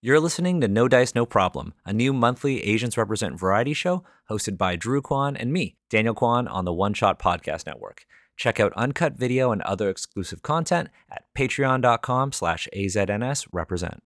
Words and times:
You're 0.00 0.20
listening 0.20 0.60
to 0.60 0.68
No 0.68 0.86
Dice, 0.86 1.16
No 1.16 1.26
Problem, 1.26 1.74
a 1.84 1.92
new 1.92 2.12
monthly 2.12 2.62
Asians 2.62 2.96
Represent 2.96 3.36
variety 3.38 3.74
show 3.74 4.04
hosted 4.30 4.56
by 4.56 4.76
Drew 4.76 5.02
Kwan 5.02 5.36
and 5.36 5.52
me, 5.52 5.76
Daniel 5.90 6.14
Kwan, 6.14 6.46
on 6.46 6.64
the 6.64 6.72
One 6.72 6.94
Shot 6.94 7.18
Podcast 7.18 7.66
Network. 7.66 8.04
Check 8.36 8.60
out 8.60 8.72
uncut 8.74 9.14
video 9.14 9.50
and 9.50 9.60
other 9.62 9.90
exclusive 9.90 10.42
content 10.42 10.88
at 11.10 11.24
patreon.com 11.36 12.30
slash 12.30 12.68
AZNS 12.76 13.48
represent. 13.50 14.00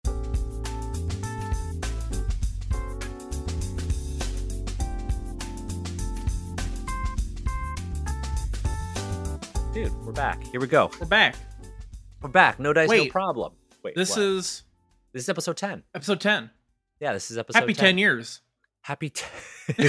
Dude, 9.72 9.92
we're 10.04 10.12
back. 10.12 10.42
Here 10.44 10.60
we 10.60 10.66
go. 10.66 10.90
We're 10.98 11.06
back. 11.06 11.36
We're 12.20 12.30
back. 12.30 12.58
No 12.58 12.72
dice, 12.72 12.88
no 12.90 13.06
problem. 13.06 13.52
Wait, 13.84 13.94
This 13.94 14.10
what? 14.10 14.18
is 14.18 14.64
this 15.12 15.22
is 15.24 15.28
episode 15.28 15.56
10. 15.56 15.82
episode 15.94 16.20
10. 16.20 16.50
Yeah, 17.00 17.12
this 17.12 17.30
is 17.30 17.38
episode 17.38 17.60
Happy 17.60 17.74
10. 17.74 17.98
years. 17.98 18.40
Happy 18.82 19.10
t- 19.10 19.24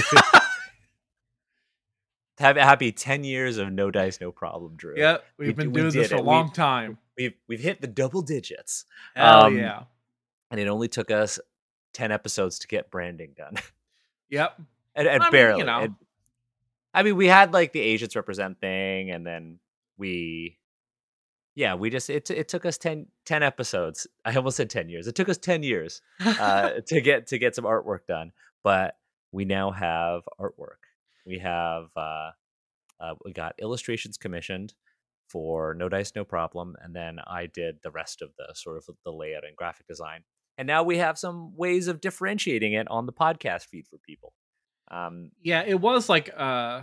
happy, 2.38 2.60
happy 2.60 2.92
10 2.92 3.24
years 3.24 3.58
of 3.58 3.72
no 3.72 3.90
dice, 3.90 4.20
no 4.20 4.32
problem, 4.32 4.74
Drew. 4.76 4.94
Yeah, 4.96 5.18
We 5.38 5.46
we've 5.46 5.56
d- 5.56 5.62
been 5.64 5.72
we 5.72 5.80
doing 5.82 5.92
this 5.92 6.08
for 6.08 6.16
a 6.16 6.20
We- 6.20 6.26
long 6.26 6.52
time. 6.52 6.98
We've 7.16 7.34
we've 7.48 7.60
hit 7.60 7.80
the 7.82 7.86
double 7.86 8.22
digits. 8.22 8.86
Hell 9.14 9.42
um, 9.44 9.56
yeah. 9.58 9.82
And 10.50 10.58
it 10.58 10.68
only 10.68 10.88
took 10.88 11.10
us 11.10 11.38
10 11.92 12.12
episodes 12.12 12.58
to 12.60 12.66
get 12.68 12.90
branding 12.90 13.32
done. 13.36 13.54
Yep. 14.30 14.60
and 14.94 15.08
and 15.08 15.22
I 15.24 15.26
mean, 15.26 15.32
barely. 15.32 15.58
you 15.58 15.66
know. 15.66 15.80
and- 15.80 15.94
I 16.94 17.02
mean, 17.02 17.16
we 17.16 17.26
had 17.26 17.52
like 17.52 17.72
the 17.72 17.80
Asians 17.80 18.14
represent 18.14 18.60
thing, 18.60 19.10
and 19.10 19.26
then 19.26 19.58
we 19.98 20.56
yeah, 21.54 21.74
we 21.74 21.90
just 21.90 22.10
it 22.10 22.30
it 22.30 22.48
took 22.48 22.64
us 22.64 22.78
10, 22.78 23.06
10 23.26 23.42
episodes. 23.42 24.06
I 24.24 24.34
almost 24.34 24.56
said 24.56 24.70
10 24.70 24.88
years. 24.88 25.06
It 25.06 25.14
took 25.14 25.28
us 25.28 25.38
10 25.38 25.62
years 25.62 26.02
uh, 26.24 26.70
to 26.86 27.00
get 27.00 27.28
to 27.28 27.38
get 27.38 27.54
some 27.54 27.64
artwork 27.64 28.06
done. 28.06 28.32
But 28.62 28.94
we 29.32 29.44
now 29.44 29.70
have 29.70 30.22
artwork. 30.40 30.82
We 31.26 31.38
have 31.38 31.88
uh, 31.96 32.30
uh, 33.00 33.14
we 33.24 33.32
got 33.32 33.54
illustrations 33.60 34.16
commissioned 34.16 34.74
for 35.28 35.74
No 35.74 35.88
Dice 35.88 36.12
No 36.16 36.24
Problem, 36.24 36.76
and 36.82 36.94
then 36.94 37.18
I 37.26 37.46
did 37.46 37.78
the 37.82 37.90
rest 37.90 38.20
of 38.20 38.30
the 38.36 38.52
sort 38.54 38.76
of 38.76 38.84
the 39.04 39.12
layout 39.12 39.44
and 39.44 39.56
graphic 39.56 39.86
design. 39.86 40.24
And 40.58 40.66
now 40.66 40.82
we 40.82 40.98
have 40.98 41.18
some 41.18 41.56
ways 41.56 41.88
of 41.88 42.00
differentiating 42.00 42.74
it 42.74 42.88
on 42.90 43.06
the 43.06 43.12
podcast 43.12 43.66
feed 43.66 43.86
for 43.88 43.98
people. 43.98 44.34
Um, 44.90 45.30
yeah, 45.42 45.62
it 45.66 45.80
was 45.80 46.08
like 46.08 46.30
uh 46.36 46.82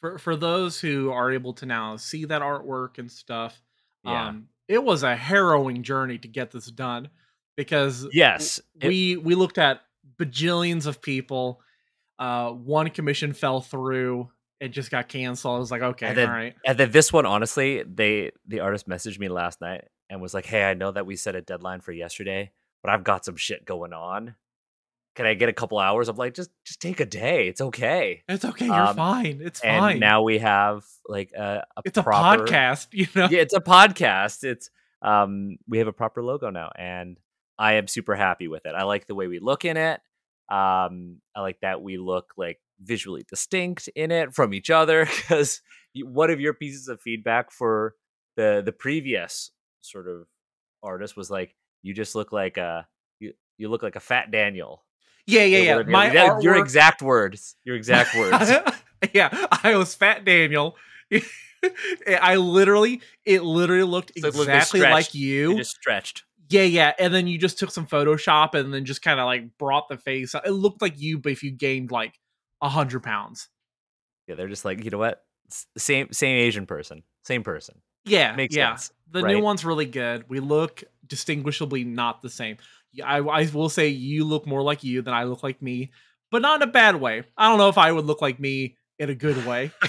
for 0.00 0.18
for 0.18 0.36
those 0.36 0.80
who 0.80 1.10
are 1.10 1.30
able 1.32 1.54
to 1.54 1.66
now 1.66 1.96
see 1.96 2.24
that 2.26 2.42
artwork 2.42 2.98
and 2.98 3.10
stuff. 3.10 3.60
Yeah. 4.04 4.28
Um 4.28 4.48
it 4.68 4.82
was 4.82 5.02
a 5.02 5.16
harrowing 5.16 5.82
journey 5.82 6.18
to 6.18 6.28
get 6.28 6.50
this 6.52 6.66
done 6.66 7.08
because 7.56 8.06
yes, 8.12 8.60
it- 8.80 8.88
we 8.88 9.16
we 9.16 9.34
looked 9.34 9.58
at 9.58 9.80
bajillions 10.18 10.86
of 10.86 11.00
people. 11.02 11.60
Uh 12.18 12.50
one 12.50 12.88
commission 12.90 13.32
fell 13.32 13.60
through. 13.60 14.30
It 14.60 14.68
just 14.68 14.90
got 14.90 15.08
canceled. 15.08 15.56
I 15.56 15.58
was 15.58 15.70
like, 15.70 15.82
okay, 15.82 16.08
And 16.08 16.18
then- 16.18 16.28
all 16.28 16.34
right. 16.34 16.54
and 16.66 16.76
then 16.78 16.90
this 16.90 17.12
one, 17.12 17.24
honestly, 17.26 17.82
they 17.82 18.30
the 18.46 18.60
artist 18.60 18.88
messaged 18.88 19.18
me 19.18 19.28
last 19.28 19.60
night 19.60 19.84
and 20.10 20.20
was 20.20 20.34
like, 20.34 20.44
"Hey, 20.46 20.64
I 20.64 20.74
know 20.74 20.90
that 20.92 21.06
we 21.06 21.16
set 21.16 21.34
a 21.34 21.40
deadline 21.40 21.80
for 21.80 21.92
yesterday, 21.92 22.52
but 22.82 22.90
I've 22.92 23.04
got 23.04 23.24
some 23.24 23.36
shit 23.36 23.64
going 23.64 23.92
on. 23.92 24.34
Can 25.16 25.26
I 25.26 25.34
get 25.34 25.48
a 25.48 25.52
couple 25.52 25.78
hours?" 25.78 26.08
I'm 26.08 26.16
like, 26.16 26.34
"Just 26.34 26.50
just 26.64 26.80
take 26.80 27.00
a 27.00 27.06
day. 27.06 27.48
It's 27.48 27.60
okay." 27.60 28.22
It's 28.28 28.44
okay, 28.44 28.66
you're 28.66 28.74
um, 28.74 28.96
fine. 28.96 29.40
It's 29.42 29.60
And 29.60 29.80
fine. 29.80 29.98
now 29.98 30.22
we 30.22 30.38
have 30.38 30.84
like 31.08 31.32
a, 31.36 31.64
a 31.76 31.82
it's 31.84 31.98
a 31.98 32.02
podcast, 32.02 32.88
you 32.92 33.06
know. 33.14 33.28
yeah, 33.30 33.40
it's 33.40 33.54
a 33.54 33.60
podcast. 33.60 34.44
It's 34.44 34.70
um, 35.02 35.56
we 35.68 35.78
have 35.78 35.88
a 35.88 35.92
proper 35.92 36.22
logo 36.22 36.50
now, 36.50 36.70
and 36.76 37.18
I 37.58 37.74
am 37.74 37.88
super 37.88 38.14
happy 38.14 38.48
with 38.48 38.66
it. 38.66 38.74
I 38.74 38.84
like 38.84 39.06
the 39.06 39.14
way 39.14 39.26
we 39.26 39.38
look 39.38 39.64
in 39.64 39.76
it. 39.76 40.00
Um, 40.50 41.18
I 41.36 41.40
like 41.42 41.60
that 41.62 41.82
we 41.82 41.96
look 41.98 42.32
like 42.36 42.58
visually 42.80 43.24
distinct 43.28 43.88
in 43.94 44.10
it 44.10 44.34
from 44.34 44.54
each 44.54 44.70
other 44.70 45.04
because 45.16 45.60
one 46.02 46.30
of 46.30 46.40
your 46.40 46.54
pieces 46.54 46.88
of 46.88 47.00
feedback 47.00 47.52
for 47.52 47.94
the 48.36 48.62
the 48.64 48.72
previous 48.72 49.50
sort 49.82 50.08
of 50.08 50.26
artist 50.82 51.16
was 51.16 51.30
like, 51.30 51.54
you 51.82 51.94
just 51.94 52.14
look 52.14 52.32
like 52.32 52.56
a 52.56 52.86
you 53.18 53.32
you 53.58 53.68
look 53.68 53.82
like 53.82 53.96
a 53.96 54.00
fat 54.00 54.30
Daniel. 54.30 54.84
Yeah, 55.30 55.44
yeah, 55.44 55.58
yeah. 55.58 55.82
My 55.82 56.12
Yeah, 56.12 56.40
your 56.40 56.56
exact 56.56 57.02
words. 57.02 57.56
Your 57.64 57.76
exact 57.76 58.14
words. 58.16 58.50
yeah, 59.12 59.46
I 59.62 59.76
was 59.76 59.94
Fat 59.94 60.24
Daniel. 60.24 60.76
I 62.20 62.36
literally, 62.36 63.02
it 63.24 63.42
literally 63.42 63.84
looked 63.84 64.12
So 64.18 64.28
it 64.28 64.34
looked 64.34 64.48
exactly 64.48 64.80
stretched. 64.80 64.92
like 64.92 65.14
you 65.14 65.50
you. 65.50 65.56
just 65.58 65.76
stretched. 65.76 66.24
Yeah, 66.48 66.62
yeah. 66.62 66.92
And 66.98 67.14
then 67.14 67.26
you 67.26 67.38
just 67.38 67.58
took 67.58 67.70
some 67.70 67.86
Photoshop 67.86 68.54
and 68.54 68.74
then 68.74 68.84
just 68.84 69.02
kind 69.02 69.20
of 69.20 69.26
like 69.26 69.56
brought 69.56 69.88
the 69.88 69.98
face. 69.98 70.34
It 70.34 70.50
looked 70.50 70.82
like 70.82 70.98
you, 70.98 71.18
but 71.18 71.32
if 71.32 71.42
you 71.42 71.50
gained 71.52 71.90
like 71.90 72.18
a 72.60 72.68
hundred 72.68 73.02
pounds. 73.02 73.48
Yeah, 74.26 74.34
they're 74.34 74.48
just 74.48 74.64
like, 74.64 74.84
you 74.84 74.90
know 74.90 74.98
what? 74.98 75.22
Same 75.76 76.12
same 76.12 76.36
Asian 76.36 76.66
person. 76.66 77.02
Same 77.24 77.42
person. 77.42 77.82
Yeah, 78.04 78.34
Makes 78.34 78.56
yeah. 78.56 78.74
sense. 78.74 78.92
The 79.10 79.22
right? 79.22 79.34
new 79.34 79.42
one's 79.42 79.64
really 79.64 79.86
good. 79.86 80.28
We 80.28 80.40
look 80.40 80.84
distinguishably 81.06 81.84
not 81.84 82.22
the 82.22 82.30
same. 82.30 82.56
I, 83.04 83.18
I 83.18 83.48
will 83.52 83.68
say 83.68 83.88
you 83.88 84.24
look 84.24 84.46
more 84.46 84.62
like 84.62 84.82
you 84.84 85.02
than 85.02 85.14
I 85.14 85.24
look 85.24 85.42
like 85.42 85.60
me, 85.60 85.90
but 86.30 86.42
not 86.42 86.62
in 86.62 86.68
a 86.68 86.72
bad 86.72 86.96
way. 86.96 87.24
I 87.36 87.48
don't 87.48 87.58
know 87.58 87.68
if 87.68 87.78
I 87.78 87.92
would 87.92 88.04
look 88.04 88.22
like 88.22 88.40
me 88.40 88.76
in 88.98 89.10
a 89.10 89.14
good 89.14 89.44
way. 89.46 89.72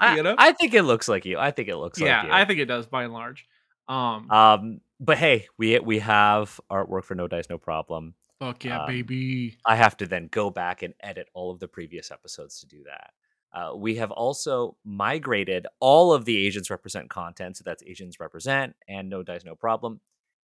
I, 0.00 0.14
you 0.16 0.22
know? 0.22 0.34
I 0.38 0.52
think 0.52 0.74
it 0.74 0.82
looks 0.82 1.08
like 1.08 1.24
you. 1.24 1.38
I 1.38 1.50
think 1.50 1.68
it 1.68 1.76
looks 1.76 2.00
yeah, 2.00 2.18
like 2.18 2.26
you. 2.26 2.32
I 2.32 2.44
think 2.44 2.60
it 2.60 2.66
does 2.66 2.86
by 2.86 3.04
and 3.04 3.12
large. 3.12 3.46
Um, 3.88 4.30
um, 4.30 4.80
but 5.00 5.18
hey, 5.18 5.46
we 5.58 5.78
we 5.80 5.98
have 5.98 6.60
artwork 6.70 7.04
for 7.04 7.14
No 7.14 7.28
Dice 7.28 7.48
No 7.50 7.58
Problem. 7.58 8.14
fuck 8.38 8.64
yeah, 8.64 8.82
um, 8.82 8.86
baby. 8.86 9.56
I 9.66 9.76
have 9.76 9.96
to 9.98 10.06
then 10.06 10.28
go 10.30 10.50
back 10.50 10.82
and 10.82 10.94
edit 11.00 11.28
all 11.34 11.50
of 11.50 11.60
the 11.60 11.68
previous 11.68 12.10
episodes 12.10 12.60
to 12.60 12.66
do 12.66 12.84
that. 12.84 13.10
Uh, 13.54 13.70
we 13.76 13.94
have 13.94 14.10
also 14.10 14.76
migrated 14.84 15.66
all 15.78 16.12
of 16.12 16.24
the 16.24 16.44
Asians 16.44 16.70
Represent 16.70 17.08
content, 17.08 17.56
so 17.56 17.62
that's 17.64 17.84
Asians 17.84 18.18
Represent 18.18 18.74
and 18.88 19.08
No 19.08 19.22
Dice 19.22 19.44
No 19.44 19.54
Problem, 19.54 20.00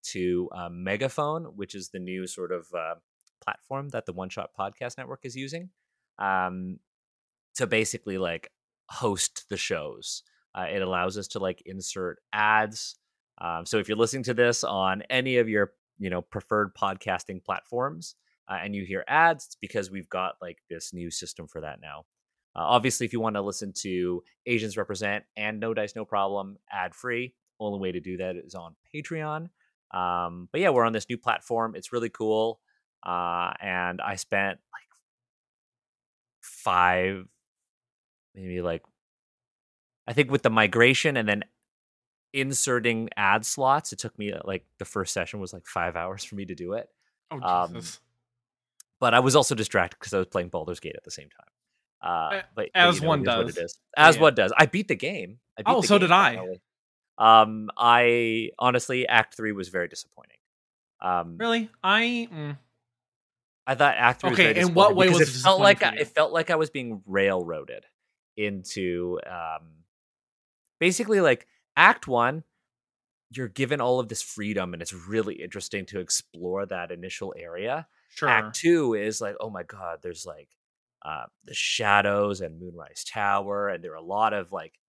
to 0.03 0.49
uh, 0.53 0.69
Megaphone, 0.69 1.45
which 1.55 1.73
is 1.73 1.89
the 1.89 1.99
new 1.99 2.27
sort 2.27 2.51
of 2.51 2.67
uh, 2.77 2.95
platform 3.41 3.89
that 3.89 4.05
the 4.05 4.13
One 4.13 4.29
Shot 4.29 4.49
Podcast 4.59 4.97
Network 4.97 5.21
is 5.23 5.35
using 5.35 5.69
um, 6.19 6.79
to 7.55 7.65
basically 7.65 8.17
like 8.17 8.51
host 8.89 9.45
the 9.49 9.57
shows. 9.57 10.23
Uh, 10.53 10.65
it 10.71 10.81
allows 10.81 11.17
us 11.17 11.27
to 11.29 11.39
like 11.39 11.61
insert 11.65 12.19
ads. 12.33 12.95
Um, 13.39 13.65
so 13.65 13.77
if 13.77 13.87
you're 13.87 13.97
listening 13.97 14.23
to 14.23 14.33
this 14.33 14.63
on 14.63 15.03
any 15.09 15.37
of 15.37 15.47
your 15.47 15.73
you 15.99 16.09
know 16.09 16.21
preferred 16.21 16.75
podcasting 16.75 17.43
platforms, 17.43 18.15
uh, 18.49 18.57
and 18.61 18.75
you 18.75 18.85
hear 18.85 19.03
ads, 19.07 19.45
it's 19.45 19.55
because 19.55 19.91
we've 19.91 20.09
got 20.09 20.35
like 20.41 20.57
this 20.69 20.93
new 20.93 21.11
system 21.11 21.47
for 21.47 21.61
that 21.61 21.79
now. 21.81 22.05
Uh, 22.57 22.61
obviously, 22.61 23.05
if 23.05 23.13
you 23.13 23.19
want 23.19 23.35
to 23.35 23.41
listen 23.41 23.71
to 23.71 24.23
Asians 24.45 24.77
Represent 24.77 25.23
and 25.35 25.59
No 25.59 25.73
Dice 25.73 25.95
No 25.95 26.05
Problem 26.05 26.57
ad 26.71 26.95
free, 26.95 27.35
only 27.59 27.79
way 27.79 27.91
to 27.91 27.99
do 27.99 28.17
that 28.17 28.35
is 28.35 28.55
on 28.55 28.75
Patreon. 28.93 29.49
Um, 29.91 30.49
but 30.51 30.61
yeah, 30.61 30.69
we're 30.69 30.85
on 30.85 30.93
this 30.93 31.07
new 31.09 31.17
platform. 31.17 31.75
It's 31.75 31.93
really 31.93 32.09
cool. 32.09 32.59
Uh, 33.05 33.53
and 33.61 34.01
I 34.01 34.15
spent 34.15 34.59
like 34.73 34.89
five, 36.41 37.25
maybe 38.35 38.61
like, 38.61 38.83
I 40.07 40.13
think 40.13 40.31
with 40.31 40.41
the 40.41 40.49
migration 40.49 41.15
and 41.15 41.27
then 41.27 41.43
inserting 42.33 43.09
ad 43.15 43.45
slots, 43.45 43.93
it 43.93 43.99
took 43.99 44.17
me 44.17 44.31
uh, 44.31 44.39
like 44.45 44.65
the 44.79 44.85
first 44.85 45.13
session 45.13 45.39
was 45.39 45.53
like 45.53 45.67
five 45.67 45.95
hours 45.95 46.23
for 46.23 46.35
me 46.35 46.45
to 46.45 46.55
do 46.55 46.73
it 46.73 46.89
Oh 47.31 47.41
um, 47.41 47.73
Jesus. 47.73 47.99
but 48.99 49.13
I 49.13 49.19
was 49.19 49.35
also 49.35 49.55
distracted 49.55 49.97
because 49.99 50.13
I 50.13 50.17
was 50.17 50.27
playing 50.27 50.49
Baldur's 50.49 50.79
Gate 50.79 50.95
at 50.95 51.03
the 51.03 51.11
same 51.11 51.29
time. 51.29 51.47
Uh, 52.01 52.41
but, 52.55 52.69
as 52.75 52.95
you 52.95 53.01
know, 53.01 53.07
one 53.09 53.19
it 53.19 53.23
is 53.23 53.27
what 53.27 53.45
does. 53.47 53.57
it 53.57 53.63
is. 53.63 53.79
As 53.97 54.15
Yeah. 54.15 54.21
one 54.21 54.35
does. 54.35 54.53
I 54.57 54.65
beat 54.67 54.87
the 54.87 54.95
game. 54.95 55.39
I 55.57 55.63
beat 55.63 55.71
Oh, 55.71 55.81
the 55.81 55.87
so 55.87 55.95
game 55.95 56.01
did 56.01 56.11
I. 56.11 56.35
finally. 56.35 56.61
Um, 57.17 57.69
I 57.75 58.51
honestly, 58.59 59.07
Act 59.07 59.35
Three 59.35 59.51
was 59.51 59.69
very 59.69 59.87
disappointing. 59.87 60.37
Um, 61.01 61.37
Really? 61.39 61.69
I 61.83 62.27
mm, 62.31 62.57
I 63.65 63.75
thought 63.75 63.95
Act 63.97 64.21
Three. 64.21 64.29
was 64.31 64.39
Okay, 64.39 64.53
very 64.53 64.65
in 64.67 64.73
what 64.75 64.95
way 64.95 65.09
was 65.09 65.21
it 65.21 65.29
it 65.29 65.41
felt 65.41 65.59
like 65.59 65.81
I, 65.83 65.95
it 65.95 66.07
felt 66.09 66.31
like 66.31 66.49
I 66.51 66.55
was 66.55 66.69
being 66.69 67.01
railroaded 67.07 67.85
into 68.35 69.19
um, 69.25 69.83
basically 70.79 71.21
like 71.21 71.47
Act 71.75 72.07
One. 72.07 72.43
You're 73.31 73.49
given 73.49 73.81
all 73.81 73.99
of 73.99 74.07
this 74.07 74.21
freedom, 74.21 74.73
and 74.73 74.81
it's 74.81 74.93
really 74.93 75.35
interesting 75.35 75.85
to 75.87 75.99
explore 75.99 76.65
that 76.67 76.91
initial 76.91 77.33
area. 77.37 77.87
sure. 78.09 78.29
Act 78.29 78.55
two 78.55 78.93
is 78.93 79.19
like, 79.19 79.35
oh 79.41 79.49
my 79.49 79.63
god, 79.63 79.99
there's 80.01 80.25
like 80.25 80.47
uh, 81.07 81.27
the 81.45 81.55
shadows 81.55 82.41
and 82.41 82.59
Moonrise 82.59 83.05
Tower, 83.05 83.69
and 83.69 83.83
there 83.83 83.93
are 83.93 83.95
a 83.95 84.01
lot 84.01 84.33
of 84.33 84.51
like 84.51 84.79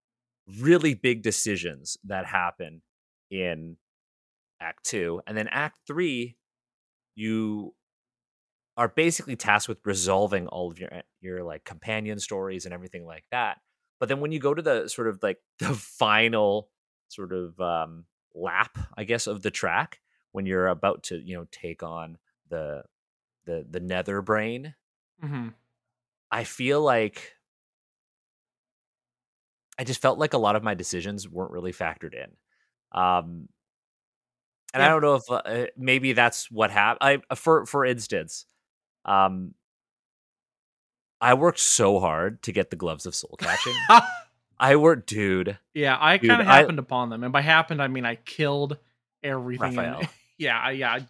really 0.61 0.95
big 0.95 1.23
decisions 1.23 1.97
that 2.05 2.27
happen 2.27 2.83
in 3.31 3.77
Act 4.61 4.85
two, 4.85 5.23
and 5.27 5.37
then 5.37 5.49
Act 5.49 5.79
three, 5.87 6.37
you 7.17 7.75
are 8.77 8.89
basically 8.89 9.37
tasked 9.37 9.69
with 9.69 9.79
resolving 9.85 10.47
all 10.49 10.71
of 10.71 10.79
your 10.79 10.93
eh, 10.95 11.03
your 11.21 11.43
like 11.43 11.65
companion 11.65 12.19
stories 12.19 12.65
and 12.65 12.73
everything 12.75 13.05
like 13.05 13.25
that. 13.31 13.59
But 13.99 14.09
then 14.09 14.21
when 14.21 14.31
you 14.33 14.39
go 14.39 14.55
to 14.55 14.63
the 14.63 14.89
sort 14.89 15.09
of 15.09 15.23
like 15.23 15.39
the 15.59 15.75
final 15.75 16.71
sort 17.09 17.33
of 17.33 17.59
um, 17.61 18.05
lap, 18.35 18.79
I 18.97 19.05
guess, 19.05 19.27
of 19.27 19.43
the 19.43 19.51
track, 19.51 20.01
when 20.33 20.47
you're 20.47 20.69
about 20.69 21.05
to 21.05 21.19
you 21.19 21.37
know 21.37 21.47
take 21.51 21.83
on 21.83 22.19
the 22.49 22.85
the 23.47 23.67
the 23.69 23.81
nether 23.81 24.23
brain 24.23 24.75
Mhm. 25.23 25.55
I 26.31 26.45
feel 26.45 26.81
like 26.81 27.35
i 29.79 29.85
just 29.85 30.01
felt 30.01 30.19
like 30.19 30.33
a 30.35 30.39
lot 30.39 30.57
of 30.57 30.63
my 30.63 30.75
decisions 30.75 31.29
weren't 31.29 31.51
really 31.53 31.73
factored 31.73 32.15
in 32.15 32.31
um 32.93 33.49
and 34.75 34.83
i 34.83 34.89
don't 34.89 35.03
know 35.03 35.15
if 35.17 35.31
uh, 35.31 35.67
maybe 35.77 36.13
that's 36.13 36.51
what 36.51 36.71
happened 36.71 37.23
i 37.31 37.35
for 37.35 37.65
for 37.67 37.85
instance 37.85 38.45
um 39.05 39.55
i 41.21 41.35
worked 41.35 41.59
so 41.59 41.99
hard 42.01 42.43
to 42.43 42.53
get 42.53 42.71
the 42.71 42.77
gloves 42.77 43.07
of 43.07 43.15
soul 43.15 43.37
catching 43.39 43.75
i 44.59 44.77
worked 44.77 45.09
dude 45.09 45.59
yeah, 45.75 45.97
I 46.01 46.19
kind 46.19 46.41
of 46.43 46.49
I- 46.49 46.61
happened 46.61 46.81
upon 46.81 47.11
them, 47.11 47.23
and 47.23 47.33
by 47.33 47.41
happened 47.43 47.81
I 47.81 47.87
mean 47.87 48.05
I 48.05 48.17
killed 48.17 48.79
everything. 49.23 49.79
in- 49.79 50.09
yeah, 50.39 50.59
I- 50.59 50.71
yeah. 50.73 50.93
I- 50.93 51.07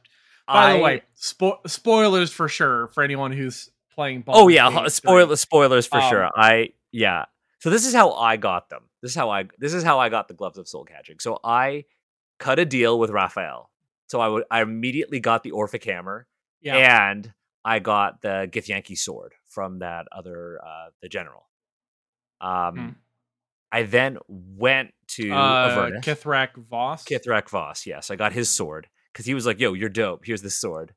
By 0.47 0.73
the 0.75 0.79
I- 0.79 0.82
way, 0.82 1.03
spo- 1.19 1.67
spoilers 1.67 2.31
for 2.31 2.49
sure 2.49 2.88
for 2.88 3.03
anyone 3.03 3.32
who's 3.32 3.70
playing. 3.99 4.25
Oh 4.29 4.49
yeah, 4.49 4.69
Gate 4.69 4.75
ho- 4.75 4.81
3. 4.83 4.91
spoiler 4.91 5.37
spoilers 5.37 5.87
for 5.87 5.99
Um, 6.00 6.11
sure. 6.11 6.31
I 6.37 6.71
yeah. 6.93 7.25
So 7.61 7.71
this 7.71 7.85
is 7.87 7.93
how 7.95 8.12
I 8.12 8.37
got 8.37 8.69
them. 8.71 8.83
This 9.03 9.11
is 9.12 9.17
how 9.17 9.31
I 9.31 9.45
this 9.59 9.75
is 9.75 9.83
how 9.83 9.99
I 9.99 10.09
got 10.09 10.29
the 10.29 10.35
gloves 10.35 10.59
of 10.59 10.69
soul 10.69 10.85
catching. 10.85 11.19
So 11.19 11.39
I 11.43 11.85
cut 12.39 12.59
a 12.59 12.65
deal 12.65 12.99
with 12.99 13.11
Raphael. 13.11 13.71
So 14.06 14.21
I 14.21 14.29
would 14.29 14.45
I 14.50 14.62
immediately 14.62 15.21
got 15.21 15.43
the 15.43 15.50
Orphic 15.50 15.85
hammer 15.85 16.27
Yeah, 16.61 17.11
and 17.11 17.33
I 17.65 17.81
got 17.81 18.23
the 18.23 18.49
Githyanki 18.50 18.97
sword 18.97 19.35
from 19.49 19.81
that 19.81 20.06
other 20.12 20.61
uh 20.65 20.91
the 21.03 21.09
general. 21.09 21.49
Um 22.41 22.77
Hmm. 22.77 22.89
I 23.71 23.83
then 23.83 24.17
went 24.29 24.94
to 25.17 25.31
uh, 25.31 25.69
Avernus. 25.69 26.05
Kithrak 26.06 26.56
Voss. 26.56 27.05
Kithrak 27.05 27.51
Voss, 27.51 27.85
yes. 27.87 28.11
I 28.11 28.17
got 28.17 28.33
his 28.33 28.49
sword 28.49 28.89
because 29.12 29.27
he 29.27 29.35
was 29.35 29.44
like, 29.44 29.61
yo, 29.61 29.75
you're 29.75 29.91
dope. 29.91 30.25
Here's 30.25 30.41
this 30.41 30.59
sword. 30.59 30.94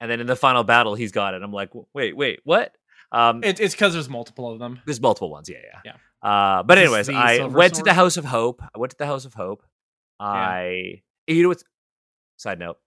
And 0.00 0.10
then 0.10 0.20
in 0.20 0.26
the 0.26 0.36
final 0.36 0.64
battle, 0.64 0.94
he's 0.94 1.12
got 1.12 1.34
it. 1.34 1.42
I'm 1.42 1.52
like, 1.52 1.70
wait, 1.92 2.16
wait, 2.16 2.40
what? 2.44 2.76
Um, 3.10 3.42
It, 3.42 3.58
it's 3.60 3.74
because 3.74 3.94
there's 3.94 4.08
multiple 4.08 4.52
of 4.52 4.58
them. 4.58 4.80
there's 4.84 5.00
multiple 5.00 5.30
ones, 5.30 5.48
yeah, 5.48 5.58
yeah. 5.62 5.92
Yeah. 5.92 5.96
Uh, 6.30 6.62
but 6.62 6.78
anyways, 6.78 7.08
I 7.08 7.44
went 7.46 7.74
to 7.74 7.82
the 7.82 7.94
House 7.94 8.16
of 8.16 8.24
Hope. 8.24 8.62
I 8.74 8.78
went 8.78 8.90
to 8.90 8.98
the 8.98 9.06
House 9.06 9.24
of 9.24 9.34
Hope. 9.34 9.62
I, 10.20 11.02
you 11.26 11.42
know 11.42 11.48
what's, 11.48 11.64
side 12.36 12.58
note, 12.58 12.78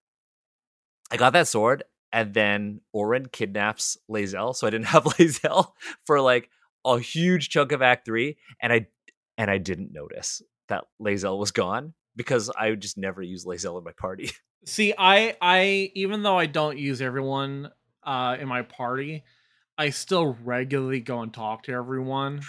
I 1.10 1.16
got 1.16 1.32
that 1.34 1.48
sword 1.48 1.84
and 2.12 2.34
then 2.34 2.80
Orin 2.92 3.26
kidnaps 3.26 3.96
Lae'zel. 4.10 4.54
So 4.54 4.66
I 4.66 4.70
didn't 4.70 4.86
have 4.88 5.04
Lae'zel 5.04 5.72
for 6.06 6.20
like 6.20 6.50
a 6.84 6.98
huge 6.98 7.48
chunk 7.48 7.72
of 7.72 7.82
Act 7.82 8.04
Three. 8.04 8.36
And 8.60 8.72
I, 8.72 8.86
and 9.38 9.50
I 9.50 9.58
didn't 9.58 9.92
notice 9.92 10.42
that 10.68 10.84
Lae'zel 11.00 11.38
was 11.38 11.50
gone 11.50 11.94
because 12.16 12.50
I 12.58 12.70
would 12.70 12.80
just 12.82 12.98
never 12.98 13.22
use 13.22 13.44
Lae'zel 13.44 13.78
in 13.78 13.84
my 13.84 13.92
party. 13.92 14.30
See, 14.66 14.94
I 14.96 15.36
I 15.40 15.90
even 15.94 16.22
though 16.22 16.38
I 16.38 16.46
don't 16.46 16.78
use 16.78 17.00
everyone 17.02 17.70
uh 18.04 18.36
in 18.40 18.48
my 18.48 18.62
party, 18.62 19.24
I 19.76 19.90
still 19.90 20.36
regularly 20.44 21.00
go 21.00 21.20
and 21.22 21.32
talk 21.32 21.64
to 21.64 21.72
everyone. 21.72 22.42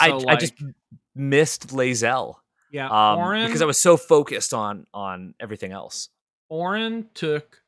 I, 0.00 0.08
So, 0.08 0.28
I 0.28 0.36
just 0.36 0.54
missed 1.14 1.68
Lae'zel 1.68 2.36
yeah, 2.70 2.86
um, 3.12 3.18
Orin 3.18 3.46
because 3.46 3.60
I 3.62 3.66
was 3.66 3.78
so 3.80 3.96
focused 3.96 4.54
on 4.54 4.86
on 4.94 5.34
everything 5.38 5.72
else. 5.72 6.08
Orin 6.48 7.08
took 7.14 7.58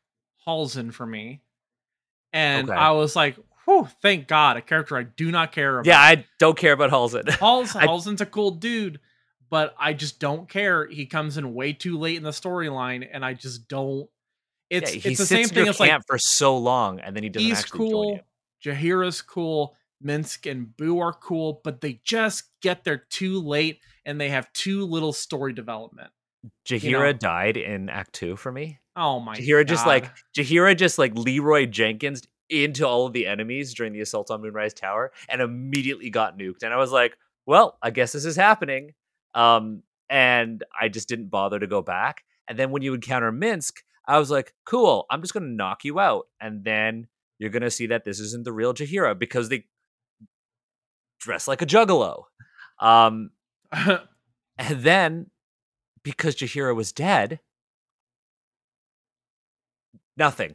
Halsin 0.46 0.92
for 0.92 1.06
me, 1.06 1.42
and 2.32 2.68
Okay. 2.70 2.78
I 2.78 2.90
was 2.92 3.14
like, 3.14 3.36
"Whew, 3.66 3.88
thank 4.02 4.26
God, 4.28 4.56
a 4.56 4.62
character 4.62 4.96
I 4.96 5.02
do 5.04 5.30
not 5.30 5.52
care 5.52 5.78
about." 5.78 5.86
Yeah, 5.86 6.00
I 6.00 6.24
don't 6.38 6.56
care 6.56 6.72
about 6.72 6.90
Halsey. 6.90 7.20
Halz, 7.26 7.76
I- 7.76 7.86
Halsin's 7.86 8.20
a 8.22 8.26
cool 8.26 8.52
dude, 8.52 8.98
but 9.54 9.72
I 9.78 9.92
just 9.92 10.18
don't 10.18 10.48
care. 10.48 10.84
He 10.84 11.06
comes 11.06 11.38
in 11.38 11.54
way 11.54 11.72
too 11.72 11.96
late 11.96 12.16
in 12.16 12.24
the 12.24 12.30
storyline, 12.30 13.08
and 13.12 13.24
I 13.24 13.34
just 13.34 13.68
don't. 13.68 14.08
It's 14.68 14.92
yeah, 14.96 15.12
it's 15.12 15.20
the 15.20 15.26
same 15.26 15.46
thing. 15.46 15.68
It's 15.68 15.78
like 15.78 15.96
for 16.08 16.18
so 16.18 16.58
long, 16.58 16.98
and 16.98 17.14
then 17.14 17.22
he 17.22 17.28
doesn't 17.28 17.48
he's 17.48 17.60
actually 17.60 17.88
cool. 17.88 18.20
you. 18.64 18.72
Jaheira's 18.72 19.22
cool. 19.22 19.76
Minsc 20.04 20.50
and 20.50 20.76
Boo 20.76 20.98
are 20.98 21.12
cool, 21.12 21.60
but 21.62 21.82
they 21.82 22.00
just 22.02 22.50
get 22.62 22.82
there 22.82 23.04
too 23.10 23.40
late 23.40 23.78
and 24.04 24.20
they 24.20 24.30
have 24.30 24.52
too 24.54 24.86
little 24.86 25.12
story 25.12 25.52
development. 25.52 26.10
Jaheira 26.66 27.12
know. 27.12 27.18
died 27.18 27.56
in 27.56 27.88
Act 27.88 28.12
Two 28.12 28.34
for 28.34 28.50
me. 28.50 28.80
Oh 28.96 29.20
my 29.20 29.36
Jaheira 29.36 29.64
just 29.64 29.86
like 29.86 30.10
Jaheira 30.36 30.76
just 30.76 30.98
like 30.98 31.14
Leeroy 31.14 31.66
Jenkins 31.66 32.26
into 32.50 32.84
all 32.84 33.06
of 33.06 33.12
the 33.12 33.28
enemies 33.28 33.72
during 33.72 33.92
the 33.92 34.00
assault 34.00 34.32
on 34.32 34.42
Moonrise 34.42 34.74
Tower, 34.74 35.12
and 35.28 35.40
immediately 35.40 36.10
got 36.10 36.36
nuked. 36.36 36.64
And 36.64 36.74
I 36.74 36.76
was 36.76 36.90
like, 36.90 37.16
well, 37.46 37.78
I 37.80 37.90
guess 37.92 38.10
this 38.10 38.24
is 38.24 38.34
happening. 38.34 38.94
Um, 39.34 39.82
and 40.08 40.62
I 40.80 40.88
just 40.88 41.08
didn't 41.08 41.28
bother 41.28 41.58
to 41.58 41.66
go 41.66 41.82
back. 41.82 42.22
And 42.48 42.58
then 42.58 42.70
when 42.70 42.82
you 42.82 42.94
encounter 42.94 43.32
Minsc, 43.32 43.72
I 44.06 44.18
was 44.18 44.30
like, 44.30 44.54
cool, 44.66 45.06
I'm 45.10 45.20
just 45.22 45.32
gonna 45.34 45.46
knock 45.46 45.84
you 45.84 45.98
out, 45.98 46.26
and 46.40 46.62
then 46.62 47.08
you're 47.38 47.50
gonna 47.50 47.70
see 47.70 47.86
that 47.86 48.04
this 48.04 48.20
isn't 48.20 48.44
the 48.44 48.52
real 48.52 48.74
Jaheira 48.74 49.18
because 49.18 49.48
they 49.48 49.64
dress 51.20 51.48
like 51.48 51.62
a 51.62 51.66
juggalo. 51.66 52.24
Um, 52.80 53.30
and 53.72 54.00
then 54.58 55.30
because 56.02 56.36
Jaheira 56.36 56.76
was 56.76 56.92
dead, 56.92 57.40
nothing, 60.16 60.54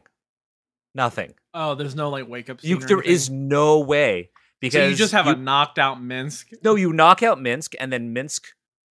nothing. 0.94 1.34
oh, 1.54 1.74
there's 1.74 1.94
no 1.94 2.08
like 2.10 2.28
wake 2.28 2.50
up. 2.50 2.62
You, 2.62 2.78
there 2.78 3.00
is 3.00 3.30
no 3.30 3.80
way 3.80 4.30
because 4.60 4.82
so 4.84 4.88
you 4.88 4.94
just 4.94 5.12
have 5.12 5.26
you- 5.26 5.32
a 5.32 5.36
knocked 5.36 5.78
out 5.78 5.98
Minsc. 6.00 6.44
no. 6.62 6.74
You 6.76 6.92
knock 6.92 7.22
out 7.22 7.38
Minsc, 7.38 7.74
and 7.80 7.92
then 7.92 8.14
Minsc 8.14 8.40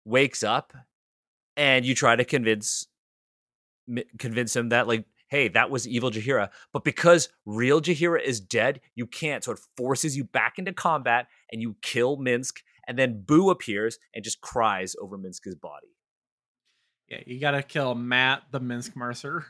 wakes 0.06 0.42
up, 0.42 0.72
and 1.56 1.84
you 1.84 1.94
try 1.94 2.16
to 2.16 2.24
convince 2.24 2.86
convince 4.18 4.56
him 4.56 4.70
that 4.70 4.88
like, 4.88 5.04
hey, 5.28 5.48
that 5.48 5.70
was 5.70 5.86
evil 5.86 6.10
Jaheira. 6.10 6.48
But 6.72 6.84
because 6.84 7.28
real 7.44 7.80
Jaheira 7.80 8.22
is 8.22 8.40
dead, 8.40 8.80
you 8.94 9.06
can't. 9.06 9.44
So 9.44 9.52
it 9.52 9.60
forces 9.76 10.16
you 10.16 10.24
back 10.24 10.58
into 10.58 10.72
combat, 10.72 11.26
and 11.52 11.60
you 11.60 11.76
kill 11.82 12.16
Minsc, 12.18 12.54
and 12.86 12.98
then 12.98 13.22
Boo 13.26 13.50
appears 13.50 13.98
and 14.14 14.24
just 14.24 14.40
cries 14.40 14.94
over 15.00 15.18
Minsc's 15.18 15.56
body. 15.56 15.88
Yeah, 17.08 17.20
you 17.26 17.40
gotta 17.40 17.62
kill 17.62 17.94
Matt 17.94 18.44
the 18.50 18.60
Minsc 18.60 18.96
Mercer. 18.96 19.46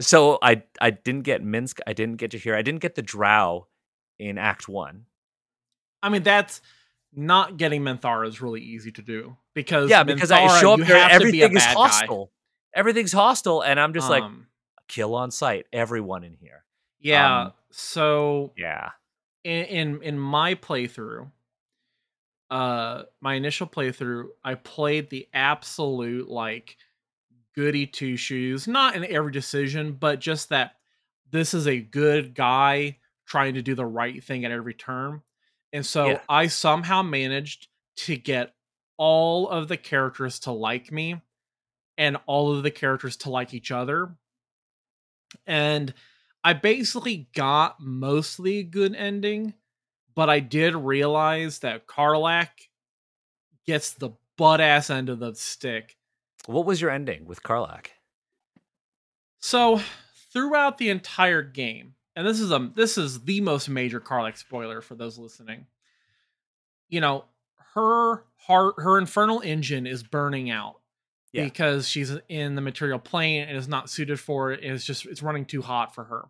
So 0.00 0.38
I 0.42 0.62
I 0.80 0.90
didn't 0.90 1.22
get 1.22 1.42
Minsc. 1.42 1.80
I 1.86 1.92
didn't 1.92 2.16
get 2.16 2.32
Jaheira. 2.32 2.56
I 2.56 2.62
didn't 2.62 2.82
get 2.82 2.94
the 2.94 3.02
Drow 3.02 3.68
in 4.18 4.38
Act 4.38 4.68
One. 4.68 5.06
I 6.02 6.08
mean, 6.08 6.22
that's 6.22 6.60
not 7.12 7.56
getting 7.56 7.82
Minthara 7.82 8.28
is 8.28 8.40
really 8.40 8.60
easy 8.60 8.92
to 8.92 9.02
do 9.02 9.36
because 9.62 9.90
Yeah, 9.90 10.04
because 10.04 10.30
I 10.30 10.60
show 10.60 10.74
up 10.74 10.80
there, 10.80 11.08
everything 11.10 11.56
is 11.56 11.64
bad 11.64 11.74
guy. 11.74 11.80
hostile. 11.80 12.30
Everything's 12.74 13.12
hostile, 13.12 13.62
and 13.62 13.80
I'm 13.80 13.92
just 13.92 14.08
like, 14.08 14.22
Um, 14.22 14.46
kill 14.86 15.14
on 15.16 15.30
sight, 15.32 15.66
everyone 15.72 16.22
in 16.22 16.36
here. 16.40 16.64
yeah. 17.00 17.40
um, 17.46 17.52
so 17.72 18.52
Yeah, 18.56 18.90
in, 19.44 19.64
in 19.64 20.02
in 20.02 20.18
my 20.18 20.54
playthrough 20.54 21.30
uh 22.50 23.02
my 23.20 23.34
initial 23.34 23.66
playthrough 23.66 24.28
i 24.42 24.54
played 24.54 25.10
the 25.10 25.28
absolute 25.34 26.28
like 26.30 26.78
goody 27.54 27.86
two 27.86 28.16
shoes 28.16 28.66
not 28.66 28.94
in 28.96 29.04
every 29.04 29.30
decision 29.32 29.92
but 29.92 30.18
just 30.18 30.48
that 30.48 30.76
this 31.30 31.52
is 31.52 31.66
a 31.66 31.78
good 31.78 32.34
guy 32.34 32.96
trying 33.26 33.52
to 33.52 33.60
do 33.62 33.74
the 33.74 33.84
right 33.84 34.24
thing 34.24 34.46
at 34.46 34.50
every 34.50 34.72
turn 34.72 35.20
and 35.74 35.84
so 35.84 36.06
Yeah. 36.12 36.20
i 36.26 36.46
somehow 36.46 37.02
managed 37.02 37.68
to 37.96 38.16
get 38.16 38.54
all 38.98 39.48
of 39.48 39.68
the 39.68 39.76
characters 39.76 40.40
to 40.40 40.52
like 40.52 40.92
me 40.92 41.20
and 41.96 42.18
all 42.26 42.54
of 42.54 42.62
the 42.62 42.70
characters 42.70 43.16
to 43.16 43.30
like 43.30 43.54
each 43.54 43.70
other 43.70 44.14
and 45.46 45.94
i 46.44 46.52
basically 46.52 47.28
got 47.34 47.80
mostly 47.80 48.58
a 48.58 48.64
good 48.64 48.94
ending 48.94 49.54
but 50.18 50.28
I 50.28 50.40
did 50.40 50.74
realize 50.74 51.60
that 51.60 51.86
Karlach 51.86 52.48
gets 53.64 53.92
the 53.92 54.10
butt 54.36 54.60
ass 54.60 54.90
end 54.90 55.08
of 55.10 55.20
the 55.20 55.32
stick. 55.36 55.96
what 56.46 56.66
was 56.66 56.80
your 56.80 56.90
ending 56.90 57.24
with 57.24 57.44
Karlach? 57.44 57.86
So 59.38 59.80
throughout 60.32 60.78
the 60.78 60.90
entire 60.90 61.42
game, 61.42 61.94
and 62.16 62.26
this 62.26 62.40
is 62.40 62.50
a 62.50 62.68
this 62.74 62.98
is 62.98 63.20
the 63.20 63.40
most 63.42 63.68
major 63.68 64.00
Karlach 64.00 64.36
spoiler 64.36 64.80
for 64.80 64.96
those 64.96 65.18
listening. 65.18 65.66
You 66.88 67.00
know, 67.00 67.24
her 67.74 68.24
heart 68.36 68.74
her 68.78 68.98
infernal 68.98 69.40
engine 69.40 69.86
is 69.86 70.02
burning 70.02 70.50
out 70.50 70.76
Yeah. 71.32 71.44
because 71.44 71.88
she's 71.88 72.12
in 72.28 72.54
the 72.54 72.60
material 72.62 72.98
plane 72.98 73.42
and 73.48 73.56
is 73.56 73.68
not 73.68 73.90
suited 73.90 74.18
for 74.20 74.52
it. 74.52 74.60
It's 74.62 74.84
just 74.84 75.06
it's 75.06 75.22
running 75.22 75.44
too 75.44 75.62
hot 75.62 75.94
for 75.94 76.04
her. 76.04 76.24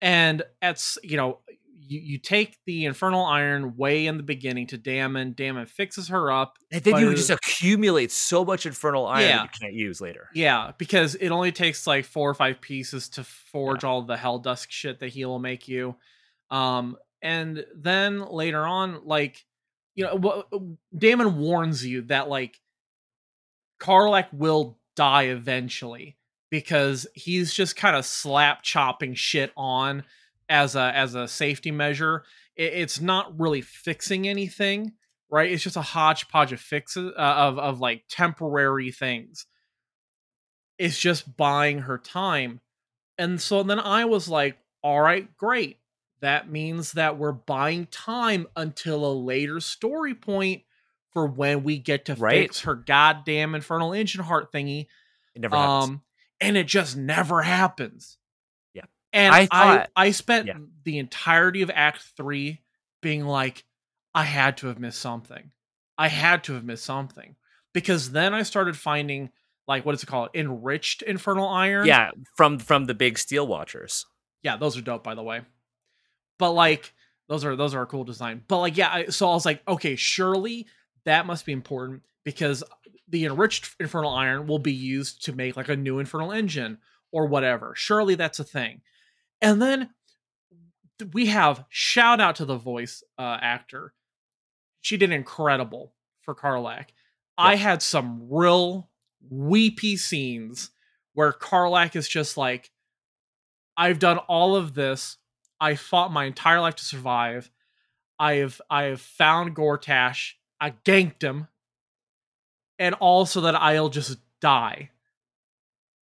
And 0.00 0.42
at 0.60 0.84
you 1.02 1.16
know, 1.16 1.38
you, 1.84 2.00
you 2.00 2.18
take 2.18 2.58
the 2.64 2.84
infernal 2.86 3.24
iron 3.24 3.76
way 3.76 4.06
in 4.06 4.16
the 4.16 4.22
beginning 4.22 4.66
to 4.68 4.78
Dammon. 4.78 5.34
Dammon 5.34 5.66
fixes 5.66 6.08
her 6.08 6.30
up. 6.30 6.56
And 6.70 6.82
then 6.82 6.98
you 6.98 7.14
just 7.14 7.30
accumulate 7.30 8.10
so 8.12 8.44
much 8.44 8.66
infernal 8.66 9.06
iron 9.06 9.28
Yeah. 9.28 9.36
that 9.38 9.42
you 9.44 9.60
can't 9.60 9.74
use 9.74 10.00
later. 10.00 10.28
Yeah, 10.34 10.72
because 10.78 11.14
it 11.16 11.28
only 11.30 11.52
takes 11.52 11.86
like 11.86 12.04
four 12.04 12.30
or 12.30 12.34
five 12.34 12.60
pieces 12.60 13.08
to 13.10 13.24
forge 13.24 13.84
all 13.84 14.02
the 14.02 14.16
hell 14.16 14.38
dusk 14.38 14.70
shit 14.70 15.00
that 15.00 15.08
he 15.08 15.24
will 15.24 15.38
make 15.40 15.68
you. 15.68 15.96
Um, 16.50 16.96
and 17.20 17.64
then 17.76 18.20
later 18.20 18.64
on, 18.66 19.00
like, 19.04 19.44
you 19.94 20.04
know, 20.04 20.76
Dammon 20.96 21.38
warns 21.38 21.84
you 21.84 22.02
that 22.02 22.28
like 22.28 22.60
Karlach 23.80 24.32
will 24.32 24.78
die 24.96 25.24
eventually 25.24 26.16
because 26.50 27.06
he's 27.14 27.52
just 27.52 27.76
kind 27.76 27.96
of 27.96 28.04
slap 28.04 28.62
chopping 28.62 29.14
shit 29.14 29.52
on 29.56 30.04
as 30.48 30.76
a 30.76 30.92
as 30.94 31.14
a 31.14 31.28
safety 31.28 31.70
measure. 31.70 32.24
It, 32.56 32.74
it's 32.74 33.00
not 33.00 33.38
really 33.38 33.60
fixing 33.60 34.28
anything, 34.28 34.92
right? 35.30 35.50
It's 35.50 35.62
just 35.62 35.76
a 35.76 35.82
hodgepodge 35.82 36.52
of 36.52 36.60
fixes 36.60 37.12
uh, 37.16 37.20
of 37.20 37.58
of 37.58 37.80
like 37.80 38.04
temporary 38.08 38.92
things. 38.92 39.46
It's 40.78 40.98
just 40.98 41.36
buying 41.36 41.80
her 41.80 41.98
time. 41.98 42.60
And 43.18 43.40
so 43.40 43.62
then 43.62 43.78
I 43.78 44.04
was 44.04 44.28
like, 44.28 44.58
all 44.82 45.00
right, 45.00 45.34
great. 45.36 45.78
That 46.22 46.50
means 46.50 46.92
that 46.92 47.18
we're 47.18 47.32
buying 47.32 47.86
time 47.86 48.46
until 48.56 49.04
a 49.04 49.12
later 49.12 49.60
story 49.60 50.14
point 50.14 50.62
for 51.12 51.26
when 51.26 51.62
we 51.62 51.78
get 51.78 52.06
to 52.06 52.14
Right. 52.14 52.42
fix 52.44 52.60
her 52.62 52.74
goddamn 52.74 53.54
infernal 53.54 53.92
engine 53.92 54.22
heart 54.22 54.50
thingy. 54.50 54.86
It 55.34 55.42
never 55.42 55.54
happens. 55.56 55.88
Um, 55.90 56.02
and 56.40 56.56
it 56.56 56.66
just 56.66 56.96
never 56.96 57.42
happens. 57.42 58.18
Yeah. 58.72 58.84
And 59.12 59.34
I 59.34 59.48
I 59.50 59.86
I, 59.94 60.10
spent 60.12 60.46
yeah. 60.46 60.58
the 60.84 60.98
entirety 60.98 61.60
of 61.62 61.70
Act 61.70 62.02
Three 62.16 62.62
being 63.02 63.24
like, 63.26 63.64
I 64.14 64.24
had 64.24 64.56
to 64.58 64.68
have 64.68 64.78
missed 64.78 65.00
something. 65.00 65.50
I 65.98 66.08
had 66.08 66.44
to 66.44 66.54
have 66.54 66.64
missed 66.64 66.84
something 66.84 67.36
because 67.74 68.12
then 68.12 68.32
I 68.32 68.42
started 68.42 68.76
finding 68.76 69.30
like 69.68 69.84
what 69.84 69.94
is 69.94 70.02
it 70.02 70.06
called, 70.06 70.30
enriched 70.34 71.02
infernal 71.02 71.48
iron. 71.48 71.86
Yeah, 71.86 72.10
from 72.36 72.58
from 72.58 72.86
the 72.86 72.94
big 72.94 73.18
steel 73.18 73.46
watchers. 73.46 74.06
yeah, 74.42 74.56
those 74.56 74.76
are 74.76 74.82
dope 74.82 75.04
by 75.04 75.14
the 75.14 75.22
way. 75.22 75.42
But 76.42 76.54
like 76.54 76.92
those 77.28 77.44
are 77.44 77.54
those 77.54 77.72
are 77.72 77.82
a 77.82 77.86
cool 77.86 78.02
design. 78.02 78.42
But 78.48 78.58
like 78.58 78.76
yeah, 78.76 78.90
I, 78.92 79.06
so 79.06 79.30
I 79.30 79.34
was 79.34 79.46
like, 79.46 79.62
okay, 79.68 79.94
surely 79.94 80.66
that 81.04 81.24
must 81.24 81.46
be 81.46 81.52
important 81.52 82.02
because 82.24 82.64
the 83.06 83.26
enriched 83.26 83.76
infernal 83.78 84.10
iron 84.10 84.48
will 84.48 84.58
be 84.58 84.72
used 84.72 85.24
to 85.26 85.32
make 85.32 85.56
like 85.56 85.68
a 85.68 85.76
new 85.76 86.00
infernal 86.00 86.32
engine 86.32 86.78
or 87.12 87.26
whatever. 87.26 87.74
Surely 87.76 88.16
that's 88.16 88.40
a 88.40 88.44
thing. 88.44 88.80
And 89.40 89.62
then 89.62 89.90
we 91.12 91.26
have 91.26 91.64
shout 91.68 92.20
out 92.20 92.34
to 92.36 92.44
the 92.44 92.56
voice 92.56 93.04
uh, 93.16 93.38
actor. 93.40 93.94
She 94.80 94.96
did 94.96 95.12
incredible 95.12 95.92
for 96.22 96.34
Karlach. 96.34 96.86
I 97.38 97.54
had 97.54 97.82
some 97.82 98.26
real 98.28 98.90
weepy 99.30 99.96
scenes 99.96 100.72
where 101.14 101.30
Karlach 101.30 101.94
is 101.94 102.08
just 102.08 102.36
like, 102.36 102.72
I've 103.76 104.00
done 104.00 104.18
all 104.18 104.56
of 104.56 104.74
this. 104.74 105.18
I 105.62 105.76
fought 105.76 106.12
my 106.12 106.24
entire 106.24 106.60
life 106.60 106.74
to 106.76 106.84
survive. 106.84 107.50
I 108.18 108.34
have 108.34 108.60
I 108.68 108.82
have 108.84 109.00
found 109.00 109.54
Gortash. 109.56 110.32
I 110.60 110.72
ganked 110.84 111.22
him. 111.22 111.46
And 112.78 112.94
also 112.96 113.42
that 113.42 113.54
I'll 113.54 113.88
just 113.88 114.18
die. 114.40 114.90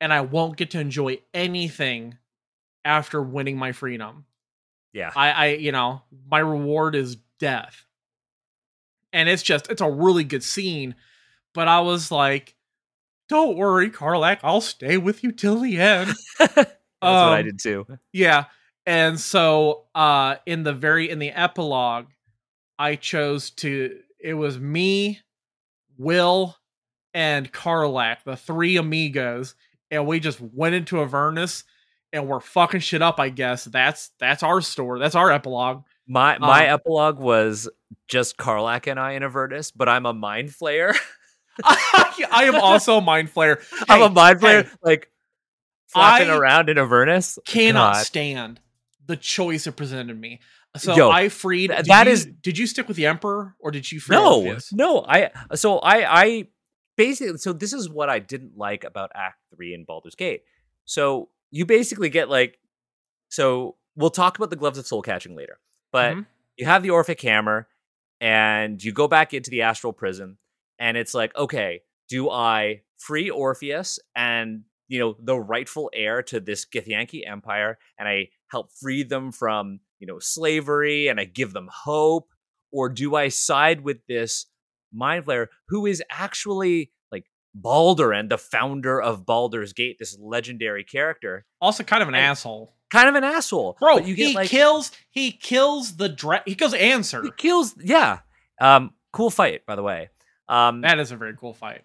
And 0.02 0.14
I 0.14 0.22
won't 0.22 0.56
get 0.58 0.72
to 0.72 0.80
enjoy 0.80 1.20
anything 1.34 2.18
after 2.86 3.22
winning 3.22 3.58
my 3.58 3.74
freedom. 3.74 4.26
Yeah. 4.94 5.12
I, 5.16 5.32
I 5.32 5.46
you 5.56 5.74
know, 5.74 6.04
my 6.32 6.40
reward 6.40 6.96
is 6.96 7.18
death. 7.38 7.86
And 9.12 9.28
it's 9.28 9.44
just 9.44 9.70
it's 9.70 9.82
a 9.82 9.90
really 9.92 10.24
good 10.24 10.44
scene. 10.44 10.96
But 11.54 11.68
I 11.68 11.82
was 11.82 12.12
like, 12.12 12.56
don't 13.28 13.58
worry, 13.58 13.90
Karlach, 13.90 14.40
I'll 14.44 14.62
stay 14.62 14.98
with 14.98 15.24
you 15.24 15.32
till 15.32 15.60
the 15.60 15.80
end. 15.80 16.14
That's 16.40 16.56
what 17.02 17.34
I 17.34 17.40
Um, 17.40 17.46
did 17.46 17.60
too. 17.60 17.86
Yeah. 18.14 18.46
And 18.90 19.20
so 19.20 19.84
uh 19.94 20.38
in 20.48 20.64
the 20.64 20.74
very 20.74 21.12
in 21.12 21.20
the 21.20 21.30
epilogue, 21.30 22.08
I 22.80 22.96
chose 22.96 23.52
to 23.52 24.00
it 24.20 24.34
was 24.34 24.60
me, 24.60 25.20
Will, 26.00 26.58
and 27.14 27.54
Karlach, 27.54 28.24
the 28.26 28.36
three 28.36 28.78
amigos, 28.78 29.54
and 29.92 30.08
we 30.08 30.20
just 30.20 30.42
went 30.42 30.74
into 30.74 31.02
Avernus 31.02 31.66
and 32.12 32.28
we're 32.28 32.40
fucking 32.40 32.80
shit 32.80 33.04
up, 33.04 33.20
I 33.20 33.30
guess. 33.30 33.66
That's 33.66 34.10
that's 34.20 34.42
our 34.42 34.60
story. 34.60 35.00
That's 35.00 35.14
our 35.14 35.32
epilogue. 35.32 35.84
My 36.08 36.40
my 36.40 36.70
um, 36.70 36.80
epilogue 36.80 37.20
was 37.20 37.70
just 38.08 38.38
Karlach 38.38 38.88
and 38.88 39.00
I 39.00 39.12
in 39.12 39.22
Avernus, 39.22 39.70
but 39.70 39.88
I'm 39.88 40.08
a 40.08 40.14
mind 40.14 40.50
flayer. 40.50 40.98
I 41.64 42.46
am 42.46 42.56
also 42.56 42.98
a 42.98 43.02
mind 43.02 43.32
flayer. 43.32 43.62
I'm 43.88 44.02
a 44.02 44.10
mind 44.10 44.40
flayer, 44.40 44.64
hey, 44.64 44.70
like 44.82 45.12
flapping 45.86 46.32
I 46.32 46.38
around 46.38 46.70
in 46.70 46.80
Avernus. 46.80 47.38
cannot 47.46 47.94
God. 47.94 48.06
stand 48.08 48.60
the 49.10 49.18
choice 49.18 49.68
it 49.68 49.74
presented 49.76 50.20
me. 50.20 50.40
So 50.78 50.96
Yo, 50.96 51.10
I 51.10 51.30
freed. 51.30 51.68
th- 51.72 51.80
did 51.80 51.86
that 51.88 52.08
you- 52.08 52.14
is- 52.14 52.26
Did 52.28 52.58
you 52.58 52.68
stick 52.68 52.88
with 52.88 52.96
the 52.96 53.08
Emperor 53.08 53.56
or 53.60 53.72
did 53.72 53.92
you 53.92 54.00
free 54.00 54.16
no 54.16 54.38
Orpheus? 54.42 54.72
no 54.72 55.04
i 55.08 55.32
so 55.56 55.80
i 55.80 56.22
i 56.26 56.48
basically 56.96 57.38
so 57.38 57.52
this 57.54 57.74
is 57.74 57.90
what 57.90 58.08
i 58.10 58.20
didn't 58.20 58.56
like 58.58 58.84
about 58.84 59.10
act 59.16 59.38
3 59.56 59.74
in 59.74 59.84
Baldur's 59.86 60.16
Gate 60.16 60.44
so 60.86 61.30
you 61.52 61.66
basically 61.66 62.10
get 62.10 62.30
like 62.30 62.60
so 63.30 63.78
we'll 63.96 64.10
talk 64.12 64.38
about 64.38 64.50
the 64.52 64.56
gloves 64.56 64.78
of 64.78 64.86
soul 64.88 65.02
catching 65.02 65.36
later 65.36 65.60
but 65.92 66.16
Mhm. 66.16 66.26
you 66.58 66.66
have 66.68 66.84
the 66.84 66.92
orphic 66.92 67.20
hammer 67.22 67.68
and 68.22 68.84
you 68.84 68.92
go 68.92 69.08
back 69.08 69.34
into 69.34 69.50
the 69.50 69.62
astral 69.64 69.94
prison 69.94 70.38
and 70.78 70.98
it's 70.98 71.14
like 71.14 71.36
okay 71.36 71.82
do 72.10 72.30
i 72.30 72.82
free 72.98 73.30
orpheus 73.30 74.00
and 74.16 74.64
you 74.88 75.00
know 75.00 75.16
the 75.20 75.40
rightful 75.40 75.90
heir 75.94 76.22
to 76.24 76.40
this 76.40 76.66
githyanki 76.66 77.28
empire 77.28 77.78
and 77.98 78.08
i 78.08 78.30
help 78.50 78.72
free 78.82 79.04
them 79.04 79.32
from 79.32 79.80
you 80.00 80.08
know 80.08 80.20
slavery 80.20 81.08
and 81.08 81.20
i 81.20 81.24
give 81.26 81.54
them 81.54 81.70
hope 81.72 82.30
or 82.72 82.90
do 82.90 83.16
i 83.16 83.28
side 83.30 83.82
with 83.82 83.98
this 84.08 84.46
mind 84.94 85.26
flayer 85.26 85.48
who 85.70 85.86
is 85.86 86.02
actually 86.10 86.92
like 87.12 87.26
Balder 87.54 88.12
and 88.12 88.30
the 88.30 88.38
founder 88.38 89.02
of 89.02 89.26
baldur's 89.26 89.74
gate 89.74 89.98
this 90.00 90.18
legendary 90.20 90.84
character 90.84 91.46
Also, 91.62 91.84
kind 91.84 92.02
of 92.02 92.08
an 92.10 92.16
And- 92.16 92.26
asshole, 92.26 92.74
kind 92.92 93.08
of 93.10 93.16
an 93.16 93.24
asshole 93.24 93.78
bro. 93.80 93.98
you 94.00 94.16
get 94.16 94.28
he 94.30 94.36
like 94.36 94.50
kills. 94.50 94.92
He 95.12 95.32
kills 95.32 95.96
the 95.98 96.10
dra- 96.10 96.44
He 96.46 96.56
kills 96.56 96.74
answer. 96.74 97.22
he 97.24 97.32
kills 97.38 97.76
yeah 97.84 98.20
um 98.62 98.92
cool 99.14 99.30
fight 99.30 99.66
by 99.66 99.76
the 99.76 99.84
way 99.84 100.10
um 100.48 100.82
That 100.82 101.00
is 101.00 101.12
a 101.12 101.18
very 101.18 101.36
cool 101.38 101.54
fight. 101.54 101.82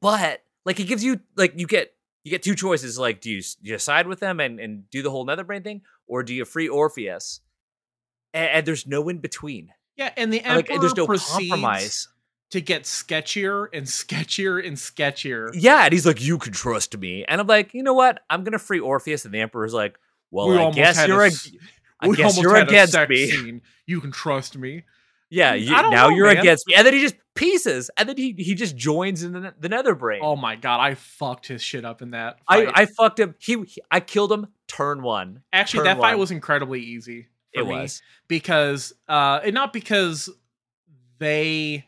but 0.00 0.42
like 0.64 0.78
it 0.80 0.84
gives 0.84 1.02
you 1.04 1.20
like 1.36 1.54
you 1.58 1.66
get 1.66 1.92
you 2.24 2.30
get 2.30 2.42
two 2.42 2.54
choices 2.56 2.98
like 2.98 3.20
do 3.20 3.30
you 3.30 3.40
do 3.62 3.70
you 3.72 3.78
side 3.78 4.06
with 4.08 4.18
them 4.20 4.40
and 4.40 4.58
and 4.60 4.90
do 4.90 5.02
the 5.02 5.10
whole 5.10 5.24
nether 5.24 5.44
brain 5.44 5.62
thing 5.62 5.82
or 6.06 6.22
do 6.22 6.34
you 6.34 6.44
free 6.44 6.68
orpheus 6.68 7.40
and, 8.34 8.48
and 8.50 8.66
there's 8.66 8.86
no 8.86 9.08
in 9.08 9.18
between 9.18 9.70
Yeah, 9.96 10.12
and 10.16 10.32
the 10.32 10.42
like 10.44 10.70
Emperor 10.70 10.78
there's 10.80 10.96
no 10.96 11.06
compromise 11.06 12.08
to 12.50 12.60
get 12.60 12.84
sketchier 12.84 13.66
and 13.72 13.86
sketchier 13.86 14.64
and 14.66 14.76
sketchier. 14.76 15.50
yeah 15.54 15.84
and 15.84 15.92
he's 15.92 16.06
like 16.06 16.22
you 16.22 16.38
can 16.38 16.52
trust 16.52 16.96
me 16.96 17.24
and 17.26 17.40
i'm 17.40 17.46
like 17.46 17.74
you 17.74 17.82
know 17.82 17.94
what 17.94 18.20
i'm 18.30 18.44
gonna 18.44 18.58
free 18.58 18.78
orpheus 18.80 19.24
and 19.24 19.34
the 19.34 19.40
emperor's 19.40 19.74
like 19.74 19.98
well 20.30 20.48
We 20.48 20.56
i 20.58 20.70
guess 20.70 21.06
you're 21.06 21.24
a 21.24 21.26
a, 21.26 21.30
I 22.00 22.12
guess 22.14 22.40
you're 22.40 22.54
against 22.56 22.96
me 23.08 23.26
Scene. 23.30 23.62
You 23.86 24.00
can 24.00 24.12
trust 24.12 24.56
me. 24.56 24.84
yeah 25.30 25.52
mm, 25.52 25.54
I 25.54 25.56
you, 25.56 25.70
now 25.90 25.90
know, 25.90 26.08
you're 26.10 26.26
man. 26.28 26.38
against 26.38 26.66
me 26.68 26.74
and 26.74 26.86
then 26.86 26.92
he 26.94 27.00
just 27.00 27.16
pieces 27.34 27.90
and 27.96 28.08
then 28.08 28.16
he, 28.16 28.32
he 28.38 28.54
just 28.54 28.76
joins 28.76 29.22
in 29.22 29.32
the, 29.32 29.54
the 29.58 29.68
nether 29.68 29.94
brain 29.94 30.20
Oh 30.22 30.36
my 30.36 30.56
god, 30.56 30.80
I 30.80 30.94
fucked 30.94 31.46
his 31.48 31.62
shit 31.62 31.84
up 31.84 32.00
in 32.00 32.12
that. 32.12 32.38
I, 32.48 32.70
I 32.74 32.86
fucked 32.86 33.18
him. 33.20 33.34
He, 33.38 33.62
he- 33.64 33.82
I 33.90 34.00
killed 34.00 34.32
him. 34.32 34.46
Turn 34.68 35.02
one. 35.02 35.42
actually 35.52 35.78
turn 35.78 35.84
that 35.96 35.98
fight 35.98 36.18
was 36.18 36.30
incredibly 36.30 36.80
easy. 36.80 37.28
For 37.54 37.60
It 37.62 37.66
me. 37.66 37.72
was. 37.72 38.02
because 38.28 38.92
uh 39.08 39.40
and 39.44 39.54
not 39.54 39.72
because 39.72 40.28
they 41.18 41.86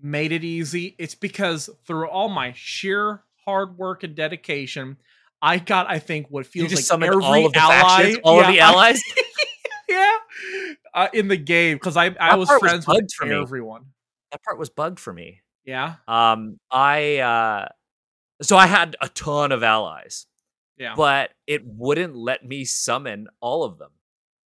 made 0.00 0.32
it 0.32 0.44
easy 0.44 0.94
it's 0.98 1.14
because 1.14 1.68
through 1.86 2.08
all 2.08 2.28
my 2.28 2.52
sheer 2.56 3.22
hard 3.44 3.76
work 3.78 4.02
and 4.02 4.14
dedication 4.14 4.96
i 5.42 5.58
got 5.58 5.88
i 5.90 5.98
think 5.98 6.26
what 6.30 6.44
You 6.54 6.66
feels 6.68 6.70
just 6.70 6.90
like 6.90 7.02
every 7.02 7.22
all 7.22 7.46
of 7.46 7.52
the 7.52 7.58
ally 7.58 7.80
factions, 7.80 8.18
all 8.24 8.38
of 8.40 8.46
Yeah, 8.46 8.52
the 8.52 8.60
I- 8.60 8.66
allies. 8.68 9.00
yeah 9.88 10.16
uh, 10.94 11.08
in 11.12 11.28
the 11.28 11.36
game 11.36 11.76
because 11.76 11.96
i 11.96 12.06
i 12.06 12.10
That 12.10 12.38
was 12.38 12.48
part 12.48 12.62
was 12.62 12.70
friends 12.70 12.86
with 12.86 13.12
for 13.16 13.26
me. 13.26 13.34
everyone 13.34 13.86
that 14.32 14.42
part 14.42 14.58
was 14.58 14.68
bugged 14.70 14.98
for 15.00 15.12
me. 15.12 15.40
yeah 15.64 15.96
Um, 16.08 16.58
I 16.70 17.18
uh, 17.18 17.68
so 18.42 18.56
I 18.56 18.66
had 18.66 18.96
a 19.00 19.08
ton 19.08 19.52
of 19.52 19.62
allies, 19.62 20.26
yeah 20.76 20.94
but 20.96 21.30
it 21.46 21.62
wouldn't 21.64 22.14
let 22.16 22.44
me 22.44 22.64
summon 22.64 23.28
all 23.40 23.64
of 23.64 23.78
them. 23.78 23.90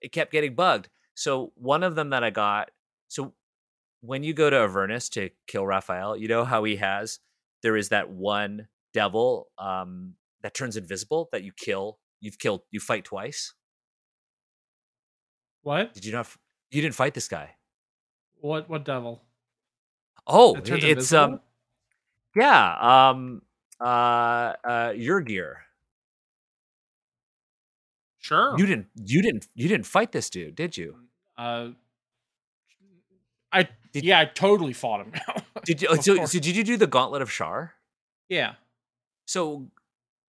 It 0.02 0.12
kept 0.12 0.32
getting 0.32 0.56
bugged. 0.56 0.90
So 1.16 1.52
one 1.56 1.84
of 1.84 1.96
them 1.96 2.10
that 2.12 2.24
I 2.24 2.30
got. 2.30 2.72
So 3.08 3.34
when 4.02 4.24
you 4.24 4.34
go 4.34 4.50
to 4.50 4.58
Avernus 4.58 5.10
to 5.10 5.30
kill 5.48 5.66
Raphael, 5.66 6.18
you 6.18 6.28
know 6.28 6.44
how 6.44 6.64
he 6.64 6.78
has 6.78 7.20
there 7.62 7.76
is 7.78 7.90
that 7.90 8.10
one 8.10 8.68
devil 8.94 9.48
um 9.58 10.16
that 10.42 10.54
turns 10.54 10.76
invisible 10.78 11.30
that 11.32 11.44
you 11.44 11.52
kill. 11.56 12.00
You've 12.20 12.40
killed. 12.40 12.62
You 12.72 12.80
fight 12.80 13.06
twice. 13.06 13.54
what 15.62 15.94
Did 15.94 16.06
you 16.06 16.12
not? 16.12 16.28
You 16.72 16.82
didn't 16.82 16.96
fight 16.96 17.14
this 17.14 17.28
guy. 17.28 17.56
what 18.40 18.70
what 18.70 18.86
devil 18.86 19.22
Oh, 20.28 20.56
it's 20.56 20.70
invisible? 20.70 21.24
um, 21.24 21.40
yeah, 22.36 23.10
um, 23.10 23.42
uh, 23.80 24.54
uh, 24.64 24.92
Yurgir. 24.94 25.56
Sure 28.22 28.58
You 28.58 28.66
didn't, 28.66 28.88
you 28.96 29.22
didn't, 29.22 29.48
you 29.56 29.68
didn't 29.68 29.86
fight 29.86 30.12
this 30.14 30.30
dude, 30.30 30.56
did 30.56 30.78
you? 30.78 30.96
uh 31.38 31.70
i 33.52 33.68
Did- 33.92 34.04
yeah 34.06 34.20
i 34.20 34.26
totally 34.26 34.74
fought 34.74 35.02
him 35.06 35.12
Did 35.66 35.82
you? 35.82 35.96
So, 36.02 36.26
so 36.26 36.40
did 36.40 36.56
you 36.56 36.64
do 36.64 36.76
the 36.78 36.88
Gauntlet 36.88 37.22
of 37.22 37.30
Shar? 37.32 37.74
yeah 38.30 38.54
So, 39.26 39.68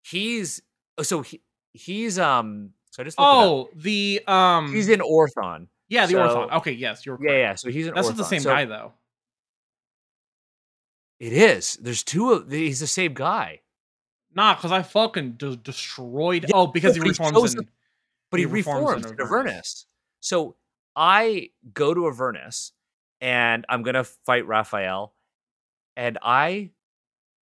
he's 0.03 0.61
oh, 0.99 1.03
so 1.05 1.23
he, 1.23 1.41
he's 1.73 2.19
um 2.19 2.71
so 2.91 3.03
I 3.03 3.05
just 3.05 3.19
looked 3.19 3.27
it 3.27 3.39
up. 3.39 3.45
Oh, 3.47 3.69
the 3.75 4.21
um 4.27 4.73
he's 4.75 4.89
in 4.91 5.01
Orthon. 5.01 5.69
Yeah, 5.89 6.05
the 6.07 6.13
so- 6.13 6.19
Orthon. 6.49 6.53
Okay, 6.59 6.73
yes, 6.73 7.07
you're 7.07 7.17
Yeah, 7.21 7.29
correct. 7.31 7.39
yeah. 7.41 7.55
So 7.55 7.71
he's 7.71 7.87
in 7.87 7.95
That's 7.95 8.07
Orthon. 8.09 8.11
not 8.11 8.17
the 8.19 8.25
same 8.25 8.41
So 8.41 8.51
guy 8.51 8.65
though. 8.67 8.93
It 11.21 11.33
is. 11.33 11.77
There's 11.81 12.03
two 12.03 12.33
of 12.33 12.51
he's 12.51 12.81
the 12.81 12.87
same 12.87 13.15
guy. 13.15 13.61
Nah, 14.35 14.55
because 14.55 14.73
I 14.73 14.83
fucking 14.83 15.33
de- 15.33 15.57
destroyed. 15.57 16.45
Yeah, 16.45 16.51
oh, 16.57 16.67
because 16.67 16.97
he 16.97 17.03
he 17.03 17.09
reforms 17.09 17.33
chose 17.37 17.55
in. 17.55 17.69
But 18.33 18.41
he, 18.41 18.47
He 18.47 18.53
reforms 18.53 19.05
reforms 19.05 19.07
in 19.07 19.13
in 19.13 19.21
Avernus. 19.21 19.87
So 20.21 20.57
I 20.97 21.51
go 21.73 21.95
to 21.95 22.09
Avernus 22.09 22.73
and 23.21 23.65
I'm 23.69 23.83
gonna 23.85 24.03
fight 24.05 24.47
Raphael, 24.47 25.15
and 25.97 26.19
I 26.21 26.71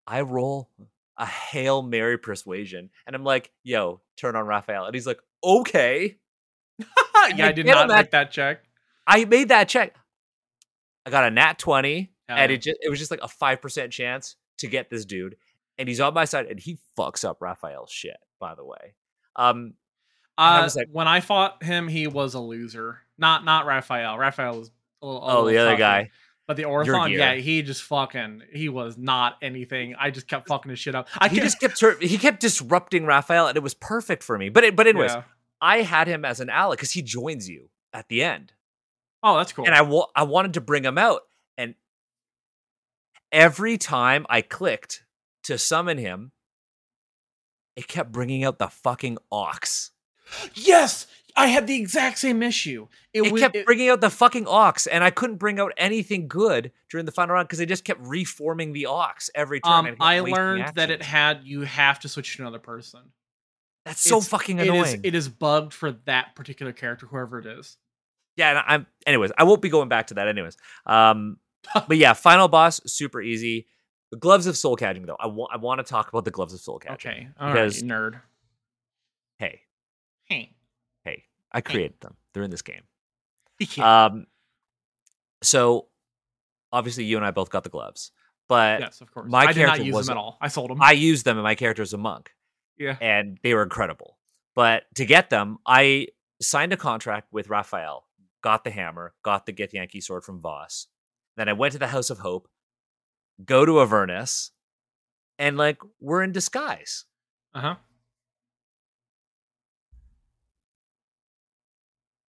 I 0.07 0.23
roll 0.23 0.71
a 1.19 1.27
hail 1.27 1.83
mary 1.83 2.17
persuasion, 2.19 2.89
and 3.07 3.15
I'm 3.15 3.25
like, 3.25 3.53
"Yo, 3.63 4.01
turn 4.17 4.37
on 4.37 4.47
Raphael," 4.47 4.87
and 4.87 4.95
he's 4.95 5.07
like, 5.07 5.21
"Okay." 5.45 6.17
yeah, 7.35 7.47
I 7.47 7.53
did 7.53 7.67
not 7.67 7.89
make 7.89 8.11
that 8.13 8.31
check. 8.31 8.65
I 9.07 9.25
made 9.27 9.49
that 9.51 9.69
check. 9.69 9.95
I 11.05 11.11
got 11.11 11.25
a 11.25 11.31
nat 11.31 11.59
twenty, 11.59 12.13
Hell 12.29 12.39
and 12.39 12.51
yeah. 12.51 12.55
it 12.55 12.63
just 12.63 12.79
it 12.81 12.89
was 12.89 12.99
just 12.99 13.11
like 13.11 13.23
a 13.23 13.29
five 13.29 13.61
percent 13.61 13.93
chance 13.93 14.37
to 14.59 14.69
get 14.69 14.89
this 14.89 15.05
dude, 15.05 15.37
and 15.79 15.89
he's 15.89 16.01
on 16.01 16.15
my 16.15 16.25
side, 16.25 16.47
and 16.47 16.59
he 16.59 16.79
fucks 16.99 17.23
up 17.23 17.43
Raphael's 17.43 17.91
shit. 17.91 18.17
By 18.41 18.55
the 18.55 18.65
way, 18.65 18.95
um, 19.37 19.75
I 20.39 20.59
Uh, 20.61 20.63
was 20.65 20.77
like- 20.77 20.89
when 20.93 21.09
I 21.09 21.21
fought 21.21 21.63
him, 21.63 21.89
he 21.89 22.07
was 22.07 22.35
a 22.35 22.41
loser. 22.41 23.01
Not 23.19 23.45
not 23.45 23.65
Raphael. 23.67 24.19
Raphael 24.19 24.59
was. 24.59 24.71
A 25.03 25.07
little, 25.07 25.23
a 25.23 25.25
oh, 25.25 25.29
little 25.29 25.45
the 25.49 25.59
other 25.59 25.71
tougher. 25.73 25.79
guy, 25.79 26.11
But 26.47 26.57
the 26.57 26.63
Orthon, 26.63 27.13
yeah, 27.17 27.35
he 27.35 27.61
just 27.63 27.83
fucking. 27.83 28.43
He 28.53 28.69
was 28.71 28.97
not 28.97 29.37
anything. 29.43 29.95
I 29.99 30.11
just 30.11 30.27
kept 30.27 30.49
fucking 30.49 30.71
his 30.71 30.79
shit 30.79 30.95
up. 30.95 31.09
I 31.19 31.29
he 31.29 31.39
just 31.41 31.61
kept 31.61 31.79
he 32.03 32.17
kept 32.19 32.41
disrupting 32.41 33.05
Raphael, 33.05 33.47
and 33.49 33.57
it 33.57 33.63
was 33.63 33.75
perfect 33.75 34.23
for 34.23 34.39
me. 34.39 34.49
But 34.49 34.65
it, 34.65 34.75
but 34.77 34.87
anyways, 34.87 35.13
Yeah. 35.13 35.23
I 35.61 35.83
had 35.83 36.07
him 36.09 36.25
as 36.25 36.41
an 36.41 36.49
ally 36.51 36.75
because 36.77 36.93
he 36.93 37.03
joins 37.03 37.47
you 37.49 37.69
at 37.93 38.09
the 38.09 38.23
end, 38.23 38.53
Oh, 39.23 39.37
that's 39.37 39.53
cool. 39.53 39.67
and 39.67 39.75
I 39.75 39.83
wa- 39.83 40.09
I 40.15 40.23
wanted 40.23 40.55
to 40.55 40.61
bring 40.63 40.85
him 40.85 40.97
out, 40.99 41.23
and 41.59 41.75
every 43.33 43.77
time 43.79 44.27
I 44.29 44.41
clicked 44.43 45.05
to 45.45 45.59
summon 45.59 45.99
him, 45.99 46.33
it 47.77 47.87
kept 47.89 48.13
bringing 48.13 48.45
out 48.45 48.59
the 48.59 48.69
fucking 48.69 49.19
ox. 49.31 49.93
Yes, 50.55 51.07
I 51.37 51.49
had 51.49 51.67
the 51.67 51.77
exact 51.77 52.19
same 52.19 52.43
issue. 52.43 52.89
It, 53.13 53.27
It 53.27 53.33
was. 53.33 53.43
kept 53.43 53.57
it- 53.57 53.67
bringing 53.67 53.89
out 53.89 54.01
the 54.01 54.11
fucking 54.11 54.47
ox, 54.47 54.87
and 54.87 55.05
I 55.05 55.11
couldn't 55.11 55.37
bring 55.37 55.61
out 55.61 55.73
anything 55.77 56.29
good 56.29 56.73
during 56.91 57.07
the 57.07 57.13
final 57.13 57.35
round 57.35 57.49
because 57.49 57.59
they 57.59 57.67
just 57.67 57.85
kept 57.85 58.01
reforming 58.03 58.73
the 58.73 58.87
ox 58.87 59.31
every 59.35 59.61
turn. 59.61 59.73
um, 59.73 59.87
and 59.87 59.97
I 60.01 60.21
learned 60.21 60.73
that 60.77 60.91
it 60.91 61.03
had 61.03 61.41
you 61.45 61.63
have 61.63 62.01
to 62.01 62.09
switch 62.09 62.37
to 62.37 62.43
another 62.43 62.59
person. 62.59 63.01
That's 63.85 64.01
so 64.01 64.17
It's- 64.17 64.29
fucking 64.29 64.61
annoying. 64.61 64.83
is. 64.85 65.01
It 65.03 65.15
is 65.15 65.29
bugged 65.29 65.73
for 65.73 65.93
that 66.07 66.35
particular 66.35 66.73
character, 66.73 67.07
whoever 67.07 67.39
it 67.39 67.47
is. 67.47 67.77
yeah, 68.37 68.51
and 68.51 68.59
I'm 68.67 68.87
anyways, 69.07 69.31
I 69.39 69.45
won't 69.45 69.63
be 69.63 69.69
going 69.69 69.89
back 69.89 70.09
to 70.09 70.15
that 70.15 70.29
anyways. 70.29 70.57
Um 70.87 71.39
but 71.89 71.97
yeah, 71.97 72.13
final 72.13 72.49
boss 72.49 72.81
super 72.87 73.21
easy. 73.21 73.67
The 74.13 74.17
gloves 74.19 74.47
of 74.47 74.57
soul 74.57 74.77
catching 74.77 75.05
though. 75.07 75.17
I 75.21 75.27
want 75.27 75.53
I 75.53 75.57
want 75.59 75.79
to 75.79 75.85
talk 75.85 76.09
about 76.09 76.25
the 76.25 76.31
gloves 76.31 76.53
of 76.55 76.61
soul 76.61 76.79
catching. 76.79 77.11
Okay, 77.13 77.29
all 77.39 77.47
right, 77.49 77.55
Because- 77.55 77.83
nerd. 77.83 78.21
Hey, 79.39 79.61
Hey. 80.27 80.55
hey, 81.05 81.25
I 81.53 81.61
created 81.61 82.01
them. 82.01 82.17
They're 82.33 82.43
in 82.43 82.51
this 82.51 82.63
game. 82.63 82.83
Yeah. 83.75 84.05
Um 84.07 84.27
so 85.43 85.87
obviously 86.73 87.05
you 87.05 87.17
and 87.17 87.25
I 87.25 87.31
both 87.31 87.49
got 87.49 87.65
the 87.65 87.71
gloves. 87.71 88.13
But 88.49 88.81
yes, 88.81 89.01
of 89.01 89.11
course. 89.13 89.31
my 89.31 89.45
I 89.47 89.53
did 89.53 89.63
not 89.63 89.77
character 89.77 89.85
use 89.85 90.07
them 90.07 90.19
at 90.19 90.21
all. 90.21 90.37
I 90.43 90.49
sold 90.49 90.71
them. 90.71 90.83
I 90.83 90.93
used 90.93 91.25
them 91.25 91.39
and 91.39 91.45
my 91.45 91.55
character 91.55 91.83
is 91.83 91.95
a 91.95 91.99
monk. 91.99 92.31
yeah. 92.79 92.97
and 93.01 93.39
they 93.43 93.55
were 93.55 93.63
incredible. 93.63 94.19
But 94.55 94.85
to 94.97 95.05
get 95.07 95.31
them, 95.31 95.59
I 95.67 96.09
signed 96.43 96.73
a 96.73 96.77
contract 96.77 97.33
with 97.33 97.49
Raphael, 97.49 98.05
got 98.43 98.65
the 98.65 98.71
hammer, 98.71 99.15
got 99.23 99.47
the 99.47 99.53
Githyanki 99.55 100.03
sword 100.03 100.23
from 100.25 100.41
Voss. 100.41 100.87
Then 101.37 101.49
I 101.49 101.55
went 101.55 101.73
to 101.73 101.79
the 101.79 101.89
House 101.89 102.11
of 102.11 102.19
Hope, 102.19 102.49
go 103.45 103.65
to 103.65 103.81
Avernus, 103.81 104.51
and 105.39 105.57
like 105.57 105.79
we're 106.01 106.23
in 106.23 106.33
disguise. 106.33 107.05
Uh 107.55 107.75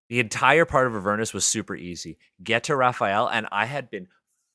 The 0.08 0.20
entire 0.20 0.64
part 0.64 0.86
of 0.86 0.94
Avernus 0.94 1.34
was 1.34 1.44
super 1.44 1.74
easy. 1.74 2.18
Get 2.42 2.64
to 2.64 2.76
Raphael, 2.76 3.28
and 3.28 3.46
I 3.50 3.66
had 3.66 3.90
been 3.90 4.08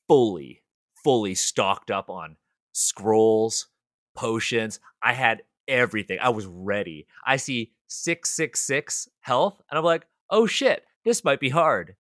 fully, 0.07 0.63
fully 1.03 1.35
stocked 1.35 1.91
up 1.91 2.09
on 2.09 2.37
scrolls, 2.71 3.67
potions. 4.15 4.79
I 5.01 5.13
had 5.13 5.43
everything. 5.67 6.19
I 6.21 6.29
was 6.29 6.45
ready. 6.45 7.07
I 7.25 7.35
see 7.35 7.71
666 7.87 9.09
health, 9.19 9.61
and 9.69 9.77
I'm 9.77 9.83
like, 9.83 10.05
oh 10.29 10.47
shit, 10.47 10.85
this 11.03 11.23
might 11.23 11.39
be 11.39 11.49
hard. 11.49 11.95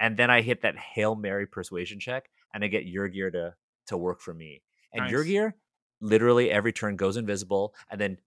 And 0.00 0.16
then 0.16 0.30
I 0.30 0.42
hit 0.42 0.62
that 0.62 0.76
Hail 0.76 1.14
Mary 1.14 1.46
persuasion 1.46 2.00
check, 2.00 2.30
and 2.54 2.64
I 2.64 2.68
get 2.68 2.86
Yurgir 2.86 3.32
to, 3.32 3.54
to 3.88 3.96
work 3.96 4.20
for 4.20 4.32
me. 4.32 4.62
And 4.92 5.10
Yurgir 5.10 5.52
literally 6.00 6.50
every 6.50 6.72
turn 6.72 6.96
goes 6.96 7.16
invisible 7.16 7.74
and 7.90 8.00
then 8.00 8.18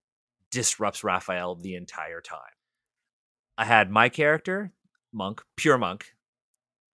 disrupts 0.50 1.04
Raphael 1.04 1.56
the 1.56 1.74
entire 1.76 2.20
time. 2.20 2.40
I 3.60 3.64
had 3.64 3.90
my 3.90 4.08
character, 4.08 4.72
Monk, 5.12 5.42
pure 5.54 5.76
Monk. 5.76 6.14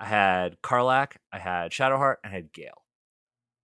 I 0.01 0.07
had 0.07 0.61
Karlach, 0.63 1.13
I 1.33 1.39
had 1.39 1.71
Shadowheart, 1.71 2.17
I 2.25 2.29
had 2.29 2.53
Gale. 2.53 2.83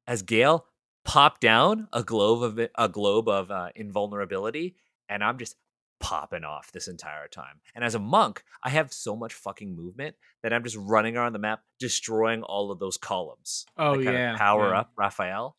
As 0.07 0.23
Gale 0.23 0.67
popped 1.05 1.41
down 1.41 1.89
a 1.93 2.05
globe 2.05 2.45
of 2.45 2.69
a 2.79 2.89
globe 2.89 3.29
of 3.29 3.51
uh, 3.51 3.71
invulnerability, 3.75 4.77
and 5.09 5.25
I'm 5.25 5.37
just 5.37 5.57
popping 5.99 6.45
off 6.45 6.71
this 6.71 6.87
entire 6.87 7.27
time. 7.27 7.61
And 7.75 7.85
as 7.85 7.97
a 7.97 7.99
monk, 7.99 8.45
I 8.63 8.71
have 8.71 8.93
so 8.93 9.17
much 9.17 9.35
fucking 9.35 9.75
movement 9.75 10.15
that 10.45 10.53
I'm 10.53 10.63
just 10.63 10.77
running 10.77 11.17
around 11.17 11.33
the 11.33 11.41
map, 11.41 11.63
destroying 11.81 12.45
all 12.45 12.71
of 12.71 12.79
those 12.79 12.99
columns. 12.99 13.67
Oh 13.77 13.99
yeah. 13.99 14.37
power 14.37 14.69
yeah. 14.69 14.79
up 14.79 14.93
Raphael. 14.97 15.57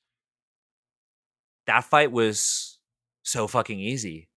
That 1.68 1.84
fight 1.84 2.14
was 2.14 2.80
so 3.22 3.48
fucking 3.48 3.82
easy. 3.82 4.30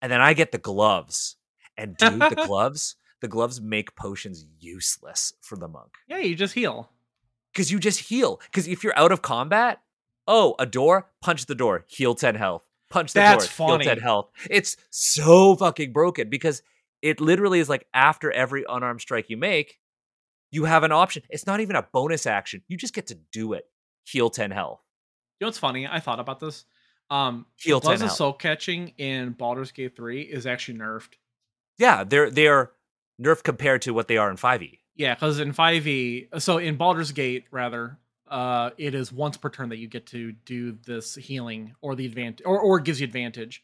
And 0.00 0.12
then 0.12 0.20
I 0.20 0.34
get 0.34 0.52
the 0.52 0.58
gloves. 0.58 1.34
And 1.76 1.96
dude, 1.96 2.20
the 2.20 2.42
gloves, 2.46 2.96
the 3.20 3.28
gloves 3.28 3.60
make 3.60 3.96
potions 3.96 4.46
useless 4.58 5.32
for 5.40 5.56
the 5.56 5.68
monk. 5.68 5.92
Yeah, 6.08 6.18
you 6.18 6.34
just 6.34 6.54
heal. 6.54 6.90
Because 7.52 7.70
you 7.70 7.78
just 7.78 8.00
heal. 8.00 8.40
Because 8.46 8.66
if 8.68 8.82
you're 8.84 8.98
out 8.98 9.12
of 9.12 9.22
combat, 9.22 9.80
oh, 10.26 10.54
a 10.58 10.66
door, 10.66 11.10
punch 11.20 11.46
the 11.46 11.54
door, 11.54 11.84
heal 11.88 12.14
10 12.14 12.34
health. 12.34 12.66
Punch 12.90 13.12
the 13.12 13.20
That's 13.20 13.46
door, 13.46 13.68
funny. 13.68 13.84
heal 13.84 13.94
10 13.94 14.02
health. 14.02 14.30
It's 14.50 14.76
so 14.90 15.56
fucking 15.56 15.92
broken 15.92 16.28
because 16.30 16.62
it 17.02 17.20
literally 17.20 17.60
is 17.60 17.68
like 17.68 17.86
after 17.92 18.30
every 18.30 18.64
unarmed 18.68 19.00
strike 19.00 19.30
you 19.30 19.36
make, 19.36 19.78
you 20.50 20.64
have 20.64 20.84
an 20.84 20.92
option. 20.92 21.22
It's 21.30 21.46
not 21.46 21.60
even 21.60 21.76
a 21.76 21.82
bonus 21.92 22.26
action. 22.26 22.62
You 22.68 22.76
just 22.76 22.94
get 22.94 23.08
to 23.08 23.18
do 23.32 23.52
it. 23.54 23.66
Heal 24.04 24.30
10 24.30 24.50
health. 24.52 24.80
You 25.40 25.44
know 25.44 25.48
what's 25.48 25.58
funny? 25.58 25.86
I 25.86 25.98
thought 26.00 26.20
about 26.20 26.40
this. 26.40 26.64
Um, 27.10 27.46
Heal 27.56 27.80
10 27.80 27.86
Gloves 27.86 28.02
of 28.02 28.06
health. 28.08 28.16
Soul 28.16 28.32
Catching 28.34 28.88
in 28.98 29.32
Baldur's 29.32 29.72
Gate 29.72 29.96
3 29.96 30.22
is 30.22 30.46
actually 30.46 30.78
nerfed. 30.78 31.14
Yeah, 31.78 32.04
they're 32.04 32.30
they're 32.30 32.72
nerfed 33.20 33.42
compared 33.42 33.82
to 33.82 33.92
what 33.92 34.08
they 34.08 34.16
are 34.16 34.30
in 34.30 34.36
E. 34.36 34.38
5e. 34.38 34.78
Yeah, 34.96 35.14
because 35.14 35.40
in 35.40 35.52
5e, 35.52 36.40
so 36.40 36.58
in 36.58 36.76
Baldur's 36.76 37.10
Gate, 37.10 37.46
rather, 37.50 37.98
uh, 38.28 38.70
it 38.78 38.94
is 38.94 39.12
once 39.12 39.36
per 39.36 39.50
turn 39.50 39.68
that 39.70 39.78
you 39.78 39.88
get 39.88 40.06
to 40.06 40.32
do 40.44 40.78
this 40.86 41.14
healing 41.16 41.74
or 41.82 41.94
the 41.94 42.06
advantage, 42.06 42.44
or, 42.46 42.60
or 42.60 42.78
it 42.78 42.84
gives 42.84 43.00
you 43.00 43.04
advantage. 43.04 43.62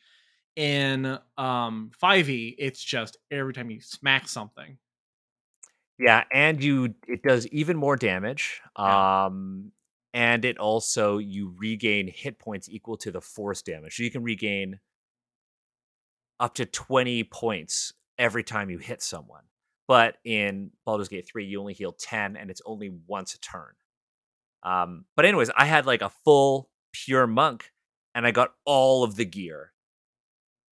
In 0.56 1.18
um 1.38 1.90
5e, 2.02 2.56
it's 2.58 2.82
just 2.82 3.16
every 3.30 3.52
time 3.52 3.70
you 3.70 3.80
smack 3.80 4.28
something. 4.28 4.78
Yeah, 5.98 6.24
and 6.32 6.62
you 6.62 6.94
it 7.06 7.22
does 7.22 7.46
even 7.48 7.76
more 7.76 7.96
damage. 7.96 8.60
Yeah. 8.76 9.26
Um 9.26 9.72
and 10.12 10.44
it 10.44 10.58
also 10.58 11.18
you 11.18 11.54
regain 11.56 12.08
hit 12.08 12.38
points 12.40 12.68
equal 12.68 12.96
to 12.98 13.12
the 13.12 13.20
force 13.20 13.62
damage. 13.62 13.96
So 13.96 14.02
you 14.02 14.10
can 14.10 14.24
regain 14.24 14.80
up 16.40 16.54
to 16.54 16.66
20 16.66 17.24
points 17.24 17.92
every 18.20 18.44
time 18.44 18.70
you 18.70 18.78
hit 18.78 19.02
someone. 19.02 19.42
But 19.88 20.18
in 20.24 20.70
Baldur's 20.86 21.08
Gate 21.08 21.26
3, 21.28 21.44
you 21.46 21.58
only 21.58 21.72
heal 21.74 21.90
10 21.92 22.36
and 22.36 22.48
it's 22.50 22.62
only 22.64 22.90
once 23.08 23.34
a 23.34 23.40
turn. 23.40 23.72
Um, 24.62 25.06
but 25.16 25.24
anyways, 25.24 25.50
I 25.56 25.64
had 25.64 25.86
like 25.86 26.02
a 26.02 26.10
full 26.24 26.70
pure 26.92 27.26
monk 27.26 27.72
and 28.14 28.24
I 28.26 28.30
got 28.30 28.52
all 28.64 29.02
of 29.02 29.16
the 29.16 29.24
gear. 29.24 29.72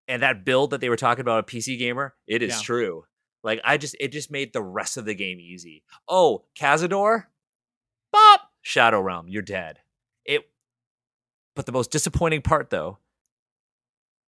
And 0.07 0.23
that 0.23 0.45
build 0.45 0.71
that 0.71 0.81
they 0.81 0.89
were 0.89 0.97
talking 0.97 1.23
about 1.23 1.41
a 1.41 1.43
PC 1.43 1.79
gamer, 1.79 2.15
it 2.29 2.43
is 2.43 2.55
Yeah. 2.55 2.61
true. 2.63 3.05
Like 3.43 3.61
I 3.65 3.77
just 3.77 3.97
it 4.01 4.09
just 4.13 4.31
made 4.31 4.53
the 4.53 4.63
rest 4.63 4.97
of 4.97 5.05
the 5.05 5.15
game 5.15 5.39
easy. 5.41 5.83
Oh, 6.09 6.45
Cazador? 6.59 7.25
Bop! 8.13 8.41
Shadow 8.63 9.01
Realm, 9.01 9.29
you're 9.29 9.43
dead. 9.43 9.81
It 10.25 10.51
but 11.57 11.67
the 11.67 11.73
most 11.73 11.91
disappointing 11.91 12.43
part 12.43 12.71
though 12.71 12.99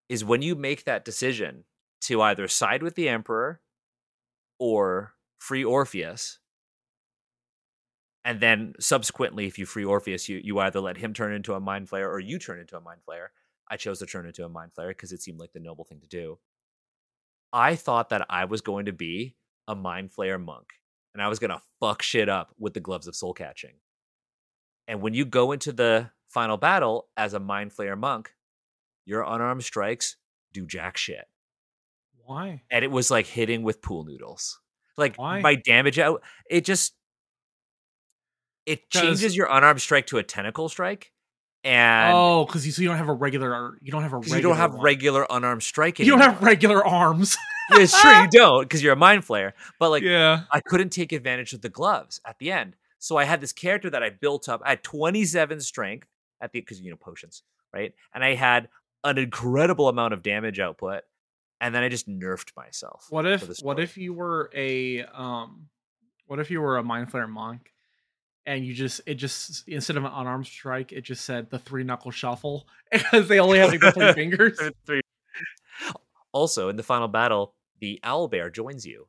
is 0.09 0.25
when 0.25 0.43
you 0.43 0.55
make 0.55 0.85
that 0.85 1.05
decision 1.05 1.65
to 2.11 2.21
either 2.23 2.49
side 2.49 2.83
with 2.83 2.97
the 2.97 3.09
Emperor 3.09 3.61
or 4.59 5.15
free 5.39 5.63
Orpheus. 5.63 6.41
And 8.25 8.41
then 8.41 8.75
subsequently, 8.81 9.47
if 9.47 9.61
you 9.61 9.65
free 9.65 9.85
Orpheus, 9.85 10.29
you, 10.29 10.41
you 10.43 10.59
either 10.59 10.81
let 10.81 10.97
him 10.97 11.15
turn 11.15 11.33
into 11.33 11.55
a 11.55 11.61
mind 11.61 11.89
flayer 11.89 12.09
or 12.09 12.19
you 12.19 12.41
turn 12.41 12.59
into 12.59 12.77
a 12.77 12.81
mind 12.81 13.01
flayer. 13.09 13.29
I 13.71 13.77
chose 13.77 14.01
to 14.01 14.07
turn 14.07 14.27
into 14.27 14.45
a 14.45 14.49
mind 14.49 14.73
flayer 14.77 14.89
because 14.89 15.13
it 15.13 15.23
seemed 15.23 15.39
like 15.39 15.53
the 15.53 15.61
noble 15.61 15.85
thing 15.85 16.01
to 16.01 16.09
do. 16.09 16.39
I 17.53 17.77
thought 17.77 18.09
that 18.09 18.27
I 18.29 18.45
was 18.45 18.61
going 18.61 18.87
to 18.87 18.93
be 18.93 19.37
a 19.69 19.77
mind 19.77 20.11
flayer 20.11 20.43
monk 20.43 20.67
and 21.15 21.23
I 21.23 21.29
was 21.29 21.39
going 21.39 21.51
to 21.51 21.63
fuck 21.79 22.03
shit 22.03 22.29
up 22.29 22.53
with 22.59 22.75
the 22.75 22.81
gloves 22.81 23.07
of 23.07 23.15
soul 23.15 23.35
catching. 23.35 23.75
And 24.89 25.01
when 25.01 25.15
you 25.15 25.25
go 25.25 25.53
into 25.53 25.71
the 25.71 26.11
final 26.29 26.57
battle 26.57 27.07
as 27.17 27.35
a 27.35 27.41
mind 27.41 27.71
flayer 27.71 27.97
monk, 27.97 28.35
your 29.07 29.23
unarmed 29.23 29.63
strikes 29.63 30.17
do 30.53 30.67
jack 30.67 30.97
shit. 30.97 31.29
Why? 32.31 32.63
And 32.71 32.85
it 32.85 32.93
was 32.93 33.11
like 33.11 33.27
hitting 33.27 33.65
with 33.65 33.83
pool 33.83 34.05
noodles. 34.05 34.61
Like 34.97 35.17
Why? 35.17 35.41
my 35.41 35.57
damage 35.57 35.99
out, 35.99 36.23
it 36.49 36.65
just 36.65 36.95
it 38.67 38.89
changes 38.89 39.35
your 39.37 39.49
unarmed 39.51 39.81
strike 39.81 40.07
to 40.07 40.19
a 40.19 40.23
tentacle 40.23 40.69
strike, 40.69 41.11
and 41.65 42.15
oh, 42.15 42.45
because 42.45 42.65
you 42.65 42.71
so 42.71 42.83
you 42.83 42.89
don't 42.89 42.99
have 42.99 43.09
a 43.09 43.13
regular. 43.13 43.77
You 43.83 43.91
don't 43.91 44.03
have 44.05 44.13
a 44.13 44.19
regular. 44.19 44.37
you 44.37 44.43
don't 44.45 44.57
have 44.59 44.75
one. 44.75 44.83
regular 44.83 45.27
unarmed 45.29 45.65
strike. 45.65 45.99
You 45.99 46.05
don't 46.05 46.21
have 46.21 46.41
regular 46.41 46.87
arms. 46.87 47.37
Yeah, 47.73 47.81
it's 47.81 48.01
true, 48.01 48.13
you 48.13 48.29
don't 48.31 48.63
because 48.63 48.81
you're 48.81 48.93
a 48.93 48.97
mind 48.97 49.27
flayer. 49.27 49.53
But 49.81 49.91
like, 49.91 50.05
yeah. 50.05 50.43
I 50.53 50.61
couldn't 50.61 50.91
take 50.91 51.11
advantage 51.11 51.53
of 51.53 51.63
the 51.63 51.69
gloves 51.69 52.21
at 52.25 52.39
the 52.39 52.53
end. 52.53 52.77
So 53.01 53.17
I 53.17 53.25
had 53.25 53.41
this 53.41 53.53
character 53.53 53.91
that 53.91 54.05
I 54.05 54.11
built 54.11 54.49
up. 54.49 54.63
I 54.65 54.71
had 54.71 54.85
27 54.85 55.61
strength 55.63 56.07
at 56.41 56.53
the 56.53 56.61
because 56.61 56.81
you 56.81 56.91
know 56.91 56.97
potions, 56.97 57.43
right? 57.75 57.93
And 58.15 58.23
I 58.23 58.37
had 58.37 58.69
an 59.03 59.19
incredible 59.19 59.89
amount 59.89 60.15
of 60.15 60.23
damage 60.23 60.61
output, 60.61 61.03
and 61.61 61.75
then 61.75 61.83
I 61.83 61.89
just 61.89 62.09
nerfed 62.09 62.57
myself. 62.57 63.07
What 63.11 63.27
if 63.27 63.59
what 63.63 63.79
if 63.81 63.97
you 63.97 64.13
were 64.15 64.51
a 64.55 65.03
um 65.05 65.69
what 66.27 66.39
if 66.41 66.51
you 66.51 66.61
were 66.61 66.79
a 66.79 66.83
mind 66.83 67.11
flayer 67.13 67.29
monk 67.29 67.73
and 68.47 68.65
you 68.65 68.73
just 68.75 69.01
it 69.07 69.15
just 69.17 69.69
instead 69.69 69.97
of 69.97 70.05
an 70.05 70.13
unarmed 70.15 70.47
strike 70.47 70.93
it 70.93 71.03
just 71.03 71.25
said 71.25 71.51
the 71.51 71.59
three 71.59 71.85
knuckle 71.85 72.11
shuffle 72.11 72.67
because 72.93 73.29
they 73.29 73.39
only 73.41 73.59
have 73.59 73.71
like 73.71 73.81
the 73.81 73.93
three 73.93 74.13
fingers. 74.13 74.59
Three- 74.87 75.01
Also, 76.33 76.69
in 76.69 76.77
the 76.77 76.83
final 76.85 77.09
battle, 77.09 77.55
the 77.81 77.99
owl 78.05 78.29
bear 78.29 78.51
joins 78.51 78.87
you. 78.87 79.09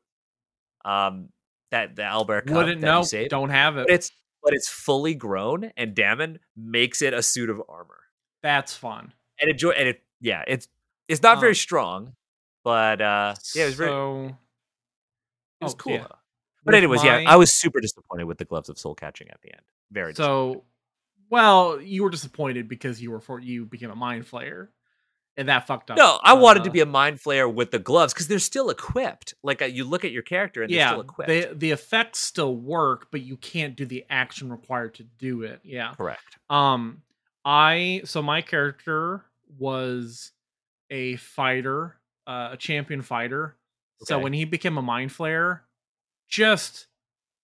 Um, 0.84 1.30
that 1.70 1.96
the 1.96 2.04
owl 2.04 2.26
bear 2.26 2.42
wouldn't 2.48 2.82
know. 2.82 3.04
Don't 3.30 3.52
have 3.52 3.78
it. 3.78 3.86
but 3.88 3.94
it's 3.94 4.12
but 4.44 4.54
it's 4.54 4.68
fully 4.68 5.14
grown, 5.14 5.72
and 5.78 5.94
Dammon 5.94 6.40
makes 6.58 7.04
it 7.04 7.14
a 7.14 7.22
suit 7.22 7.52
of 7.52 7.62
armor. 7.70 8.00
That's 8.42 8.76
fun. 8.76 9.14
And 9.40 9.52
it 9.52 9.62
and 9.64 9.88
it 9.90 10.02
yeah, 10.20 10.44
it's 10.48 10.68
it's 11.08 11.22
not 11.22 11.40
very 11.40 11.52
Um, 11.52 11.56
strong, 11.56 12.14
but 12.64 13.02
uh, 13.02 13.36
yeah, 13.56 13.64
it 13.64 13.66
was 13.68 13.76
very 13.76 13.92
it 13.92 14.36
was 15.64 15.74
oh, 15.74 15.78
cool. 15.78 15.94
yeah. 15.94 16.08
But 16.64 16.76
anyways, 16.76 17.04
yeah, 17.04 17.24
I 17.28 17.38
was 17.38 17.54
super 17.54 17.80
disappointed 17.80 18.26
with 18.26 18.38
the 18.38 18.46
gloves 18.46 18.70
of 18.70 18.78
soul 18.78 18.94
catching 18.94 19.30
at 19.30 19.42
the 19.42 19.52
end. 19.52 19.62
Very 19.92 20.14
so 20.14 20.64
well 21.30 21.82
you 21.82 22.04
were 22.04 22.10
disappointed 22.10 22.68
because 22.68 23.02
you 23.02 23.12
were 23.12 23.20
for 23.20 23.40
you 23.40 23.66
became 23.66 23.90
a 23.90 23.96
mind 23.96 24.26
flayer 24.26 24.70
and 25.38 25.50
that 25.50 25.66
fucked 25.66 25.90
up. 25.90 25.98
No, 25.98 26.20
I 26.22 26.34
wanted 26.34 26.64
to 26.66 26.70
uh, 26.70 26.74
be 26.74 26.80
a 26.82 26.86
mind 26.86 27.20
flayer 27.20 27.52
with 27.52 27.72
the 27.72 27.80
gloves 27.80 28.14
because 28.14 28.28
they're 28.28 28.40
still 28.40 28.70
equipped. 28.70 29.34
Like 29.44 29.62
uh, 29.62 29.66
you 29.66 29.86
look 29.86 30.04
at 30.04 30.12
your 30.12 30.24
character 30.24 30.62
and 30.62 30.72
they're 30.72 30.80
yeah, 30.80 30.90
still 30.90 31.02
equipped. 31.02 31.30
the 31.30 31.54
the 31.56 31.72
effects 31.72 32.20
still 32.20 32.56
work, 32.56 33.08
but 33.12 33.22
you 33.22 33.38
can't 33.38 33.76
do 33.76 33.86
the 33.86 34.06
action 34.10 34.52
required 34.52 34.96
to 34.96 35.04
do 35.04 35.44
it. 35.44 35.62
Yeah. 35.64 35.94
Correct. 35.96 36.38
Um, 36.50 37.02
I 37.46 38.02
so 38.06 38.22
my 38.22 38.42
character 38.42 39.26
was 39.58 40.32
a 40.90 41.16
fighter, 41.16 41.96
uh, 42.28 42.50
a 42.52 42.58
champion 42.58 43.02
fighter. 43.02 43.56
So 44.04 44.18
when 44.18 44.34
he 44.34 44.46
became 44.46 44.78
a 44.78 44.82
mind 44.82 45.12
flayer, 45.12 45.62
just 46.28 46.88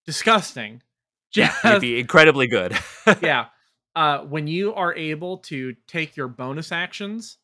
disgusting. 0.05 0.81
Yeah, 1.35 1.47
Just 1.49 1.63
you'd 1.65 1.81
be 1.81 1.99
incredibly 1.99 2.47
good. 2.47 2.75
yeah. 3.21 3.47
Uh, 3.93 4.19
when 4.19 4.47
you 4.47 4.73
are 4.73 4.95
able 4.95 5.39
to 5.39 5.75
take 5.85 6.15
your 6.15 6.29
bonus 6.29 6.71
actions 6.71 7.37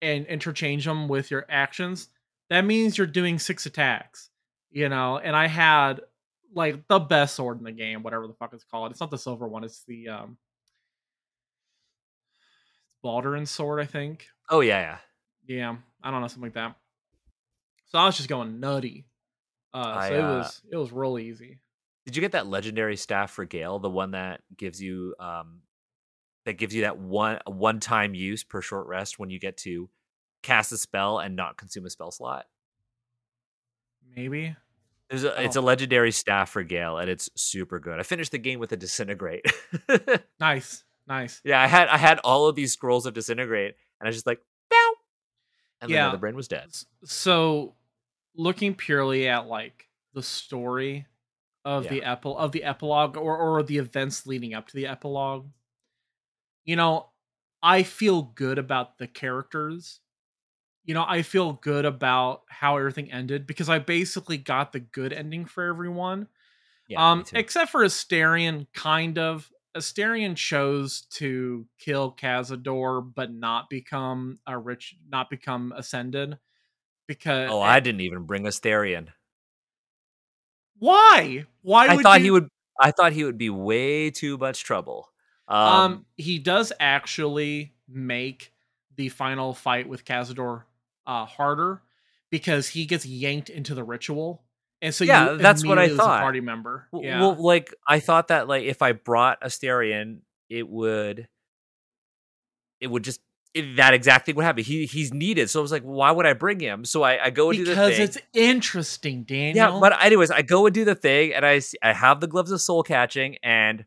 and 0.00 0.24
interchange 0.26 0.84
them 0.84 1.08
with 1.08 1.28
your 1.28 1.44
actions, 1.48 2.08
that 2.50 2.60
means 2.64 2.96
you're 2.96 3.08
doing 3.08 3.40
six 3.40 3.66
attacks. 3.66 4.30
You 4.70 4.88
know, 4.88 5.18
and 5.18 5.34
I 5.34 5.48
had 5.48 6.02
like 6.54 6.86
the 6.86 7.00
best 7.00 7.34
sword 7.34 7.58
in 7.58 7.64
the 7.64 7.72
game, 7.72 8.04
whatever 8.04 8.28
the 8.28 8.32
fuck 8.34 8.52
it's 8.54 8.62
called. 8.64 8.92
It's 8.92 9.00
not 9.00 9.10
the 9.10 9.18
silver 9.18 9.48
one. 9.48 9.64
It's 9.64 9.82
the 9.88 10.08
um, 10.08 10.36
Baldwin's 13.02 13.50
sword, 13.50 13.80
I 13.80 13.86
think. 13.86 14.26
oh 14.50 14.60
yeah, 14.60 14.80
yeah. 14.80 14.98
Yeah, 15.56 15.76
I 16.02 16.10
don't 16.10 16.20
know 16.20 16.26
something 16.28 16.44
like 16.44 16.54
that. 16.54 16.76
So 17.86 17.98
I 17.98 18.06
was 18.06 18.16
just 18.16 18.28
going 18.28 18.60
nutty. 18.60 19.06
Uh, 19.74 19.78
I, 19.78 20.08
so 20.08 20.14
it 20.14 20.20
uh, 20.20 20.38
was 20.38 20.62
it 20.72 20.76
was 20.76 20.92
real 20.92 21.18
easy. 21.18 21.58
Did 22.06 22.16
you 22.16 22.20
get 22.20 22.32
that 22.32 22.46
legendary 22.46 22.96
staff 22.96 23.30
for 23.30 23.44
Gale, 23.44 23.78
the 23.78 23.90
one 23.90 24.12
that 24.12 24.40
gives 24.56 24.80
you 24.82 25.14
um 25.20 25.60
that 26.46 26.54
gives 26.54 26.74
you 26.74 26.82
that 26.82 26.98
one 26.98 27.38
one 27.46 27.80
time 27.80 28.14
use 28.14 28.42
per 28.44 28.60
short 28.62 28.86
rest 28.86 29.18
when 29.18 29.30
you 29.30 29.38
get 29.38 29.56
to 29.58 29.88
cast 30.42 30.72
a 30.72 30.78
spell 30.78 31.18
and 31.18 31.36
not 31.36 31.56
consume 31.56 31.86
a 31.86 31.90
spell 31.90 32.10
slot? 32.10 32.46
Maybe. 34.16 34.56
There's 35.08 35.24
a, 35.24 35.42
it's 35.42 35.56
Oh. 35.56 35.60
a 35.60 35.62
legendary 35.62 36.12
staff 36.12 36.50
for 36.50 36.62
Gale, 36.62 36.98
and 36.98 37.10
it's 37.10 37.28
super 37.34 37.80
good. 37.80 37.98
I 37.98 38.02
finished 38.04 38.30
the 38.32 38.38
game 38.38 38.60
with 38.60 38.72
a 38.72 38.76
disintegrate. 38.76 39.44
Nice, 40.40 40.84
nice. 41.06 41.40
yeah, 41.44 41.60
I 41.60 41.66
had 41.66 41.88
I 41.88 41.96
had 41.98 42.18
all 42.20 42.46
of 42.48 42.54
these 42.56 42.72
scrolls 42.72 43.06
of 43.06 43.14
disintegrate, 43.14 43.74
and 44.00 44.06
I 44.06 44.08
was 44.08 44.16
just 44.16 44.26
like! 44.26 44.40
And 45.80 45.90
then 45.90 45.96
Yeah. 45.96 46.10
the 46.12 46.18
brain 46.18 46.36
was 46.36 46.48
dead. 46.48 46.70
So, 47.04 47.74
looking 48.34 48.74
purely 48.74 49.28
at 49.28 49.46
like 49.46 49.88
the 50.14 50.22
story 50.22 51.06
of 51.64 51.88
the 51.88 52.00
epil 52.00 52.36
of 52.38 52.52
the 52.52 52.64
epilogue 52.64 53.16
or 53.16 53.36
or 53.36 53.62
the 53.62 53.78
events 53.78 54.26
leading 54.26 54.54
up 54.54 54.68
to 54.68 54.76
the 54.76 54.86
epilogue, 54.86 55.48
you 56.64 56.76
know, 56.76 57.10
I 57.62 57.82
feel 57.82 58.22
good 58.22 58.58
about 58.58 58.98
the 58.98 59.06
characters. 59.06 60.00
You 60.84 60.94
know, 60.94 61.04
I 61.06 61.22
feel 61.22 61.54
good 61.54 61.84
about 61.84 62.42
how 62.48 62.76
everything 62.78 63.12
ended 63.12 63.46
because 63.46 63.68
I 63.68 63.78
basically 63.78 64.38
got 64.38 64.72
the 64.72 64.80
good 64.80 65.12
ending 65.12 65.44
for 65.44 65.64
everyone. 65.64 66.28
Yeah, 66.88 67.12
um, 67.12 67.24
except 67.34 67.70
for 67.70 67.84
Astarion, 67.84 68.66
kind 68.72 69.18
of. 69.18 69.50
Astarion 69.76 70.36
chose 70.36 71.02
to 71.12 71.66
kill 71.78 72.12
Cazador, 72.12 73.08
but 73.14 73.32
not 73.32 73.70
become 73.70 74.38
a 74.46 74.58
rich, 74.58 74.96
not 75.08 75.30
become 75.30 75.72
ascended. 75.76 76.38
Because 77.06 77.50
oh, 77.50 77.60
I 77.60 77.80
didn't 77.80 78.02
even 78.02 78.22
bring 78.22 78.44
Astarion. 78.44 79.08
why? 80.78 81.44
Why? 81.62 81.88
I 81.88 82.02
thought 82.02 82.20
you- 82.20 82.24
he 82.24 82.30
would. 82.30 82.48
I 82.78 82.92
thought 82.92 83.12
he 83.12 83.24
would 83.24 83.36
be 83.36 83.50
way 83.50 84.10
too 84.10 84.38
much 84.38 84.64
trouble. 84.64 85.10
Um, 85.48 85.58
Um, 85.58 86.06
he 86.16 86.38
does 86.38 86.72
actually 86.80 87.74
make 87.86 88.54
the 88.96 89.10
final 89.10 89.52
fight 89.52 89.88
with 89.88 90.04
Cazador 90.04 90.62
uh, 91.06 91.26
harder 91.26 91.82
because 92.30 92.68
he 92.68 92.86
gets 92.86 93.04
yanked 93.04 93.50
into 93.50 93.74
the 93.74 93.84
ritual, 93.84 94.44
and 94.82 94.94
so 94.94 95.04
Yeah, 95.04 95.32
you 95.32 95.38
that's 95.38 95.64
what 95.64 95.78
I 95.78 95.94
thought. 95.94 96.20
party 96.20 96.40
member. 96.40 96.86
Yeah. 96.92 97.20
well, 97.20 97.34
like 97.34 97.74
I 97.86 98.00
thought 98.00 98.28
that 98.28 98.48
like 98.48 98.64
if 98.64 98.82
I 98.82 98.92
brought 98.92 99.40
Astarion, 99.42 100.20
it 100.48 100.68
would, 100.68 101.28
it 102.80 102.86
would 102.88 103.04
just 103.04 103.20
it, 103.52 103.76
that 103.76 103.94
exact 103.94 104.26
thing 104.26 104.36
would 104.36 104.44
happen. 104.44 104.62
He 104.64 104.86
he's 104.86 105.12
needed, 105.12 105.50
so 105.50 105.60
I 105.60 105.62
was 105.62 105.72
like, 105.72 105.82
why 105.82 106.10
would 106.10 106.26
I 106.26 106.34
bring 106.34 106.60
him? 106.60 106.84
So 106.84 107.02
I, 107.02 107.26
I 107.26 107.30
go 107.30 107.50
and 107.50 107.58
do 107.58 107.64
the 107.64 107.74
thing. 107.74 107.88
because 107.88 107.98
it's 107.98 108.18
interesting, 108.32 109.24
Daniel. 109.24 109.74
Yeah, 109.74 109.80
but 109.80 110.00
anyways, 110.02 110.30
I 110.30 110.42
go 110.42 110.66
and 110.66 110.74
do 110.74 110.84
the 110.84 110.94
thing, 110.94 111.34
and 111.34 111.44
I 111.44 111.58
see, 111.58 111.76
I 111.82 111.92
have 111.92 112.20
the 112.20 112.26
gloves 112.28 112.52
of 112.52 112.60
soul 112.60 112.82
catching, 112.82 113.38
and 113.42 113.84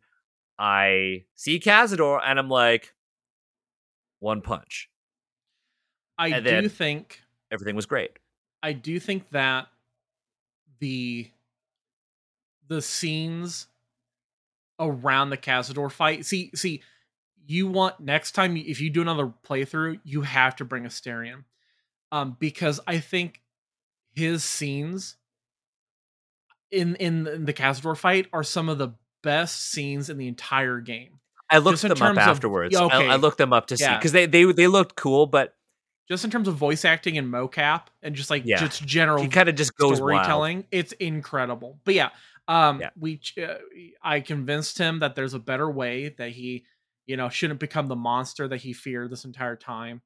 I 0.60 1.24
see 1.36 1.60
Cazador, 1.60 2.20
and 2.24 2.38
I'm 2.38 2.50
like, 2.50 2.94
one 4.20 4.42
punch. 4.42 4.90
I 6.18 6.28
and 6.30 6.46
do 6.46 6.70
think 6.70 7.22
Everything 7.52 7.76
was 7.76 7.86
great. 7.86 8.12
I 8.64 8.74
do 8.74 9.00
think 9.00 9.30
that 9.30 9.68
the 10.84 11.30
the 12.68 12.82
scenes 12.82 13.68
around 14.80 15.30
the 15.30 15.38
Cazador 15.38 15.90
fight. 15.90 16.26
See, 16.26 16.52
see, 16.56 16.82
you 17.48 17.68
want 17.68 18.02
next 18.02 18.34
time 18.34 18.58
if 18.58 18.82
you 18.82 18.90
do 18.90 19.02
another 19.02 19.32
playthrough, 19.48 20.02
you 20.04 20.24
have 20.24 20.58
to 20.58 20.66
bring 20.66 20.84
Astarion, 20.84 21.46
um, 22.12 22.36
because 22.38 22.82
I 22.86 23.00
think 23.00 23.42
his 24.14 24.44
scenes 24.44 25.16
in 26.70 26.96
in, 26.98 27.28
in 27.28 27.46
the 27.46 27.54
Cazador 27.54 27.96
fight 27.96 28.28
are 28.34 28.44
some 28.44 28.68
of 28.68 28.78
the 28.78 28.90
best 29.22 29.72
scenes 29.72 30.10
in 30.10 30.18
the 30.18 30.28
entire 30.28 30.82
game. 30.82 31.20
I 31.50 31.60
looked 31.60 31.82
Just 31.82 31.84
them 31.84 31.92
up 31.94 31.98
terms 31.98 32.18
of- 32.18 32.24
afterwards. 32.28 32.74
yeah, 32.74 32.86
I. 32.86 33.06
I 33.06 33.16
looked 33.16 33.38
them 33.38 33.54
up 33.54 33.68
to 33.68 33.78
see 33.78 33.88
because 33.88 34.12
they, 34.12 34.26
they 34.26 34.44
they 34.52 34.68
looked 34.68 34.96
cool, 34.98 35.28
but 35.28 35.56
Just 36.10 36.26
in 36.26 36.32
terms 36.32 36.48
of 36.48 36.56
voice 36.56 36.84
acting 36.86 37.18
and 37.18 37.32
mocap 37.32 37.84
and 38.02 38.14
just 38.16 38.30
like 38.30 38.44
Yeah. 38.46 38.60
just 38.60 38.86
general 38.86 39.22
he 39.22 39.30
kind 39.30 39.48
of 39.50 39.56
just 39.56 39.76
goes 39.78 39.92
wild. 39.92 39.98
storytelling 39.98 40.66
it's 40.72 40.92
incredible 40.94 41.80
but 41.86 41.94
yeah 41.94 42.10
um 42.48 42.82
Yeah. 42.82 42.90
we 43.00 43.22
uh, 43.42 43.56
i 44.02 44.20
convinced 44.20 44.78
him 44.78 45.00
that 45.00 45.16
there's 45.16 45.34
a 45.34 45.40
better 45.40 45.70
way 45.72 46.10
that 46.18 46.32
he 46.32 46.66
you 47.06 47.16
know 47.18 47.30
shouldn't 47.30 47.60
become 47.62 47.88
the 47.88 47.96
monster 47.96 48.48
that 48.50 48.58
he 48.58 48.74
feared 48.74 49.10
this 49.12 49.24
entire 49.24 49.56
time 49.56 50.02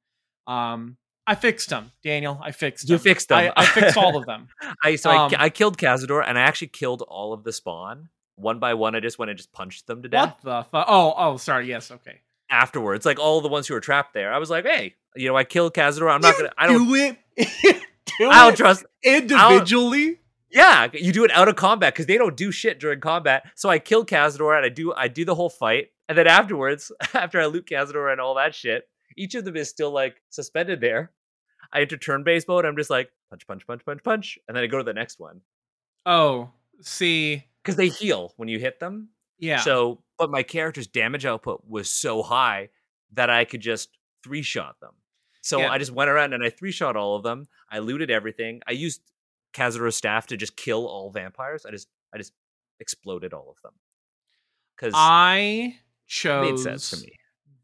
um 0.46 0.96
i 1.26 1.34
fixed 1.34 1.70
him 1.70 1.90
daniel 2.04 2.38
i 2.42 2.52
fixed 2.52 2.88
You 2.88 2.94
him. 2.94 3.00
fixed 3.00 3.28
them. 3.28 3.52
I, 3.56 3.62
I 3.62 3.66
fixed 3.66 3.96
all 3.96 4.16
of 4.16 4.24
them 4.24 4.48
I 4.84 4.94
so 4.96 5.10
I, 5.10 5.16
Um, 5.26 5.32
I 5.36 5.50
killed 5.50 5.76
Cazador, 5.78 6.22
and 6.26 6.38
I 6.38 6.42
actually 6.42 6.68
killed 6.68 7.02
all 7.02 7.32
of 7.32 7.42
the 7.44 7.52
spawn 7.52 8.08
one 8.36 8.60
by 8.60 8.74
one. 8.74 8.94
I 8.94 9.00
just 9.00 9.18
went 9.18 9.30
and 9.32 9.36
just 9.36 9.50
punched 9.52 9.88
them 9.88 10.02
to 10.02 10.08
death. 10.08 10.36
what 10.42 10.42
the 10.42 10.62
fu- 10.70 10.84
oh 10.86 11.12
oh 11.16 11.36
sorry 11.38 11.66
yes 11.68 11.90
okay 11.90 12.20
afterwards, 12.50 13.04
like 13.06 13.18
all 13.18 13.40
the 13.40 13.48
ones 13.48 13.66
who 13.66 13.74
were 13.74 13.80
trapped 13.80 14.14
there. 14.14 14.32
I 14.32 14.38
was 14.38 14.50
like, 14.50 14.64
hey, 14.66 14.94
you 15.16 15.28
know, 15.28 15.36
I 15.36 15.44
killed 15.44 15.74
Cazador. 15.74 16.12
I'm 16.12 16.20
not 16.20 16.36
You 16.38 16.44
gonna. 16.44 16.54
I 16.58 16.66
don't. 16.66 16.86
do 16.86 16.94
it. 16.94 17.16
do 18.18 18.28
I 18.30 18.44
don't 18.44 18.52
it 18.54 18.56
trust. 18.56 18.84
individually. 19.02 20.20
Yeah, 20.50 20.88
you 20.94 21.12
do 21.12 21.24
it 21.24 21.30
out 21.32 21.48
of 21.48 21.56
combat 21.56 21.92
because 21.92 22.06
they 22.06 22.16
don't 22.16 22.36
do 22.36 22.50
shit 22.50 22.80
during 22.80 23.00
combat. 23.00 23.44
So 23.54 23.68
I 23.68 23.78
kill 23.78 24.04
Cazador 24.06 24.56
and 24.56 24.64
I 24.64 24.70
do 24.70 24.94
I 24.94 25.08
do 25.08 25.24
the 25.24 25.34
whole 25.34 25.50
fight, 25.50 25.88
and 26.08 26.16
then 26.16 26.26
afterwards, 26.26 26.90
after 27.14 27.40
I 27.40 27.46
loot 27.46 27.66
Cazador 27.66 28.10
and 28.10 28.20
all 28.20 28.34
that 28.36 28.54
shit, 28.54 28.88
each 29.16 29.34
of 29.34 29.44
them 29.44 29.56
is 29.56 29.68
still 29.68 29.90
like 29.90 30.16
suspended 30.30 30.80
there. 30.80 31.12
I 31.72 31.82
enter 31.82 31.98
turn 31.98 32.24
based 32.24 32.48
mode. 32.48 32.64
I'm 32.64 32.76
just 32.76 32.88
like 32.88 33.10
punch, 33.28 33.46
punch, 33.46 33.66
punch, 33.66 33.84
punch, 33.84 34.02
punch, 34.02 34.38
and 34.48 34.56
then 34.56 34.64
I 34.64 34.68
go 34.68 34.78
to 34.78 34.84
the 34.84 34.94
next 34.94 35.20
one 35.20 35.42
Oh, 36.06 36.48
see, 36.80 37.44
because 37.62 37.76
they 37.76 37.88
heal 37.88 38.32
when 38.38 38.48
you 38.48 38.58
hit 38.58 38.80
them. 38.80 39.10
Yeah. 39.38 39.60
So, 39.60 40.02
but 40.18 40.30
my 40.30 40.42
character's 40.42 40.86
damage 40.86 41.24
output 41.26 41.62
was 41.66 41.90
so 41.90 42.22
high 42.22 42.68
that 43.12 43.30
I 43.30 43.44
could 43.44 43.60
just 43.60 43.88
three 44.22 44.42
shot 44.42 44.80
them. 44.80 44.92
So 45.42 45.60
Yeah. 45.60 45.70
I 45.70 45.78
just 45.78 45.92
went 45.92 46.10
around 46.10 46.32
and 46.34 46.44
I 46.44 46.50
three 46.50 46.72
shot 46.72 46.96
all 46.96 47.16
of 47.16 47.22
them. 47.22 47.46
I 47.70 47.78
looted 47.78 48.10
everything. 48.10 48.60
I 48.66 48.72
used 48.72 49.00
Kazura's 49.54 49.96
staff 49.96 50.26
to 50.28 50.36
just 50.36 50.56
kill 50.56 50.86
all 50.86 51.10
vampires. 51.10 51.64
I 51.64 51.70
just 51.70 51.88
I 52.12 52.18
just 52.18 52.32
exploded 52.80 53.32
all 53.32 53.50
of 53.50 53.62
them 53.62 53.72
because 54.76 54.92
I 54.96 55.76
chose 56.06 56.50
made 56.50 56.58
sense 56.58 56.90
to 56.90 56.96
me. 56.98 57.12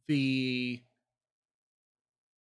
the 0.08 0.82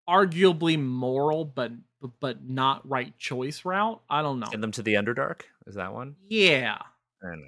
arguably 0.09 0.81
moral 0.81 1.45
but 1.45 1.73
but 2.21 2.49
not 2.49 2.89
right 2.89 3.17
choice 3.19 3.65
route. 3.65 4.01
I 4.11 4.23
don't 4.23 4.41
know. 4.41 4.49
Send 4.51 4.63
them 4.63 4.73
to 4.73 4.83
the 4.83 4.95
Underdark. 4.95 5.43
Is 5.67 5.77
that 5.77 5.93
one? 5.93 6.17
Yeah. 6.29 6.79
I 7.23 7.27
don't 7.29 7.41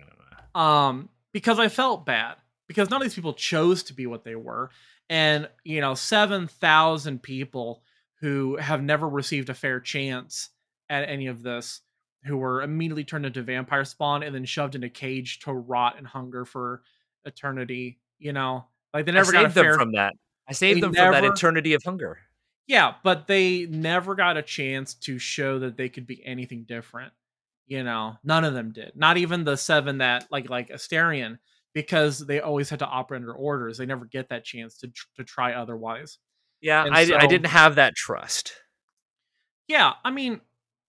know. 0.54 0.60
um 0.60 1.08
because 1.34 1.58
i 1.58 1.68
felt 1.68 2.06
bad 2.06 2.36
because 2.66 2.88
none 2.88 3.02
of 3.02 3.04
these 3.04 3.14
people 3.14 3.34
chose 3.34 3.82
to 3.82 3.92
be 3.92 4.06
what 4.06 4.24
they 4.24 4.34
were 4.36 4.70
and 5.10 5.46
you 5.64 5.82
know 5.82 5.92
7000 5.94 7.22
people 7.22 7.82
who 8.20 8.56
have 8.56 8.82
never 8.82 9.06
received 9.06 9.50
a 9.50 9.54
fair 9.54 9.80
chance 9.80 10.48
at 10.88 11.06
any 11.06 11.26
of 11.26 11.42
this 11.42 11.82
who 12.24 12.38
were 12.38 12.62
immediately 12.62 13.04
turned 13.04 13.26
into 13.26 13.42
vampire 13.42 13.84
spawn 13.84 14.22
and 14.22 14.34
then 14.34 14.46
shoved 14.46 14.74
in 14.74 14.82
a 14.82 14.88
cage 14.88 15.40
to 15.40 15.52
rot 15.52 15.98
and 15.98 16.06
hunger 16.06 16.46
for 16.46 16.82
eternity 17.26 17.98
you 18.18 18.32
know 18.32 18.64
like 18.94 19.04
they 19.04 19.12
never 19.12 19.30
got 19.32 19.44
a 19.44 19.48
saved 19.50 19.54
them 19.56 19.74
from 19.78 19.92
that. 19.92 20.14
I 20.48 20.52
saved 20.52 20.78
They 20.78 20.80
them 20.82 20.94
from 20.94 21.12
that 21.12 21.24
eternity 21.24 21.74
of 21.74 21.82
hunger. 21.82 22.18
yeah 22.66 22.94
but 23.02 23.26
they 23.26 23.66
never 23.66 24.14
got 24.14 24.36
a 24.38 24.42
chance 24.42 24.94
to 24.94 25.18
show 25.18 25.58
that 25.58 25.76
they 25.76 25.88
could 25.90 26.06
be 26.06 26.24
anything 26.24 26.64
different 26.64 27.12
you 27.66 27.82
know 27.82 28.14
none 28.24 28.44
of 28.44 28.54
them 28.54 28.72
did 28.72 28.92
not 28.94 29.16
even 29.16 29.44
the 29.44 29.56
seven 29.56 29.98
that 29.98 30.26
like 30.30 30.48
like 30.50 30.68
astarion 30.68 31.38
because 31.72 32.18
they 32.18 32.40
always 32.40 32.68
had 32.70 32.78
to 32.80 32.86
operate 32.86 33.20
under 33.22 33.32
orders 33.32 33.78
they 33.78 33.86
never 33.86 34.04
get 34.04 34.28
that 34.28 34.44
chance 34.44 34.76
to 34.78 34.88
tr- 34.88 35.06
to 35.16 35.24
try 35.24 35.52
otherwise 35.54 36.18
Yeah, 36.60 36.86
I, 36.90 37.00
I 37.18 37.26
didn't 37.26 37.46
have 37.50 37.76
that 37.76 37.94
trust. 37.94 38.52
yeah 39.68 39.94
i 40.04 40.10
mean 40.10 40.40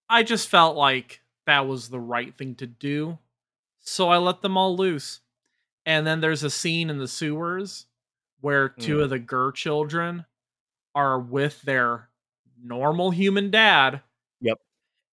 i 0.10 0.24
just 0.24 0.50
felt 0.50 0.76
like 0.76 1.22
that 1.46 1.68
was 1.68 1.90
the 1.90 2.00
right 2.00 2.36
thing 2.38 2.56
to 2.56 2.68
do 2.68 3.18
so 3.80 4.10
i 4.10 4.18
let 4.18 4.42
them 4.42 4.58
all 4.58 4.76
loose 4.76 5.22
and 5.86 6.06
then 6.06 6.20
there's 6.20 6.44
a 6.44 6.50
scene 6.50 6.90
in 6.90 6.98
the 6.98 7.08
sewers 7.08 7.86
where 8.42 8.70
two 8.70 8.98
Mm. 8.98 9.04
of 9.04 9.10
the 9.12 9.20
gur 9.20 9.52
children 9.52 10.26
are 10.94 11.20
with 11.20 11.62
their 11.62 12.10
normal 12.62 13.12
human 13.12 13.50
dad 13.52 14.02
Yep. 14.42 14.58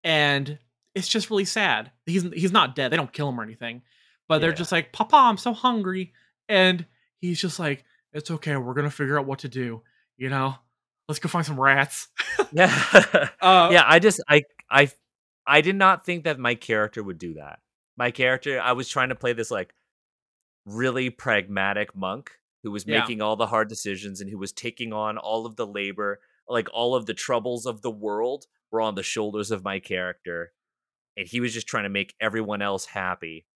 and 0.05 0.59
it's 0.95 1.09
just 1.09 1.31
really 1.31 1.45
sad. 1.45 1.91
He's 2.07 2.23
he's 2.33 2.53
not 2.53 2.75
dead. 2.75 2.91
They 2.93 2.97
don't 2.97 3.13
kill 3.13 3.29
him 3.29 3.39
or 3.41 3.43
anything 3.43 3.83
but 4.29 4.39
they're 4.39 4.51
Yeah. 4.51 4.57
just 4.57 4.73
like 4.73 4.93
papa 4.93 5.17
i'm 5.17 5.37
so 5.37 5.53
hungry. 5.53 6.13
And 6.49 6.87
he's 7.19 7.41
just 7.41 7.59
like 7.59 7.85
it's 8.13 8.31
okay. 8.31 8.57
We're 8.57 8.73
gonna 8.75 8.91
figure 8.91 9.19
out 9.19 9.27
what 9.27 9.41
to 9.41 9.49
do 9.49 9.83
you 10.17 10.29
know? 10.31 10.55
Let's 11.09 11.19
go 11.19 11.29
find 11.29 11.45
some 11.45 11.61
rats. 11.61 12.09
Yeah. 12.53 12.73
uh 13.41 13.69
yeah 13.73 13.85
i 13.87 13.99
just 13.99 14.23
i 14.29 14.43
i 14.71 14.91
i 15.47 15.61
did 15.61 15.77
not 15.77 16.05
think 16.07 16.25
that 16.25 16.39
my 16.39 16.55
character 16.55 17.03
would 17.03 17.19
do 17.19 17.35
that. 17.35 17.59
My 17.97 18.11
character 18.11 18.61
i 18.61 18.73
was 18.73 18.89
trying 18.89 19.09
to 19.11 19.15
play 19.15 19.33
this 19.33 19.51
like 19.51 19.75
really 20.65 21.11
pragmatic 21.11 21.95
monk 21.97 22.31
who 22.63 22.71
was 22.71 22.85
Yeah. 22.87 23.01
making 23.01 23.21
all 23.21 23.37
the 23.37 23.47
hard 23.47 23.69
decisions 23.69 24.21
and 24.21 24.31
who 24.31 24.39
was 24.39 24.53
taking 24.53 24.93
on 24.93 25.19
all 25.19 25.47
of 25.47 25.57
the 25.57 25.67
labor 25.67 26.21
like 26.49 26.69
all 26.73 26.95
of 26.95 27.07
the 27.07 27.15
troubles 27.15 27.67
of 27.67 27.83
the 27.83 27.91
world 27.91 28.47
were 28.71 28.81
on 28.81 28.95
the 28.95 29.03
shoulders 29.03 29.51
of 29.51 29.65
my 29.65 29.79
character 29.81 30.53
and 31.17 31.27
he 31.27 31.41
was 31.41 31.53
just 31.53 31.67
trying 31.67 31.85
to 31.85 31.89
make 31.91 32.15
everyone 32.21 32.63
else 32.63 32.87
happy 32.87 33.47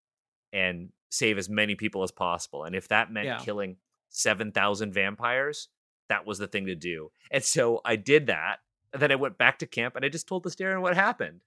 and 0.52 0.90
save 1.10 1.38
as 1.38 1.48
many 1.48 1.74
people 1.74 2.02
as 2.02 2.10
possible 2.10 2.64
and 2.64 2.74
if 2.74 2.88
that 2.88 3.10
meant 3.12 3.26
Yeah. 3.26 3.38
killing 3.38 3.76
7000 4.10 4.92
vampires 4.92 5.68
that 6.08 6.26
was 6.26 6.38
the 6.38 6.46
thing 6.46 6.66
to 6.66 6.74
do 6.74 7.10
and 7.30 7.42
so 7.44 7.80
i 7.84 7.96
did 7.96 8.26
that 8.28 8.58
and 8.92 9.02
then 9.02 9.12
I 9.12 9.16
went 9.16 9.36
back 9.36 9.58
to 9.58 9.66
camp 9.66 9.94
and 9.96 10.04
I 10.06 10.08
just 10.08 10.26
told 10.26 10.42
the 10.42 10.48
Astarion 10.48 10.80
what 10.80 10.94
happened. 10.94 11.42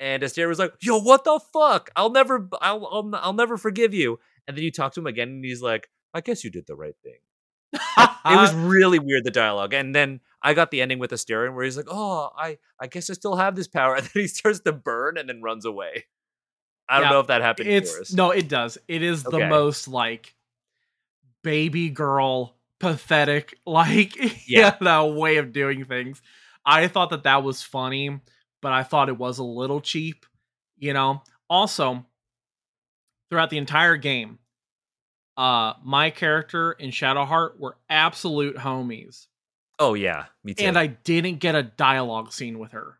And 0.00 0.22
Astarion 0.22 0.48
was 0.48 0.58
like, 0.58 0.72
"Yo, 0.80 0.98
what 0.98 1.24
the 1.24 1.38
fuck? 1.52 1.90
I'll 1.94 2.08
never, 2.10 2.48
I'll, 2.62 2.86
I'll, 2.86 3.10
I'll 3.16 3.32
never 3.34 3.58
forgive 3.58 3.92
you." 3.92 4.18
And 4.46 4.56
then 4.56 4.64
you 4.64 4.70
talk 4.70 4.94
to 4.94 5.00
him 5.00 5.06
again, 5.06 5.28
and 5.28 5.44
he's 5.44 5.60
like, 5.60 5.90
"I 6.14 6.20
guess 6.22 6.44
you 6.44 6.50
did 6.50 6.66
the 6.66 6.76
right 6.76 6.94
thing." 7.02 7.18
It 7.72 8.36
was 8.36 8.54
really 8.54 8.98
weird 8.98 9.24
the 9.24 9.30
dialogue. 9.30 9.74
And 9.74 9.94
then 9.94 10.20
I 10.42 10.54
got 10.54 10.70
the 10.70 10.80
ending 10.82 10.98
with 10.98 11.10
Astarion 11.10 11.54
where 11.54 11.64
he's 11.64 11.76
like, 11.76 11.88
"Oh, 11.90 12.30
I, 12.36 12.58
I 12.80 12.86
guess 12.86 13.10
I 13.10 13.14
still 13.14 13.36
have 13.36 13.56
this 13.56 13.68
power," 13.68 13.94
and 13.96 14.04
then 14.04 14.22
he 14.22 14.28
starts 14.28 14.60
to 14.60 14.72
burn 14.72 15.18
and 15.18 15.28
then 15.28 15.42
runs 15.42 15.64
away. 15.64 16.06
I 16.88 16.98
don't 16.98 17.04
Yeah, 17.04 17.10
know 17.10 17.20
if 17.20 17.26
that 17.26 17.42
happened 17.42 17.68
to 17.68 17.74
it's 17.74 18.12
no 18.14 18.30
it 18.30 18.48
does 18.48 18.78
it 18.88 19.02
is 19.02 19.22
the 19.24 19.40
most 19.40 19.88
like 19.88 20.34
baby 21.42 21.90
girl 21.90 22.56
pathetic 22.80 23.54
like 23.66 24.16
Yeah. 24.48 24.70
yeah 24.70 24.76
that 24.80 25.02
way 25.14 25.36
of 25.36 25.52
doing 25.52 25.84
things 25.84 26.22
i 26.64 26.88
thought 26.88 27.10
that 27.10 27.24
that 27.24 27.42
was 27.42 27.62
funny 27.62 28.20
but 28.62 28.72
i 28.72 28.82
thought 28.82 29.08
it 29.08 29.18
was 29.18 29.38
a 29.38 29.44
little 29.44 29.80
cheap 29.80 30.26
you 30.78 30.92
know 30.92 31.22
also 31.50 32.04
throughout 33.30 33.50
the 33.50 33.58
entire 33.58 33.96
game 33.96 34.38
uh 35.38 35.72
my 35.84 36.10
character 36.10 36.72
and 36.80 36.92
shadowheart 36.92 37.58
were 37.58 37.76
absolute 37.88 38.56
homies 38.56 39.26
Oh 39.78 39.94
yeah, 39.94 40.26
me 40.44 40.52
too. 40.54 40.64
and 40.64 40.76
i 40.76 40.88
didn't 40.88 41.38
get 41.38 41.54
a 41.54 41.62
dialogue 41.62 42.32
scene 42.32 42.58
with 42.58 42.72
her 42.72 42.98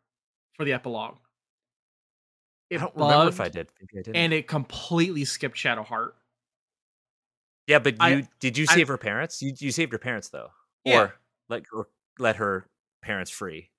for 0.57 0.65
the 0.65 0.73
epilogue 0.73 1.17
I 2.73 2.77
don't 2.77 2.95
remember 2.95 3.29
if 3.29 3.41
I 3.41 3.49
did. 3.49 3.69
Maybe 3.81 3.99
I 3.99 4.03
didn't. 4.03 4.17
and 4.17 4.33
it 4.35 4.47
completely 4.47 5.25
skipped 5.25 5.57
shadowheart 5.57 6.13
yeah, 7.67 7.79
but 7.81 7.95
you 7.95 7.99
I- 8.01 8.29
did 8.41 8.57
you 8.57 8.67
I- 8.69 8.75
save 8.75 8.89
her 8.89 8.97
parents? 8.99 9.43
You 9.43 9.53
you 9.59 9.73
saved 9.73 9.93
her 9.93 9.99
parents 9.99 10.29
though, 10.31 10.49
Yeah. 10.85 10.99
or 11.01 11.15
let 11.51 11.65
or 11.73 11.89
let 12.19 12.37
her 12.37 12.67
parents 13.03 13.31
free. 13.31 13.71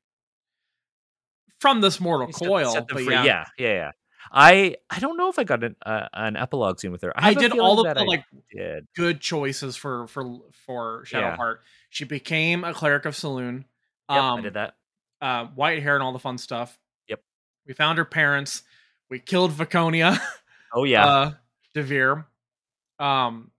from 1.60 1.82
this 1.82 2.00
mortal 2.00 2.32
set- 2.32 2.48
coil. 2.48 2.72
set 2.72 2.88
them 2.88 2.96
but 2.98 3.04
free. 3.06 3.14
yeah, 3.14 3.24
yeah, 3.24 3.46
yeah, 3.58 3.68
yeah. 3.74 3.92
I 4.32 4.76
I 4.90 5.00
don't 5.00 5.18
know 5.18 5.30
if 5.30 5.40
I 5.40 5.44
got 5.44 5.64
an 5.64 5.76
uh, 5.86 6.08
an 6.14 6.36
epilogue 6.36 6.80
scene 6.80 6.92
with 6.92 7.02
her. 7.02 7.14
I, 7.16 7.32
a 7.32 7.36
did 7.36 7.58
all 7.58 7.80
of 7.80 7.96
the 7.96 8.02
I 8.02 8.06
like 8.06 8.26
did. 8.56 8.88
good 8.96 9.22
choices 9.22 9.76
for 9.76 10.08
for 10.08 10.40
for 10.66 11.06
Yeah. 11.12 11.36
Shadowheart. 11.38 11.58
She 11.90 12.06
became 12.06 12.64
a 12.64 12.74
cleric 12.74 13.06
of 13.06 13.16
Selûne. 13.16 13.64
Yep, 14.10 14.20
um, 14.22 14.40
I 14.40 14.42
did 14.42 14.54
that. 14.54 14.76
Uh, 15.22 15.46
white 15.48 15.82
hair 15.82 15.96
and 15.96 16.04
all 16.04 16.14
the 16.14 16.20
fun 16.20 16.38
stuff. 16.38 16.78
Yep. 17.08 17.22
We 17.68 17.74
found 17.74 17.98
her 17.98 18.06
parents. 18.06 18.64
We 19.10 19.20
killed 19.20 19.52
Viconia. 19.52 20.20
Oh 20.74 20.84
yeah, 20.86 21.06
uh, 21.06 21.32
DeVir. 21.76 22.26
Um, 23.00 23.52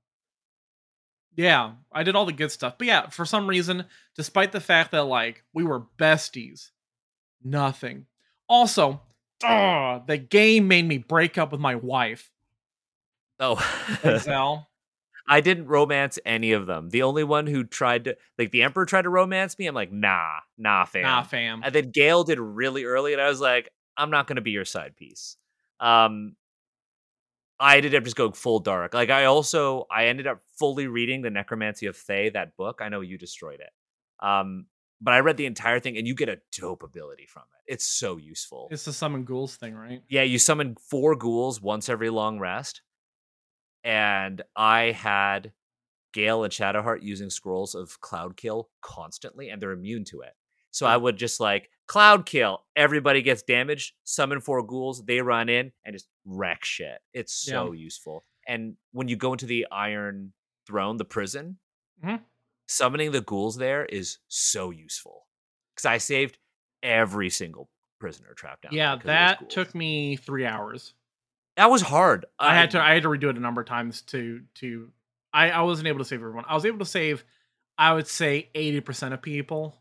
yeah, 1.37 1.73
I 1.93 2.03
did 2.03 2.15
all 2.17 2.27
the 2.27 2.33
good 2.33 2.53
stuff. 2.53 2.75
But 2.79 2.87
yeah, 2.87 3.09
for 3.09 3.25
some 3.25 3.47
reason, 3.49 3.87
despite 4.17 4.53
the 4.53 4.61
fact 4.61 4.93
that 4.93 5.05
like 5.05 5.43
we 5.53 5.65
were 5.65 5.81
besties, 5.99 6.71
nothing. 7.43 8.07
Also, 8.49 9.01
ugh, 9.45 10.07
the 10.07 10.19
game 10.19 10.69
made 10.69 10.87
me 10.87 10.99
break 10.99 11.39
up 11.39 11.53
with 11.53 11.61
my 11.61 11.75
wife. 11.75 12.31
oh. 13.39 13.57
Denzel. 14.03 14.67
I 15.29 15.41
didn't 15.41 15.67
romance 15.67 16.19
any 16.27 16.53
of 16.53 16.67
them. 16.67 16.91
The 16.91 17.05
only 17.05 17.23
one 17.23 17.47
who 17.47 17.63
tried 17.63 18.05
to 18.05 18.17
like 18.37 18.51
the 18.51 18.65
Emperor 18.65 18.85
tried 18.85 19.03
to 19.03 19.11
romance 19.11 19.59
me. 19.61 19.67
I'm 19.69 19.77
like, 19.77 19.93
nah, 19.93 20.41
nah, 20.59 20.85
fam. 20.85 21.03
nah, 21.03 21.23
fam. 21.23 21.61
And 21.63 21.73
then 21.73 21.91
Gale 21.93 22.25
did 22.25 22.41
really 22.41 22.85
early, 22.85 23.13
and 23.13 23.23
I 23.23 23.29
was 23.29 23.41
like, 23.41 23.71
I'm 23.97 24.11
not 24.11 24.27
gonna 24.27 24.41
be 24.41 24.51
your 24.51 24.65
side 24.65 24.97
piece. 24.97 25.37
Um, 25.79 26.35
I 27.61 27.77
ended 27.77 27.95
up 27.95 28.03
just 28.03 28.17
going 28.17 28.33
full 28.33 28.59
dark. 28.59 28.93
Like 28.93 29.11
I 29.11 29.27
also 29.27 29.87
I 29.91 30.07
ended 30.07 30.27
up 30.27 30.41
fully 30.59 30.89
reading 30.89 31.23
the 31.23 31.31
Necromancy 31.31 31.87
of 31.87 31.97
Thay, 31.97 32.31
that 32.31 32.57
book. 32.57 32.81
I 32.83 32.89
know 32.89 33.01
you 33.01 33.17
destroyed 33.17 33.61
it. 33.61 33.71
Um, 34.27 34.67
but 35.01 35.15
I 35.15 35.21
read 35.21 35.37
the 35.37 35.47
entire 35.47 35.81
thing, 35.81 35.97
and 35.97 36.07
you 36.07 36.15
get 36.15 36.29
a 36.29 36.39
dope 36.59 36.83
ability 36.83 37.27
from 37.27 37.43
it. 37.43 37.73
It's 37.73 37.87
so 37.87 38.17
useful. 38.17 38.69
It's 38.71 38.85
the 38.85 38.93
summon 38.93 39.25
ghouls 39.25 39.57
thing, 39.57 39.75
right? 39.75 40.03
Yeah, 40.09 40.23
you 40.23 40.39
summon 40.39 40.77
four 40.77 41.15
ghouls 41.17 41.61
once 41.61 41.89
every 41.89 42.11
long 42.11 42.39
rest. 42.39 42.83
And 43.83 44.43
I 44.57 44.91
had 44.93 45.53
Gale 46.13 46.45
and 46.45 46.53
Shadowheart 46.53 47.03
using 47.03 47.31
scrolls 47.31 47.75
of 47.75 48.01
Cloud 48.01 48.37
Kill 48.37 48.69
constantly, 48.83 49.49
and 49.49 49.61
they're 49.63 49.71
immune 49.73 50.05
to 50.07 50.21
it. 50.21 50.35
So 50.73 50.87
I 50.87 50.97
would 50.97 51.17
just 51.17 51.41
like 51.41 51.69
Cloud 51.89 52.27
Kill, 52.27 52.61
everybody 52.77 53.23
gets 53.23 53.43
damaged, 53.43 53.95
summon 54.05 54.41
four 54.41 54.63
ghouls, 54.63 55.05
they 55.05 55.21
run 55.21 55.49
in 55.49 55.73
and 55.85 55.95
just 55.95 56.09
wreck 56.25 56.65
shit. 56.65 56.99
It's 57.13 57.33
so 57.33 57.73
useful. 57.73 58.25
And 58.47 58.77
when 58.93 59.09
you 59.09 59.17
go 59.17 59.33
into 59.33 59.47
the 59.47 59.67
Iron 59.73 60.33
Throne, 60.67 60.97
the 60.97 61.05
prison, 61.05 61.59
Mhm. 62.05 62.23
Summoning 62.71 63.11
the 63.11 63.21
ghouls 63.21 63.57
there 63.57 63.85
is 63.85 64.19
so 64.29 64.71
useful 64.71 65.27
because 65.75 65.87
I 65.87 65.99
saved 65.99 66.39
every 66.85 67.29
single 67.29 67.69
prisoner 67.99 68.33
trapped 68.35 68.63
down. 68.63 68.73
Yeah, 68.73 68.95
there 68.95 68.97
'cause 68.97 69.01
of 69.01 69.07
those 69.07 69.49
that 69.49 69.51
took 69.51 69.75
me 69.75 70.15
three 70.17 70.47
hours. 70.47 70.95
that 71.57 71.69
was 71.69 71.83
hard. 71.83 72.27
I 72.39 72.55
had 72.55 72.71
to 72.71 72.81
I 72.81 72.95
had 72.95 73.03
to 73.03 73.09
redo 73.09 73.29
it 73.31 73.37
a 73.37 73.41
number 73.41 73.61
of 73.61 73.67
times 73.67 74.03
to 74.03 74.43
to 74.55 74.93
I 75.33 75.51
I 75.51 75.63
wasn't 75.63 75.89
able 75.89 75.99
to 75.99 76.05
save 76.05 76.21
everyone. 76.21 76.45
I 76.49 76.55
was 76.55 76.65
able 76.65 76.79
to 76.79 76.85
save 76.85 77.25
I 77.77 77.93
would 77.93 78.07
say 78.07 78.51
80% 78.55 79.15
of 79.15 79.21
people. 79.23 79.77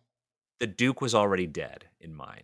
the 0.60 0.68
Duke 0.68 1.00
was 1.00 1.14
already 1.14 1.46
dead 1.48 1.86
in 2.00 2.16
mine. 2.16 2.44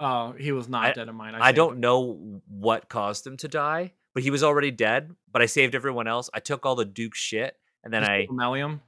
Uh 0.00 0.32
he 0.32 0.52
was 0.52 0.68
not 0.68 0.84
I- 0.86 0.92
dead 0.94 1.08
in 1.08 1.14
mine. 1.14 1.34
I 1.34 1.48
saved 1.48 1.56
don't 1.56 1.74
him. 1.74 1.80
know 1.80 2.40
what 2.48 2.88
caused 2.88 3.26
him 3.26 3.36
to 3.36 3.46
die, 3.48 3.92
but 4.14 4.22
he 4.22 4.30
was 4.30 4.42
already 4.42 4.70
dead. 4.70 5.14
But 5.30 5.42
I 5.42 5.46
saved 5.46 5.74
everyone 5.74 6.08
else. 6.08 6.30
I 6.32 6.40
took 6.40 6.64
all 6.64 6.76
the 6.76 6.84
Duke's 6.86 7.18
shit, 7.18 7.56
and 7.84 7.92
then 7.92 8.02
you 8.04 8.08
I 8.08 8.20
save 8.22 8.30
Omeluum? 8.30 8.80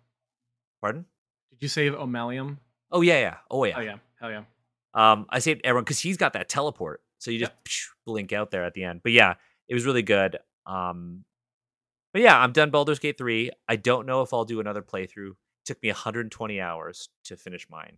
Pardon. 0.84 1.06
Did 1.50 1.62
you 1.62 1.68
save 1.68 1.94
Omeluum? 1.94 2.58
Oh 2.92 3.00
yeah, 3.00 3.18
yeah. 3.18 3.36
Oh 3.50 3.64
yeah. 3.64 3.74
Oh 3.74 3.80
yeah. 3.80 3.96
Hell 4.20 4.30
yeah. 4.30 4.42
Um, 4.92 5.24
I 5.30 5.38
saved 5.38 5.62
everyone 5.64 5.84
because 5.84 5.98
he's 5.98 6.18
got 6.18 6.34
that 6.34 6.50
teleport, 6.50 7.00
so 7.18 7.30
you 7.30 7.38
just 7.38 7.52
psh, 7.64 7.86
blink 8.04 8.34
out 8.34 8.50
there 8.50 8.64
at 8.64 8.74
the 8.74 8.84
end. 8.84 9.00
But 9.02 9.12
yeah, 9.12 9.36
it 9.66 9.72
was 9.72 9.86
really 9.86 10.02
good. 10.02 10.36
Um, 10.66 11.24
but 12.12 12.20
yeah, 12.20 12.38
I'm 12.38 12.52
done 12.52 12.68
Baldur's 12.68 12.98
Gate 12.98 13.16
three. 13.16 13.50
I 13.66 13.76
don't 13.76 14.04
know 14.04 14.20
if 14.20 14.34
I'll 14.34 14.44
do 14.44 14.60
another 14.60 14.82
playthrough. 14.82 15.30
It 15.30 15.64
took 15.64 15.82
me 15.82 15.88
120 15.88 16.60
hours 16.60 17.08
to 17.24 17.38
finish 17.38 17.66
mine. 17.70 17.96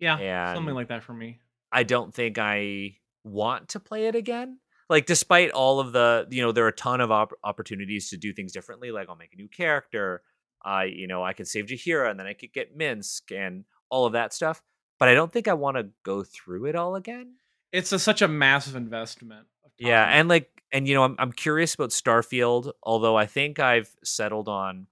Yeah. 0.00 0.52
something 0.52 0.74
like 0.74 0.88
that 0.88 1.04
for 1.04 1.14
me. 1.14 1.38
I 1.70 1.84
don't 1.84 2.12
think 2.12 2.38
I 2.38 2.96
want 3.22 3.68
to 3.68 3.78
play 3.78 4.08
it 4.08 4.16
again. 4.16 4.58
Like, 4.90 5.06
despite 5.06 5.52
all 5.52 5.78
of 5.78 5.92
the, 5.92 6.26
you 6.28 6.42
know, 6.42 6.50
there 6.50 6.64
are 6.64 6.68
a 6.68 6.72
ton 6.72 7.00
of 7.00 7.12
op- 7.12 7.38
opportunities 7.44 8.10
to 8.10 8.16
do 8.16 8.32
things 8.32 8.52
differently. 8.52 8.90
Like, 8.90 9.08
I'll 9.08 9.16
make 9.16 9.32
a 9.32 9.36
new 9.36 9.48
character. 9.48 10.22
I, 10.66 10.84
you 10.84 11.06
know, 11.06 11.22
I 11.22 11.32
could 11.32 11.46
save 11.46 11.66
Jaheira 11.66 12.10
and 12.10 12.18
then 12.18 12.26
I 12.26 12.32
could 12.32 12.52
get 12.52 12.76
Minsc 12.76 13.30
and 13.30 13.64
all 13.88 14.04
of 14.04 14.14
that 14.14 14.34
stuff. 14.34 14.62
But 14.98 15.08
I 15.08 15.14
don't 15.14 15.32
think 15.32 15.46
I 15.46 15.54
want 15.54 15.76
to 15.76 15.88
go 16.02 16.24
through 16.24 16.66
it 16.66 16.74
all 16.74 16.96
again. 16.96 17.34
It's 17.72 17.92
a, 17.92 17.98
such 17.98 18.20
a 18.20 18.28
massive 18.28 18.74
investment. 18.74 19.46
Yeah, 19.78 20.04
and 20.04 20.28
like, 20.28 20.50
and 20.72 20.88
you 20.88 20.94
know, 20.94 21.04
I'm 21.04 21.16
I'm 21.18 21.32
curious 21.32 21.74
about 21.74 21.90
Starfield. 21.90 22.72
Although 22.82 23.14
I 23.14 23.26
think 23.26 23.58
I've 23.58 23.90
settled 24.02 24.48
on 24.48 24.86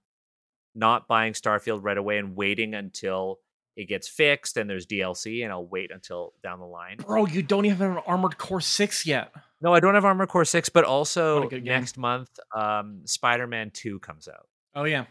not 0.75 1.07
buying 1.07 1.33
Starfield 1.33 1.79
right 1.81 1.97
away 1.97 2.19
and 2.19 2.35
waiting 2.35 2.75
until 2.75 3.39
it 3.75 3.87
gets 3.87 4.07
fixed 4.07 4.57
and 4.57 4.69
there's 4.69 4.85
DLC, 4.85 5.43
and 5.43 5.51
I'll 5.51 5.65
wait 5.65 5.91
until 5.91 6.33
down 6.43 6.59
the 6.59 6.65
line. 6.65 6.97
Bro, 6.97 7.27
you 7.27 7.41
don't 7.41 7.65
even 7.65 7.77
have 7.77 7.97
an 7.97 8.03
Armored 8.05 8.37
Core 8.37 8.61
6 8.61 9.05
yet. 9.05 9.31
No, 9.59 9.73
I 9.73 9.79
don't 9.79 9.95
have 9.95 10.05
Armored 10.05 10.29
Core 10.29 10.45
6, 10.45 10.69
but 10.69 10.83
also 10.83 11.49
next 11.49 11.97
month, 11.97 12.29
um, 12.55 13.01
Spider 13.05 13.47
Man 13.47 13.71
2 13.71 13.99
comes 13.99 14.27
out. 14.27 14.47
Oh 14.75 14.83
yeah. 14.83 15.05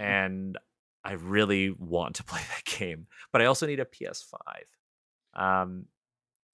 And 0.00 0.58
I 1.04 1.12
really 1.12 1.70
want 1.70 2.16
to 2.16 2.24
play 2.30 2.40
that 2.48 2.64
game, 2.64 3.06
but 3.32 3.42
I 3.42 3.46
also 3.46 3.66
need 3.66 3.80
a 3.80 3.84
PS5. 3.84 4.34
Um, 5.34 5.86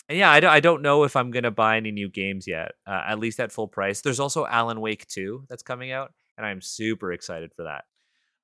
and 0.09 0.19
yeah, 0.19 0.31
I 0.31 0.39
don't, 0.41 0.51
I 0.51 0.61
don't 0.61 0.83
know 0.83 1.03
if 1.05 1.17
I'm 1.17 1.31
going 1.33 1.43
to 1.43 1.51
buy 1.51 1.77
any 1.79 1.91
new 1.91 2.09
games 2.09 2.47
yet, 2.47 2.73
uh, 2.87 3.03
at 3.09 3.19
least 3.19 3.41
at 3.41 3.51
full 3.51 3.67
price. 3.69 4.03
There's 4.03 4.21
also 4.21 4.47
Alan 4.47 4.81
Wake 4.81 5.07
2 5.09 5.47
that's 5.49 5.63
coming 5.65 5.91
out, 5.91 6.13
and 6.37 6.47
I'm 6.47 6.61
super 6.61 7.13
excited 7.13 7.53
for 7.55 7.65
that. 7.65 7.85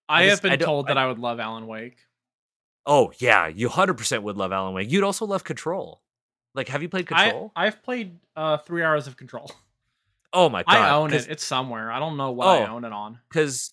I, 0.09 0.21
I 0.21 0.23
have 0.25 0.31
just- 0.33 0.45
I 0.45 0.49
been 0.51 0.59
don't- 0.59 0.67
told 0.67 0.87
that 0.88 0.99
I- 0.99 1.05
I 1.05 1.07
would 1.07 1.19
love 1.21 1.38
Alan 1.38 1.67
Wake. 1.67 1.99
Oh, 2.85 3.12
yeah, 3.19 3.47
you 3.47 3.69
100% 3.69 4.23
would 4.25 4.37
love 4.37 4.51
Alan 4.51 4.75
Wake. 4.75 4.91
You'd 4.91 5.05
also 5.05 5.25
love 5.25 5.45
Control. 5.45 6.03
Like, 6.55 6.67
have 6.69 6.83
you 6.83 6.88
played 6.88 7.07
Control? 7.07 7.53
I, 7.55 7.67
I've 7.69 7.81
played 7.83 8.19
uh, 8.35 8.57
three 8.59 8.83
hours 8.83 9.07
of 9.07 9.17
Control. 9.17 9.49
oh 10.33 10.49
my 10.49 10.65
God. 10.65 10.75
I 10.77 10.91
own 10.91 11.12
it. 11.12 11.29
It's 11.31 11.45
somewhere. 11.45 11.93
I 11.93 12.01
don't 12.01 12.17
know 12.17 12.33
what 12.33 12.49
I 12.49 12.67
Oh. 12.67 12.75
own 12.75 12.85
it 12.85 12.93
on. 12.93 13.21
because 13.29 13.73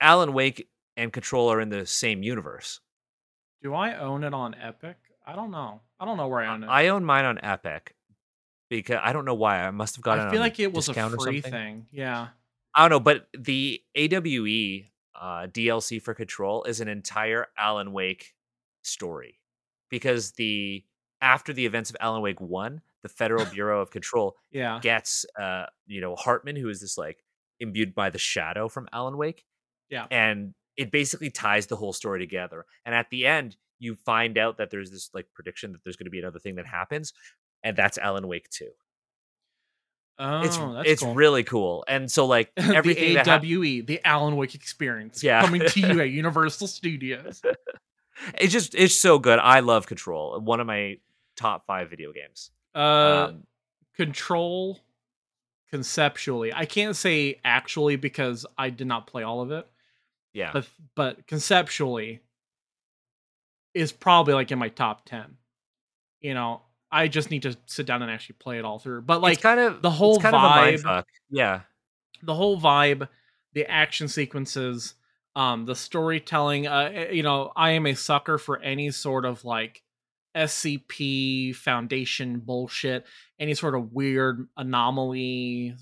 Alan 0.00 0.32
Wake 0.32 0.68
and 0.96 1.12
Control 1.12 1.50
are 1.52 1.60
in 1.60 1.68
the 1.68 1.86
same 1.86 2.22
universe. 2.22 2.80
Do 3.62 3.74
I 3.74 3.96
own 3.98 4.24
it 4.24 4.34
on 4.34 4.54
Epic? 4.60 4.96
I 5.26 5.34
don't 5.34 5.50
know. 5.50 5.80
I 6.00 6.04
don't 6.04 6.16
know 6.16 6.28
where 6.28 6.40
I 6.40 6.46
own 6.54 6.62
it. 6.64 6.68
I 6.68 6.88
own 6.88 7.04
mine 7.04 7.24
on 7.24 7.38
Epic 7.42 7.94
because 8.70 8.98
I 9.02 9.12
don't 9.12 9.24
know 9.24 9.34
why. 9.34 9.60
I 9.60 9.70
must 9.70 9.96
have 9.96 10.02
got 10.02 10.18
it. 10.18 10.22
I 10.22 10.30
feel 10.30 10.40
like 10.40 10.58
it 10.60 10.72
was 10.72 10.88
a 10.88 10.94
free 11.10 11.40
thing. 11.40 11.86
Yeah. 11.90 12.28
I 12.74 12.82
don't 12.82 12.90
know, 12.90 13.00
but 13.00 13.26
the 13.36 13.82
AWE 13.96 14.84
uh, 15.20 15.46
DLC 15.48 16.00
for 16.00 16.14
Control 16.14 16.62
is 16.64 16.80
an 16.80 16.88
entire 16.88 17.46
Alan 17.58 17.92
Wake 17.92 18.34
story 18.82 19.40
because 19.90 20.32
the 20.32 20.84
after 21.20 21.52
the 21.52 21.66
events 21.66 21.90
of 21.90 21.96
Alan 22.00 22.22
Wake 22.22 22.40
One, 22.40 22.80
the 23.02 23.08
Federal 23.08 23.44
Bureau 23.52 23.80
of 23.80 23.90
Control 23.90 24.36
Yeah. 24.52 24.78
gets 24.80 25.26
uh 25.38 25.66
you 25.86 26.00
know 26.00 26.14
Hartman, 26.14 26.56
who 26.56 26.68
is 26.68 26.80
this 26.80 26.96
like 26.96 27.24
imbued 27.58 27.94
by 27.94 28.10
the 28.10 28.18
shadow 28.18 28.68
from 28.68 28.88
Alan 28.92 29.16
Wake. 29.16 29.44
Yeah. 29.90 30.06
And 30.10 30.54
it 30.76 30.90
basically 30.90 31.30
ties 31.30 31.66
the 31.66 31.76
whole 31.76 31.92
story 31.92 32.20
together. 32.20 32.64
And 32.84 32.94
at 32.94 33.10
the 33.10 33.26
end, 33.26 33.56
you 33.78 33.94
find 33.94 34.36
out 34.38 34.58
that 34.58 34.70
there's 34.70 34.90
this 34.90 35.10
like 35.14 35.26
prediction 35.34 35.72
that 35.72 35.82
there's 35.84 35.96
going 35.96 36.06
to 36.06 36.10
be 36.10 36.18
another 36.20 36.38
thing 36.38 36.56
that 36.56 36.66
happens, 36.66 37.12
and 37.62 37.76
that's 37.76 37.96
Alan 37.98 38.26
Wake 38.28 38.48
2. 38.50 38.68
Oh, 40.20 40.40
it's 40.42 40.58
it's 40.88 41.02
cool. 41.02 41.14
really 41.14 41.44
cool. 41.44 41.84
And 41.86 42.10
so 42.10 42.26
like 42.26 42.50
everything 42.56 43.14
the 43.14 43.30
AWE, 43.30 43.82
the 43.86 44.00
Alan 44.04 44.34
Wake 44.36 44.54
experience, 44.56 45.22
Yeah. 45.22 45.40
coming 45.42 45.62
to 45.66 45.80
you 45.80 46.00
at 46.00 46.10
Universal 46.10 46.66
Studios. 46.66 47.40
it's 48.36 48.52
just 48.52 48.74
it's 48.74 48.96
so 48.96 49.20
good. 49.20 49.38
I 49.38 49.60
love 49.60 49.86
Control. 49.86 50.40
One 50.40 50.58
of 50.58 50.66
my 50.66 50.98
top 51.36 51.66
5 51.66 51.88
video 51.88 52.12
games. 52.12 52.50
Uh, 52.74 53.28
Um, 53.28 53.44
Control, 53.96 54.78
conceptually, 55.70 56.52
I 56.52 56.66
can't 56.66 56.96
say 56.96 57.40
actually 57.44 57.94
because 57.96 58.44
I 58.56 58.70
did 58.70 58.86
not 58.88 59.06
play 59.06 59.22
all 59.22 59.40
of 59.40 59.50
it, 59.52 59.66
yeah. 60.32 60.50
but 60.52 60.68
but 60.94 61.26
conceptually, 61.26 62.20
is 63.74 63.92
probably 63.92 64.34
like 64.34 64.50
in 64.50 64.58
my 64.58 64.68
top 64.68 65.04
ten. 65.04 65.36
You 66.20 66.34
know, 66.34 66.62
I 66.90 67.08
just 67.08 67.30
need 67.30 67.42
to 67.42 67.56
sit 67.66 67.86
down 67.86 68.02
and 68.02 68.10
actually 68.10 68.36
play 68.40 68.58
it 68.58 68.64
all 68.64 68.78
through. 68.78 69.02
But 69.02 69.20
like 69.20 69.34
it's 69.34 69.42
kind 69.42 69.60
of 69.60 69.82
the 69.82 69.90
whole 69.90 70.18
kind 70.18 70.34
of 70.34 70.42
vibe- 70.42 71.04
Yeah. 71.30 71.60
the 72.22 72.34
whole 72.34 72.60
vibe, 72.60 73.08
the 73.52 73.66
action 73.70 74.08
sequences, 74.08 74.94
um, 75.36 75.64
the 75.66 75.76
storytelling. 75.76 76.66
Uh, 76.66 76.90
eh, 76.92 77.10
you 77.12 77.22
know, 77.22 77.52
I 77.54 77.70
am 77.72 77.86
a 77.86 77.94
sucker 77.94 78.38
for 78.38 78.58
any 78.60 78.90
sort 78.90 79.24
of 79.24 79.44
like 79.44 79.82
SCP 80.34 81.54
Foundation 81.54 82.40
bullshit, 82.40 83.06
any 83.38 83.54
sort 83.54 83.74
of 83.74 83.92
weird 83.92 84.48
anomaly, 84.56 85.76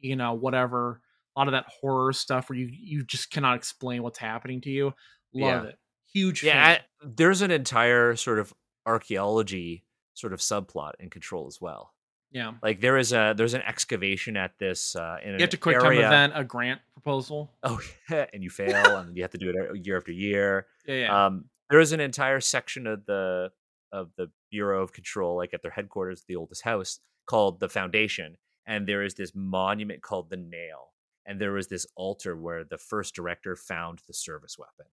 you 0.00 0.16
know, 0.16 0.34
whatever. 0.34 1.00
A 1.38 1.40
lot 1.40 1.46
of 1.48 1.52
that 1.52 1.66
horror 1.80 2.12
stuff 2.12 2.50
where 2.50 2.58
you 2.58 2.68
you 2.72 3.04
just 3.04 3.30
cannot 3.30 3.54
explain 3.56 4.02
what's 4.02 4.18
happening 4.18 4.60
to 4.62 4.70
you. 4.70 4.86
Love 5.32 5.64
Yeah. 5.64 5.68
it. 5.70 5.78
Huge 6.12 6.42
Yeah. 6.42 6.66
I- 6.66 6.84
there's 7.06 7.42
an 7.42 7.50
entire 7.52 8.16
sort 8.16 8.38
of 8.40 8.52
archaeology 8.86 9.84
sort 10.14 10.32
of 10.32 10.40
subplot 10.40 10.92
in 10.98 11.10
Control 11.10 11.46
as 11.46 11.60
well. 11.60 11.94
yeah. 12.32 12.54
Like 12.62 12.80
there 12.80 12.98
is 12.98 13.12
a 13.12 13.34
there's 13.36 13.54
an 13.54 13.62
excavation 13.62 14.36
at 14.36 14.58
this 14.58 14.96
uh 14.96 15.18
in 15.22 15.34
You 15.34 15.40
have 15.40 15.50
to 15.50 15.56
quick 15.56 15.78
time 15.78 15.92
event 15.98 16.32
a 16.34 16.42
grant 16.44 16.80
proposal. 16.92 17.54
Oh, 17.62 17.80
yeah, 18.10 18.26
and 18.32 18.42
you 18.42 18.50
fail, 18.50 18.96
and 18.98 19.16
you 19.16 19.22
have 19.22 19.30
to 19.30 19.38
do 19.38 19.50
it 19.50 19.86
year 19.86 19.96
after 19.96 20.12
year. 20.12 20.66
Yeah, 20.86 20.94
yeah. 20.94 21.26
Um, 21.26 21.44
there 21.70 21.80
is 21.80 21.92
an 21.92 22.00
entire 22.00 22.40
section 22.40 22.86
of 22.86 23.06
the 23.06 23.52
of 23.92 24.10
the 24.16 24.30
Bureau 24.50 24.82
of 24.82 24.92
Control, 24.92 25.36
like 25.36 25.54
at 25.54 25.62
their 25.62 25.70
headquarters, 25.70 26.24
the 26.26 26.36
oldest 26.36 26.62
house, 26.62 27.00
called 27.26 27.60
the 27.60 27.68
Foundation, 27.68 28.36
and 28.66 28.86
there 28.86 29.02
is 29.02 29.14
this 29.14 29.32
monument 29.34 30.02
called 30.02 30.28
the 30.28 30.36
Nail, 30.36 30.92
and 31.28 31.40
there 31.40 31.52
was 31.52 31.68
this 31.68 31.86
altar 31.94 32.34
where 32.34 32.64
the 32.64 32.78
first 32.78 33.14
director 33.14 33.54
found 33.54 34.00
the 34.08 34.14
service 34.14 34.58
weapon, 34.58 34.86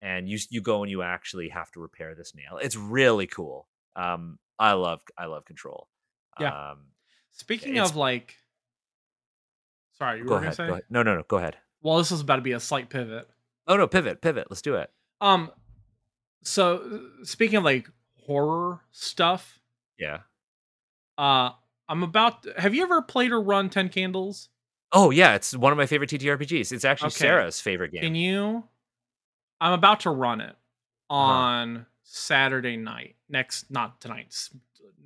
and 0.00 0.28
you 0.28 0.38
you 0.48 0.62
go 0.62 0.82
and 0.82 0.90
you 0.90 1.02
actually 1.02 1.50
have 1.50 1.70
to 1.72 1.80
repair 1.80 2.14
this 2.14 2.34
nail. 2.34 2.58
It's 2.62 2.76
really 2.76 3.26
cool. 3.26 3.68
Um, 3.96 4.38
I 4.58 4.72
love 4.72 5.02
I 5.18 5.26
love 5.26 5.44
Control. 5.44 5.88
Yeah. 6.40 6.70
Um, 6.70 6.78
Speaking 7.32 7.78
of 7.78 7.96
like, 7.96 8.36
sorry, 9.98 10.18
you 10.18 10.24
go 10.24 10.30
were 10.34 10.36
gonna 10.36 10.46
ahead, 10.48 10.56
say. 10.56 10.66
go 10.66 10.72
ahead. 10.72 10.84
No, 10.90 11.02
no, 11.02 11.14
no. 11.16 11.22
Go 11.28 11.36
ahead. 11.38 11.56
Well, 11.82 11.98
this 11.98 12.12
is 12.12 12.20
about 12.20 12.36
to 12.36 12.42
be 12.42 12.52
a 12.52 12.60
slight 12.60 12.88
pivot. 12.90 13.28
Oh 13.66 13.76
no, 13.76 13.86
pivot, 13.86 14.20
pivot. 14.22 14.46
Let's 14.50 14.62
do 14.62 14.76
it. 14.76 14.90
Um, 15.20 15.50
so 16.42 17.00
speaking 17.22 17.56
of 17.58 17.64
like 17.64 17.88
horror 18.26 18.80
stuff, 18.92 19.60
Yeah. 19.98 20.18
uh, 21.18 21.50
I'm 21.88 22.02
about. 22.02 22.46
have 22.58 22.74
you 22.74 22.82
ever 22.84 23.02
played 23.02 23.32
or 23.32 23.40
run 23.40 23.68
Ten 23.70 23.88
Candles? 23.88 24.48
Oh 24.92 25.10
yeah, 25.10 25.34
it's 25.34 25.56
one 25.56 25.72
of 25.72 25.78
my 25.78 25.86
favorite 25.86 26.10
TTRPGs. 26.10 26.72
It's 26.72 26.84
actually 26.84 27.06
Okay. 27.08 27.16
Sarah's 27.16 27.60
favorite 27.60 27.92
game. 27.92 28.02
Can 28.02 28.14
you? 28.14 28.64
I'm 29.60 29.72
about 29.72 30.00
to 30.00 30.10
run 30.10 30.40
it 30.40 30.54
Uh-huh. 31.08 31.14
on 31.14 31.86
Saturday 32.02 32.76
night. 32.76 33.16
Next, 33.28 33.70
not 33.70 34.00
tonight. 34.00 34.34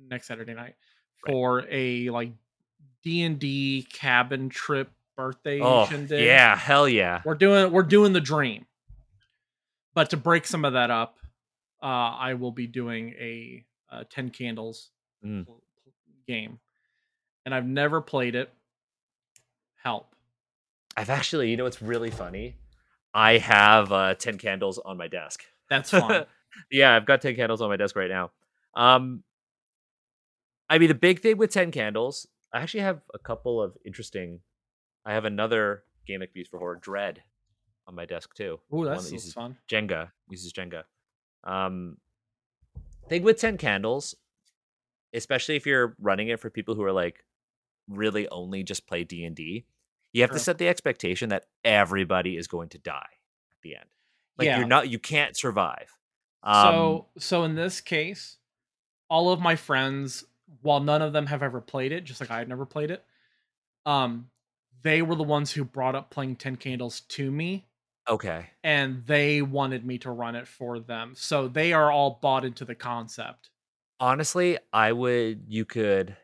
Next 0.09 0.27
Saturday 0.27 0.53
night 0.53 0.75
Right. 1.25 1.31
for 1.33 1.65
a 1.69 2.09
like 2.09 2.31
D 3.03 3.23
and 3.23 3.39
D 3.39 3.87
cabin 3.93 4.49
trip 4.49 4.91
birthday 5.15 5.59
oh 5.61 5.85
shindig. 5.87 6.23
yeah, 6.25 6.55
hell 6.55 6.87
yeah. 6.87 7.21
we're 7.25 7.33
doing 7.35 7.71
we're 7.71 7.83
doing 7.83 8.13
the 8.13 8.21
dream. 8.21 8.65
But 9.93 10.09
to 10.11 10.17
break 10.17 10.45
some 10.45 10.63
of 10.65 10.73
that 10.73 10.91
up, 10.91 11.17
uh, 11.81 11.85
I 11.85 12.33
will 12.35 12.51
be 12.51 12.67
doing 12.67 13.13
a, 13.19 13.65
uh 13.89 14.03
Ten 14.09 14.29
Candles 14.29 14.89
Mm. 15.25 15.47
game, 16.27 16.59
and 17.45 17.55
I've 17.55 17.65
never 17.65 18.01
played 18.01 18.35
it. 18.35 18.53
Help! 19.87 20.13
I've 20.97 21.09
actually, 21.09 21.49
you 21.49 21.55
know, 21.55 21.63
what's 21.63 21.81
really 21.81 22.11
funny. 22.11 22.57
I 23.13 23.37
have 23.37 23.89
uh, 23.89 24.15
ten 24.15 24.37
candles 24.37 24.79
on 24.79 24.97
my 24.97 25.07
desk. 25.07 25.45
That's 25.69 25.91
fun. 25.91 26.25
yeah, 26.69 26.93
I've 26.93 27.05
got 27.05 27.21
ten 27.21 27.37
candles 27.37 27.61
on 27.61 27.69
my 27.69 27.77
desk 27.77 27.95
right 27.95 28.09
now. 28.09 28.31
Um, 28.75 29.23
I 30.69 30.77
mean, 30.77 30.89
the 30.89 30.93
big 30.93 31.21
thing 31.21 31.37
with 31.37 31.53
ten 31.53 31.71
candles, 31.71 32.27
I 32.53 32.59
actually 32.59 32.81
have 32.81 32.99
a 33.13 33.17
couple 33.17 33.61
of 33.61 33.77
interesting. 33.85 34.41
I 35.05 35.13
have 35.13 35.23
another 35.23 35.83
game 36.05 36.19
like 36.19 36.33
Beast 36.33 36.51
for 36.51 36.59
Horror, 36.59 36.79
Dread, 36.81 37.23
on 37.87 37.95
my 37.95 38.05
desk 38.05 38.35
too. 38.35 38.59
Oh, 38.69 38.83
that's 38.83 39.09
that 39.09 39.21
that 39.21 39.31
fun. 39.31 39.55
Jenga 39.71 40.11
uses 40.29 40.51
Jenga. 40.51 40.83
Um, 41.45 41.95
thing 43.07 43.23
with 43.23 43.39
ten 43.39 43.57
candles, 43.57 44.15
especially 45.13 45.55
if 45.55 45.65
you're 45.65 45.95
running 46.01 46.27
it 46.27 46.41
for 46.41 46.49
people 46.49 46.75
who 46.75 46.83
are 46.83 46.91
like 46.91 47.23
really 47.87 48.27
only 48.29 48.63
just 48.63 48.85
play 48.85 49.05
D 49.05 49.23
and 49.23 49.33
D, 49.35 49.65
you 50.17 50.23
have 50.23 50.31
to 50.31 50.39
set 50.39 50.57
the 50.57 50.67
expectation 50.67 51.29
that 51.29 51.45
everybody 51.63 52.37
is 52.37 52.47
going 52.47 52.69
to 52.69 52.77
die 52.79 52.95
at 53.51 53.57
the 53.63 53.75
end. 53.75 53.85
Like 54.37 54.45
Yeah. 54.47 54.59
you're 54.59 54.67
not, 54.67 54.89
you 54.89 54.99
can't 54.99 55.37
survive. 55.37 55.89
Um, 56.43 56.63
so 56.63 57.05
so 57.17 57.43
in 57.43 57.55
this 57.55 57.81
case, 57.81 58.37
all 59.09 59.31
of 59.31 59.39
my 59.39 59.55
friends, 59.55 60.23
while 60.61 60.79
none 60.79 61.01
of 61.01 61.13
them 61.13 61.25
have 61.27 61.41
ever 61.43 61.59
played 61.61 61.91
it, 61.91 62.03
just 62.03 62.19
like 62.21 62.29
I 62.31 62.37
had 62.39 62.47
never 62.49 62.65
played 62.65 62.91
it, 62.91 63.03
um, 63.85 64.29
they 64.83 65.01
were 65.01 65.15
the 65.15 65.23
ones 65.23 65.51
who 65.51 65.63
brought 65.63 65.95
up 65.95 66.09
playing 66.09 66.35
Ten 66.35 66.55
Candles 66.55 67.01
to 67.01 67.31
me, 67.31 67.67
okay, 68.07 68.47
and 68.63 69.03
they 69.05 69.41
wanted 69.41 69.85
me 69.85 69.97
to 69.99 70.11
run 70.11 70.35
it 70.35 70.47
for 70.47 70.79
them. 70.79 71.13
So 71.15 71.47
they 71.47 71.73
are 71.73 71.91
all 71.91 72.19
bought 72.21 72.45
into 72.45 72.63
the 72.65 72.75
concept. 72.75 73.49
honestly, 73.99 74.57
I 74.71 74.91
would. 74.91 75.45
You 75.47 75.65
could 75.65 76.15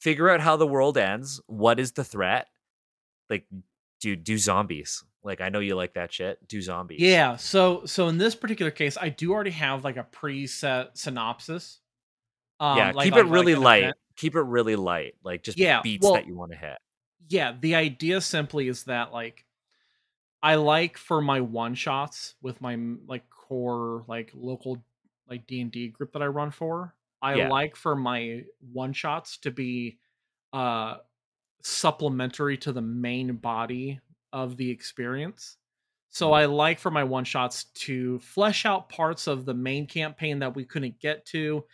figure 0.00 0.28
out 0.30 0.40
how 0.40 0.56
the 0.56 0.66
world 0.66 0.96
ends. 0.96 1.40
What 1.48 1.80
is 1.80 1.92
the 1.92 2.04
threat? 2.04 2.46
Like, 3.30 3.46
do 4.00 4.14
do 4.16 4.36
zombies? 4.38 5.04
Like, 5.24 5.40
I 5.40 5.48
know 5.48 5.58
you 5.60 5.74
like 5.74 5.94
that 5.94 6.12
shit. 6.12 6.46
Do 6.48 6.60
zombies? 6.62 7.00
Yeah. 7.00 7.36
So 7.36 7.84
so 7.86 8.08
in 8.08 8.18
this 8.18 8.34
particular 8.34 8.70
case, 8.70 8.96
I 9.00 9.08
do 9.08 9.32
already 9.32 9.50
have 9.50 9.84
like 9.84 9.96
a 9.96 10.06
preset 10.12 10.90
synopsis. 10.94 11.80
Um, 12.60 12.78
yeah. 12.78 12.92
like- 12.92 13.04
keep 13.04 13.14
like- 13.14 13.24
it 13.26 13.28
really 13.28 13.54
like 13.54 13.64
light. 13.64 13.82
event. 13.82 13.96
Keep 14.16 14.34
it 14.36 14.42
really 14.42 14.76
light. 14.76 15.14
Like 15.22 15.42
just 15.42 15.58
Yeah, 15.58 15.82
beats 15.82 16.04
well- 16.04 16.14
that 16.14 16.26
you 16.26 16.36
want 16.36 16.52
to 16.52 16.58
hit. 16.58 16.78
yeah 17.28 17.54
the 17.60 17.74
idea 17.74 18.20
simply 18.20 18.68
is 18.68 18.84
that 18.84 19.12
like 19.12 19.44
i 20.44 20.54
like 20.54 20.96
for 20.96 21.20
my 21.20 21.40
one 21.40 21.74
shots 21.74 22.36
with 22.40 22.60
my 22.60 22.78
like 23.08 23.28
core 23.30 24.04
like 24.06 24.30
local 24.32 24.80
like 25.28 25.44
d&d 25.48 25.88
group 25.88 26.12
that 26.12 26.22
i 26.22 26.26
run 26.26 26.52
for 26.52 26.94
i 27.20 27.34
Yeah. 27.34 27.48
like 27.48 27.74
for 27.74 27.96
my 27.96 28.44
one 28.72 28.92
shots 28.92 29.38
to 29.38 29.50
be 29.50 29.98
uh 30.52 30.98
supplementary 31.62 32.56
to 32.58 32.72
the 32.72 32.80
main 32.82 33.34
body 33.36 34.00
of 34.32 34.56
the 34.56 34.70
experience 34.70 35.56
so 36.08 36.32
i 36.32 36.44
like 36.46 36.78
for 36.78 36.90
my 36.90 37.04
one 37.04 37.24
shots 37.24 37.64
to 37.74 38.18
flesh 38.20 38.64
out 38.66 38.88
parts 38.88 39.26
of 39.26 39.44
the 39.44 39.54
main 39.54 39.86
campaign 39.86 40.38
that 40.40 40.54
we 40.54 40.64
couldn't 40.64 40.98
get 41.00 41.24
to 41.26 41.64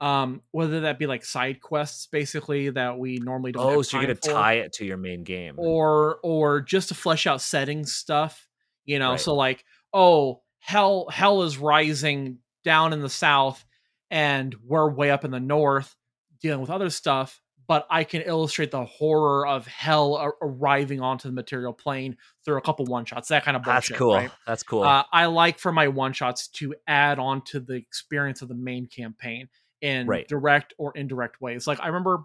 um 0.00 0.42
whether 0.50 0.80
that 0.82 0.98
be 0.98 1.06
like 1.06 1.24
side 1.24 1.60
quests 1.60 2.06
basically 2.06 2.70
that 2.70 2.98
we 2.98 3.18
normally 3.18 3.52
don't 3.52 3.64
Oh, 3.64 3.82
so 3.82 3.96
you're 3.96 4.06
gonna 4.06 4.16
for 4.16 4.30
tie 4.30 4.54
it 4.54 4.72
to 4.74 4.84
your 4.84 4.96
main 4.98 5.24
game. 5.24 5.54
or 5.56 6.18
or 6.22 6.60
just 6.60 6.88
to 6.88 6.94
flesh 6.94 7.26
out 7.26 7.40
setting 7.40 7.86
stuff 7.86 8.48
you 8.84 8.98
know 8.98 9.12
Right. 9.12 9.20
so 9.20 9.34
like 9.34 9.64
oh 9.94 10.42
hell 10.58 11.06
hell 11.10 11.42
is 11.42 11.56
rising 11.56 12.38
down 12.64 12.92
in 12.92 13.00
the 13.00 13.08
south 13.08 13.64
and 14.10 14.54
we're 14.64 14.90
way 14.90 15.10
up 15.10 15.24
in 15.24 15.30
the 15.30 15.40
north 15.40 15.94
dealing 16.40 16.60
with 16.60 16.70
other 16.70 16.90
stuff 16.90 17.40
but 17.68 17.86
i 17.90 18.04
can 18.04 18.22
illustrate 18.22 18.70
the 18.70 18.84
horror 18.84 19.46
of 19.46 19.66
hell 19.66 20.14
ar- 20.14 20.36
arriving 20.42 21.00
onto 21.00 21.28
the 21.28 21.32
material 21.34 21.72
plane 21.72 22.16
through 22.44 22.56
a 22.56 22.60
couple 22.60 22.84
one 22.86 23.04
shots 23.04 23.28
that 23.28 23.44
kind 23.44 23.56
of 23.56 23.62
bullshit. 23.62 23.90
That's 23.90 23.98
cool. 23.98 24.14
right? 24.14 24.30
That's 24.46 24.62
cool. 24.62 24.82
uh, 24.84 25.02
i 25.12 25.26
like 25.26 25.58
for 25.58 25.72
my 25.72 25.88
one 25.88 26.12
shots 26.12 26.48
to 26.48 26.74
add 26.86 27.18
on 27.18 27.42
to 27.46 27.60
the 27.60 27.74
experience 27.74 28.42
of 28.42 28.48
the 28.48 28.54
main 28.54 28.86
campaign 28.86 29.48
in 29.82 30.06
Right. 30.06 30.26
direct 30.28 30.74
or 30.78 30.92
indirect 30.96 31.40
ways 31.40 31.66
like 31.66 31.80
i 31.80 31.86
remember 31.86 32.24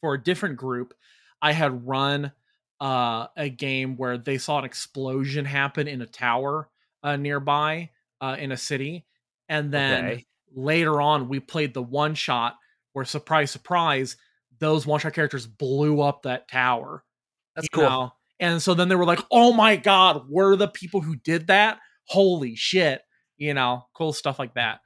for 0.00 0.14
a 0.14 0.22
different 0.22 0.56
group 0.56 0.94
i 1.42 1.52
had 1.52 1.86
run 1.86 2.32
uh, 2.80 3.26
a 3.36 3.48
game 3.48 3.96
where 3.96 4.16
they 4.16 4.38
saw 4.38 4.58
an 4.60 4.64
explosion 4.64 5.44
happen 5.44 5.88
in 5.88 6.00
a 6.00 6.06
tower 6.06 6.68
uh, 7.02 7.16
nearby 7.16 7.90
uh, 8.20 8.36
in 8.38 8.52
a 8.52 8.56
city 8.56 9.04
and 9.48 9.72
then 9.72 10.04
Okay. 10.04 10.26
later 10.54 11.00
on 11.00 11.28
we 11.28 11.40
played 11.40 11.74
the 11.74 11.82
one 11.82 12.14
shot 12.14 12.56
where 12.92 13.04
surprise 13.04 13.50
surprise 13.50 14.16
those 14.60 14.86
one 14.86 15.00
shot 15.00 15.12
characters 15.14 15.46
blew 15.46 16.00
up 16.00 16.22
that 16.22 16.48
tower 16.48 17.04
That's 17.56 17.68
cool. 17.68 17.82
know? 17.84 18.12
And 18.40 18.62
so 18.62 18.74
then 18.74 18.88
they 18.88 18.94
were 18.96 19.04
like, 19.04 19.20
"Oh 19.32 19.52
my 19.52 19.76
god, 19.76 20.26
we're 20.28 20.54
the 20.56 20.68
people 20.68 21.00
who 21.00 21.16
did 21.16 21.48
that! 21.48 21.78
Holy 22.04 22.54
shit!" 22.54 23.02
You 23.36 23.52
know, 23.54 23.86
cool 23.94 24.12
stuff 24.12 24.38
like 24.38 24.54
that. 24.54 24.80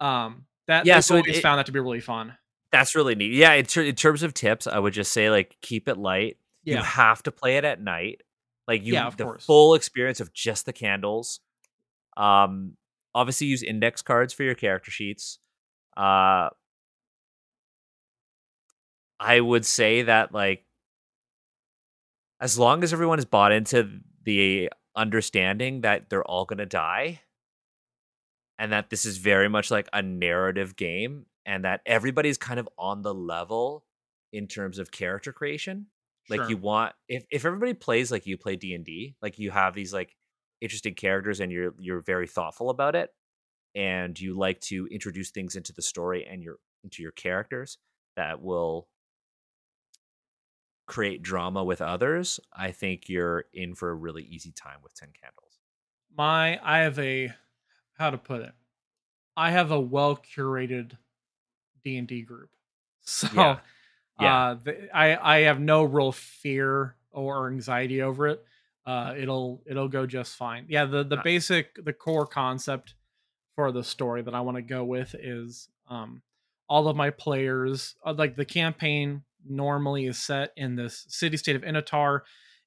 Um, 0.00 0.46
that 0.68 0.86
Yeah, 0.86 1.00
so 1.00 1.16
always 1.16 1.38
it- 1.38 1.42
found 1.42 1.58
that 1.58 1.66
to 1.66 1.72
be 1.72 1.80
really 1.80 2.00
fun. 2.00 2.36
That's 2.70 2.94
really 2.94 3.14
neat. 3.14 3.32
Yeah, 3.32 3.54
in, 3.54 3.64
ter- 3.64 3.82
in 3.82 3.94
terms 3.94 4.22
of 4.22 4.34
tips, 4.34 4.66
I 4.66 4.78
would 4.78 4.92
just 4.92 5.10
say 5.12 5.30
like 5.30 5.56
keep 5.62 5.88
it 5.88 5.96
light. 5.96 6.36
Yeah. 6.64 6.76
You 6.78 6.82
have 6.84 7.22
to 7.24 7.32
play 7.32 7.56
it 7.56 7.64
at 7.64 7.80
night. 7.80 8.20
Like 8.68 8.84
you 8.84 8.92
Yeah, 8.92 9.08
the 9.10 9.24
course. 9.24 9.44
full 9.46 9.74
experience 9.74 10.20
of 10.20 10.32
just 10.34 10.66
the 10.66 10.72
candles. 10.74 11.40
Um 12.16 12.76
obviously 13.14 13.46
use 13.46 13.62
index 13.62 14.02
cards 14.02 14.34
for 14.34 14.42
your 14.42 14.54
character 14.54 14.90
sheets. 14.90 15.38
Uh 15.96 16.50
I 19.20 19.40
would 19.40 19.66
say 19.66 20.02
that 20.02 20.32
like 20.32 20.64
as 22.40 22.58
long 22.58 22.82
as 22.82 22.92
everyone 22.92 23.18
is 23.18 23.24
bought 23.24 23.52
into 23.52 24.00
the 24.24 24.70
understanding 24.94 25.82
that 25.82 26.08
they're 26.08 26.24
all 26.24 26.44
going 26.44 26.58
to 26.58 26.66
die 26.66 27.20
and 28.58 28.72
that 28.72 28.90
this 28.90 29.04
is 29.04 29.18
very 29.18 29.48
much 29.48 29.70
like 29.70 29.88
a 29.92 30.02
narrative 30.02 30.76
game 30.76 31.26
and 31.46 31.64
that 31.64 31.80
everybody's 31.86 32.38
kind 32.38 32.60
of 32.60 32.68
on 32.78 33.02
the 33.02 33.14
level 33.14 33.84
in 34.32 34.46
terms 34.46 34.78
of 34.78 34.90
character 34.90 35.32
creation 35.32 35.86
like 36.28 36.40
sure. 36.40 36.50
you 36.50 36.56
want 36.56 36.92
if 37.08 37.24
if 37.30 37.44
everybody 37.44 37.72
plays 37.74 38.12
like 38.12 38.26
you 38.26 38.36
play 38.36 38.56
D&D 38.56 39.14
like 39.22 39.38
you 39.38 39.50
have 39.50 39.74
these 39.74 39.94
like 39.94 40.14
interesting 40.60 40.94
characters 40.94 41.40
and 41.40 41.50
you're 41.50 41.74
you're 41.78 42.00
very 42.00 42.26
thoughtful 42.26 42.70
about 42.70 42.94
it 42.94 43.10
and 43.74 44.18
you 44.18 44.36
like 44.36 44.60
to 44.60 44.86
introduce 44.88 45.30
things 45.30 45.56
into 45.56 45.72
the 45.72 45.82
story 45.82 46.26
and 46.28 46.42
your 46.42 46.56
into 46.84 47.02
your 47.02 47.12
characters 47.12 47.78
that 48.16 48.42
will 48.42 48.88
create 50.88 51.22
drama 51.22 51.64
with 51.64 51.82
others 51.82 52.40
i 52.54 52.72
think 52.72 53.08
you're 53.08 53.46
in 53.54 53.74
for 53.74 53.90
a 53.90 53.94
really 53.96 54.24
easy 54.24 54.52
time 54.52 54.80
with 54.82 54.94
10 54.94 55.12
candles 55.12 55.60
my 56.14 56.58
I 56.62 56.78
have 56.80 56.98
a 56.98 57.32
how 57.94 58.10
to 58.10 58.18
put 58.18 58.42
it. 58.42 58.54
I 59.36 59.50
have 59.52 59.70
a 59.70 59.80
well 59.80 60.16
curated 60.16 60.98
D 61.84 61.98
and 61.98 62.08
D 62.08 62.22
group, 62.22 62.56
so 63.00 63.28
Yeah. 63.30 63.60
Yeah. 64.18 64.42
uh, 64.42 64.54
the, 64.54 64.90
I 64.96 65.36
I 65.38 65.40
have 65.42 65.60
no 65.60 65.84
real 65.84 66.12
fear 66.12 66.96
or 67.12 67.48
anxiety 67.50 68.02
over 68.02 68.28
it. 68.28 68.44
Uh, 68.86 69.14
it'll 69.18 69.62
it'll 69.66 69.88
go 69.88 70.06
just 70.06 70.36
fine. 70.36 70.66
Yeah, 70.68 70.86
the 70.86 71.04
the 71.04 71.16
Uh, 71.16 71.22
basic 71.24 71.84
the 71.84 71.94
core 71.94 72.26
concept 72.26 72.96
for 73.56 73.72
the 73.72 73.84
story 73.84 74.22
that 74.22 74.34
I 74.34 74.40
want 74.42 74.56
to 74.56 74.62
go 74.62 74.84
with 74.84 75.14
is 75.18 75.70
um 75.88 76.22
all 76.68 76.88
of 76.88 76.96
my 76.96 77.10
players 77.10 77.96
uh, 78.04 78.14
like 78.14 78.36
the 78.36 78.44
campaign 78.46 79.24
normally 79.50 80.06
is 80.06 80.18
set 80.18 80.52
in 80.56 80.76
this 80.76 81.04
city 81.08 81.36
state 81.36 81.56
of 81.56 81.62
Inatar. 81.62 82.20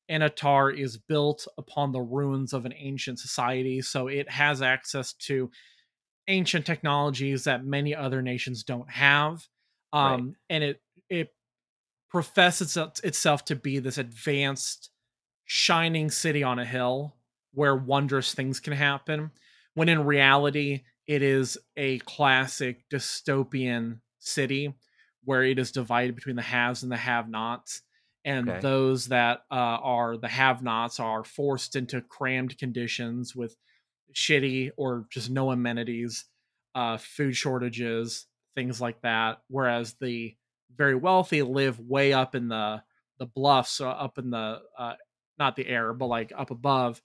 Inatar 0.10 0.78
is 0.78 0.98
built 0.98 1.48
upon 1.58 1.92
the 1.92 2.02
ruins 2.02 2.54
of 2.54 2.66
an 2.66 2.74
ancient 2.78 3.20
society, 3.20 3.82
so 3.82 4.08
it 4.08 4.30
has 4.30 4.62
access 4.62 5.14
to 5.14 5.50
ancient 6.28 6.66
technologies 6.66 7.46
that 7.46 7.66
many 7.66 7.96
other 7.96 8.22
nations 8.22 8.64
don't 8.64 8.90
have. 8.90 9.48
Right. 9.94 10.14
Um, 10.14 10.36
and 10.50 10.64
it 10.64 10.82
it 11.10 11.30
professes 12.10 12.78
itself 13.04 13.46
to 13.46 13.56
be 13.56 13.80
this 13.80 13.98
advanced, 13.98 14.90
shining 15.46 16.12
city 16.12 16.44
on 16.44 16.60
a 16.60 16.66
hill 16.66 17.16
where 17.54 17.76
wondrous 17.76 18.34
things 18.34 18.60
can 18.60 18.74
happen. 18.74 19.32
When 19.74 19.90
in 19.90 20.06
reality, 20.06 20.84
it 21.08 21.22
is 21.22 21.58
a 21.78 22.00
classic 22.00 22.90
dystopian 22.90 24.00
city 24.20 24.74
where 25.24 25.44
it 25.44 25.60
is 25.60 25.72
divided 25.72 26.16
between 26.16 26.36
the 26.36 26.42
haves 26.42 26.84
and 26.84 26.92
the 26.92 26.98
have-nots 26.98 27.84
and 28.24 28.60
Okay. 28.60 28.62
those 28.62 29.08
that 29.08 29.40
uh, 29.52 29.56
are 29.56 30.18
the 30.18 30.28
have-nots 30.28 31.00
are 31.00 31.24
forced 31.24 31.76
into 31.76 32.02
crammed 32.02 32.58
conditions 32.58 33.36
with 33.36 33.58
shitty 34.14 34.72
or 34.78 35.08
just 35.10 35.30
no 35.30 35.52
amenities 35.52 36.26
uh, 36.76 36.98
food 36.98 37.36
shortages 37.36 38.28
things 38.56 38.82
like 38.82 39.02
that 39.02 39.42
whereas 39.48 39.96
the 39.96 40.36
very 40.74 40.96
wealthy 40.96 41.42
live 41.42 41.80
way 41.80 42.14
up 42.14 42.36
in 42.36 42.48
the 42.48 42.84
the 43.20 43.26
bluffs 43.26 43.80
uh, 43.80 43.90
up 43.90 44.18
in 44.18 44.30
the 44.30 44.62
uh, 44.78 44.96
not 45.38 45.56
the 45.56 45.68
air 45.68 45.94
but 45.94 46.08
like 46.08 46.32
up 46.36 46.52
above 46.52 47.02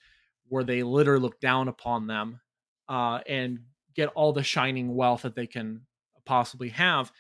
where 0.48 0.64
they 0.64 0.82
literally 0.82 1.20
look 1.20 1.38
down 1.40 1.68
upon 1.68 2.06
them 2.06 2.40
uh, 2.88 3.20
and 3.26 3.60
get 3.94 4.08
all 4.10 4.32
the 4.32 4.42
shining 4.42 4.94
wealth 4.94 5.22
that 5.22 5.34
they 5.34 5.46
can 5.46 5.86
possibly 6.24 6.68
have 6.68 7.12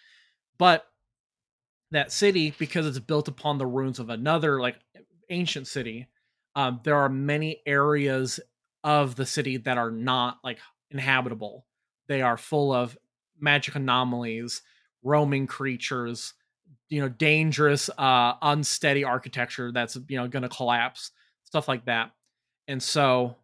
but 0.58 0.86
that 1.90 2.12
city 2.12 2.54
because 2.58 2.86
it's 2.86 2.98
built 2.98 3.28
upon 3.28 3.58
the 3.58 3.66
ruins 3.66 3.98
of 3.98 4.10
another 4.10 4.60
like 4.60 4.76
ancient 5.30 5.66
city 5.66 6.08
um, 6.56 6.80
there 6.84 6.96
are 6.96 7.10
many 7.10 7.60
areas 7.66 8.40
of 8.82 9.14
the 9.14 9.26
city 9.26 9.58
that 9.58 9.76
are 9.76 9.90
not 9.90 10.38
like 10.42 10.58
inhabitable. 10.90 11.66
They 12.08 12.22
are 12.22 12.38
full 12.38 12.72
of 12.72 12.96
magic 13.38 13.74
anomalies, 13.74 14.62
roaming 15.02 15.46
creatures, 15.46 16.32
you 16.88 17.02
know, 17.02 17.10
dangerous, 17.10 17.90
uh, 17.98 18.34
unsteady 18.40 19.04
architecture 19.04 19.70
that's 19.70 19.98
you 20.08 20.16
know 20.16 20.28
going 20.28 20.44
to 20.44 20.48
collapse, 20.48 21.10
stuff 21.44 21.68
like 21.68 21.84
that. 21.84 22.12
And 22.68 22.82
so, 22.82 23.36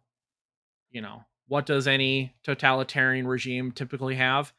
you 0.89 1.01
know, 1.01 1.23
what 1.47 1.67
does 1.67 1.87
any 1.87 2.33
totalitarian 2.43 3.27
regime 3.27 3.71
typically 3.71 4.15
have? 4.15 4.51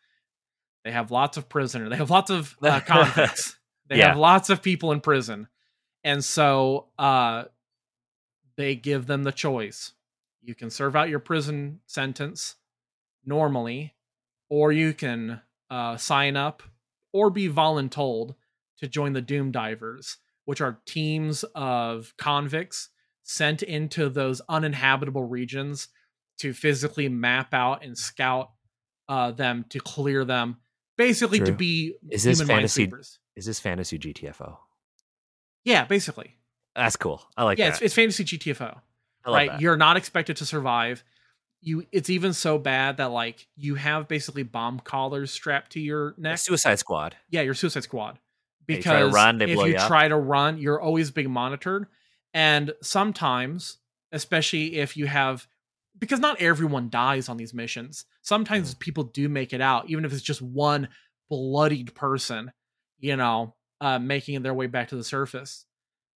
They 0.85 0.93
have 0.93 1.11
lots 1.11 1.37
of 1.37 1.49
prisoners. 1.49 1.91
They 1.91 1.97
have 1.97 2.11
lots 2.11 2.31
of 2.31 2.57
uh, 2.63 2.81
convicts. 2.81 3.57
They 3.89 3.99
Yeah. 3.99 4.09
have 4.09 4.17
lots 4.19 4.51
of 4.51 4.63
people 4.63 4.93
in 4.93 5.01
prison, 5.01 5.49
and 6.03 6.25
so 6.25 6.89
uh, 6.99 7.45
they 8.57 8.75
give 8.77 9.07
them 9.07 9.25
the 9.25 9.33
choice. 9.33 9.93
You 10.43 10.55
can 10.55 10.71
serve 10.71 10.95
out 10.95 11.09
your 11.09 11.19
prison 11.21 11.81
sentence 11.87 12.57
normally, 13.25 13.95
or 14.49 14.73
you 14.73 14.93
can 14.93 15.41
uh, 15.71 15.97
sign 15.97 16.37
up 16.37 16.63
or 17.13 17.31
be 17.31 17.49
voluntold 17.49 18.35
to 18.79 18.87
join 18.89 19.13
the 19.15 19.23
Doom 19.23 19.51
Divers, 19.51 20.19
which 20.45 20.61
are 20.61 20.81
teams 20.85 21.45
of 21.55 22.13
convicts 22.19 22.91
sent 23.23 23.63
into 23.63 24.11
those 24.11 24.43
uninhabitable 24.49 25.25
regions 25.25 25.89
to 26.39 26.53
physically 26.53 27.09
map 27.09 27.55
out 27.55 27.83
and 27.83 27.97
scout 27.97 28.51
uh, 29.09 29.31
them 29.31 29.65
to 29.71 29.79
clear 29.81 30.25
them, 30.25 30.59
basically 30.97 31.41
to 31.41 31.53
be 31.53 31.95
is 32.11 32.25
this 32.25 32.39
human 32.39 32.57
fantasy-. 32.57 32.91
Is 33.37 33.47
this 33.47 33.61
fantasy 33.61 33.99
GTFO? 33.99 34.57
Yeah, 35.65 35.85
basically. 35.85 36.37
That's 36.77 36.97
cool. 36.97 37.23
I 37.37 37.45
like 37.45 37.59
yeah, 37.59 37.67
that. 37.67 37.75
it's, 37.75 37.83
it's 37.83 37.95
fantasy 37.95 38.25
GTFO. 38.25 38.81
Right? 39.27 39.51
that. 39.51 39.61
You're 39.61 39.77
not 39.77 39.97
expected 39.97 40.37
to 40.39 40.47
survive. 40.47 41.03
You 41.61 41.87
it's 41.93 42.11
even 42.11 42.35
so 42.35 42.59
bad 42.59 42.99
that 42.99 43.11
like 43.11 43.47
you 43.57 43.77
have 43.77 44.07
basically 44.07 44.43
bomb 44.43 44.81
collars 44.81 45.31
strapped 45.31 45.73
to 45.73 45.81
your 45.81 46.15
neck. 46.19 46.39
Suicide 46.39 46.79
Squad. 46.79 47.17
yeah, 47.31 47.41
your 47.41 47.55
Suicide 47.55 47.85
Squad. 47.85 48.19
Yeah, 48.69 48.77
you 48.77 48.83
Because 48.83 49.15
run, 49.15 49.41
if 49.41 49.49
you 49.49 49.67
you 49.67 49.79
try 49.79 50.09
to 50.09 50.17
run, 50.17 50.59
you're 50.59 50.81
always 50.81 51.11
being 51.11 51.31
monitored. 51.31 51.87
And 52.35 52.73
sometimes, 52.83 53.79
especially 54.13 54.77
if 54.77 54.97
you 54.97 55.07
have 55.07 55.47
because 55.99 56.21
not 56.21 56.41
everyone 56.41 56.91
dies 56.91 57.29
on 57.29 57.37
these 57.37 57.55
missions. 57.55 58.05
Sometimes 58.23 58.75
people 58.75 59.05
do 59.05 59.29
make 59.29 59.53
it 59.53 59.61
out, 59.61 59.89
even 59.91 60.05
if 60.05 60.13
it's 60.13 60.23
just 60.23 60.43
one 60.43 60.89
bloodied 61.31 61.95
person, 61.95 62.53
you 62.99 63.17
know, 63.17 63.55
uh, 63.81 63.99
making 63.99 64.43
their 64.43 64.55
way 64.55 64.67
back 64.67 64.89
to 64.89 64.97
the 64.97 65.05
surface. 65.05 65.67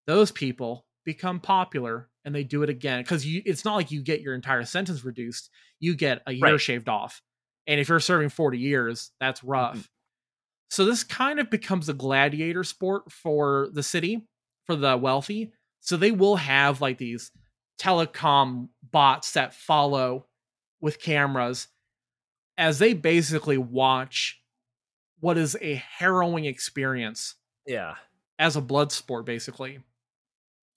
Those 0.06 0.32
people 0.32 0.86
become 1.06 1.40
popular 1.40 2.10
and 2.26 2.34
they 2.36 2.44
do 2.44 2.64
it 2.64 2.70
again 2.70 3.02
because 3.02 3.24
it's 3.26 3.64
not 3.64 3.76
like 3.76 3.92
you 3.92 4.02
get 4.02 4.22
your 4.22 4.36
entire 4.36 4.66
sentence 4.66 5.06
reduced 5.06 5.50
you 5.80 5.96
get 5.96 6.22
a 6.28 6.34
year 6.34 6.44
Right. 6.44 6.60
shaved 6.60 6.90
off 6.90 7.22
and 7.66 7.80
if 7.80 7.88
you're 7.88 8.02
serving 8.02 8.28
40 8.28 8.58
years 8.58 9.12
that's 9.22 9.42
rough 9.42 9.90
so 10.70 10.84
this 10.84 11.06
kind 11.06 11.40
of 11.40 11.50
becomes 11.50 11.88
a 11.88 11.94
gladiator 11.94 12.66
sport 12.66 13.10
for 13.10 13.70
the 13.72 13.84
city 13.84 14.28
for 14.66 14.76
the 14.76 14.98
wealthy 14.98 15.54
so 15.80 15.96
they 15.96 16.12
will 16.12 16.36
have 16.36 16.82
like 16.82 16.98
these 16.98 17.32
telecom 17.80 18.70
bots 18.92 19.34
that 19.34 19.54
follow 19.54 20.26
with 20.82 21.00
cameras 21.02 21.68
as 22.58 22.80
they 22.80 22.94
basically 22.94 23.58
watch 23.58 24.42
what 25.20 25.38
is 25.38 25.56
a 25.62 25.76
harrowing 25.76 26.46
experience 26.46 27.36
Yeah. 27.66 27.96
as 28.40 28.56
a 28.56 28.62
blood 28.62 28.92
sport 28.92 29.26
basically. 29.26 29.80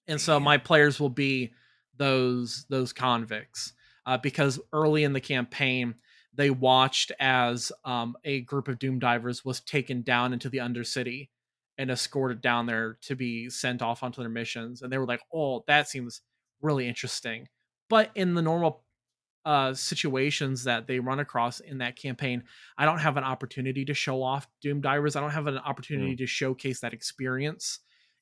And 0.07 0.19
so 0.19 0.39
my 0.39 0.57
players 0.57 0.99
will 0.99 1.09
be 1.09 1.53
those 1.97 2.65
those 2.69 2.91
convicts 2.93 3.73
uh, 4.05 4.17
because 4.17 4.59
early 4.73 5.03
in 5.03 5.13
the 5.13 5.21
campaign 5.21 5.95
they 6.33 6.49
watched 6.49 7.11
as 7.19 7.71
um, 7.85 8.15
a 8.23 8.41
group 8.41 8.67
of 8.67 8.79
doom 8.79 8.97
divers 8.99 9.43
was 9.45 9.59
taken 9.59 10.01
down 10.01 10.33
into 10.33 10.49
the 10.49 10.57
undercity 10.59 11.29
and 11.77 11.91
escorted 11.91 12.41
down 12.41 12.65
there 12.65 12.97
to 13.01 13.15
be 13.15 13.49
sent 13.49 13.81
off 13.81 14.01
onto 14.03 14.21
their 14.21 14.29
missions. 14.29 14.81
And 14.81 14.91
they 14.91 14.97
were 14.97 15.05
like 15.05 15.21
oh 15.33 15.63
that 15.67 15.87
seems 15.87 16.21
really 16.61 16.87
interesting. 16.87 17.47
But 17.89 18.11
in 18.15 18.35
the 18.35 18.41
normal 18.41 18.83
uh, 19.45 19.73
situations 19.73 20.65
that 20.65 20.87
they 20.87 20.99
run 20.99 21.19
across 21.19 21.61
in 21.61 21.79
that 21.79 21.95
campaign 21.95 22.43
i 22.77 22.85
don't 22.85 22.99
have 22.99 23.17
an 23.17 23.23
opportunity 23.23 23.83
to 23.83 23.93
show 23.93 24.21
off 24.21 24.47
doom 24.61 24.81
divers. 24.81 25.15
I 25.15 25.19
don't 25.19 25.31
have 25.31 25.47
an 25.47 25.57
opportunity 25.57 26.15
to 26.17 26.27
showcase 26.27 26.81
that 26.81 26.93
experience 26.93 27.79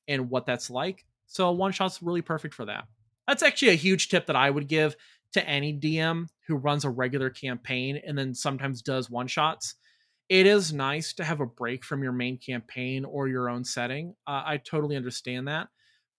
and 0.08 0.30
what 0.30 0.46
that's 0.46 0.70
like. 0.70 1.04
So 1.26 1.50
one 1.52 1.72
shot's 1.72 2.02
really 2.02 2.22
perfect 2.22 2.54
for 2.54 2.64
that. 2.64 2.84
That's 3.28 3.42
actually 3.42 3.68
a 3.68 3.74
huge 3.74 4.08
tip 4.08 4.26
that 4.26 4.36
i 4.36 4.48
would 4.48 4.66
give 4.66 4.96
to 5.34 5.46
any 5.46 5.78
dm 5.78 6.26
who 6.48 6.56
runs 6.56 6.84
a 6.84 6.90
regular 6.90 7.30
campaign 7.30 8.00
and 8.04 8.16
then 8.16 8.34
sometimes 8.34 8.82
does 8.82 9.10
one 9.10 9.26
shots. 9.26 9.74
It 10.30 10.46
is 10.46 10.72
nice 10.72 11.12
to 11.14 11.24
have 11.24 11.40
a 11.40 11.46
break 11.46 11.84
from 11.84 12.02
your 12.02 12.12
main 12.12 12.38
campaign 12.38 13.04
or 13.04 13.28
your 13.28 13.50
own 13.50 13.64
setting. 13.64 14.14
Uh, 14.26 14.42
i 14.46 14.56
totally 14.56 14.96
understand 14.96 15.48
that 15.48 15.68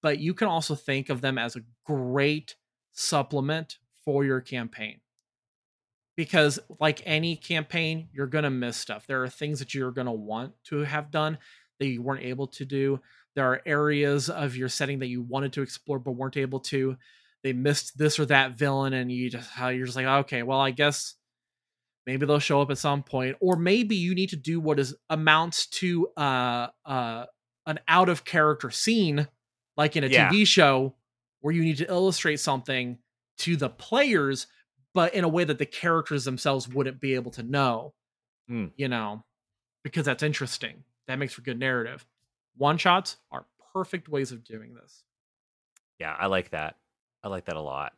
but 0.01 0.19
you 0.19 0.33
can 0.33 0.47
also 0.47 0.75
think 0.75 1.09
of 1.09 1.21
them 1.21 1.37
as 1.37 1.55
a 1.55 1.63
great 1.85 2.55
supplement 2.91 3.77
for 4.03 4.25
your 4.25 4.41
campaign. 4.41 4.99
Because 6.17 6.59
like 6.79 7.01
any 7.05 7.35
campaign 7.35 8.09
you're 8.11 8.27
going 8.27 8.43
to 8.43 8.49
miss 8.49 8.77
stuff. 8.77 9.07
There 9.07 9.23
are 9.23 9.29
things 9.29 9.59
that 9.59 9.73
you're 9.73 9.91
going 9.91 10.07
to 10.07 10.11
want 10.11 10.53
to 10.65 10.79
have 10.79 11.09
done 11.09 11.37
that 11.79 11.87
you 11.87 12.01
weren't 12.01 12.23
able 12.23 12.47
to 12.47 12.65
do. 12.65 12.99
There 13.35 13.49
are 13.49 13.61
areas 13.65 14.29
of 14.29 14.55
your 14.55 14.69
setting 14.69 14.99
that 14.99 15.07
you 15.07 15.21
wanted 15.21 15.53
to 15.53 15.61
explore 15.61 15.99
but 15.99 16.11
weren't 16.11 16.37
able 16.37 16.59
to. 16.61 16.97
They 17.43 17.53
missed 17.53 17.97
this 17.97 18.19
or 18.19 18.25
that 18.25 18.57
villain 18.57 18.93
and 18.93 19.11
you 19.11 19.29
just 19.29 19.49
how 19.49 19.69
you're 19.69 19.87
just 19.87 19.95
like 19.95 20.05
okay 20.05 20.43
well 20.43 20.59
i 20.59 20.69
guess 20.69 21.15
maybe 22.05 22.25
they'll 22.25 22.39
show 22.39 22.61
up 22.61 22.71
at 22.71 22.77
some 22.77 23.03
point. 23.03 23.37
Or 23.39 23.55
maybe 23.55 23.95
you 23.95 24.15
need 24.15 24.29
to 24.29 24.35
do 24.35 24.59
what 24.59 24.79
is 24.79 24.95
amounts 25.09 25.67
to 25.67 26.07
uh 26.17 26.67
uh 26.85 27.25
an 27.65 27.79
out 27.87 28.09
of 28.09 28.25
character 28.25 28.71
scene 28.71 29.27
like 29.77 29.95
in 29.95 30.03
a 30.03 30.07
Yeah. 30.07 30.29
tv 30.29 30.45
show 30.47 30.95
where 31.39 31.53
you 31.53 31.63
need 31.63 31.77
to 31.77 31.87
illustrate 31.89 32.39
something 32.39 32.97
to 33.39 33.55
the 33.55 33.69
players 33.69 34.47
but 34.93 35.13
in 35.13 35.23
a 35.23 35.27
way 35.29 35.43
that 35.45 35.57
the 35.57 35.65
characters 35.65 36.25
themselves 36.25 36.67
wouldn't 36.67 36.99
be 36.99 37.15
able 37.15 37.31
to 37.31 37.43
know 37.43 37.93
Hmm. 38.47 38.67
you 38.75 38.87
know 38.87 39.23
because 39.83 40.05
that's 40.05 40.23
interesting 40.23 40.83
that 41.07 41.17
makes 41.17 41.33
for 41.33 41.41
good 41.41 41.57
narrative 41.59 42.05
one 42.57 42.77
shots 42.77 43.17
are 43.31 43.45
perfect 43.73 44.09
ways 44.09 44.31
of 44.31 44.43
doing 44.43 44.73
this 44.73 45.03
Yeah, 45.99 46.15
I 46.17 46.25
like 46.27 46.49
that. 46.49 46.77
I 47.23 47.27
like 47.29 47.45
that 47.45 47.55
a 47.55 47.61
lot. 47.61 47.93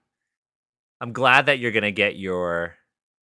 I'm 1.02 1.14
glad 1.14 1.46
that 1.48 1.58
you're 1.60 1.72
gonna 1.72 1.92
get 1.92 2.16
your 2.18 2.76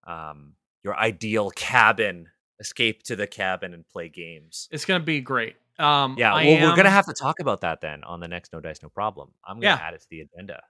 um 0.05 0.55
your 0.83 0.97
ideal 0.97 1.49
cabin, 1.51 2.29
escape 2.59 3.03
to 3.03 3.15
the 3.17 3.27
cabin 3.27 3.73
and 3.73 3.85
play 3.87 4.07
games. 4.09 4.67
it's 4.71 4.85
gonna 4.85 5.03
be 5.03 5.19
great 5.21 5.55
um 5.79 6.15
Yeah, 6.17 6.33
I 6.33 6.45
well, 6.45 6.69
we're 6.69 6.75
gonna 6.75 6.89
have 6.89 7.05
to 7.07 7.13
talk 7.13 7.39
about 7.39 7.61
that 7.61 7.81
then 7.81 8.03
on 8.03 8.19
the 8.19 8.27
next 8.27 8.51
No 8.53 8.59
Dice 8.59 8.81
No 8.83 8.89
Problem. 8.89 9.31
I'm 9.45 9.57
gonna 9.59 9.75
Yeah. 9.75 9.87
add 9.87 9.93
it 9.93 10.01
to 10.01 10.07
the 10.09 10.21
agenda. 10.21 10.61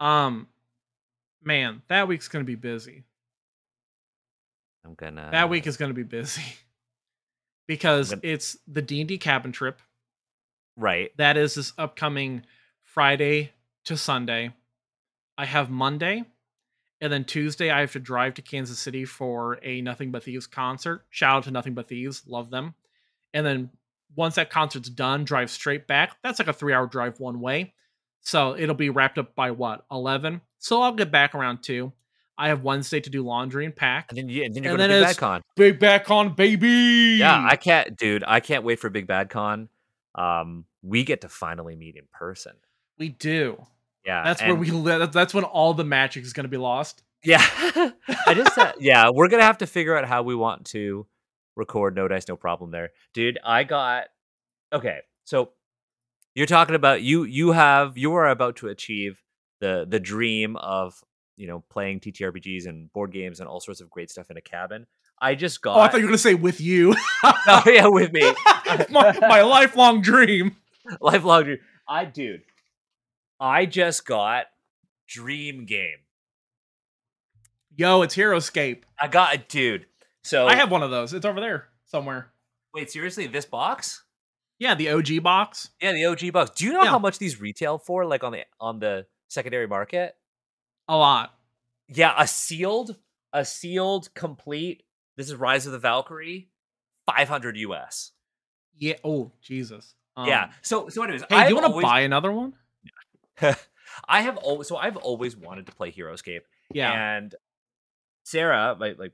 Um, 0.00 0.48
man, 1.42 1.82
that 1.88 2.08
week's 2.08 2.28
gonna 2.28 2.44
be 2.44 2.54
busy. 2.54 3.04
I'm 4.84 4.94
gonna 4.94 5.28
That 5.32 5.48
week 5.50 5.66
is 5.66 5.76
gonna 5.76 5.94
be 5.94 6.02
busy 6.04 6.42
because 7.66 8.10
gonna- 8.10 8.20
it's 8.24 8.56
the 8.66 8.82
D 8.82 9.00
and 9.00 9.08
D 9.08 9.18
cabin 9.18 9.52
trip. 9.52 9.80
right. 10.76 11.16
That 11.16 11.36
is 11.36 11.54
this 11.54 11.72
upcoming 11.78 12.44
Friday 12.82 13.52
to 13.84 13.96
Sunday. 13.96 14.54
I 15.38 15.44
have 15.44 15.70
Monday, 15.70 16.24
and 17.00 17.12
then 17.12 17.24
Tuesday 17.24 17.70
I 17.70 17.80
have 17.80 17.92
to 17.92 18.00
drive 18.00 18.34
to 18.34 18.42
Kansas 18.42 18.78
City 18.78 19.04
for 19.04 19.58
a 19.62 19.80
Nothing 19.82 20.10
But 20.12 20.22
Thieves 20.24 20.46
concert. 20.46 21.04
Shout 21.10 21.36
out 21.38 21.44
to 21.44 21.50
Nothing 21.50 21.74
But 21.74 21.88
Thieves, 21.88 22.26
love 22.26 22.50
them. 22.50 22.74
And 23.34 23.44
then 23.44 23.70
once 24.14 24.36
that 24.36 24.50
concert's 24.50 24.88
done, 24.88 25.24
drive 25.24 25.50
straight 25.50 25.86
back. 25.86 26.16
That's 26.22 26.38
like 26.38 26.48
a 26.48 26.52
three-hour 26.52 26.86
drive 26.86 27.18
one 27.20 27.40
way. 27.40 27.74
So 28.22 28.56
it'll 28.56 28.74
be 28.74 28.90
wrapped 28.90 29.18
up 29.18 29.34
by 29.34 29.50
what 29.52 29.84
eleven. 29.90 30.40
So 30.58 30.82
I'll 30.82 30.92
get 30.94 31.10
back 31.10 31.34
around 31.34 31.62
two. 31.62 31.92
I 32.38 32.48
have 32.48 32.62
Wednesday 32.62 33.00
to 33.00 33.08
do 33.08 33.22
laundry 33.24 33.64
and 33.64 33.74
pack. 33.74 34.06
And 34.10 34.18
then, 34.18 34.28
you, 34.28 34.44
and 34.44 34.54
then 34.54 34.62
you're 34.62 34.72
And 34.72 34.78
gonna 34.80 34.88
then 34.92 35.00
be 35.00 35.02
it's- 35.04 35.16
back 35.16 35.22
on. 35.22 35.42
Big 35.56 35.78
Bad 35.78 36.04
Con, 36.04 36.34
baby. 36.34 37.16
Yeah, 37.18 37.46
I 37.48 37.56
can't, 37.56 37.96
dude. 37.96 38.24
I 38.26 38.40
can't 38.40 38.62
wait 38.64 38.78
for 38.78 38.90
Big 38.90 39.06
Bad 39.06 39.30
Con. 39.30 39.68
Um, 40.14 40.64
we 40.82 41.04
get 41.04 41.22
to 41.22 41.28
finally 41.28 41.76
meet 41.76 41.96
in 41.96 42.04
person. 42.12 42.52
we 42.98 43.08
do. 43.10 43.64
Yeah, 44.04 44.22
That's 44.22 44.40
where 44.42 44.54
we. 44.54 44.70
That's 44.70 45.34
when 45.34 45.44
all 45.44 45.74
the 45.74 45.82
magic 45.84 46.24
is 46.24 46.32
going 46.32 46.44
to 46.44 46.48
be 46.48 46.56
lost. 46.58 47.02
Yeah, 47.24 47.42
I 48.26 48.34
just 48.34 48.56
uh, 48.56 48.72
yeah, 48.78 49.10
we're 49.12 49.28
gonna 49.28 49.42
have 49.42 49.58
to 49.58 49.66
figure 49.66 49.96
out 49.96 50.04
how 50.06 50.22
we 50.22 50.34
want 50.36 50.66
to 50.66 51.06
record 51.56 51.96
No 51.96 52.06
Dice 52.08 52.28
No 52.28 52.36
Problem 52.36 52.70
there, 52.70 52.90
dude. 53.14 53.38
I 53.44 53.64
got 53.64 54.04
okay. 54.72 55.00
So 55.24 55.50
you're 56.34 56.46
talking 56.46 56.74
about 56.74 57.02
you 57.02 57.24
you 57.24 57.52
have 57.52 57.96
you 57.98 58.14
are 58.14 58.28
about 58.28 58.56
to 58.56 58.68
achieve 58.68 59.22
the 59.60 59.86
the 59.88 59.98
dream 60.00 60.56
of 60.56 61.02
you 61.36 61.46
know 61.46 61.64
playing 61.70 62.00
TTRPGs 62.00 62.66
and 62.66 62.92
board 62.92 63.12
games 63.12 63.40
and 63.40 63.48
all 63.48 63.60
sorts 63.60 63.80
of 63.80 63.90
great 63.90 64.10
stuff 64.10 64.30
in 64.30 64.36
a 64.36 64.42
cabin. 64.42 64.86
I 65.20 65.34
just 65.34 65.62
got 65.62 65.76
Oh, 65.76 65.80
I 65.80 65.88
thought 65.88 65.98
you 65.98 66.04
were 66.04 66.08
going 66.08 66.18
to 66.18 66.22
say 66.22 66.34
with 66.34 66.60
you. 66.60 66.94
oh 67.24 67.62
yeah 67.66 67.86
with 67.86 68.12
me 68.12 68.20
my, 68.90 69.18
my 69.20 69.42
lifelong 69.42 70.02
dream. 70.02 70.56
lifelong 71.00 71.44
dream. 71.44 71.58
I 71.88 72.04
dude, 72.04 72.42
I 73.40 73.64
just 73.66 74.04
got 74.06 74.46
dream 75.08 75.64
game. 75.64 75.98
Yo, 77.76 78.02
it's 78.02 78.16
Heroscape. 78.16 78.82
I 79.00 79.08
got 79.08 79.34
it, 79.34 79.48
dude. 79.48 79.86
So 80.26 80.46
I 80.46 80.56
have 80.56 80.70
one 80.70 80.82
of 80.82 80.90
those. 80.90 81.12
It's 81.14 81.24
over 81.26 81.40
there 81.40 81.68
somewhere. 81.86 82.30
wait, 82.74 82.90
seriously, 82.90 83.26
this 83.26 83.44
box? 83.44 84.02
Yeah, 84.58 84.74
the 84.74 84.90
OG 84.90 85.22
box. 85.22 85.70
Yeah, 85.80 85.92
the 85.92 86.06
OG 86.06 86.32
box. 86.32 86.50
Do 86.50 86.64
you 86.64 86.72
know 86.72 86.82
Yeah. 86.82 86.90
how 86.90 86.98
much 86.98 87.18
these 87.18 87.40
retail 87.40 87.78
for, 87.78 88.04
like 88.04 88.24
on 88.24 88.32
the 88.32 88.44
on 88.60 88.78
the 88.80 89.06
secondary 89.28 89.66
market? 89.68 90.16
A 90.88 90.96
lot. 90.96 91.34
Yeah, 91.88 92.14
a 92.18 92.26
sealed, 92.26 92.96
a 93.32 93.44
sealed, 93.44 94.12
complete. 94.14 94.82
This 95.16 95.28
is 95.28 95.34
Rise 95.36 95.66
of 95.66 95.72
the 95.72 95.78
Valkyrie, 95.78 96.48
five 97.06 97.28
hundred 97.28 97.56
US. 97.58 98.12
Yeah. 98.78 98.94
Oh, 99.04 99.32
Jesus. 99.42 99.94
Um, 100.16 100.26
yeah. 100.28 100.50
So 100.62 100.88
so 100.88 101.02
anyways, 101.02 101.22
Hey, 101.28 101.36
I've 101.36 101.44
do 101.44 101.48
you 101.50 101.54
want 101.56 101.66
to 101.66 101.70
always- 101.72 101.84
buy 101.84 102.00
another 102.00 102.32
one? 102.32 102.54
I 104.08 104.22
have 104.22 104.36
always 104.38 104.66
so 104.68 104.76
I've 104.76 104.96
always 104.96 105.36
wanted 105.36 105.66
to 105.66 105.72
play 105.72 105.92
Heroscape. 105.92 106.40
Yeah. 106.72 106.92
And 107.16 107.34
Sarah, 108.24 108.74
my 108.78 108.94
like 108.98 109.12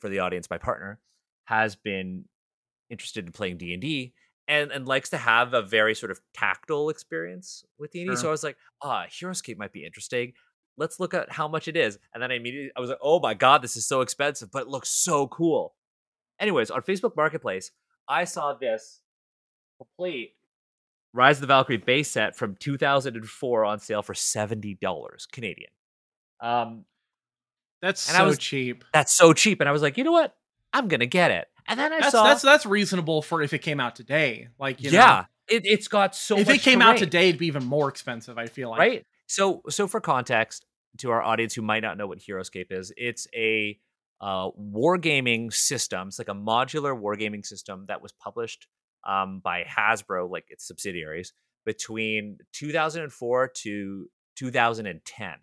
for 0.00 0.08
the 0.08 0.20
audience, 0.20 0.48
my 0.50 0.58
partner, 0.58 1.00
has 1.44 1.76
been 1.76 2.24
interested 2.90 3.26
in 3.26 3.32
playing 3.32 3.58
D 3.58 3.72
and 3.72 3.82
D 3.82 4.14
and 4.48 4.70
and 4.70 4.86
likes 4.86 5.10
to 5.10 5.18
have 5.18 5.54
a 5.54 5.62
very 5.62 5.94
sort 5.94 6.10
of 6.10 6.20
tactile 6.34 6.88
experience 6.88 7.64
with 7.78 7.92
D 7.92 8.02
and 8.02 8.10
D. 8.10 8.16
So 8.16 8.28
I 8.28 8.30
was 8.30 8.44
like, 8.44 8.56
ah, 8.82 9.06
Heroscape 9.08 9.58
might 9.58 9.72
be 9.72 9.84
interesting. 9.84 10.32
Let's 10.76 10.98
look 10.98 11.14
at 11.14 11.30
how 11.30 11.46
much 11.46 11.68
it 11.68 11.76
is. 11.76 11.98
And 12.12 12.22
then 12.22 12.32
I 12.32 12.36
immediately 12.36 12.72
I 12.76 12.80
was 12.80 12.90
like, 12.90 12.98
oh 13.02 13.20
my 13.20 13.34
god, 13.34 13.62
this 13.62 13.76
is 13.76 13.86
so 13.86 14.00
expensive, 14.00 14.50
but 14.50 14.62
it 14.62 14.68
looks 14.68 14.90
so 14.90 15.28
cool. 15.28 15.74
Anyways, 16.40 16.70
on 16.70 16.82
Facebook 16.82 17.16
Marketplace, 17.16 17.70
I 18.08 18.24
saw 18.24 18.54
this 18.54 19.00
complete 19.78 20.34
Rise 21.14 21.36
of 21.36 21.42
the 21.42 21.46
Valkyrie 21.46 21.76
base 21.76 22.10
set 22.10 22.34
from 22.34 22.56
2004 22.58 23.64
on 23.64 23.78
sale 23.78 24.02
for 24.02 24.14
$70 24.14 25.30
Canadian. 25.30 25.70
Um, 26.40 26.84
That's 27.84 28.08
and 28.08 28.16
so 28.16 28.26
was- 28.26 28.38
cheap. 28.38 28.84
that's 28.94 29.12
so 29.12 29.34
cheap. 29.34 29.60
And 29.60 29.68
I 29.68 29.72
was 29.72 29.82
like, 29.82 29.98
you 29.98 30.04
know 30.04 30.12
what? 30.12 30.34
I'm 30.72 30.88
going 30.88 31.00
to 31.00 31.06
get 31.06 31.30
it. 31.30 31.46
And 31.66 31.78
then 31.78 31.92
I 31.92 32.00
That's 32.00 32.12
saw, 32.12 32.24
that's 32.24 32.42
that's 32.42 32.66
reasonable 32.66 33.22
for 33.22 33.40
if 33.40 33.52
it 33.52 33.60
came 33.60 33.80
out 33.80 33.96
today. 33.96 34.48
Like 34.58 34.82
you 34.82 34.90
know, 34.90 34.98
yeah, 34.98 35.24
it, 35.48 35.62
it's 35.64 35.88
got 35.88 36.14
so 36.14 36.38
if 36.38 36.48
it 36.48 36.60
came 36.60 36.82
out 36.82 36.98
today, 36.98 37.28
it'd 37.28 37.38
be 37.38 37.46
even 37.46 37.64
more 37.64 37.88
expensive. 37.88 38.36
I 38.36 38.46
feel 38.46 38.70
like. 38.70 38.78
right? 38.78 39.06
So, 39.26 39.62
so 39.70 39.86
for 39.86 40.00
context 40.00 40.66
to 40.98 41.10
our 41.10 41.22
audience 41.22 41.54
who 41.54 41.62
might 41.62 41.80
not 41.80 41.96
know 41.96 42.06
what 42.06 42.18
Heroscape 42.18 42.70
is, 42.70 42.92
it's 42.96 43.26
a 43.34 43.78
uh, 44.20 44.50
wargaming 44.50 45.52
system. 45.52 46.08
It's 46.08 46.18
like 46.18 46.28
a 46.28 46.34
modular 46.34 46.98
wargaming 46.98 47.44
system 47.44 47.86
that 47.88 48.02
was 48.02 48.12
published 48.12 48.66
um, 49.06 49.40
by 49.42 49.64
Hasbro, 49.64 50.30
like 50.30 50.46
its 50.48 50.66
subsidiaries, 50.66 51.32
between 51.64 52.38
2004 52.52 53.52
to 53.62 54.06
2010, 54.36 55.34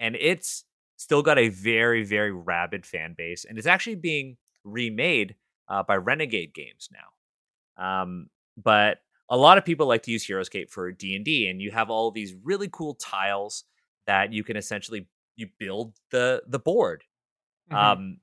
and 0.00 0.16
it's 0.16 0.64
still 1.02 1.22
got 1.22 1.38
a 1.38 1.48
very, 1.48 2.04
very 2.04 2.32
rabid 2.32 2.86
fan 2.86 3.14
base, 3.16 3.44
and 3.44 3.58
it's 3.58 3.66
actually 3.66 3.96
being 3.96 4.36
remade 4.64 5.34
uh, 5.68 5.82
by 5.82 5.96
Renegade 5.96 6.54
Games 6.54 6.88
now. 6.92 8.02
Um, 8.02 8.28
but 8.62 8.98
a 9.28 9.36
lot 9.36 9.58
of 9.58 9.64
people 9.64 9.86
like 9.86 10.02
to 10.04 10.10
use 10.10 10.26
Heroscape 10.26 10.70
for 10.70 10.90
D 10.92 11.16
and 11.16 11.24
D, 11.24 11.48
and 11.48 11.60
you 11.60 11.70
have 11.70 11.90
all 11.90 12.10
these 12.10 12.34
really 12.42 12.68
cool 12.72 12.94
tiles 12.94 13.64
that 14.06 14.32
you 14.32 14.44
can 14.44 14.56
essentially 14.56 15.06
you 15.36 15.48
build 15.58 15.94
the 16.10 16.42
the 16.46 16.58
board. 16.58 17.04
Mhm. 17.70 17.76
Um, 17.76 18.18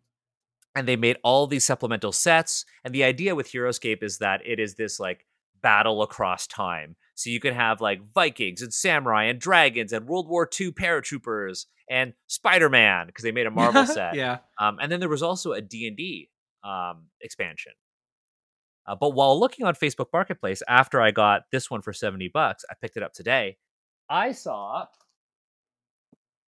and 0.76 0.88
they 0.88 0.96
made 0.96 1.18
all 1.24 1.48
these 1.48 1.66
supplemental 1.66 2.12
sets. 2.12 2.66
And 2.84 2.94
the 2.94 3.04
idea 3.04 3.36
with 3.36 3.48
Heroscape 3.52 4.04
is 4.04 4.20
that 4.20 4.42
it 4.46 4.60
is 4.60 4.76
this 4.76 5.00
like 5.00 5.26
battle 5.62 6.02
across 6.04 6.48
time. 6.48 6.96
So 7.20 7.30
you 7.30 7.42
can 7.42 7.54
have 7.54 7.82
like 7.82 8.00
Vikings 8.14 8.62
and 8.62 8.74
samurai 8.74 9.26
and 9.26 9.42
dragons 9.42 9.92
and 9.92 10.08
World 10.08 10.30
War 10.30 10.50
II 10.60 10.72
paratroopers 10.72 11.66
and 11.90 12.14
Spider 12.28 12.70
Man 12.70 13.08
because 13.08 13.24
they 13.24 13.34
made 13.34 13.46
a 13.46 13.52
Marvel 13.52 13.86
set. 13.86 14.16
yeah. 14.16 14.38
Um, 14.58 14.78
and 14.82 14.90
then 14.90 15.02
there 15.02 15.10
was 15.10 15.22
also 15.22 15.52
a 15.52 15.60
D&D 15.60 16.30
um, 16.64 17.08
expansion. 17.20 17.74
Uh, 18.88 18.96
but 18.96 19.10
while 19.10 19.38
looking 19.38 19.66
on 19.66 19.76
Facebook 19.76 20.08
Marketplace, 20.14 20.64
after 20.70 21.02
I 21.02 21.12
got 21.12 21.42
this 21.52 21.70
one 21.70 21.82
for 21.82 21.92
70 21.92 22.30
bucks, 22.34 22.64
I 22.72 22.76
picked 22.82 22.96
it 22.96 23.04
up 23.04 23.12
today. 23.12 23.58
I 24.10 24.32
saw 24.32 24.86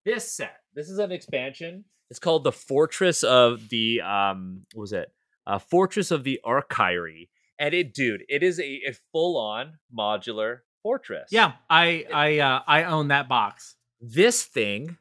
this 0.06 0.32
set. 0.32 0.56
This 0.74 0.88
is 0.88 0.98
an 0.98 1.12
expansion. 1.12 1.84
It's 2.08 2.18
called 2.18 2.44
the 2.44 2.52
Fortress 2.52 3.22
of 3.22 3.68
the 3.68 4.00
um 4.00 4.62
what 4.72 4.80
was 4.80 4.92
it? 4.94 5.12
Uh, 5.46 5.58
Fortress 5.58 6.10
of 6.10 6.24
the 6.24 6.40
Archkyrie. 6.46 7.28
And 7.62 7.74
it 7.74 7.94
dude, 7.94 8.24
it 8.28 8.42
is 8.42 8.58
a, 8.58 8.64
a 8.88 8.92
full-on 9.12 9.78
modular 9.96 10.58
fortress. 10.82 11.28
Yeah. 11.30 11.52
I 11.70 12.04
I 12.12 12.38
uh, 12.40 12.60
I 12.66 12.82
own 12.82 13.08
that 13.08 13.28
box. 13.28 13.76
This 14.00 14.42
thing 14.42 14.98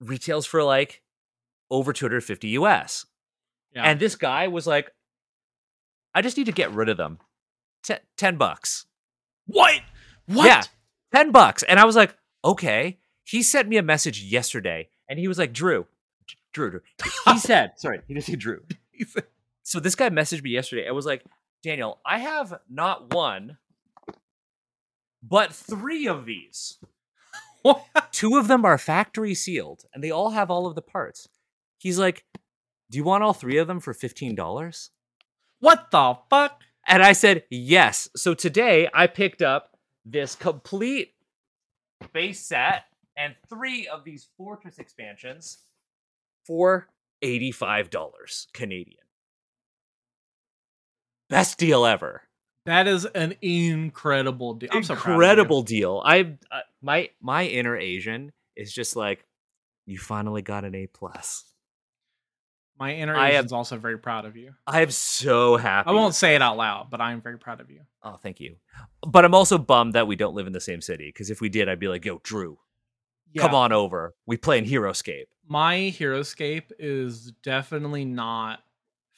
retails 0.00 0.46
for 0.46 0.62
like 0.62 1.02
over 1.68 1.92
250 1.92 2.48
US. 2.50 3.06
Yeah. 3.74 3.82
And 3.82 3.98
this 3.98 4.14
guy 4.14 4.46
was 4.46 4.68
like, 4.68 4.92
I 6.14 6.22
just 6.22 6.36
need 6.36 6.46
to 6.46 6.52
get 6.52 6.70
rid 6.70 6.88
of 6.88 6.96
them. 6.96 7.18
Te- 7.82 7.96
10 8.16 8.36
bucks. 8.36 8.86
what? 9.46 9.80
What? 10.26 10.46
Yeah. 10.46 10.62
10 11.12 11.32
bucks. 11.32 11.64
And 11.64 11.80
I 11.80 11.86
was 11.86 11.96
like, 11.96 12.16
okay. 12.44 12.98
He 13.24 13.42
sent 13.42 13.68
me 13.68 13.78
a 13.78 13.82
message 13.82 14.22
yesterday 14.22 14.90
and 15.08 15.18
he 15.18 15.26
was 15.26 15.38
like, 15.38 15.52
Drew, 15.52 15.86
Drew, 16.52 16.70
Drew. 16.70 16.80
He 17.24 17.38
said, 17.40 17.72
sorry, 17.78 18.00
he 18.06 18.14
just 18.14 18.28
said 18.28 18.38
Drew. 18.38 18.62
So 19.64 19.80
this 19.80 19.96
guy 19.96 20.08
messaged 20.10 20.44
me 20.44 20.50
yesterday. 20.50 20.86
I 20.86 20.92
was 20.92 21.04
like, 21.04 21.24
Daniel, 21.66 21.98
I 22.06 22.18
have 22.20 22.60
not 22.70 23.12
one, 23.12 23.58
but 25.20 25.52
three 25.52 26.06
of 26.06 26.24
these. 26.24 26.78
Two 28.12 28.36
of 28.36 28.46
them 28.46 28.64
are 28.64 28.78
factory 28.78 29.34
sealed 29.34 29.82
and 29.92 30.04
they 30.04 30.12
all 30.12 30.30
have 30.30 30.48
all 30.48 30.68
of 30.68 30.76
the 30.76 30.82
parts. 30.82 31.28
He's 31.78 31.98
like, 31.98 32.24
Do 32.88 32.98
you 32.98 33.02
want 33.02 33.24
all 33.24 33.32
three 33.32 33.58
of 33.58 33.66
them 33.66 33.80
for 33.80 33.92
$15? 33.92 34.90
What 35.58 35.90
the 35.90 36.16
fuck? 36.30 36.60
And 36.86 37.02
I 37.02 37.12
said, 37.12 37.42
yes. 37.50 38.08
So 38.14 38.32
today 38.32 38.88
I 38.94 39.08
picked 39.08 39.42
up 39.42 39.76
this 40.04 40.36
complete 40.36 41.14
base 42.12 42.46
set 42.46 42.84
and 43.16 43.34
three 43.48 43.88
of 43.88 44.04
these 44.04 44.28
fortress 44.36 44.78
expansions 44.78 45.58
for 46.46 46.86
$85 47.24 48.52
Canadian. 48.52 49.05
Best 51.28 51.58
deal 51.58 51.84
ever. 51.84 52.22
That 52.66 52.88
is 52.88 53.04
an 53.04 53.34
incredible 53.42 54.54
deal. 54.54 54.70
I'm 54.72 54.82
so 54.82 54.94
proud 54.96 55.04
of 55.04 55.06
you. 55.06 55.12
Incredible 55.14 55.62
deal. 55.62 56.02
I 56.04 56.36
uh, 56.50 56.60
my 56.82 57.10
my 57.20 57.44
inner 57.44 57.76
Asian 57.76 58.32
is 58.56 58.72
just 58.72 58.96
like 58.96 59.24
you 59.86 59.98
finally 59.98 60.42
got 60.42 60.64
an 60.64 60.74
A 60.74 60.86
plus. 60.86 61.44
My 62.78 62.94
inner 62.94 63.16
I 63.16 63.30
am- 63.32 63.46
also 63.52 63.78
very 63.78 63.98
proud 63.98 64.24
of 64.26 64.36
you. 64.36 64.52
I 64.66 64.82
am 64.82 64.90
so 64.90 65.56
happy. 65.56 65.88
I 65.88 65.92
won't 65.92 66.14
say 66.14 66.34
it 66.34 66.42
out 66.42 66.56
loud, 66.56 66.88
but 66.90 67.00
I 67.00 67.12
am 67.12 67.22
very 67.22 67.38
proud 67.38 67.60
of 67.60 67.70
you. 67.70 67.80
Oh, 68.02 68.16
thank 68.16 68.40
you. 68.40 68.56
But 69.06 69.24
I'm 69.24 69.34
also 69.34 69.56
bummed 69.58 69.94
that 69.94 70.06
we 70.06 70.16
don't 70.16 70.34
live 70.34 70.46
in 70.46 70.52
the 70.52 70.60
same 70.60 70.80
city 70.80 71.08
because 71.08 71.30
if 71.30 71.40
we 71.40 71.48
did, 71.48 71.68
I'd 71.68 71.78
be 71.80 71.88
like, 71.88 72.04
"Yo, 72.04 72.20
Drew, 72.22 72.58
come 73.38 73.54
on 73.54 73.72
over. 73.72 74.14
We 74.26 74.36
play 74.36 74.58
in 74.58 74.64
Heroscape." 74.64 75.26
my 75.48 75.94
Heroscape 75.96 76.72
is 76.80 77.30
definitely 77.44 78.04
not 78.04 78.58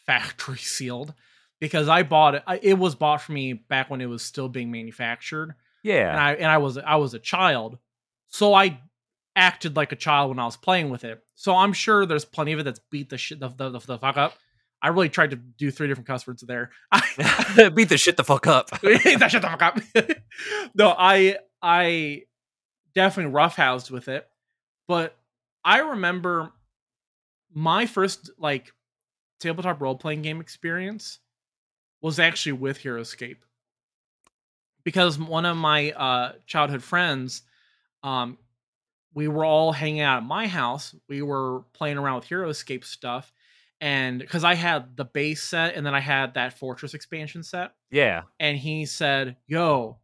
factory 0.07 0.59
sealed 0.59 1.15
because 1.61 1.89
I 1.89 2.03
bought 2.03 2.35
it. 2.37 2.43
I, 2.47 2.59
it 2.63 2.75
was 2.79 2.95
bought 2.95 3.23
for 3.23 3.33
me 3.33 3.53
back 3.53 3.91
when 3.91 4.01
it 4.01 4.07
was 4.07 4.23
still 4.23 4.49
being 4.49 4.71
manufactured, 4.71 5.55
Yeah, 5.83 6.11
and 6.11 6.21
I 6.21 6.33
and 6.35 6.47
I 6.47 6.59
was 6.59 6.79
I 6.79 6.97
was 6.97 7.15
a 7.15 7.19
child, 7.19 7.79
so 8.29 8.55
I 8.55 8.81
acted 9.37 9.77
like 9.77 9.93
a 9.93 9.97
child 9.97 10.31
when 10.31 10.39
I 10.39 10.45
was 10.45 10.57
playing 10.57 10.91
with 10.91 11.05
it. 11.05 11.23
So 11.35 11.55
I'm 11.55 11.73
sure 11.73 12.07
there's 12.07 12.25
plenty 12.25 12.53
of 12.53 12.59
it 12.59 12.65
that's 12.65 12.81
beat 12.91 13.09
the 13.11 13.19
shit 13.19 13.41
the, 13.41 13.49
the, 13.49 13.71
the 13.71 13.99
fuck 13.99 14.17
up. 14.17 14.35
I 14.81 14.89
really 14.89 15.09
tried 15.09 15.31
to 15.31 15.37
do 15.37 15.71
three 15.71 15.89
different 15.89 16.07
cuss 16.07 16.27
words 16.27 16.43
there. 16.43 16.71
Beat 17.75 17.89
the 17.89 17.99
shit 17.99 18.17
the 18.17 18.25
fuck 18.25 18.47
up. 18.47 18.71
that 18.81 19.29
shut 19.31 19.43
the 19.43 19.49
fuck 19.49 19.63
up. 19.63 19.81
no, 20.75 20.95
I 20.97 21.39
I 21.61 22.23
definitely 22.95 23.33
roughhoused 23.33 23.91
with 23.91 24.09
it, 24.09 24.29
but 24.87 25.17
I 25.65 25.81
remember 25.81 26.53
my 27.53 27.87
first 27.87 28.31
like 28.39 28.73
tabletop 29.41 29.81
role 29.81 29.97
playing 29.97 30.23
game 30.23 30.41
experience 30.41 31.19
was 32.01 32.19
actually 32.19 32.53
with 32.53 32.83
Heroscape 32.83 33.39
because 34.85 35.19
one 35.19 35.45
of 35.45 35.57
my 35.57 35.91
uh, 35.93 36.33
childhood 36.47 36.83
friends, 36.83 37.43
um, 38.03 38.39
we 39.13 39.29
were 39.29 39.45
all 39.45 39.73
hanging 39.73 40.01
out 40.01 40.19
at 40.19 40.25
my 40.25 40.47
house. 40.47 40.95
We 41.09 41.21
were 41.23 41.61
playing 41.75 41.99
around 41.99 42.17
with 42.17 42.29
Heroscape 42.29 42.85
stuff, 42.85 43.33
and 43.81 44.19
because 44.19 44.45
I 44.45 44.55
had 44.55 44.97
the 44.97 45.05
base 45.05 45.43
set 45.43 45.75
and 45.75 45.85
then 45.85 45.95
I 45.95 46.01
had 46.01 46.35
that 46.35 46.59
Fortress 46.59 46.95
expansion 46.95 47.43
set 47.43 47.73
Yeah, 47.91 48.23
and 48.41 48.57
he 48.57 48.87
said, 48.87 49.37
"Yo, 49.47 49.99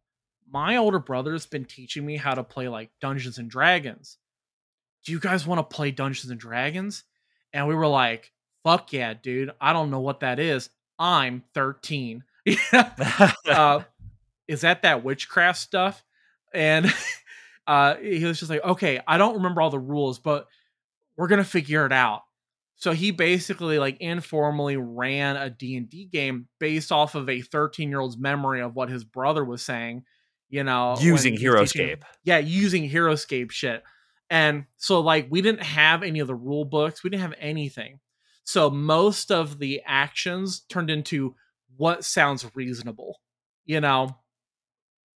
my 0.51 0.77
older 0.77 0.99
brother's 0.99 1.45
been 1.45 1.65
teaching 1.65 2.05
me 2.05 2.17
how 2.17 2.35
to 2.35 2.43
play 2.43 2.67
like 2.67 2.91
Dungeons 3.01 3.37
and 3.37 3.49
Dragons. 3.49 4.17
Do 5.03 5.11
you 5.11 5.19
guys 5.19 5.47
want 5.47 5.59
to 5.59 5.75
play 5.75 5.91
Dungeons 5.91 6.29
and 6.29 6.39
Dragons?" 6.39 7.05
And 7.53 7.67
we 7.67 7.75
were 7.75 7.87
like, 7.87 8.31
"Fuck 8.63 8.93
yeah, 8.93 9.13
dude! 9.13 9.51
I 9.59 9.73
don't 9.73 9.91
know 9.91 10.01
what 10.01 10.19
that 10.19 10.39
is. 10.39 10.69
I'm 10.99 11.43
13. 11.53 12.23
uh, 12.73 13.81
is 14.47 14.61
that 14.61 14.83
that 14.83 15.03
witchcraft 15.03 15.59
stuff?" 15.59 16.03
And 16.53 16.93
uh, 17.67 17.95
he 17.95 18.23
was 18.23 18.39
just 18.39 18.49
like, 18.49 18.63
okay, 18.63 18.99
I 19.07 19.17
don't 19.17 19.35
remember 19.35 19.61
all 19.61 19.69
the 19.69 19.79
rules, 19.79 20.19
but 20.19 20.47
we're 21.17 21.27
gonna 21.27 21.43
figure 21.43 21.85
it 21.85 21.91
out. 21.91 22.21
So 22.77 22.91
he 22.91 23.11
basically 23.11 23.79
like 23.79 23.97
informally 23.99 24.77
ran 24.77 25.37
a 25.37 25.49
D&D 25.49 26.05
game 26.11 26.47
based 26.59 26.91
off 26.91 27.15
of 27.15 27.29
a 27.29 27.41
13-year-old's 27.41 28.17
memory 28.17 28.61
of 28.61 28.75
what 28.75 28.89
his 28.89 29.05
brother 29.05 29.45
was 29.45 29.61
saying, 29.63 30.03
you 30.49 30.63
know, 30.63 30.95
Using 30.99 31.33
when 31.33 31.39
he 31.39 31.45
teaching- 31.65 31.87
yeah, 32.25 32.37
using 32.39 32.89
Heroscape 32.89 33.51
shit. 33.51 33.81
And 34.29 34.65
so 34.77 34.99
like 34.99 35.27
we 35.29 35.41
didn't 35.41 35.63
have 35.63 36.03
any 36.03 36.19
of 36.19 36.27
the 36.27 36.35
rule 36.35 36.65
books, 36.65 37.03
we 37.03 37.09
didn't 37.09 37.23
have 37.23 37.35
anything. 37.39 37.99
So 38.45 38.69
most 38.69 39.31
of 39.31 39.59
the 39.59 39.81
actions 39.85 40.61
turned 40.69 40.89
into 40.89 41.35
what 41.75 42.05
sounds 42.05 42.45
reasonable. 42.55 43.19
You 43.65 43.81
know, 43.81 44.15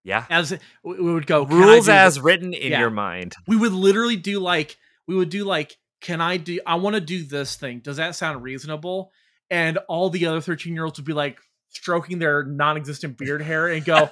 Yeah. 0.03 0.25
as 0.31 0.59
we 0.83 1.01
would 1.13 1.27
go 1.27 1.45
Rules 1.45 1.89
as 1.89 2.15
this?" 2.17 2.23
written 2.25 2.53
in 2.55 2.73
Yeah. 2.73 2.81
your 2.81 2.91
mind. 2.91 3.37
we 3.47 3.57
would 3.57 3.73
literally 3.73 4.17
do 4.17 4.41
like 4.41 4.77
we 5.07 5.15
would 5.15 5.29
do 5.31 5.45
like 5.45 5.77
can 6.01 6.21
i 6.21 6.37
do 6.37 6.61
i 6.67 6.77
want 6.77 6.95
to 6.95 7.01
do 7.01 7.25
this 7.25 7.57
thing 7.57 7.81
does 7.81 7.97
that 7.97 8.15
sound 8.15 8.43
reasonable 8.43 9.11
and 9.51 9.79
all 9.89 10.11
the 10.11 10.27
other 10.27 10.41
13 10.41 10.73
year 10.75 10.85
olds 10.85 10.99
would 10.99 11.05
be 11.07 11.13
like 11.13 11.41
stroking 11.71 12.19
their 12.21 12.45
non-existent 12.45 13.19
beard 13.19 13.43
hair 13.43 13.67
and 13.69 13.85
go 13.85 14.09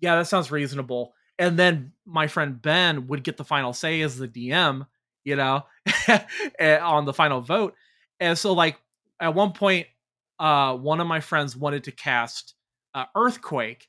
yeah 0.00 0.16
that 0.16 0.26
sounds 0.26 0.50
reasonable 0.50 1.14
and 1.38 1.58
then 1.58 1.92
my 2.04 2.26
friend 2.26 2.60
ben 2.60 3.06
would 3.06 3.24
get 3.24 3.36
the 3.38 3.44
final 3.44 3.72
say 3.72 4.00
as 4.02 4.18
the 4.18 4.28
dm 4.28 4.86
you 5.24 5.34
know 5.36 5.64
eh, 6.58 6.78
on 6.78 7.04
the 7.06 7.14
final 7.14 7.40
vote 7.40 7.74
and 8.20 8.36
so 8.38 8.52
like 8.52 8.78
at 9.20 9.34
one 9.34 9.52
point 9.52 9.86
uh 10.38 10.74
one 10.76 11.00
of 11.00 11.06
my 11.06 11.20
friends 11.20 11.56
wanted 11.56 11.84
to 11.84 11.92
cast 11.92 12.54
uh, 12.94 13.04
earthquake. 13.14 13.88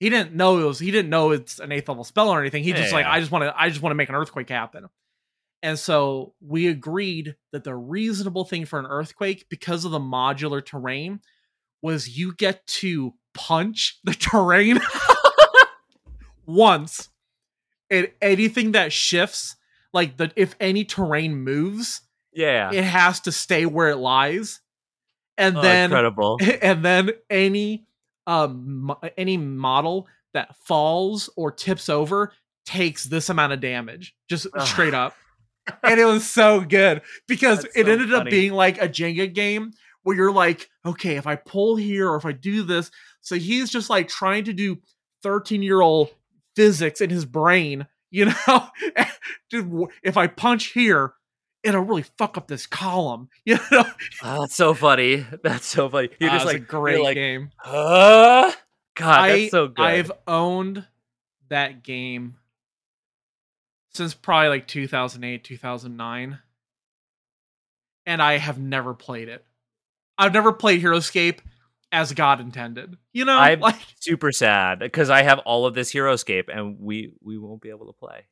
He 0.00 0.10
didn't 0.10 0.34
know 0.34 0.58
it 0.58 0.64
was 0.64 0.78
he 0.78 0.90
didn't 0.90 1.10
know 1.10 1.30
it's 1.30 1.58
an 1.60 1.70
eighth 1.72 1.88
level 1.88 2.04
spell 2.04 2.28
or 2.28 2.40
anything. 2.40 2.64
He 2.64 2.72
just 2.72 2.92
like 2.92 3.04
Yeah. 3.04 3.12
i 3.12 3.20
just 3.20 3.30
want 3.32 3.44
to 3.44 3.54
i 3.60 3.68
just 3.68 3.82
want 3.82 3.92
to 3.92 3.96
make 3.96 4.08
an 4.08 4.14
earthquake 4.14 4.48
happen. 4.48 4.88
And 5.64 5.78
so 5.78 6.34
we 6.40 6.66
agreed 6.66 7.36
that 7.52 7.62
the 7.62 7.74
reasonable 7.74 8.44
thing 8.44 8.64
for 8.66 8.80
an 8.80 8.86
earthquake 8.86 9.46
because 9.48 9.84
of 9.84 9.92
the 9.92 10.00
modular 10.00 10.64
terrain 10.64 11.20
was 11.82 12.18
you 12.18 12.34
get 12.34 12.66
to 12.66 13.14
punch 13.32 14.00
the 14.02 14.12
terrain 14.18 14.80
once 16.46 17.08
and 17.90 18.08
anything 18.20 18.72
that 18.72 18.92
shifts 18.92 19.56
like 19.92 20.16
the 20.16 20.32
if 20.36 20.54
any 20.60 20.84
terrain 20.84 21.36
moves 21.36 22.02
Yeah. 22.32 22.70
it 22.72 22.84
has 22.84 23.20
to 23.20 23.32
stay 23.32 23.66
where 23.66 23.90
it 23.90 23.96
lies 23.96 24.60
and 25.38 25.56
Oh, 25.56 25.62
then 25.62 25.84
incredible. 25.90 26.38
and 26.62 26.84
then 26.84 27.10
any 27.30 27.86
um 28.26 28.94
any 29.16 29.36
model 29.36 30.06
that 30.34 30.54
falls 30.64 31.28
or 31.36 31.50
tips 31.50 31.88
over 31.88 32.32
takes 32.64 33.04
this 33.04 33.28
amount 33.28 33.52
of 33.52 33.60
damage 33.60 34.14
just 34.28 34.46
Ugh. 34.54 34.66
straight 34.66 34.94
up 34.94 35.14
and 35.82 35.98
it 36.00 36.04
was 36.04 36.28
so 36.28 36.60
good 36.60 37.02
because 37.26 37.62
That's 37.62 37.76
it 37.76 37.86
so 37.86 37.92
ended 37.92 38.14
up 38.14 38.26
being 38.26 38.52
like 38.52 38.80
a 38.80 38.88
jenga 38.88 39.32
game 39.32 39.72
where 40.04 40.16
you're 40.16 40.32
like 40.32 40.70
okay 40.86 41.16
if 41.16 41.26
i 41.26 41.34
pull 41.36 41.74
here 41.76 42.08
or 42.08 42.16
if 42.16 42.24
i 42.24 42.32
do 42.32 42.62
this 42.62 42.90
so 43.20 43.34
he's 43.36 43.70
just 43.70 43.90
like 43.90 44.08
trying 44.08 44.44
to 44.44 44.52
do 44.52 44.78
13 45.24 45.62
year 45.62 45.80
old 45.80 46.10
physics 46.54 47.00
in 47.00 47.10
his 47.10 47.24
brain 47.24 47.86
you 48.10 48.26
know 48.48 48.66
Dude, 49.50 49.86
if 50.04 50.16
i 50.16 50.26
punch 50.28 50.66
here 50.66 51.14
it'll 51.62 51.82
really 51.82 52.02
fuck 52.02 52.36
up 52.36 52.48
this 52.48 52.66
column 52.66 53.28
you 53.44 53.58
know 53.70 53.84
Oh, 54.22 54.40
that's 54.42 54.54
so 54.54 54.74
funny. 54.74 55.26
That's 55.42 55.66
so 55.66 55.88
funny. 55.88 56.10
You're 56.18 56.30
just 56.30 56.46
like 56.46 56.56
a 56.56 56.60
great 56.60 57.02
like, 57.02 57.14
game 57.14 57.50
"Huh?" 57.56 58.52
God, 58.94 59.20
I, 59.20 59.28
that's 59.40 59.50
so 59.50 59.68
good. 59.68 59.82
I've 59.82 60.12
owned 60.26 60.86
that 61.48 61.82
game 61.82 62.36
since 63.94 64.14
probably 64.14 64.48
like 64.48 64.66
2008, 64.66 65.44
2009. 65.44 66.38
And 68.04 68.22
I 68.22 68.38
have 68.38 68.58
never 68.58 68.94
played 68.94 69.28
it. 69.28 69.44
I've 70.18 70.32
never 70.32 70.52
played 70.52 70.82
Heroscape 70.82 71.38
as 71.90 72.12
God 72.12 72.40
intended. 72.40 72.96
You 73.12 73.24
know? 73.24 73.36
I'm- 73.36 73.60
like 73.60 73.76
super 74.00 74.32
sad 74.32 74.80
because 74.80 75.10
I 75.10 75.22
have 75.22 75.38
all 75.40 75.66
of 75.66 75.74
this 75.74 75.92
Heroscape 75.92 76.48
and 76.52 76.80
we 76.80 77.12
we 77.22 77.38
won't 77.38 77.62
be 77.62 77.70
able 77.70 77.86
to 77.86 77.92
play. 77.92 78.26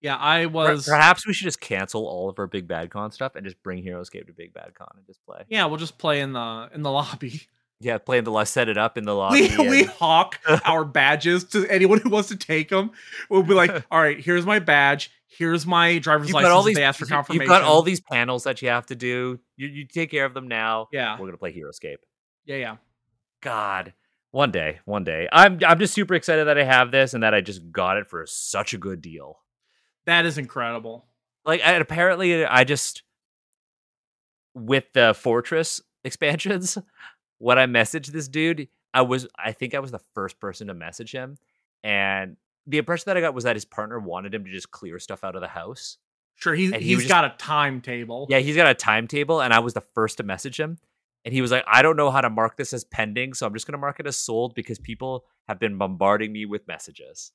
Yeah, 0.00 0.16
I 0.16 0.46
was 0.46 0.86
Perhaps 0.86 1.26
we 1.26 1.32
should 1.34 1.44
just 1.44 1.60
cancel 1.60 2.06
all 2.06 2.28
of 2.30 2.38
our 2.38 2.46
Big 2.46 2.66
Bad 2.66 2.90
Con 2.90 3.10
stuff 3.12 3.34
and 3.34 3.44
just 3.44 3.62
bring 3.62 3.82
Heroscape 3.84 4.26
to 4.26 4.32
Big 4.32 4.54
Bad 4.54 4.74
Con 4.74 4.88
and 4.96 5.06
just 5.06 5.24
play. 5.26 5.44
Yeah, 5.48 5.66
we'll 5.66 5.76
just 5.78 5.98
play 5.98 6.20
in 6.20 6.32
the 6.32 6.68
in 6.74 6.82
the 6.82 6.90
lobby. 6.90 7.42
Yeah, 7.82 7.96
play 7.98 8.18
in 8.18 8.24
the 8.24 8.30
lo- 8.30 8.44
set 8.44 8.68
it 8.68 8.76
up 8.76 8.98
in 8.98 9.04
the 9.04 9.14
lobby. 9.16 9.50
We, 9.58 9.68
we 9.68 9.84
hawk 9.84 10.38
our 10.64 10.84
badges 10.84 11.44
to 11.44 11.66
anyone 11.68 11.98
who 11.98 12.10
wants 12.10 12.28
to 12.28 12.36
take 12.36 12.68
them. 12.68 12.90
We'll 13.28 13.42
be 13.42 13.54
like, 13.54 13.70
all 13.90 14.00
right, 14.00 14.20
here's 14.20 14.44
my 14.46 14.58
badge. 14.58 15.10
Here's 15.26 15.64
my 15.66 15.98
driver's 15.98 16.28
You've 16.28 16.34
license. 16.34 16.52
all 16.52 16.62
these. 16.62 16.76
they 16.76 16.82
ask 16.82 16.98
for 16.98 17.06
confirmation. 17.06 17.42
You've 17.42 17.48
got 17.48 17.62
all 17.62 17.82
these 17.82 18.00
panels 18.00 18.44
that 18.44 18.60
you 18.62 18.68
have 18.68 18.86
to 18.86 18.94
do. 18.96 19.38
You, 19.56 19.68
you 19.68 19.86
take 19.86 20.10
care 20.10 20.24
of 20.24 20.34
them 20.34 20.48
now. 20.48 20.88
Yeah, 20.92 21.18
We're 21.18 21.26
gonna 21.26 21.38
play 21.38 21.52
Heroscape. 21.54 21.96
yeah, 22.44 22.56
yeah. 22.56 22.76
God, 23.40 23.94
one 24.32 24.50
day, 24.50 24.80
one 24.84 25.04
day. 25.04 25.28
I'm 25.32 25.58
I'm 25.66 25.78
just 25.78 25.94
super 25.94 26.14
excited 26.14 26.46
that 26.46 26.58
I 26.58 26.64
have 26.64 26.90
this 26.90 27.14
and 27.14 27.22
that 27.22 27.32
I 27.34 27.40
just 27.40 27.70
got 27.70 27.96
it 27.96 28.08
for 28.08 28.24
such 28.26 28.74
a 28.74 28.78
good 28.78 29.00
deal. 29.00 29.38
That 30.06 30.26
is 30.26 30.38
incredible. 30.38 31.06
Like, 31.44 31.60
and 31.64 31.80
apparently, 31.82 32.44
I 32.44 32.64
just 32.64 33.02
with 34.54 34.84
the 34.92 35.14
Fortress 35.14 35.80
expansions, 36.04 36.76
when 37.38 37.58
I 37.58 37.66
messaged 37.66 38.08
this 38.08 38.28
dude, 38.28 38.68
I 38.92 39.02
was 39.02 39.26
I 39.38 39.52
think 39.52 39.74
I 39.74 39.78
was 39.80 39.90
the 39.92 40.00
first 40.14 40.40
person 40.40 40.66
to 40.68 40.74
message 40.74 41.12
him, 41.12 41.38
and 41.84 42.36
the 42.66 42.78
impression 42.78 43.04
that 43.06 43.16
I 43.16 43.20
got 43.20 43.34
was 43.34 43.44
that 43.44 43.56
his 43.56 43.64
partner 43.64 43.98
wanted 43.98 44.34
him 44.34 44.44
to 44.44 44.50
just 44.50 44.70
clear 44.70 44.98
stuff 44.98 45.24
out 45.24 45.34
of 45.34 45.40
the 45.40 45.48
house. 45.48 45.96
Sure, 46.36 46.54
he's 46.54 46.72
And 46.72 46.82
he 46.82 46.88
he's 46.88 46.96
was 46.96 47.04
just- 47.04 47.12
got 47.12 47.24
a 47.24 47.34
timetable. 47.38 48.26
Yeah, 48.30 48.38
he's 48.38 48.56
got 48.56 48.68
a 48.70 48.74
timetable, 48.74 49.40
and 49.40 49.52
I 49.52 49.58
was 49.60 49.74
the 49.74 49.80
first 49.80 50.18
to 50.18 50.22
message 50.22 50.58
him. 50.58 50.78
And 51.22 51.34
he 51.34 51.42
was 51.42 51.50
like, 51.50 51.64
I 51.66 51.82
don't 51.82 51.96
know 51.96 52.10
how 52.10 52.22
to 52.22 52.30
mark 52.30 52.56
this 52.56 52.72
as 52.72 52.82
pending, 52.84 53.34
so 53.34 53.46
I'm 53.46 53.52
just 53.52 53.66
going 53.66 53.74
to 53.74 53.78
mark 53.78 54.00
it 54.00 54.06
as 54.06 54.16
sold 54.16 54.54
because 54.54 54.78
people 54.78 55.26
have 55.48 55.58
been 55.58 55.76
bombarding 55.76 56.32
me 56.32 56.46
with 56.46 56.66
messages. 56.66 57.32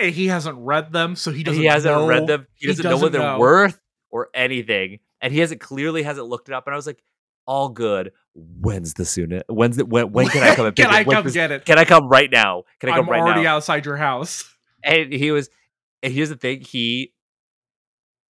And 0.00 0.14
he 0.14 0.26
hasn't 0.28 0.56
read 0.58 0.92
them, 0.92 1.16
so 1.16 1.30
he 1.30 1.42
doesn't. 1.42 1.60
he 1.60 1.68
hasn't 1.68 1.94
know- 1.94 2.06
read 2.08 2.26
them. 2.26 2.46
He 2.54 2.66
he 2.66 2.72
doesn't, 2.74 2.84
know 2.90 2.96
what 2.98 3.12
they're 3.12 3.20
know. 3.20 3.38
worth 3.38 3.80
or 4.10 4.28
anything. 4.34 5.00
And 5.20 5.32
he 5.32 5.40
hasn't 5.40 5.60
clearly 5.60 6.02
hasn't 6.02 6.26
looked 6.26 6.48
it 6.48 6.54
up. 6.54 6.66
And 6.66 6.72
I 6.74 6.76
was 6.76 6.86
like, 6.86 7.02
all 7.46 7.68
good. 7.68 8.12
When's 8.34 8.94
the 8.94 9.04
soonest? 9.04 9.44
When's 9.48 9.76
the 9.76 9.84
when? 9.84 10.12
When 10.12 10.28
can 10.28 10.42
I 10.42 10.54
come 10.54 10.66
and 10.66 10.76
pick 10.76 10.86
Can 10.86 10.94
I 10.94 11.00
it? 11.00 11.06
When's 11.06 11.16
come 11.16 11.24
this- 11.24 11.34
get 11.34 11.50
it? 11.50 11.64
Can 11.64 11.78
I 11.78 11.84
come 11.84 12.08
right 12.08 12.30
now? 12.30 12.62
Can 12.78 12.88
I 12.90 12.92
I'm 12.92 13.00
come 13.00 13.10
right 13.10 13.16
now? 13.18 13.22
I'm 13.22 13.26
already 13.28 13.42
now? 13.44 13.56
outside 13.56 13.84
your 13.86 13.96
house. 13.96 14.44
And 14.82 15.12
he 15.12 15.30
was. 15.30 15.50
And 16.02 16.10
here's 16.10 16.30
the 16.30 16.36
thing. 16.36 16.62
He. 16.62 17.12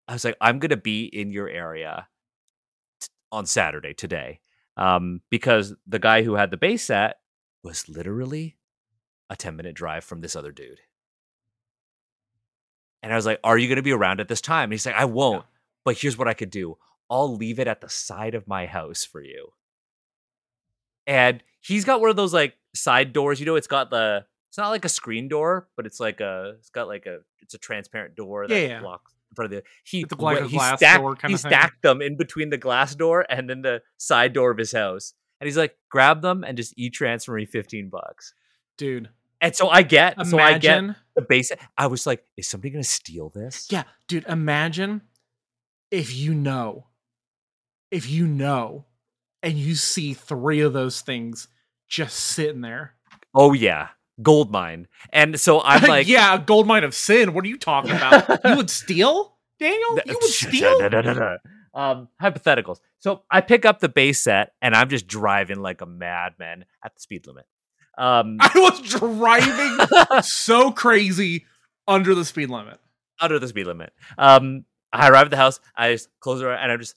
I 0.07 0.13
was 0.13 0.25
like, 0.25 0.37
I'm 0.41 0.61
gonna 0.61 0.77
be 0.77 1.05
in 1.07 1.31
your 1.31 1.49
area 1.49 2.07
t- 3.01 3.09
on 3.33 3.47
Saturday 3.47 3.93
today, 3.95 4.39
um, 4.77 5.23
because 5.29 5.75
the 5.89 5.99
guy 5.99 6.23
who 6.23 6.35
had 6.37 6.53
the 6.53 6.57
base 6.57 6.85
set 6.85 7.17
was 7.65 7.89
literally 7.89 8.57
a 9.29 9.35
10 9.35 9.57
minute 9.57 9.75
drive 9.75 10.05
from 10.05 10.21
this 10.21 10.37
other 10.37 10.53
dude. 10.53 10.79
And 13.07 13.13
I 13.13 13.17
was 13.17 13.25
like, 13.25 13.39
Are 13.45 13.57
you 13.57 13.69
gonna 13.69 13.83
be 13.83 13.93
around 13.93 14.19
at 14.21 14.27
this 14.27 14.41
time? 14.41 14.65
And 14.65 14.73
he's 14.73 14.85
like, 14.85 14.97
I 14.97 15.05
won't. 15.05 15.45
But 15.85 15.97
here's 15.97 16.19
what 16.19 16.27
I 16.27 16.35
could 16.35 16.51
do. 16.51 16.77
I'll 17.09 17.33
leave 17.37 17.61
it 17.61 17.69
at 17.69 17.81
the 17.81 17.89
side 17.89 18.35
of 18.35 18.49
my 18.49 18.67
house 18.67 19.05
for 19.05 19.23
you. 19.23 19.53
And 21.07 21.41
he's 21.61 21.85
got 21.85 22.01
one 22.01 22.11
of 22.11 22.17
those 22.17 22.35
like 22.35 22.57
side 22.75 23.13
doors. 23.13 23.39
You 23.39 23.47
know, 23.47 23.55
it's 23.55 23.69
got 23.69 23.91
the 23.91 24.25
it's 24.49 24.59
not 24.59 24.71
like 24.71 24.85
a 24.85 24.89
screen 24.89 25.29
door, 25.29 25.69
but 25.77 25.87
it's 25.87 26.01
like 26.01 26.21
a 26.21 26.55
it's 26.59 26.71
got 26.71 26.89
like 26.89 27.07
a 27.07 27.19
it's 27.43 27.55
a 27.55 27.59
transparent 27.59 28.17
door 28.17 28.49
that 28.49 28.55
Yeah, 28.61 28.67
yeah. 28.67 28.81
blocks 28.81 29.13
in 29.31 29.35
front 29.37 29.53
of 29.53 29.57
the 29.59 29.63
he 29.85 30.05
like 30.19 30.43
he 30.45 30.57
glass 30.57 30.79
stacked, 30.81 31.01
door 31.01 31.15
kinda 31.15 31.29
he 31.37 31.41
thing. 31.41 31.51
stacked 31.51 31.83
them 31.83 32.03
in 32.03 32.17
between 32.17 32.51
the 32.51 32.59
glass 32.59 32.97
door 32.97 33.25
and 33.31 33.49
then 33.49 33.63
the 33.63 33.83
side 33.99 34.33
door 34.33 34.51
of 34.51 34.59
his 34.59 34.73
house. 34.73 35.15
And 35.41 35.47
he's 35.47 35.57
like, 35.57 35.77
grab 35.91 36.23
them 36.23 36.43
and 36.43 36.57
just 36.57 36.75
e 36.77 36.91
transfer 36.91 37.35
me 37.35 37.45
15 37.47 37.89
bucks. 37.91 38.33
Dude, 38.79 39.11
And 39.41 39.55
so 39.55 39.69
I 39.69 39.83
get 39.83 40.15
so 40.27 40.39
I 40.39 40.59
get 40.59 40.79
imagine. 40.79 40.97
the 41.15 41.23
base. 41.23 41.53
I 41.77 41.87
was 41.89 42.07
like, 42.07 42.25
is 42.37 42.49
somebody 42.49 42.71
gonna 42.71 42.85
steal 42.85 43.29
this? 43.31 43.69
Yeah, 43.71 43.85
dude, 44.09 44.25
imagine 44.27 45.03
if 45.91 46.15
you 46.15 46.35
know, 46.35 46.87
if 47.91 48.09
you 48.09 48.27
know, 48.27 48.87
and 49.43 49.55
you 49.55 49.75
see 49.75 50.15
three 50.15 50.61
of 50.61 50.73
those 50.73 51.01
things 51.01 51.49
just 51.89 52.17
sitting 52.17 52.61
there. 52.61 52.95
Oh 53.35 53.53
yeah. 53.53 53.89
Gold 54.23 54.51
mine. 54.51 54.89
And 55.13 55.39
so 55.39 55.61
I'm 55.63 55.83
like, 55.89 56.09
yeah, 56.09 56.35
a 56.35 56.39
gold 56.39 56.67
mine 56.67 56.85
of 56.85 56.95
sin. 56.95 57.35
What 57.35 57.45
are 57.45 57.49
you 57.49 57.59
talking 57.59 57.91
about? 57.93 58.45
you 58.45 58.57
would 58.57 58.71
steal, 58.71 59.37
Daniel? 59.59 59.99
You 60.07 60.15
would 60.15 60.23
steal? 60.31 61.39
um, 61.75 62.09
hypotheticals. 62.21 62.79
So 63.01 63.23
I 63.31 63.43
pick 63.43 63.65
up 63.67 63.81
the 63.81 63.89
base 63.91 64.21
set 64.21 64.53
and 64.63 64.75
I'm 64.75 64.89
just 64.89 65.07
driving 65.07 65.61
like 65.61 65.83
a 65.83 65.87
madman 65.87 66.65
at 66.83 66.95
the 66.95 67.01
speed 67.01 67.27
limit. 67.27 67.45
Um, 67.99 68.37
I 68.41 68.51
was 68.55 68.81
driving 68.81 70.23
so 70.23 70.71
crazy 70.71 71.45
under 71.89 72.15
the 72.15 72.25
speed 72.25 72.51
limit. 72.51 72.79
under 73.21 73.39
the 73.39 73.49
speed 73.49 73.67
limit. 73.67 73.93
Um, 74.19 74.65
I 74.93 75.09
arrive 75.09 75.27
at 75.27 75.31
the 75.31 75.37
house. 75.37 75.61
I 75.77 75.93
just 75.93 76.09
close 76.21 76.39
the 76.39 76.45
door 76.47 76.55
and 76.55 76.71
I 76.73 76.77
just 76.77 76.95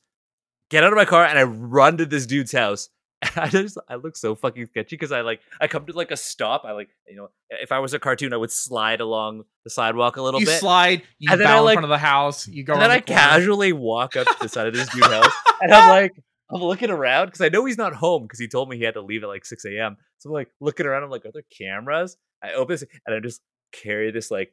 get 0.69 0.83
out 0.83 0.91
of 0.93 0.97
my 0.97 1.05
car 1.05 1.25
and 1.25 1.37
I 1.39 1.43
run 1.43 1.97
to 1.97 2.05
this 2.05 2.25
dude's 2.25 2.51
house. 2.51 2.89
I 3.35 3.49
just 3.49 3.77
I 3.89 3.95
look 3.95 4.15
so 4.15 4.33
fucking 4.33 4.67
sketchy 4.67 4.95
because 4.95 5.11
I 5.11 5.21
like 5.21 5.41
I 5.59 5.67
come 5.67 5.85
to 5.87 5.91
like 5.93 6.09
a 6.11 6.15
stop. 6.17 6.63
I 6.63 6.71
like 6.71 6.87
you 7.07 7.17
know 7.17 7.29
if 7.49 7.71
I 7.73 7.79
was 7.79 7.93
a 7.93 7.99
cartoon, 7.99 8.31
I 8.31 8.37
would 8.37 8.51
slide 8.51 9.01
along 9.01 9.43
the 9.65 9.69
sidewalk 9.69 10.15
a 10.15 10.21
little 10.21 10.39
you 10.39 10.45
bit. 10.45 10.59
slide, 10.59 11.01
you 11.17 11.29
And 11.31 11.41
bow 11.41 11.55
I, 11.55 11.59
in 11.59 11.65
like- 11.65 11.73
front 11.75 11.83
of 11.83 11.89
the 11.89 11.97
house, 11.97 12.47
you 12.47 12.63
go. 12.63 12.73
and 12.73 12.81
then 12.81 12.89
around 12.91 12.97
I 12.97 13.01
corner. 13.01 13.21
casually 13.21 13.73
walk 13.73 14.15
up 14.15 14.25
to 14.27 14.35
the 14.41 14.47
side 14.47 14.67
of 14.67 14.73
this 14.73 14.87
dude's 14.89 15.07
house, 15.07 15.33
and 15.61 15.73
I'm 15.73 15.89
like, 15.89 16.15
I'm 16.51 16.61
looking 16.61 16.89
around 16.89 17.27
because 17.27 17.41
I 17.41 17.49
know 17.49 17.65
he's 17.65 17.77
not 17.77 17.93
home 17.95 18.23
because 18.23 18.39
he 18.39 18.47
told 18.47 18.69
me 18.69 18.77
he 18.77 18.83
had 18.83 18.95
to 18.95 19.01
leave 19.01 19.23
at 19.23 19.29
like 19.29 19.45
6 19.45 19.63
a.m. 19.65 19.97
So 20.17 20.29
I'm 20.29 20.33
like 20.33 20.49
looking 20.59 20.85
around. 20.85 21.03
I'm 21.03 21.09
like, 21.09 21.25
are 21.25 21.31
there 21.31 21.43
cameras? 21.55 22.17
I 22.43 22.53
open 22.53 22.73
this 22.73 22.83
and 23.05 23.15
I 23.15 23.19
just 23.19 23.41
carry 23.71 24.09
this 24.11 24.31
like 24.31 24.51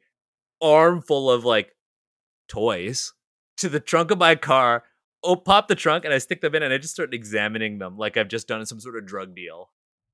armful 0.61 1.31
of 1.31 1.43
like 1.45 1.71
toys 2.47 3.13
to 3.57 3.69
the 3.69 3.79
trunk 3.79 4.11
of 4.11 4.17
my 4.17 4.35
car. 4.35 4.83
Oh, 5.23 5.35
pop 5.35 5.67
the 5.67 5.75
trunk 5.75 6.05
and 6.05 6.13
I 6.13 6.19
stick 6.19 6.41
them 6.41 6.53
in 6.55 6.63
and 6.63 6.73
I 6.73 6.77
just 6.77 6.93
start 6.93 7.13
examining 7.13 7.79
them 7.79 7.97
like 7.97 8.17
I've 8.17 8.27
just 8.27 8.47
done 8.47 8.65
some 8.65 8.79
sort 8.79 8.97
of 8.97 9.05
drug 9.05 9.35
deal. 9.35 9.71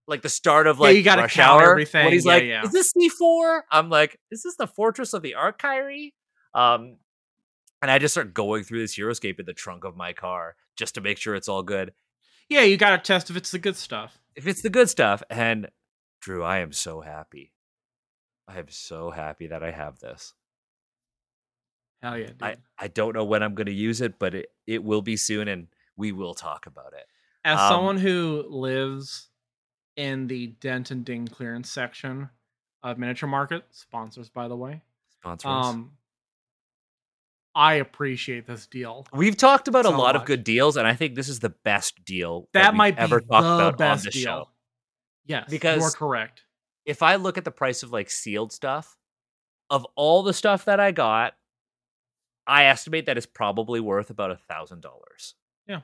Like 0.07 0.21
the 0.21 0.29
start 0.29 0.67
of 0.67 0.77
Yeah, 0.77 0.83
like 0.83 0.95
you 0.97 1.03
gotta 1.03 1.23
rush 1.23 1.35
count 1.35 1.61
hour. 1.61 1.71
everything. 1.71 2.05
When 2.05 2.13
he's 2.13 2.25
Yeah, 2.25 2.31
like, 2.33 2.43
yeah. 2.43 2.63
"Is 2.63 2.71
this 2.71 2.91
C4?" 2.93 3.61
I'm 3.71 3.89
like, 3.89 4.19
"Is 4.31 4.43
this 4.43 4.55
the 4.57 4.67
Fortress 4.67 5.13
of 5.13 5.21
the 5.21 5.33
Archkyrie?" 5.37 6.13
Um, 6.53 6.97
and 7.83 7.91
I 7.91 7.99
just 7.99 8.13
start 8.13 8.33
going 8.33 8.63
through 8.63 8.79
this 8.79 8.95
Heroscape 8.95 9.41
in 9.41 9.45
the 9.45 9.53
trunk 9.53 9.83
of 9.83 9.97
my 9.97 10.13
car 10.13 10.55
just 10.77 10.95
to 10.95 11.01
make 11.01 11.17
sure 11.17 11.35
it's 11.35 11.49
all 11.49 11.63
good. 11.63 11.91
Yeah, 12.47 12.61
you 12.61 12.77
gotta 12.77 12.97
test 12.97 13.29
if 13.29 13.35
it's 13.35 13.51
the 13.51 13.59
good 13.59 13.75
stuff. 13.75 14.17
If 14.35 14.47
it's 14.47 14.61
the 14.61 14.69
good 14.69 14.89
stuff, 14.89 15.21
and 15.29 15.69
Drew, 16.21 16.43
I 16.43 16.59
am 16.59 16.71
so 16.71 17.01
happy. 17.01 17.51
I 18.47 18.59
am 18.59 18.69
so 18.69 19.11
happy 19.11 19.47
that 19.47 19.63
I 19.63 19.71
have 19.71 19.99
this. 19.99 20.33
Hell 22.01 22.17
yeah, 22.17 22.27
dude. 22.27 22.41
I, 22.41 22.55
I 22.79 22.87
don't 22.87 23.13
know 23.13 23.25
when 23.25 23.43
I'm 23.43 23.53
going 23.53 23.67
to 23.67 23.73
use 23.73 23.99
it, 23.99 24.17
but 24.17 24.33
it, 24.33 24.47
it 24.65 24.81
will 24.81 25.01
be 25.01 25.17
soon, 25.17 25.49
and 25.49 25.67
we 25.97 26.13
will 26.13 26.33
talk 26.33 26.65
about 26.65 26.93
it. 26.93 27.05
As 27.43 27.59
um, 27.59 27.67
someone 27.69 27.97
who 27.97 28.45
lives 28.47 29.27
in 29.97 30.27
the 30.27 30.47
Dent 30.47 30.89
and 30.89 31.03
Ding 31.03 31.27
clearance 31.27 31.69
section 31.69 32.29
of 32.81 32.97
Miniature 32.97 33.27
Market, 33.27 33.65
sponsors 33.71 34.29
by 34.29 34.47
the 34.47 34.55
way, 34.55 34.81
sponsors. 35.19 35.49
um, 35.49 35.91
I 37.55 37.75
appreciate 37.75 38.47
this 38.47 38.65
deal. 38.67 39.05
We've 39.13 39.37
talked 39.37 39.67
about 39.67 39.85
a 39.85 39.89
so 39.89 39.97
lot 39.97 40.15
of 40.15 40.25
good 40.25 40.43
deals, 40.43 40.75
and 40.77 40.87
I 40.87 40.95
think 40.95 41.15
this 41.15 41.29
is 41.29 41.39
the 41.39 41.49
best 41.49 42.03
deal 42.03 42.49
That 42.53 42.71
we've 42.73 42.77
might 42.77 42.95
be 42.95 43.01
ever 43.01 43.19
the 43.19 43.27
talked 43.27 43.45
about 43.45 43.77
best 43.77 44.05
on 44.07 44.11
the 44.11 44.11
show. 44.19 44.49
Yes, 45.25 45.45
Because- 45.49 45.81
you're 45.81 45.91
correct. 45.91 46.43
if 46.85 47.01
I 47.03 47.15
look 47.15 47.37
at 47.37 47.45
the 47.45 47.51
price 47.51 47.83
of 47.83 47.91
like 47.91 48.09
sealed 48.09 48.51
stuff, 48.51 48.97
of 49.69 49.85
all 49.95 50.23
the 50.23 50.33
stuff 50.33 50.65
that 50.65 50.79
I 50.79 50.91
got, 50.91 51.35
I 52.45 52.65
estimate 52.65 53.05
that 53.05 53.17
it's 53.17 53.25
probably 53.25 53.79
worth 53.79 54.09
about 54.09 54.31
a 54.31 54.35
thousand 54.35 54.81
dollars. 54.81 55.35
Yeah. 55.67 55.81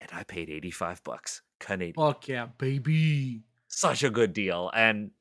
And 0.00 0.10
I 0.12 0.24
paid 0.24 0.50
85 0.50 1.02
bucks 1.04 1.42
Canadian. 1.60 1.94
Fuck 1.94 2.26
yeah, 2.28 2.46
baby. 2.58 3.42
Such 3.68 4.02
a 4.02 4.10
good 4.10 4.32
deal. 4.32 4.70
And 4.74 5.12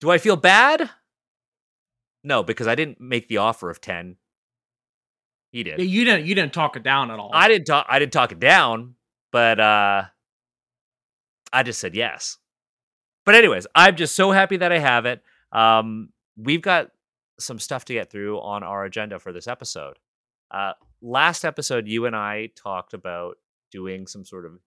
do 0.00 0.10
I 0.10 0.18
feel 0.18 0.36
bad? 0.36 0.90
No, 2.26 2.42
because 2.42 2.66
I 2.66 2.74
didn't 2.74 3.00
make 3.00 3.28
the 3.28 3.36
offer 3.36 3.70
of 3.70 3.80
10. 3.80 4.16
He 5.52 5.62
did. 5.62 5.78
Yeah, 5.78 5.84
you 5.84 6.04
didn't 6.04 6.26
you 6.26 6.34
didn't 6.34 6.52
talk 6.52 6.74
it 6.76 6.82
down 6.82 7.12
at 7.12 7.20
all. 7.20 7.30
I 7.32 7.46
didn't 7.46 7.66
talk 7.66 7.86
I 7.88 8.00
didn't 8.00 8.12
talk 8.12 8.32
it 8.32 8.40
down, 8.40 8.96
but 9.30 9.60
uh 9.60 10.02
I 11.52 11.62
just 11.62 11.78
said 11.80 11.94
yes. 11.94 12.38
But 13.24 13.36
anyways, 13.36 13.68
I'm 13.76 13.94
just 13.94 14.16
so 14.16 14.32
happy 14.32 14.56
that 14.56 14.72
I 14.72 14.80
have 14.80 15.06
it. 15.06 15.22
Um 15.52 16.08
we've 16.36 16.60
got 16.60 16.90
some 17.38 17.60
stuff 17.60 17.84
to 17.86 17.94
get 17.94 18.10
through 18.10 18.40
on 18.40 18.64
our 18.64 18.84
agenda 18.84 19.20
for 19.20 19.32
this 19.32 19.46
episode. 19.46 19.96
Uh 20.50 20.72
last 21.00 21.44
episode 21.44 21.86
you 21.86 22.06
and 22.06 22.16
I 22.16 22.50
talked 22.56 22.92
about 22.92 23.36
doing 23.70 24.08
some 24.08 24.24
sort 24.24 24.46
of 24.46 24.58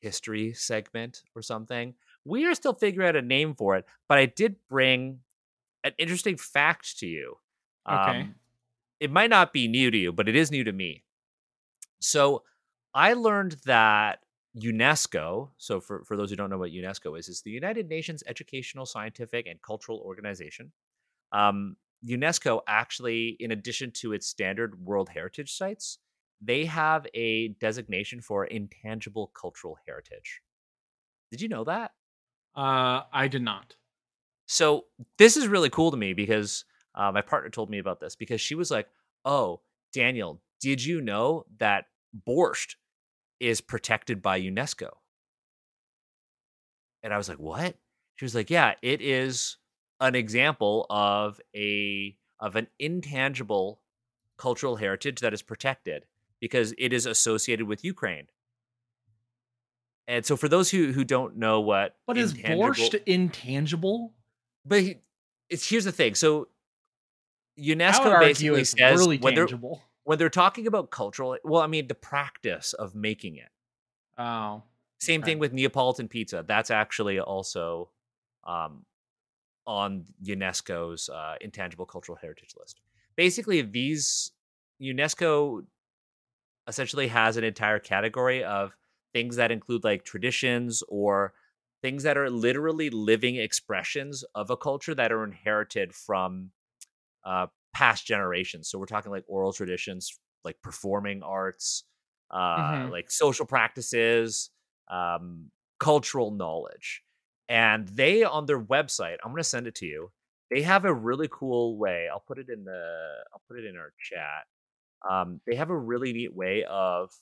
history 0.00 0.52
segment 0.52 1.22
or 1.34 1.40
something. 1.40 1.94
We 2.26 2.44
are 2.44 2.54
still 2.54 2.74
figuring 2.74 3.08
out 3.08 3.16
a 3.16 3.22
name 3.22 3.54
for 3.54 3.76
it, 3.76 3.86
but 4.06 4.18
I 4.18 4.26
did 4.26 4.56
bring 4.68 5.20
an 5.84 5.92
interesting 5.98 6.36
fact 6.36 6.98
to 6.98 7.06
you. 7.06 7.36
Okay. 7.90 8.20
Um, 8.20 8.34
it 8.98 9.10
might 9.10 9.30
not 9.30 9.52
be 9.52 9.66
new 9.66 9.90
to 9.90 9.96
you, 9.96 10.12
but 10.12 10.28
it 10.28 10.36
is 10.36 10.50
new 10.50 10.64
to 10.64 10.72
me. 10.72 11.04
So 12.00 12.42
I 12.94 13.14
learned 13.14 13.56
that 13.64 14.20
UNESCO, 14.56 15.50
so 15.56 15.80
for, 15.80 16.04
for 16.04 16.16
those 16.16 16.30
who 16.30 16.36
don't 16.36 16.50
know 16.50 16.58
what 16.58 16.72
UNESCO 16.72 17.18
is, 17.18 17.28
is 17.28 17.40
the 17.42 17.50
United 17.50 17.88
Nations 17.88 18.22
Educational, 18.26 18.84
Scientific, 18.84 19.46
and 19.46 19.60
Cultural 19.62 19.98
Organization. 20.04 20.72
Um, 21.32 21.76
UNESCO 22.06 22.60
actually, 22.66 23.36
in 23.40 23.52
addition 23.52 23.92
to 23.92 24.12
its 24.12 24.26
standard 24.26 24.84
World 24.84 25.08
Heritage 25.08 25.52
sites, 25.52 25.98
they 26.40 26.64
have 26.64 27.06
a 27.14 27.48
designation 27.60 28.20
for 28.20 28.46
intangible 28.46 29.30
cultural 29.38 29.76
heritage. 29.86 30.40
Did 31.30 31.40
you 31.40 31.48
know 31.48 31.64
that? 31.64 31.92
uh, 32.56 33.02
I 33.12 33.28
did 33.28 33.42
not. 33.42 33.76
So 34.50 34.86
this 35.16 35.36
is 35.36 35.46
really 35.46 35.70
cool 35.70 35.92
to 35.92 35.96
me 35.96 36.12
because 36.12 36.64
uh, 36.96 37.12
my 37.12 37.22
partner 37.22 37.50
told 37.50 37.70
me 37.70 37.78
about 37.78 38.00
this 38.00 38.16
because 38.16 38.40
she 38.40 38.56
was 38.56 38.68
like, 38.68 38.88
"Oh, 39.24 39.60
Daniel, 39.92 40.42
did 40.60 40.84
you 40.84 41.00
know 41.00 41.44
that 41.58 41.84
borscht 42.26 42.74
is 43.38 43.60
protected 43.60 44.20
by 44.20 44.40
UNESCO?" 44.40 44.90
And 47.04 47.14
I 47.14 47.16
was 47.16 47.28
like, 47.28 47.38
"What?" 47.38 47.76
She 48.16 48.24
was 48.24 48.34
like, 48.34 48.50
"Yeah, 48.50 48.74
it 48.82 49.00
is 49.00 49.56
an 50.00 50.16
example 50.16 50.84
of 50.90 51.40
a 51.54 52.16
of 52.40 52.56
an 52.56 52.66
intangible 52.80 53.80
cultural 54.36 54.74
heritage 54.74 55.20
that 55.20 55.32
is 55.32 55.42
protected 55.42 56.06
because 56.40 56.74
it 56.76 56.92
is 56.92 57.06
associated 57.06 57.68
with 57.68 57.84
Ukraine." 57.84 58.26
And 60.08 60.26
so, 60.26 60.36
for 60.36 60.48
those 60.48 60.72
who 60.72 60.90
who 60.90 61.04
don't 61.04 61.36
know 61.36 61.60
what 61.60 61.98
But 62.04 62.18
is 62.18 62.34
borscht 62.34 62.94
intangible? 63.06 64.12
But 64.64 64.80
he, 64.80 64.96
it's 65.48 65.68
here's 65.68 65.84
the 65.84 65.92
thing. 65.92 66.14
So 66.14 66.48
UNESCO 67.58 68.18
basically 68.20 68.64
says 68.64 68.98
really 68.98 69.18
when 69.18 69.34
they're 69.34 69.48
when 70.04 70.18
they're 70.18 70.30
talking 70.30 70.66
about 70.66 70.90
cultural, 70.90 71.36
well, 71.44 71.62
I 71.62 71.66
mean 71.66 71.88
the 71.88 71.94
practice 71.94 72.72
of 72.72 72.94
making 72.94 73.36
it. 73.36 73.48
Oh, 74.18 74.62
Same 74.98 75.22
thing 75.22 75.38
with 75.38 75.52
Neapolitan 75.52 76.08
pizza. 76.08 76.44
That's 76.46 76.70
actually 76.70 77.20
also 77.20 77.90
um, 78.44 78.84
on 79.66 80.04
UNESCO's 80.22 81.08
uh, 81.08 81.36
intangible 81.40 81.86
cultural 81.86 82.18
heritage 82.20 82.54
list. 82.58 82.80
Basically, 83.16 83.62
these 83.62 84.32
UNESCO 84.80 85.64
essentially 86.66 87.08
has 87.08 87.36
an 87.36 87.44
entire 87.44 87.78
category 87.78 88.44
of 88.44 88.76
things 89.12 89.36
that 89.36 89.50
include 89.50 89.84
like 89.84 90.04
traditions 90.04 90.82
or 90.88 91.34
things 91.82 92.02
that 92.02 92.16
are 92.18 92.30
literally 92.30 92.90
living 92.90 93.36
expressions 93.36 94.24
of 94.34 94.50
a 94.50 94.56
culture 94.56 94.94
that 94.94 95.12
are 95.12 95.24
inherited 95.24 95.94
from 95.94 96.52
uh, 97.24 97.46
past 97.74 98.06
generations. 98.06 98.68
So 98.68 98.78
we're 98.78 98.86
talking 98.86 99.10
like 99.12 99.24
oral 99.28 99.52
traditions, 99.52 100.18
like 100.44 100.60
performing 100.62 101.22
arts, 101.22 101.84
uh, 102.30 102.78
Mhm. 102.78 102.90
like 102.90 103.10
social 103.10 103.46
practices, 103.46 104.50
um, 104.88 105.50
cultural 105.78 106.30
knowledge. 106.30 107.02
And 107.48 107.88
they 107.88 108.22
on 108.24 108.46
their 108.46 108.62
website, 108.62 109.16
I'm 109.24 109.32
gonna 109.32 109.44
send 109.44 109.66
it 109.66 109.74
to 109.76 109.86
you. 109.86 110.12
They 110.50 110.62
have 110.62 110.84
a 110.84 110.94
really 110.94 111.28
cool 111.30 111.78
way. 111.78 112.08
I'll 112.08 112.20
put 112.20 112.38
it 112.38 112.48
in 112.48 112.64
the 112.64 113.24
I'll 113.32 113.42
put 113.48 113.58
it 113.58 113.64
in 113.64 113.76
our 113.76 113.92
chat. 113.98 114.46
Um, 115.08 115.40
they 115.46 115.56
have 115.56 115.70
a 115.70 115.78
really 115.78 116.12
neat 116.12 116.34
way 116.34 116.64
of 116.64 117.12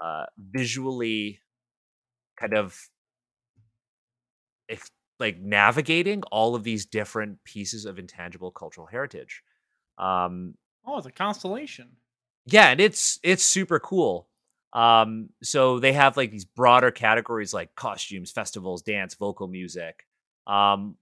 uh, 0.00 0.26
visually 0.38 1.40
kind 2.36 2.54
of 2.54 2.78
ex- 4.68 4.90
like 5.20 5.40
navigating 5.40 6.22
all 6.30 6.54
of 6.54 6.64
these 6.64 6.86
different 6.86 7.42
pieces 7.44 7.84
of 7.84 7.98
intangible 7.98 8.50
cultural 8.50 8.86
heritage. 8.86 9.42
Um, 9.98 10.54
oh, 10.86 10.98
it's 10.98 11.06
a 11.06 11.12
constellation. 11.12 11.96
yeah, 12.46 12.68
and 12.70 12.80
it's 12.80 13.18
it's 13.22 13.42
super 13.42 13.78
cool. 13.80 14.28
Um, 14.72 15.30
so 15.42 15.78
they 15.80 15.92
have 15.94 16.16
like 16.16 16.30
these 16.30 16.44
broader 16.44 16.90
categories 16.90 17.54
like 17.54 17.74
costumes, 17.74 18.30
festivals, 18.30 18.82
dance, 18.82 19.14
vocal 19.14 19.48
music, 19.48 20.06
um, 20.46 20.96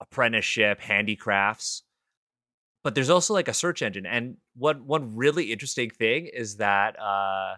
apprenticeship, 0.00 0.80
handicrafts. 0.80 1.82
But 2.84 2.94
there's 2.94 3.10
also 3.10 3.34
like 3.34 3.48
a 3.48 3.54
search 3.54 3.82
engine, 3.82 4.06
and 4.06 4.36
one 4.56 4.86
one 4.86 5.16
really 5.16 5.52
interesting 5.52 5.90
thing 5.90 6.26
is 6.26 6.56
that 6.56 6.98
uh, 7.00 7.56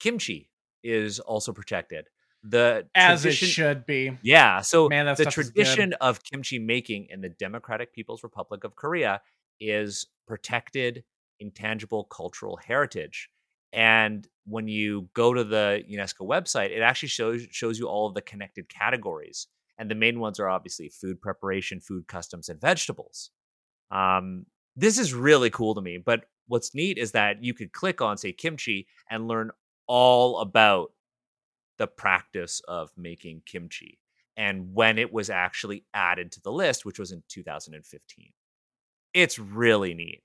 kimchi 0.00 0.50
is 0.82 1.20
also 1.20 1.52
protected. 1.52 2.08
The 2.44 2.86
As 2.94 3.24
it 3.24 3.32
should 3.32 3.86
be. 3.86 4.18
yeah. 4.22 4.60
So 4.62 4.88
Man, 4.88 5.06
the 5.06 5.14
stuff 5.14 5.38
is 5.38 5.50
good. 5.50 5.64
tradition 5.64 5.92
of 6.00 6.22
kimchi 6.24 6.58
making 6.58 7.06
in 7.10 7.20
the 7.20 7.28
Democratic 7.28 7.92
People's 7.92 8.22
Republic 8.22 8.64
of 8.64 8.74
Korea 8.74 9.20
is 9.60 10.06
protected 10.26 11.04
intangible 11.38 12.04
cultural 12.04 12.56
heritage. 12.56 13.28
And 13.72 14.26
when 14.44 14.66
you 14.68 15.08
go 15.14 15.32
to 15.32 15.44
the 15.44 15.82
UNESCO 15.90 16.26
website, 16.28 16.70
it 16.76 16.80
actually 16.82 17.08
shows 17.08 17.46
shows 17.50 17.78
you 17.78 17.86
all 17.88 18.08
of 18.08 18.14
the 18.14 18.20
connected 18.22 18.68
categories. 18.68 19.46
And 19.78 19.90
the 19.90 19.94
main 19.94 20.20
ones 20.20 20.38
are 20.40 20.48
obviously 20.48 20.88
food 20.88 21.20
preparation, 21.20 21.80
food 21.80 22.06
customs, 22.06 22.48
and 22.48 22.60
vegetables. 22.60 23.30
Um, 23.90 24.46
this 24.76 24.98
is 24.98 25.14
really 25.14 25.50
cool 25.50 25.74
to 25.74 25.80
me. 25.80 25.98
But 26.04 26.24
what's 26.48 26.74
neat 26.74 26.98
is 26.98 27.12
that 27.12 27.42
you 27.42 27.54
could 27.54 27.72
click 27.72 28.00
on, 28.00 28.16
say, 28.18 28.32
kimchi 28.32 28.86
and 29.10 29.28
learn 29.28 29.50
all 29.86 30.40
about 30.40 30.92
the 31.78 31.86
practice 31.86 32.60
of 32.68 32.90
making 32.96 33.42
kimchi 33.46 33.98
and 34.36 34.74
when 34.74 34.98
it 34.98 35.12
was 35.12 35.28
actually 35.30 35.84
added 35.94 36.32
to 36.32 36.40
the 36.42 36.52
list, 36.52 36.84
which 36.84 36.98
was 36.98 37.12
in 37.12 37.22
2015. 37.28 38.32
It's 39.14 39.38
really 39.38 39.94
neat. 39.94 40.22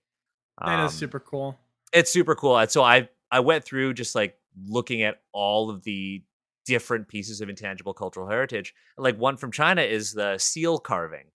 That 0.65 0.85
is 0.85 0.93
Um, 0.93 0.97
super 0.97 1.19
cool. 1.19 1.57
it's 1.93 2.11
super 2.11 2.35
cool. 2.35 2.57
And 2.57 2.69
so 2.71 2.83
I 2.83 3.09
I 3.31 3.41
went 3.41 3.65
through 3.65 3.93
just 3.95 4.15
like 4.15 4.35
looking 4.67 5.03
at 5.03 5.21
all 5.33 5.69
of 5.69 5.83
the 5.83 6.23
different 6.65 7.07
pieces 7.07 7.41
of 7.41 7.49
intangible 7.49 7.93
cultural 7.93 8.27
heritage. 8.29 8.73
Like 8.97 9.17
one 9.17 9.37
from 9.37 9.51
China 9.51 9.81
is 9.81 10.13
the 10.13 10.37
seal 10.37 10.79
carving. 10.79 11.25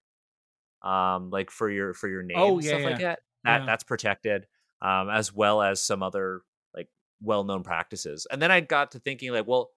Um, 0.82 1.30
like 1.30 1.50
for 1.50 1.70
your 1.70 1.94
for 1.94 2.08
your 2.08 2.22
name 2.22 2.36
Oh, 2.38 2.54
and 2.56 2.64
yeah, 2.64 2.68
stuff 2.70 2.84
like 2.84 2.98
that. 2.98 3.20
That 3.44 3.58
Yeah. 3.60 3.66
that's 3.66 3.84
protected. 3.84 4.46
Um, 4.80 5.08
as 5.10 5.32
well 5.32 5.62
as 5.62 5.80
some 5.84 6.02
other 6.02 6.42
like 6.74 6.88
well-known 7.20 7.62
practices. 7.62 8.26
And 8.30 8.42
then 8.42 8.50
I 8.50 8.60
got 8.60 8.90
to 8.92 8.98
thinking 8.98 9.30
like, 9.30 9.46
well, 9.46 9.70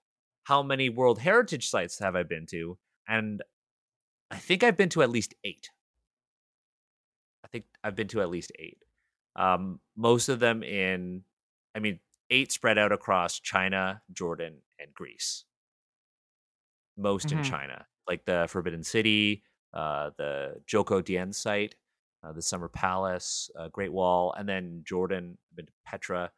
how 0.45 0.63
many 0.63 0.89
World 0.89 1.19
Heritage 1.19 1.69
sites 1.69 1.99
have 1.99 2.15
I 2.15 2.23
been 2.23 2.47
to? 2.47 2.79
And 3.07 3.43
I 4.31 4.37
think 4.37 4.63
I've 4.63 4.77
been 4.77 4.89
to 4.89 5.03
at 5.03 5.09
least 5.11 5.35
eight. 5.43 5.69
I 7.43 7.47
think 7.47 7.65
I've 7.83 7.95
been 7.95 8.07
to 8.09 8.21
at 8.21 8.29
least 8.29 8.51
eight. 8.57 8.83
Um, 9.35 9.81
most 9.95 10.29
of 10.29 10.39
them 10.39 10.63
in, 10.63 11.23
I 11.75 11.79
mean, 11.79 11.99
eight 12.29 12.51
spread 12.51 12.77
out 12.77 12.91
across 12.91 13.39
China, 13.39 14.01
Jordan, 14.11 14.61
and 14.79 14.93
Greece. 14.93 15.45
Most 16.97 17.31
in 17.31 17.41
Mhm. 17.41 17.41
China, 17.41 17.87
like 18.07 18.25
the 18.25 18.47
Forbidden 18.49 18.83
City, 18.83 19.43
uh, 19.73 20.11
the 20.17 20.63
Zhoukoudian 20.65 21.33
site, 21.35 21.75
uh, 22.23 22.31
the 22.31 22.41
Summer 22.41 22.69
Palace, 22.69 23.49
uh, 23.57 23.67
Great 23.67 23.91
Wall, 23.91 24.33
and 24.33 24.47
then 24.47 24.83
Jordan, 24.85 25.37
I've 25.51 25.55
been 25.57 25.65
to 25.65 25.73
Petra, 25.85 26.31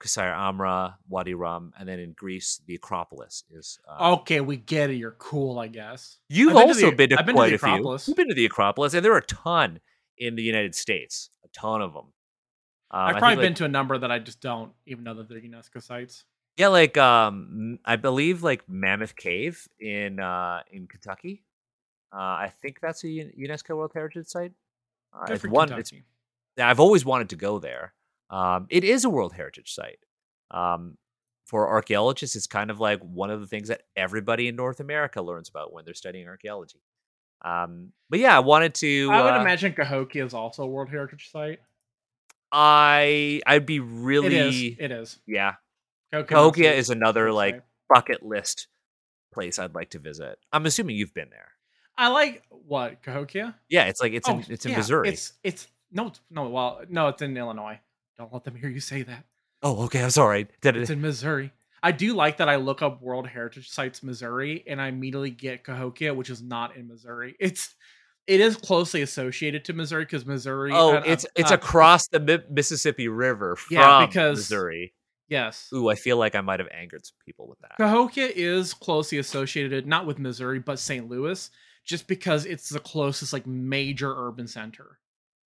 Qusayr 0.00 0.32
Amra, 0.34 0.96
Wadi 1.08 1.34
Rum, 1.34 1.72
and 1.78 1.88
then 1.88 1.98
in 1.98 2.12
Greece, 2.12 2.60
the 2.66 2.74
Acropolis 2.76 3.44
is. 3.50 3.78
Uh, 3.88 4.12
Okay, 4.20 4.40
we 4.40 4.56
get 4.56 4.90
it. 4.90 4.94
You're 4.94 5.16
cool, 5.18 5.58
I 5.58 5.66
guess. 5.66 6.18
You've 6.28 6.50
I've 6.50 6.54
been 6.56 6.62
to 6.62 6.68
also 6.68 6.90
the- 6.90 6.96
been 6.96 7.10
to 7.10 7.18
I've 7.18 7.26
been 7.26 7.34
to 7.34 7.38
quite 7.38 7.48
the 7.50 7.54
a 7.56 7.58
few. 7.58 7.68
Acropolis. 7.68 8.08
You've 8.08 8.16
been 8.16 8.28
to 8.28 8.34
the 8.34 8.46
Acropolis, 8.46 8.94
and 8.94 9.04
there 9.04 9.12
are 9.12 9.18
a 9.18 9.22
ton 9.26 9.80
in 10.16 10.36
the 10.36 10.42
United 10.42 10.74
States. 10.74 11.30
A 11.44 11.48
ton 11.48 11.82
of 11.82 11.92
them. 11.94 12.12
Um, 12.90 13.00
I've 13.00 13.16
probably 13.18 13.28
think, 13.36 13.40
been 13.40 13.50
like, 13.52 13.56
to 13.56 13.64
a 13.64 13.68
number 13.68 13.98
that 13.98 14.10
I 14.10 14.18
just 14.18 14.40
don't 14.40 14.72
even 14.86 15.04
know 15.04 15.14
that 15.14 15.28
they're 15.28 15.40
UNESCO 15.40 15.82
sites. 15.82 16.24
yeah, 16.56 16.68
like 16.68 16.96
um, 16.96 17.78
I 17.84 17.96
believe 17.96 18.42
like 18.42 18.68
Mammoth 18.68 19.14
Cave 19.16 19.66
in 19.80 20.20
uh 20.20 20.62
in 20.70 20.86
Kentucky. 20.86 21.44
Uh, 22.12 22.16
I 22.16 22.52
think 22.62 22.80
that's 22.80 23.04
a 23.04 23.08
UNESCO 23.08 23.76
World 23.76 23.90
Heritage 23.94 24.28
Site. 24.28 24.52
Uh, 25.12 25.26
it's 25.32 25.44
one. 25.46 25.70
It's 25.72 25.92
I've 26.56 26.80
always 26.80 27.04
wanted 27.04 27.28
to 27.30 27.36
go 27.36 27.58
there. 27.58 27.92
Um, 28.30 28.66
it 28.70 28.84
is 28.84 29.04
a 29.04 29.10
World 29.10 29.32
Heritage 29.32 29.72
Site. 29.72 29.98
Um, 30.50 30.96
for 31.46 31.68
archaeologists, 31.68 32.36
it's 32.36 32.46
kind 32.46 32.70
of 32.70 32.78
like 32.78 33.00
one 33.00 33.30
of 33.30 33.40
the 33.40 33.46
things 33.46 33.68
that 33.68 33.82
everybody 33.96 34.48
in 34.48 34.56
North 34.56 34.80
America 34.80 35.22
learns 35.22 35.48
about 35.48 35.72
when 35.72 35.84
they're 35.84 35.94
studying 35.94 36.28
archaeology. 36.28 36.82
Um, 37.42 37.92
but 38.10 38.18
yeah, 38.18 38.36
I 38.36 38.40
wanted 38.40 38.74
to. 38.76 39.08
I 39.10 39.22
would 39.22 39.34
uh, 39.34 39.40
imagine 39.40 39.72
Cahokia 39.72 40.26
is 40.26 40.34
also 40.34 40.64
a 40.64 40.66
World 40.66 40.90
Heritage 40.90 41.30
Site. 41.30 41.60
I 42.52 43.40
I'd 43.46 43.66
be 43.66 43.80
really 43.80 44.26
It 44.26 44.32
is. 44.32 44.76
It 44.78 44.90
is. 44.90 45.18
yeah. 45.26 45.54
Cahokia, 46.12 46.26
Cahokia 46.36 46.72
is 46.72 46.90
another 46.90 47.32
like 47.32 47.62
bucket 47.88 48.22
list 48.22 48.68
place 49.32 49.58
I'd 49.58 49.74
like 49.74 49.90
to 49.90 49.98
visit. 49.98 50.38
I'm 50.52 50.64
assuming 50.66 50.96
you've 50.96 51.14
been 51.14 51.28
there. 51.30 51.52
I 51.96 52.08
like 52.08 52.42
what 52.48 53.02
Cahokia. 53.02 53.56
Yeah, 53.68 53.84
it's 53.84 54.00
like 54.00 54.12
it's 54.12 54.28
Oh, 54.28 54.34
in 54.34 54.44
it's 54.48 54.64
in 54.64 54.72
yeah, 54.72 54.78
Missouri. 54.78 55.08
It's 55.10 55.32
it's 55.42 55.68
no 55.92 56.12
no 56.30 56.48
well 56.48 56.80
no 56.88 57.08
it's 57.08 57.22
in 57.22 57.36
Illinois. 57.36 57.78
Don't 58.18 58.32
let 58.32 58.44
them 58.44 58.56
hear 58.56 58.68
you 58.68 58.80
say 58.80 59.02
that. 59.02 59.24
oh, 59.62 59.84
okay. 59.84 60.02
I'm 60.02 60.10
sorry. 60.10 60.48
Did 60.60 60.76
It's 60.76 60.90
it? 60.90 60.94
in 60.94 61.00
Missouri. 61.00 61.52
I 61.82 61.92
do 61.92 62.14
like 62.14 62.38
that 62.38 62.48
I 62.48 62.56
look 62.56 62.82
up 62.82 63.00
World 63.00 63.28
Heritage 63.28 63.68
Sites 63.70 64.02
Missouri 64.02 64.64
and 64.66 64.80
I 64.82 64.88
immediately 64.88 65.30
get 65.30 65.62
Cahokia, 65.62 66.12
which 66.12 66.28
is 66.28 66.42
not 66.42 66.76
in 66.76 66.88
Missouri. 66.88 67.36
It's 67.38 67.74
it 68.26 68.40
is 68.40 68.56
closely 68.56 69.00
associated 69.02 69.64
to 69.66 69.72
Missouri 69.72 70.04
because 70.04 70.26
Missouri. 70.26 70.72
Oh, 70.74 70.94
it's 70.96 71.24
it's 71.36 71.52
across 71.52 72.08
the 72.08 72.18
Mi- 72.20 72.42
Mississippi 72.50 73.06
River 73.08 73.54
from 73.56 73.76
Yeah, 73.76 74.06
because- 74.06 74.38
Missouri. 74.38 74.92
yes. 75.28 75.68
Ooh, 75.72 75.88
I 75.88 75.94
feel 75.94 76.16
like 76.16 76.34
I 76.34 76.40
might 76.40 76.58
have 76.58 76.68
angered 76.72 77.06
some 77.06 77.16
people 77.24 77.46
with 77.48 77.60
that. 77.60 77.76
Cahokia 77.76 78.30
is 78.34 78.74
closely 78.74 79.18
associated 79.18 79.86
not 79.86 80.04
with 80.04 80.18
Missouri 80.18 80.58
but 80.58 80.80
St. 80.80 81.08
Louis, 81.08 81.48
just 81.84 82.08
because 82.08 82.44
it's 82.44 82.68
the 82.68 82.80
closest 82.80 83.32
like 83.32 83.46
major 83.46 84.12
urban 84.14 84.48
center, 84.48 84.98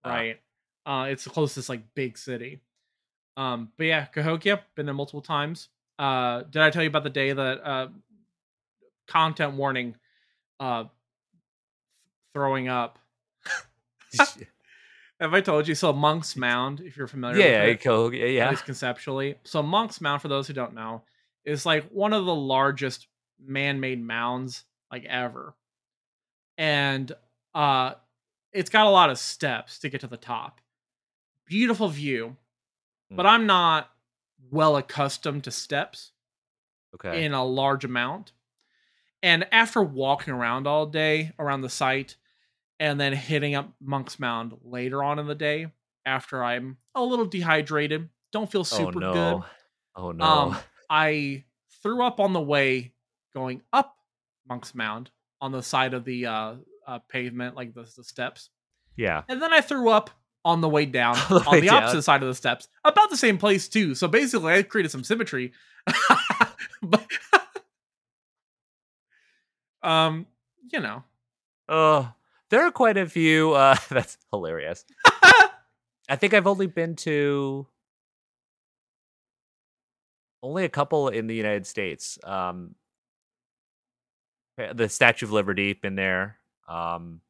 Ah. 0.06 0.10
right? 0.12 0.36
Uh, 0.38 0.40
it's 0.86 1.24
the 1.24 1.30
closest 1.30 1.70
like 1.70 1.82
big 1.96 2.18
city. 2.18 2.62
Um, 3.38 3.72
but 3.78 3.86
yeah, 3.86 4.06
Cahokia 4.06 4.62
been 4.76 4.86
there 4.86 4.96
multiple 4.96 5.22
times. 5.22 5.70
Uh, 5.98 6.44
did 6.44 6.62
I 6.62 6.70
tell 6.70 6.84
you 6.84 6.90
about 6.90 7.04
the 7.04 7.10
day 7.10 7.32
that 7.32 7.64
uh, 7.64 7.88
content 9.08 9.54
warning, 9.54 9.96
uh, 10.60 10.86
throwing 12.34 12.68
up? 12.68 13.00
Have 15.20 15.36
I 15.36 15.42
told 15.42 15.68
you? 15.68 15.76
So 15.76 15.94
Monk's 15.94 16.36
Mound, 16.36 16.82
if 16.82 16.98
you're 16.98 17.08
familiar, 17.08 17.38
yeah, 17.38 17.62
with 17.62 17.70
it, 17.70 17.82
Cahokia, 17.82 18.26
at 18.26 18.32
yeah. 18.32 18.50
least 18.50 18.66
conceptually. 18.66 19.36
So 19.44 19.62
Monk's 19.62 20.02
Mound, 20.02 20.22
for 20.22 20.28
those 20.28 20.48
who 20.48 20.54
don't 20.54 20.74
know, 20.74 21.04
is 21.46 21.66
like 21.66 21.88
one 21.90 22.14
of 22.14 22.26
the 22.26 22.36
largest 22.36 23.08
man-made 23.40 24.04
mounds 24.04 24.64
like 24.92 25.06
ever. 25.06 25.56
And 26.58 27.12
uh 27.54 27.94
it's 28.54 28.70
got 28.70 28.86
a 28.86 28.90
lot 28.90 29.10
of 29.10 29.18
steps 29.18 29.80
to 29.80 29.90
get 29.90 30.02
to 30.02 30.08
the 30.08 30.18
top. 30.18 30.60
Beautiful 31.52 31.90
view. 31.90 32.38
But 33.14 33.26
I'm 33.26 33.46
not 33.46 33.92
well 34.50 34.78
accustomed 34.78 35.44
to 35.44 35.52
steps 35.52 36.12
Okay. 36.96 37.26
in 37.26 37.34
a 37.34 37.44
large 37.44 37.84
amount. 37.84 38.32
And 39.22 39.46
after 39.52 39.82
walking 39.84 40.34
around 40.34 40.66
all 40.66 40.86
day 40.86 41.34
around 41.38 41.60
the 41.62 41.70
site 41.70 42.16
and 42.80 43.00
then 43.00 43.12
hitting 43.14 43.54
up 43.54 43.70
Monk's 43.82 44.18
Mound 44.18 44.54
later 44.64 45.04
on 45.04 45.20
in 45.20 45.28
the 45.28 45.36
day 45.36 45.68
after 46.06 46.42
I'm 46.44 46.78
a 46.96 47.04
little 47.04 47.26
dehydrated, 47.26 48.10
don't 48.32 48.50
feel 48.50 48.62
oh 48.62 48.64
super 48.64 49.00
no. 49.02 49.14
good. 49.14 49.44
Oh 49.96 50.12
no. 50.14 50.26
Um, 50.26 50.58
I 50.90 51.44
threw 51.84 52.02
up 52.04 52.20
on 52.22 52.32
the 52.34 52.42
way 52.42 52.94
going 53.34 53.62
up 53.74 53.98
Monk's 54.48 54.74
Mound 54.74 55.12
on 55.42 55.52
the 55.52 55.62
side 55.64 55.94
of 55.94 56.06
the 56.06 56.26
uh, 56.28 56.54
uh, 56.88 57.00
pavement, 57.10 57.56
like 57.58 57.74
the, 57.74 57.84
the 57.98 58.04
steps. 58.06 58.50
yeah. 58.96 59.24
And 59.28 59.42
then 59.42 59.52
I 59.54 59.60
threw 59.62 59.90
up 59.90 60.10
on 60.44 60.62
the 60.62 60.70
way 60.70 60.86
down 60.86 61.16
On 61.30 61.30
the 61.30 61.46
on 61.48 61.60
the 61.62 61.68
down. 61.68 61.84
opposite 61.84 62.02
side 62.04 62.22
of 62.24 62.28
the 62.28 62.36
steps, 62.36 62.68
about 62.84 63.10
the 63.10 63.18
same 63.18 63.38
place 63.38 63.68
too. 63.68 63.96
So 63.96 64.08
basically, 64.08 64.54
I 64.54 64.64
created 64.64 64.90
some 64.90 65.04
symmetry. 65.04 65.54
but, 66.82 67.06
um, 69.84 70.26
you 70.72 70.80
know, 70.80 71.04
Oh, 71.70 72.12
there 72.50 72.66
are 72.66 72.72
quite 72.72 72.98
a 72.98 73.08
few. 73.08 73.54
Uh, 73.54 73.76
that's 73.90 74.18
hilarious. 74.32 74.84
I 76.10 76.18
think 76.18 76.34
I've 76.34 76.48
only 76.48 76.68
been 76.68 76.96
to 76.98 77.66
only 80.44 80.66
a 80.66 80.70
couple 80.70 81.08
in 81.08 81.28
the 81.28 81.36
United 81.36 81.66
States. 81.66 82.20
Um, 82.26 82.76
the 84.74 84.90
Statue 84.90 85.26
of 85.26 85.32
Liberty, 85.32 85.72
been 85.74 85.96
there. 85.96 86.38
Um, 86.68 87.22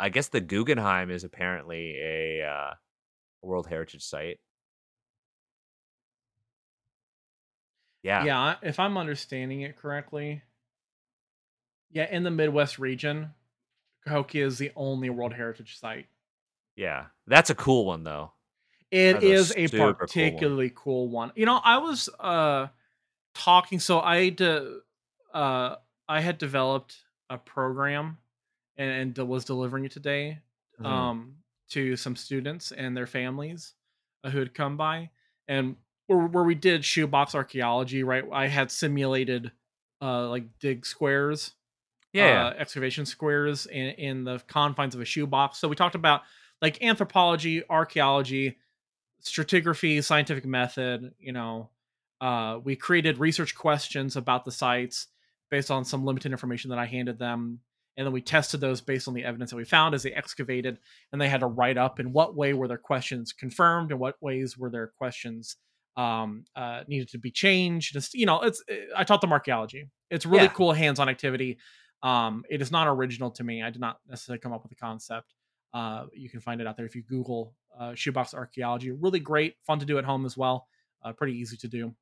I 0.00 0.08
guess 0.08 0.28
the 0.28 0.40
Guggenheim 0.40 1.10
is 1.10 1.24
apparently 1.24 1.96
a 2.00 2.42
uh, 2.42 2.74
World 3.42 3.66
Heritage 3.66 4.02
Site. 4.02 4.40
Yeah. 8.02 8.24
yeah. 8.24 8.54
If 8.62 8.80
I'm 8.80 8.96
understanding 8.96 9.60
it 9.60 9.76
correctly, 9.76 10.42
yeah, 11.92 12.06
in 12.10 12.22
the 12.22 12.30
Midwest 12.30 12.78
region, 12.78 13.34
Cahokia 14.06 14.46
is 14.46 14.56
the 14.56 14.72
only 14.74 15.10
World 15.10 15.34
Heritage 15.34 15.78
Site. 15.78 16.06
Yeah. 16.76 17.06
That's 17.26 17.50
a 17.50 17.54
cool 17.54 17.84
one 17.84 18.04
though. 18.04 18.32
It 18.90 19.14
That's 19.14 19.24
is 19.24 19.52
a 19.54 19.66
super 19.66 19.76
cool 19.76 19.86
one. 19.86 19.94
particularly 19.96 20.72
cool 20.74 21.08
one. 21.08 21.32
You 21.34 21.44
know, 21.44 21.60
I 21.62 21.76
was 21.78 22.08
uh 22.18 22.68
talking 23.34 23.78
so 23.78 24.00
I 24.00 24.34
uh 25.34 25.76
I 26.08 26.20
had 26.20 26.38
developed 26.38 26.96
a 27.28 27.36
program 27.36 28.16
and, 28.80 29.16
and 29.18 29.28
was 29.28 29.44
delivering 29.44 29.84
it 29.84 29.92
today 29.92 30.38
Mhm. 30.80 30.86
um 30.86 31.36
to 31.70 31.94
some 31.96 32.16
students 32.16 32.72
and 32.72 32.96
their 32.96 33.06
families 33.06 33.74
uh, 34.24 34.30
who 34.30 34.38
had 34.40 34.54
come 34.54 34.76
by 34.76 35.10
and 35.46 35.76
where, 36.08 36.26
where 36.26 36.44
we 36.44 36.54
did 36.56 36.84
shoebox 36.84 37.34
archaeology, 37.34 38.02
right? 38.02 38.24
I 38.32 38.48
had 38.48 38.70
simulated 38.70 39.52
uh 40.02 40.28
like 40.28 40.44
dig 40.58 40.84
squares 40.86 41.52
yeah. 42.12 42.46
uh, 42.46 42.54
excavation 42.58 43.06
squares 43.06 43.66
in, 43.66 43.90
in 43.90 44.24
the 44.24 44.40
confines 44.48 44.94
of 44.96 45.00
a 45.00 45.04
shoebox. 45.04 45.58
So 45.58 45.68
we 45.68 45.76
talked 45.76 45.94
about 45.94 46.22
like 46.60 46.82
anthropology, 46.82 47.62
archaeology, 47.70 48.58
stratigraphy, 49.22 50.02
scientific 50.02 50.44
method. 50.44 51.14
You 51.20 51.32
know, 51.32 51.70
uh, 52.20 52.58
we 52.64 52.74
created 52.76 53.18
research 53.18 53.54
questions 53.54 54.16
about 54.16 54.44
the 54.44 54.50
sites 54.50 55.06
based 55.50 55.70
on 55.70 55.84
some 55.84 56.04
limited 56.04 56.32
information 56.32 56.70
that 56.70 56.78
I 56.78 56.86
handed 56.86 57.18
them. 57.18 57.60
And 58.00 58.06
then 58.06 58.14
we 58.14 58.22
tested 58.22 58.62
those 58.62 58.80
based 58.80 59.08
on 59.08 59.12
the 59.12 59.24
evidence 59.24 59.50
that 59.50 59.56
we 59.56 59.64
found 59.64 59.94
as 59.94 60.02
they 60.04 60.12
excavated, 60.12 60.78
and 61.12 61.20
they 61.20 61.28
had 61.28 61.40
to 61.40 61.46
write 61.46 61.76
up 61.76 62.00
in 62.00 62.14
what 62.14 62.34
way 62.34 62.54
were 62.54 62.66
their 62.66 62.78
questions 62.78 63.34
confirmed 63.34 63.90
and 63.90 64.00
what 64.00 64.16
ways 64.22 64.56
were 64.56 64.70
their 64.70 64.86
questions 64.86 65.56
um, 65.98 66.46
uh, 66.56 66.82
needed 66.88 67.10
to 67.10 67.18
be 67.18 67.30
changed. 67.30 67.92
Just, 67.92 68.14
you 68.14 68.24
know, 68.24 68.40
it's 68.40 68.64
I 68.96 69.04
taught 69.04 69.20
them 69.20 69.32
archaeology. 69.32 69.90
It's 70.08 70.24
really 70.24 70.44
Yeah. 70.44 70.52
cool 70.54 70.72
hands-on 70.72 71.10
activity. 71.10 71.58
Um, 72.02 72.42
it 72.48 72.62
is 72.62 72.70
not 72.70 72.88
original 72.88 73.30
to 73.32 73.44
me. 73.44 73.62
I 73.62 73.68
did 73.68 73.82
not 73.82 73.98
necessarily 74.08 74.40
come 74.40 74.54
up 74.54 74.62
with 74.62 74.70
the 74.70 74.76
concept. 74.76 75.34
Uh, 75.74 76.06
you 76.14 76.30
can 76.30 76.40
find 76.40 76.58
it 76.62 76.66
out 76.66 76.78
there 76.78 76.86
if 76.86 76.96
you 76.96 77.02
Google 77.02 77.54
uh, 77.78 77.94
shoebox 77.94 78.32
archaeology. 78.32 78.92
Really 78.92 79.20
great, 79.20 79.56
fun 79.66 79.78
to 79.78 79.84
do 79.84 79.98
at 79.98 80.04
home 80.06 80.24
as 80.24 80.38
well. 80.38 80.68
Uh, 81.04 81.12
pretty 81.12 81.34
easy 81.38 81.58
to 81.58 81.68
do. 81.68 81.94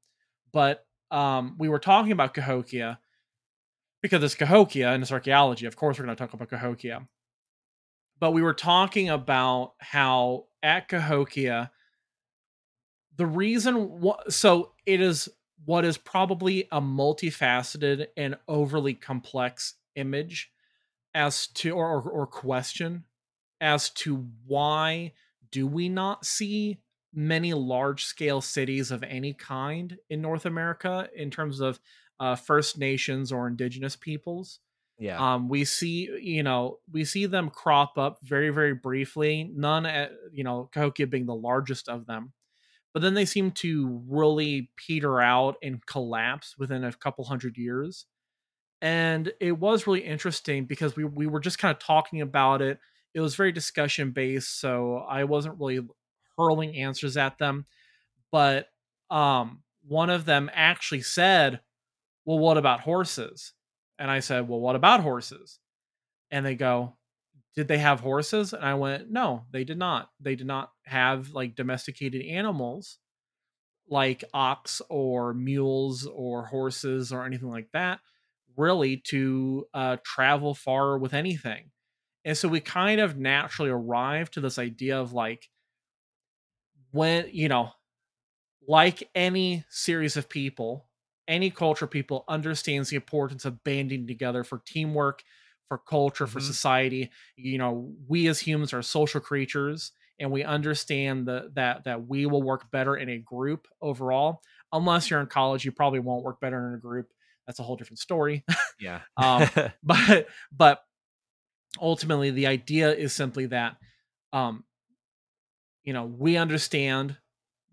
But 0.53 0.87
um, 1.11 1.57
we 1.59 1.69
were 1.69 1.81
talking 1.81 2.13
about 2.13 2.35
Cahokia 2.35 3.01
because 4.03 4.23
it's 4.23 4.35
Cahokia 4.35 4.93
and 4.93 5.03
it's 5.03 5.13
archaeology. 5.13 5.67
Of 5.67 5.77
course, 5.77 5.99
we're 5.99 6.05
going 6.05 6.17
to 6.17 6.23
talk 6.23 6.35
about 6.35 6.49
Cahokia. 6.49 7.07
But 8.21 8.33
we 8.33 8.43
were 8.43 8.55
talking 8.55 9.09
about 9.09 9.75
how 9.79 10.47
at 10.63 10.89
Cahokia, 10.89 11.71
the 13.17 13.27
reason 13.27 14.01
what 14.01 14.33
so 14.33 14.73
it 14.87 15.01
is 15.01 15.29
what 15.65 15.85
is 15.85 15.99
probably 15.99 16.69
a 16.71 16.81
multifaceted 16.81 18.07
and 18.17 18.37
overly 18.47 18.95
complex 18.95 19.75
image 19.97 20.51
as 21.15 21.49
to 21.49 21.71
or, 21.73 21.95
or, 21.95 22.03
or 22.03 22.27
question 22.27 23.05
as 23.61 23.91
to 23.91 24.29
why 24.47 25.13
do 25.51 25.67
we 25.67 25.89
not 25.89 26.25
see 26.25 26.79
many 27.13 27.55
large 27.55 28.05
scale 28.05 28.41
cities 28.41 28.91
of 28.91 29.03
any 29.03 29.33
kind 29.33 29.99
in 30.11 30.21
North 30.21 30.47
America 30.47 31.09
in 31.17 31.31
terms 31.31 31.61
of 31.61 31.81
uh, 32.21 32.37
First 32.37 32.79
Nations 32.79 33.33
or 33.33 33.47
Indigenous 33.47 33.97
peoples. 33.97 34.61
Yeah. 34.99 35.19
Um, 35.35 35.49
we 35.49 35.65
see, 35.65 36.11
you 36.21 36.43
know, 36.43 36.79
we 36.91 37.05
see 37.05 37.27
them 37.27 37.51
crop 37.51 37.97
up 37.99 38.19
very, 38.23 38.51
very 38.51 38.75
briefly. 38.75 39.49
None, 39.55 39.87
at, 39.87 40.11
you 40.33 40.43
know, 40.43 40.69
Cahokia 40.73 41.07
being 41.07 41.27
the 41.27 41.35
largest 41.35 41.89
of 41.89 42.07
them, 42.07 42.33
but 42.93 43.03
then 43.03 43.15
they 43.15 43.25
seem 43.25 43.53
to 43.53 44.03
really 44.09 44.71
peter 44.77 45.21
out 45.21 45.57
and 45.63 45.85
collapse 45.87 46.57
within 46.59 46.83
a 46.83 46.93
couple 46.93 47.25
hundred 47.25 47.57
years. 47.57 48.07
And 48.81 49.33
it 49.41 49.53
was 49.53 49.87
really 49.87 50.01
interesting 50.01 50.65
because 50.65 50.97
we 50.97 51.05
we 51.05 51.27
were 51.27 51.41
just 51.41 51.59
kind 51.59 51.73
of 51.73 51.81
talking 51.81 52.21
about 52.21 52.63
it. 52.63 52.79
It 53.15 53.21
was 53.21 53.37
very 53.37 53.53
discussion 53.53 54.11
based, 54.13 54.61
so 54.61 54.99
I 54.99 55.25
wasn't 55.25 55.59
really 55.59 55.87
hurling 56.37 56.77
answers 56.77 57.17
at 57.17 57.39
them. 57.39 57.67
But 58.31 58.67
um, 59.11 59.63
one 59.87 60.11
of 60.11 60.25
them 60.27 60.51
actually 60.53 61.03
said, 61.03 61.61
"Well, 62.29 62.39
what 62.41 62.59
about 62.59 62.83
horses?" 62.83 63.55
And 63.99 64.11
I 64.11 64.21
said, 64.21 64.49
Well, 64.49 64.61
what 64.61 64.77
about 64.77 65.01
horses? 65.01 65.59
And 66.31 66.47
they 66.47 66.55
go, 66.55 66.97
Did 67.57 67.69
they 67.69 67.79
have 67.79 68.01
horses? 68.01 68.53
And 68.53 68.65
I 68.65 68.75
went, 68.75 69.11
No, 69.11 69.47
they 69.53 69.65
did 69.65 69.79
not. 69.79 70.11
They 70.21 70.37
did 70.37 70.47
not 70.47 70.73
have 70.87 71.31
like 71.31 71.57
domesticated 71.57 72.23
animals 72.25 72.99
like 73.89 74.25
ox 74.35 74.83
or 74.91 75.35
mules 75.35 76.07
or 76.07 76.47
horses 76.47 77.13
or 77.13 77.25
anything 77.25 77.49
like 77.49 77.69
that, 77.73 78.01
really, 78.57 78.99
to 78.99 79.67
uh, 79.75 79.97
travel 80.05 80.55
far 80.55 80.99
with 80.99 81.15
anything. 81.15 81.71
And 82.25 82.37
so 82.37 82.49
we 82.49 82.61
kind 82.61 83.01
of 83.01 83.17
naturally 83.17 83.71
arrived 83.71 84.35
to 84.35 84.41
this 84.41 84.59
idea 84.59 85.01
of 85.01 85.13
like, 85.13 85.49
when, 86.91 87.29
you 87.33 87.49
know, 87.49 87.71
like 88.67 89.09
any 89.15 89.65
series 89.71 90.17
of 90.17 90.29
people, 90.29 90.88
any 91.29 91.51
culture 91.51 91.87
people 91.87 92.25
understands 92.29 92.91
the 92.91 92.97
importance 92.97 93.45
of 93.45 93.63
banding 93.65 94.07
together 94.09 94.45
for 94.45 94.63
teamwork 94.67 95.23
for 95.69 95.79
culture 95.79 96.27
for 96.27 96.41
Mhm. 96.41 96.43
society. 96.43 97.11
You 97.37 97.59
know 97.59 97.95
we 98.09 98.27
as 98.29 98.41
humans 98.41 98.73
are 98.73 98.83
social 98.83 99.21
creatures 99.21 99.93
and 100.21 100.33
we 100.33 100.43
understand 100.45 101.29
the, 101.29 101.51
that 101.55 101.85
that 101.85 102.07
we 102.09 102.27
will 102.27 102.43
work 102.43 102.71
better 102.73 102.97
in 102.97 103.09
a 103.11 103.19
group 103.19 103.69
overall. 103.83 104.43
Unless 104.73 105.11
you're 105.11 105.21
in 105.21 105.27
college 105.29 105.65
you 105.65 105.73
probably 105.73 106.01
won't 106.01 106.25
work 106.25 106.41
better 106.41 106.69
in 106.69 106.75
a 106.75 106.79
group. 106.79 107.13
That's 107.47 107.61
a 107.61 107.63
whole 107.63 107.77
different 107.77 108.01
story. 108.01 108.45
Yeah. 108.81 109.03
um, 109.17 109.51
but 109.83 110.29
but 110.53 110.85
ultimately 111.81 112.31
the 112.31 112.47
idea 112.47 112.93
is 112.95 113.13
simply 113.13 113.47
that 113.47 113.77
um 114.33 114.65
you 115.85 115.93
know 115.93 116.05
we 116.05 116.37
understand 116.37 117.17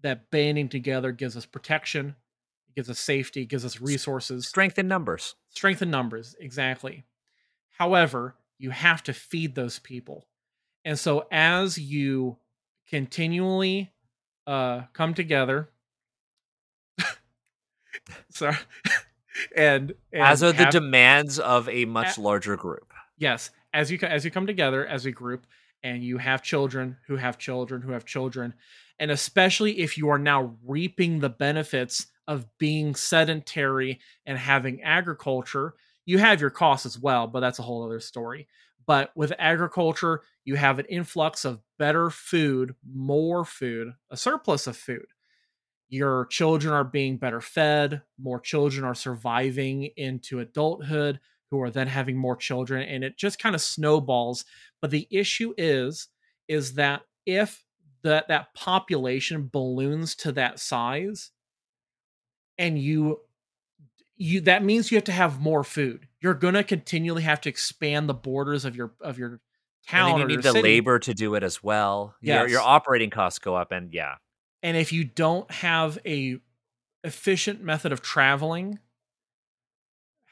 that 0.02 0.30
banding 0.30 0.70
together 0.70 1.12
gives 1.12 1.36
us 1.36 1.46
protection 1.46 2.16
gives 2.76 2.90
us 2.90 3.00
safety 3.00 3.46
gives 3.46 3.66
us 3.66 3.80
resources 3.82 4.48
Strength 4.48 4.78
in 4.80 4.88
numbers. 4.88 5.36
strength 5.50 5.82
in 5.82 5.90
numbers 5.90 6.36
exactly 6.40 7.06
however 7.78 8.36
you 8.58 8.70
have 8.72 9.02
to 9.04 9.14
feed 9.14 9.56
those 9.56 9.80
people 9.80 10.28
and 10.84 10.98
so 11.00 11.26
as 11.32 11.78
you 11.78 12.38
continually 12.90 13.92
uh 14.48 14.82
come 14.94 15.14
together 15.14 15.70
sorry 18.30 18.58
and, 19.56 19.94
and 20.14 20.22
As 20.24 20.44
are 20.44 20.52
the 20.54 20.66
demands 20.66 21.40
of 21.40 21.68
a 21.70 21.86
much 21.86 22.18
larger 22.18 22.56
group. 22.56 22.94
yes 23.18 23.50
as 23.74 23.92
you 23.92 23.98
as 24.02 24.24
you 24.26 24.32
come 24.32 24.48
together 24.48 24.86
as 24.86 25.06
a 25.06 25.12
group 25.12 25.46
and 25.84 26.04
you 26.04 26.18
have 26.18 26.42
children 26.42 26.98
who 27.08 27.18
have 27.18 27.38
children 27.38 27.82
who 27.82 27.92
have 27.92 28.06
children 28.06 28.54
and 29.00 29.12
especially 29.12 29.80
if 29.80 29.98
you 29.98 30.10
are 30.10 30.18
now 30.20 30.56
reaping 30.66 31.20
the 31.20 31.30
benefits 31.30 32.08
of 32.28 32.46
being 32.58 32.96
sedentary 32.96 34.00
and 34.26 34.38
having 34.38 34.82
agriculture 34.82 35.76
you 36.06 36.20
have 36.20 36.40
your 36.42 36.50
costs 36.52 36.86
as 36.86 37.00
well 37.00 37.28
but 37.28 37.40
that's 37.40 37.60
a 37.60 37.64
whole 37.64 37.84
other 37.84 38.00
story. 38.00 38.48
But 38.86 39.12
with 39.16 39.34
agriculture 39.40 40.22
you 40.44 40.56
have 40.56 40.80
an 40.80 40.86
influx 40.86 41.46
of 41.46 41.62
better 41.80 42.10
food 42.10 42.76
more 42.88 43.44
food 43.46 43.94
a 44.12 44.18
surplus 44.18 44.68
of 44.68 44.78
food. 44.78 45.06
Your 45.90 46.26
children 46.28 46.74
are 46.74 46.84
being 46.84 47.18
better 47.18 47.42
fed 47.42 48.02
more 48.18 48.40
children 48.40 48.86
are 48.86 48.96
surviving 48.96 49.84
into 49.98 50.40
adulthood 50.40 51.20
who 51.52 51.62
are 51.62 51.70
then 51.70 51.88
having 51.88 52.18
more 52.18 52.36
children 52.36 52.82
and 52.84 53.04
it 53.04 53.18
just 53.18 53.40
kind 53.40 53.56
of 53.56 53.62
snowballs. 53.62 54.46
But 54.82 54.92
the 54.92 55.08
issue 55.12 55.54
is 55.58 56.08
is 56.48 56.74
that 56.76 57.02
if 57.26 57.64
that 58.04 58.28
that 58.28 58.54
population 58.54 59.50
balloons 59.52 60.16
to 60.16 60.32
that 60.34 60.60
size 60.60 61.32
and 62.58 62.80
you 62.80 63.20
you 64.18 64.42
that 64.42 64.64
means 64.64 64.92
you 64.92 64.98
have 64.98 65.04
to 65.04 65.12
have 65.12 65.40
more 65.40 65.64
food 65.64 66.08
you're 66.22 66.34
going 66.34 66.54
to 66.54 66.64
continually 66.64 67.22
have 67.24 67.40
to 67.42 67.50
expand 67.50 68.10
the 68.10 68.14
borders 68.14 68.66
of 68.66 68.76
your 68.76 68.94
of 69.02 69.20
your 69.20 69.30
And 69.30 69.40
town 69.88 70.12
then 70.12 70.30
you 70.30 70.38
need 70.38 70.44
the 70.44 70.52
city. 70.52 70.62
labor 70.64 70.98
to 71.00 71.14
do 71.14 71.36
it 71.36 71.44
as 71.44 71.62
well. 71.64 72.16
Your 72.22 72.48
your 72.48 72.62
operating 72.62 73.12
costs 73.12 73.38
go 73.40 73.56
up, 73.56 73.72
and 73.72 73.94
yeah, 73.94 74.16
and 74.64 74.76
if 74.76 74.92
you 74.92 75.04
don't 75.04 75.50
have 75.52 76.00
a 76.06 76.40
efficient 77.04 77.62
method 77.62 77.92
of 77.92 78.02
traveling 78.02 78.80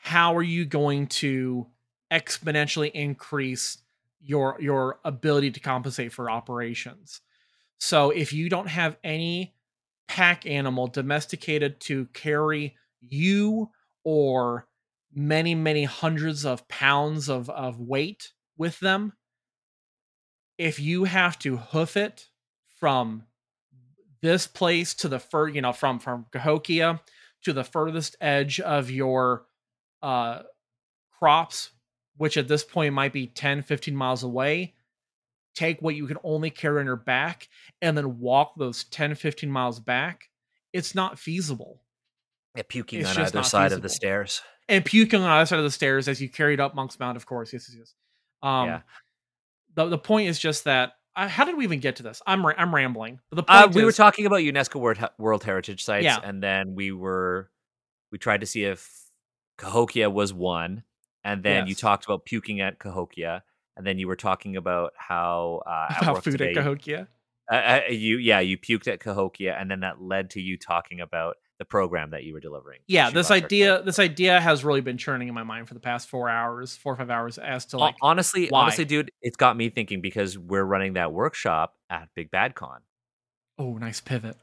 how 0.01 0.35
are 0.35 0.43
you 0.43 0.65
going 0.65 1.05
to 1.05 1.67
exponentially 2.11 2.91
increase 2.91 3.77
your 4.19 4.57
your 4.59 4.99
ability 5.05 5.51
to 5.51 5.59
compensate 5.59 6.11
for 6.11 6.31
operations 6.31 7.21
so 7.77 8.09
if 8.09 8.33
you 8.33 8.49
don't 8.49 8.69
have 8.69 8.97
any 9.03 9.53
pack 10.07 10.45
animal 10.45 10.87
domesticated 10.87 11.79
to 11.79 12.05
carry 12.07 12.75
you 12.99 13.69
or 14.03 14.67
many 15.13 15.55
many 15.55 15.83
hundreds 15.83 16.45
of 16.45 16.67
pounds 16.67 17.29
of 17.29 17.49
of 17.49 17.79
weight 17.79 18.33
with 18.57 18.79
them 18.79 19.13
if 20.57 20.79
you 20.79 21.05
have 21.05 21.37
to 21.39 21.57
hoof 21.57 21.97
it 21.97 22.29
from 22.79 23.23
this 24.21 24.47
place 24.47 24.93
to 24.95 25.07
the 25.07 25.19
fur, 25.19 25.47
you 25.47 25.61
know, 25.61 25.73
from 25.73 25.99
from 25.99 26.25
Cahokia 26.31 27.01
to 27.43 27.53
the 27.53 27.63
furthest 27.63 28.15
edge 28.21 28.59
of 28.59 28.89
your 28.89 29.45
uh 30.01 30.43
crops, 31.19 31.71
which 32.17 32.37
at 32.37 32.47
this 32.47 32.63
point 32.63 32.93
might 32.93 33.13
be 33.13 33.27
10, 33.27 33.61
15 33.61 33.95
miles 33.95 34.23
away, 34.23 34.73
take 35.55 35.81
what 35.81 35.95
you 35.95 36.07
can 36.07 36.17
only 36.23 36.49
carry 36.49 36.79
on 36.79 36.85
your 36.85 36.95
back 36.95 37.47
and 37.81 37.97
then 37.97 38.19
walk 38.19 38.53
those 38.57 38.83
10, 38.85 39.15
15 39.15 39.49
miles 39.51 39.79
back, 39.79 40.29
it's 40.73 40.95
not 40.95 41.19
feasible. 41.19 41.81
yeah 42.55 42.63
puking 42.67 43.01
It's 43.01 43.15
on 43.17 43.23
either 43.25 43.43
side 43.43 43.71
of 43.71 43.81
the 43.81 43.89
stairs. 43.89 44.41
And 44.69 44.83
puking 44.85 45.19
on 45.21 45.25
the 45.27 45.31
other 45.35 45.45
side 45.45 45.59
of 45.59 45.65
the 45.65 45.71
stairs 45.71 46.07
as 46.07 46.21
you 46.21 46.29
carried 46.29 46.59
up 46.59 46.73
Monk's 46.75 46.99
Mound 46.99 47.17
of 47.17 47.25
course. 47.25 47.51
Yes, 47.53 47.67
yes, 47.69 47.77
yes. 47.79 47.93
Um 48.41 48.67
Yeah. 48.67 48.81
the, 49.75 49.85
the 49.89 49.97
point 49.97 50.29
is 50.29 50.39
just 50.39 50.63
that 50.65 50.93
I, 51.15 51.27
how 51.27 51.45
did 51.45 51.55
we 51.57 51.63
even 51.63 51.79
get 51.79 51.97
to 51.97 52.03
this? 52.03 52.21
I'm 52.25 52.43
ra- 52.45 52.55
I'm 52.57 52.73
rambling. 52.73 53.19
But 53.29 53.35
the 53.35 53.43
point 53.43 53.63
Uh, 53.65 53.71
we 53.73 53.85
were 53.85 53.91
talking 53.91 54.25
about 54.25 54.39
UNESCO 54.39 54.75
World 54.79 54.97
World 55.19 55.43
Heritage 55.43 55.83
sites, 55.83 56.05
Yeah. 56.05 56.19
and 56.23 56.41
then 56.41 56.73
we 56.73 56.91
were 56.91 57.51
we 58.11 58.17
tried 58.17 58.41
to 58.41 58.47
see 58.47 58.63
if 58.63 58.89
Cahokia 59.57 60.09
was 60.09 60.33
one, 60.33 60.83
and 61.23 61.43
then 61.43 61.67
you 61.67 61.75
talked 61.75 62.05
about 62.05 62.25
puking 62.25 62.61
at 62.61 62.79
Cahokia, 62.79 63.43
and 63.75 63.85
then 63.85 63.97
you 63.97 64.07
were 64.07 64.15
talking 64.15 64.55
about 64.55 64.93
how 64.97 65.61
uh, 65.65 65.87
at 65.89 66.03
about 66.03 66.23
food 66.23 66.31
today, 66.31 66.49
at 66.51 66.55
Cahokia. 66.55 67.07
uh, 67.51 67.79
you 67.89 68.17
yeah 68.17 68.39
you 68.39 68.57
puked 68.57 68.87
at 68.87 68.99
Cahokia, 68.99 69.55
and 69.59 69.69
then 69.69 69.81
that 69.81 70.01
led 70.01 70.31
to 70.31 70.41
you 70.41 70.57
talking 70.57 71.01
about 71.01 71.37
the 71.59 71.65
program 71.65 72.09
that 72.11 72.23
you 72.23 72.33
were 72.33 72.39
delivering. 72.39 72.79
yeah 72.87 73.09
this 73.09 73.31
idea 73.31 73.81
this 73.83 73.99
idea 73.99 74.39
has 74.39 74.63
really 74.63 74.81
been 74.81 74.97
churning 74.97 75.27
in 75.27 75.33
my 75.33 75.43
mind 75.43 75.67
for 75.67 75.73
the 75.75 75.79
past 75.79 76.09
four 76.09 76.27
hours 76.27 76.75
four 76.75 76.93
or 76.93 76.97
five 76.97 77.09
hours 77.09 77.37
as 77.37 77.65
to 77.65 77.77
like 77.77 77.95
honestly, 78.01 78.47
why? 78.49 78.63
honestly, 78.63 78.85
dude, 78.85 79.11
it's 79.21 79.37
got 79.37 79.55
me 79.55 79.69
thinking 79.69 80.01
because 80.01 80.37
we're 80.37 80.63
running 80.63 80.93
that 80.93 81.13
workshop 81.13 81.75
at 81.89 82.09
Big 82.15 82.31
Bad 82.31 82.55
Con. 82.55 82.81
oh 83.57 83.77
nice 83.77 84.01
pivot 84.01 84.35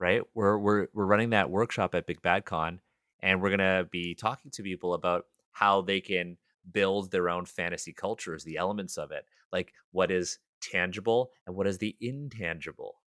right? 0.00 0.22
We're 0.34 0.58
we're 0.58 0.88
we're 0.92 1.04
running 1.04 1.30
that 1.30 1.50
workshop 1.50 1.94
at 1.94 2.06
Big 2.06 2.22
Bad 2.22 2.44
Con, 2.44 2.80
and 3.20 3.40
we're 3.40 3.50
gonna 3.50 3.86
be 3.88 4.14
talking 4.14 4.50
to 4.52 4.62
people 4.62 4.94
about 4.94 5.26
how 5.52 5.82
they 5.82 6.00
can 6.00 6.38
build 6.70 7.10
their 7.10 7.28
own 7.28 7.46
fantasy 7.46 7.92
cultures, 7.92 8.44
the 8.44 8.56
elements 8.56 8.98
of 8.98 9.10
it, 9.10 9.24
like 9.52 9.72
what 9.92 10.10
is 10.10 10.38
tangible 10.60 11.30
and 11.46 11.56
what 11.56 11.66
is 11.66 11.78
the 11.78 11.96
intangible. 12.00 13.00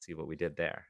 See 0.00 0.14
what 0.14 0.28
we 0.28 0.36
did 0.36 0.56
there. 0.56 0.86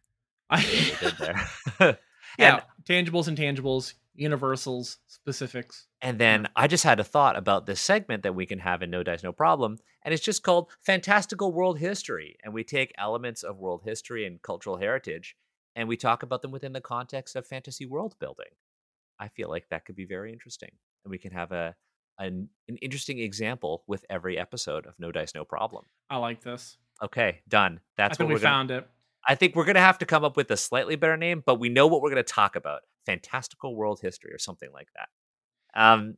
I, 0.50 0.60
See 0.62 0.92
what 0.92 1.02
we 1.02 1.08
did 1.08 1.18
there. 1.18 1.98
yeah, 2.38 2.54
and, 2.54 2.62
tangibles, 2.84 3.28
intangibles, 3.28 3.94
universals, 4.14 4.98
specifics. 5.06 5.86
and 6.00 6.18
then 6.18 6.48
I 6.56 6.66
just 6.66 6.84
had 6.84 7.00
a 7.00 7.04
thought 7.04 7.36
about 7.36 7.66
this 7.66 7.80
segment 7.80 8.22
that 8.22 8.34
we 8.34 8.46
can 8.46 8.60
have 8.60 8.82
in 8.82 8.90
No 8.90 9.02
Dice 9.02 9.22
No 9.22 9.32
Problem, 9.32 9.78
and 10.02 10.14
it's 10.14 10.24
just 10.24 10.42
called 10.42 10.70
Fantastical 10.80 11.52
World 11.52 11.78
History. 11.78 12.36
And 12.42 12.54
we 12.54 12.64
take 12.64 12.92
elements 12.96 13.42
of 13.42 13.58
world 13.58 13.82
history 13.84 14.26
and 14.26 14.40
cultural 14.42 14.78
heritage, 14.78 15.36
and 15.74 15.88
we 15.88 15.96
talk 15.96 16.22
about 16.22 16.42
them 16.42 16.50
within 16.50 16.72
the 16.72 16.80
context 16.80 17.36
of 17.36 17.46
fantasy 17.46 17.86
world 17.86 18.14
building. 18.18 18.46
I 19.18 19.28
feel 19.28 19.48
like 19.48 19.68
that 19.70 19.84
could 19.84 19.96
be 19.96 20.06
very 20.06 20.32
interesting, 20.32 20.70
and 21.06 21.10
we 21.10 21.18
can 21.18 21.32
have 21.32 21.52
a 21.52 21.74
an, 22.18 22.48
an 22.68 22.76
interesting 22.78 23.18
example 23.18 23.84
with 23.86 24.04
every 24.10 24.38
episode 24.38 24.86
of 24.86 24.94
No 24.98 25.12
Dice 25.12 25.34
No 25.34 25.44
Problem. 25.44 25.84
I 26.10 26.16
like 26.16 26.42
this. 26.42 26.78
Okay, 27.02 27.40
done. 27.48 27.80
That's 27.96 28.14
I 28.14 28.16
think 28.16 28.26
what 28.26 28.28
we 28.28 28.34
we're 28.34 28.40
gonna, 28.40 28.54
found 28.54 28.70
it. 28.70 28.88
I 29.26 29.34
think 29.34 29.54
we're 29.54 29.64
gonna 29.64 29.80
have 29.80 29.98
to 29.98 30.06
come 30.06 30.24
up 30.24 30.36
with 30.36 30.50
a 30.50 30.56
slightly 30.56 30.96
better 30.96 31.16
name, 31.16 31.42
but 31.44 31.60
we 31.60 31.68
know 31.68 31.86
what 31.86 32.02
we're 32.02 32.10
gonna 32.10 32.22
talk 32.22 32.56
about: 32.56 32.80
fantastical 33.04 33.76
world 33.76 34.00
history 34.02 34.32
or 34.32 34.38
something 34.38 34.70
like 34.72 34.88
that. 34.96 35.80
Um, 35.80 36.16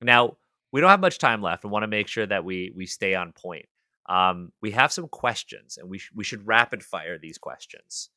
now 0.00 0.36
we 0.70 0.80
don't 0.80 0.90
have 0.90 1.00
much 1.00 1.18
time 1.18 1.42
left. 1.42 1.64
I 1.64 1.68
want 1.68 1.82
to 1.82 1.88
make 1.88 2.08
sure 2.08 2.26
that 2.26 2.44
we 2.44 2.72
we 2.76 2.86
stay 2.86 3.14
on 3.14 3.32
point. 3.32 3.66
Um, 4.08 4.52
we 4.60 4.72
have 4.72 4.92
some 4.92 5.08
questions, 5.08 5.78
and 5.78 5.88
we 5.88 5.98
sh- 5.98 6.12
we 6.14 6.24
should 6.24 6.46
rapid 6.46 6.82
fire 6.84 7.18
these 7.18 7.38
questions. 7.38 8.10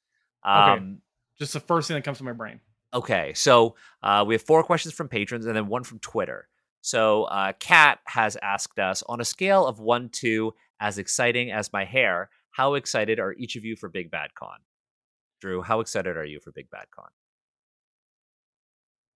Okay. 0.45 0.53
Um, 0.53 1.01
Just 1.39 1.53
the 1.53 1.59
first 1.59 1.87
thing 1.87 1.95
that 1.95 2.03
comes 2.03 2.17
to 2.19 2.23
my 2.23 2.33
brain. 2.33 2.59
Okay, 2.95 3.33
so 3.35 3.75
uh, 4.01 4.23
we 4.25 4.33
have 4.33 4.41
four 4.41 4.63
questions 4.63 4.93
from 4.93 5.09
patrons 5.09 5.45
and 5.45 5.55
then 5.55 5.67
one 5.67 5.83
from 5.83 5.99
Twitter. 5.99 6.47
So 6.81 7.23
uh, 7.25 7.51
Kat 7.59 7.99
has 8.05 8.37
asked 8.41 8.79
us 8.79 9.03
on 9.09 9.19
a 9.19 9.25
scale 9.25 9.67
of 9.67 9.79
one 9.79 10.09
to 10.21 10.53
as 10.79 10.97
exciting 10.97 11.51
as 11.51 11.73
my 11.73 11.83
hair, 11.83 12.29
how 12.51 12.75
excited 12.75 13.19
are 13.19 13.33
each 13.33 13.55
of 13.57 13.65
you 13.65 13.75
for 13.75 13.89
Big 13.89 14.09
Bad 14.11 14.33
Con? 14.35 14.59
Drew, 15.41 15.61
how 15.61 15.81
excited 15.81 16.15
are 16.15 16.25
you 16.25 16.39
for 16.39 16.51
Big 16.51 16.69
Bad 16.69 16.85
Con? 16.95 17.09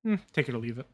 Hmm, 0.04 0.16
take 0.34 0.50
it 0.50 0.56
or 0.56 0.60
leave 0.60 0.78
it. 0.80 0.88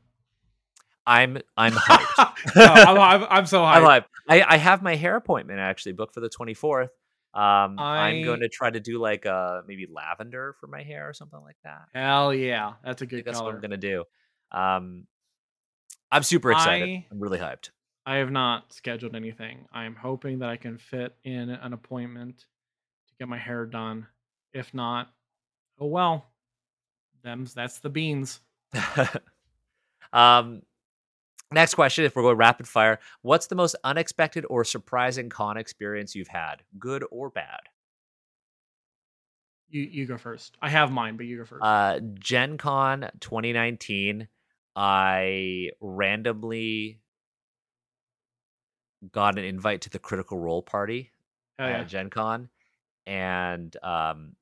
I'm 1.08 1.40
I'm 1.58 1.72
hyped. 1.74 2.56
No, 2.56 2.66
I'm, 2.66 2.98
I'm, 3.24 3.28
I'm 3.30 3.46
so 3.46 3.64
I'm 3.64 3.84
hyped. 3.84 4.02
hyped. 4.02 4.06
I, 4.28 4.44
I 4.56 4.58
have 4.58 4.82
my 4.82 4.96
hair 4.96 5.16
appointment 5.16 5.60
actually 5.60 5.94
booked 5.94 6.14
for 6.14 6.20
the 6.20 6.30
24th. 6.30 6.90
Um, 7.36 7.78
I'm 7.80 8.24
going 8.24 8.40
to 8.40 8.48
try 8.50 8.70
to 8.72 8.80
do 8.80 8.98
like 8.98 9.26
uh 9.26 9.62
maybe 9.68 9.88
lavender 9.92 10.56
for 10.60 10.68
my 10.68 10.84
hair 10.84 11.10
or 11.10 11.14
something 11.14 11.42
like 11.42 11.58
that. 11.66 11.82
Hell 11.94 12.34
yeah, 12.34 12.74
that's 12.84 13.02
a 13.02 13.06
good 13.06 13.26
that's 13.26 13.38
what 13.38 13.44
color. 13.44 13.56
I'm 13.56 13.62
gonna 13.62 13.78
do. 13.78 14.06
Um, 14.52 15.06
I'm 16.12 16.24
super 16.24 16.52
excited. 16.52 16.88
I- 16.90 17.06
I'm 17.12 17.20
really 17.20 17.40
hyped. 17.40 17.72
I 18.06 18.18
have 18.18 18.32
not 18.32 18.72
scheduled 18.72 19.16
anything. 19.16 19.66
I 19.74 19.86
am 19.86 19.96
hoping 19.96 20.40
that 20.40 20.50
I 20.50 20.58
can 20.58 20.78
fit 20.78 21.16
in 21.24 21.50
an 21.50 21.74
appointment 21.74 22.38
to 22.38 23.14
get 23.20 23.28
my 23.28 23.38
hair 23.38 23.66
done. 23.66 24.08
If 24.54 24.74
not, 24.74 25.12
oh 25.80 25.88
well. 25.88 26.26
Them's 27.24 27.54
that's 27.56 27.80
the 27.80 27.90
beans. 27.90 28.40
um, 30.14 30.62
next 31.52 31.76
question. 31.76 32.06
If 32.06 32.16
we're 32.16 32.24
going 32.24 32.38
rapid 32.38 32.68
fire, 32.68 33.00
what's 33.22 33.48
the 33.48 33.56
most 33.56 33.76
unexpected 33.84 34.46
or 34.50 34.64
surprising 34.64 35.30
con 35.30 35.58
experience 35.58 36.16
you've 36.16 36.28
had, 36.28 36.64
good 36.80 37.04
or 37.12 37.30
bad? 37.30 37.62
You 39.70 39.84
you 39.84 40.06
go 40.06 40.18
first. 40.18 40.58
I 40.62 40.70
have 40.70 40.92
mine, 40.92 41.18
but 41.18 41.26
you 41.26 41.38
go 41.38 41.46
first. 41.46 41.64
Uh, 41.64 42.00
Gen 42.20 42.58
Con 42.58 43.10
2019. 43.20 44.28
I 44.78 45.70
randomly 45.80 47.00
got 49.12 49.38
an 49.38 49.46
invite 49.46 49.82
to 49.82 49.90
the 49.90 50.00
Critical 50.00 50.38
Role 50.38 50.62
party 50.62 51.12
Hell 51.58 51.70
yeah. 51.70 51.80
at 51.80 51.88
Gen 51.88 52.10
Con 52.10 52.50
and 53.06 53.76
um, 53.84 54.36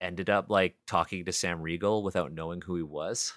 ended 0.00 0.30
up 0.30 0.50
like 0.50 0.76
talking 0.86 1.24
to 1.24 1.32
Sam 1.32 1.60
Riegel 1.60 2.02
without 2.02 2.32
knowing 2.32 2.60
who 2.60 2.76
he 2.76 2.82
was. 2.82 3.32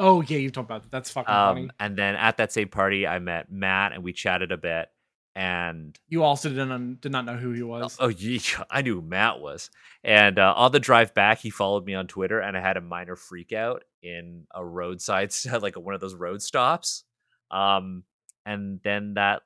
Oh 0.00 0.22
yeah, 0.22 0.38
you 0.38 0.50
talked 0.50 0.70
about 0.70 0.82
that. 0.82 0.90
That's 0.90 1.10
fucking 1.10 1.32
funny. 1.32 1.62
Um, 1.64 1.72
and 1.78 1.96
then 1.96 2.16
at 2.16 2.38
that 2.38 2.52
same 2.52 2.68
party, 2.68 3.06
I 3.06 3.18
met 3.18 3.52
Matt 3.52 3.92
and 3.92 4.02
we 4.02 4.12
chatted 4.12 4.50
a 4.50 4.56
bit. 4.56 4.88
And 5.36 5.96
You 6.08 6.24
also 6.24 6.48
didn't 6.48 7.00
did 7.02 7.12
not 7.12 7.24
know 7.24 7.36
who 7.36 7.52
he 7.52 7.62
was. 7.62 7.96
oh, 8.00 8.08
yeah, 8.08 8.40
I 8.70 8.82
knew 8.82 8.96
who 8.96 9.06
Matt 9.06 9.40
was. 9.40 9.70
And 10.02 10.38
uh, 10.38 10.54
on 10.56 10.72
the 10.72 10.80
drive 10.80 11.14
back, 11.14 11.38
he 11.38 11.50
followed 11.50 11.84
me 11.84 11.94
on 11.94 12.06
Twitter, 12.06 12.40
and 12.40 12.56
I 12.56 12.60
had 12.60 12.76
a 12.76 12.80
minor 12.80 13.14
freak 13.14 13.52
out 13.52 13.84
in 14.02 14.46
a 14.54 14.64
roadside, 14.64 15.32
like 15.60 15.76
one 15.76 15.94
of 15.94 16.00
those 16.00 16.14
road 16.14 16.42
stops. 16.42 17.04
Um, 17.50 18.04
and 18.46 18.80
then 18.82 19.14
that 19.14 19.42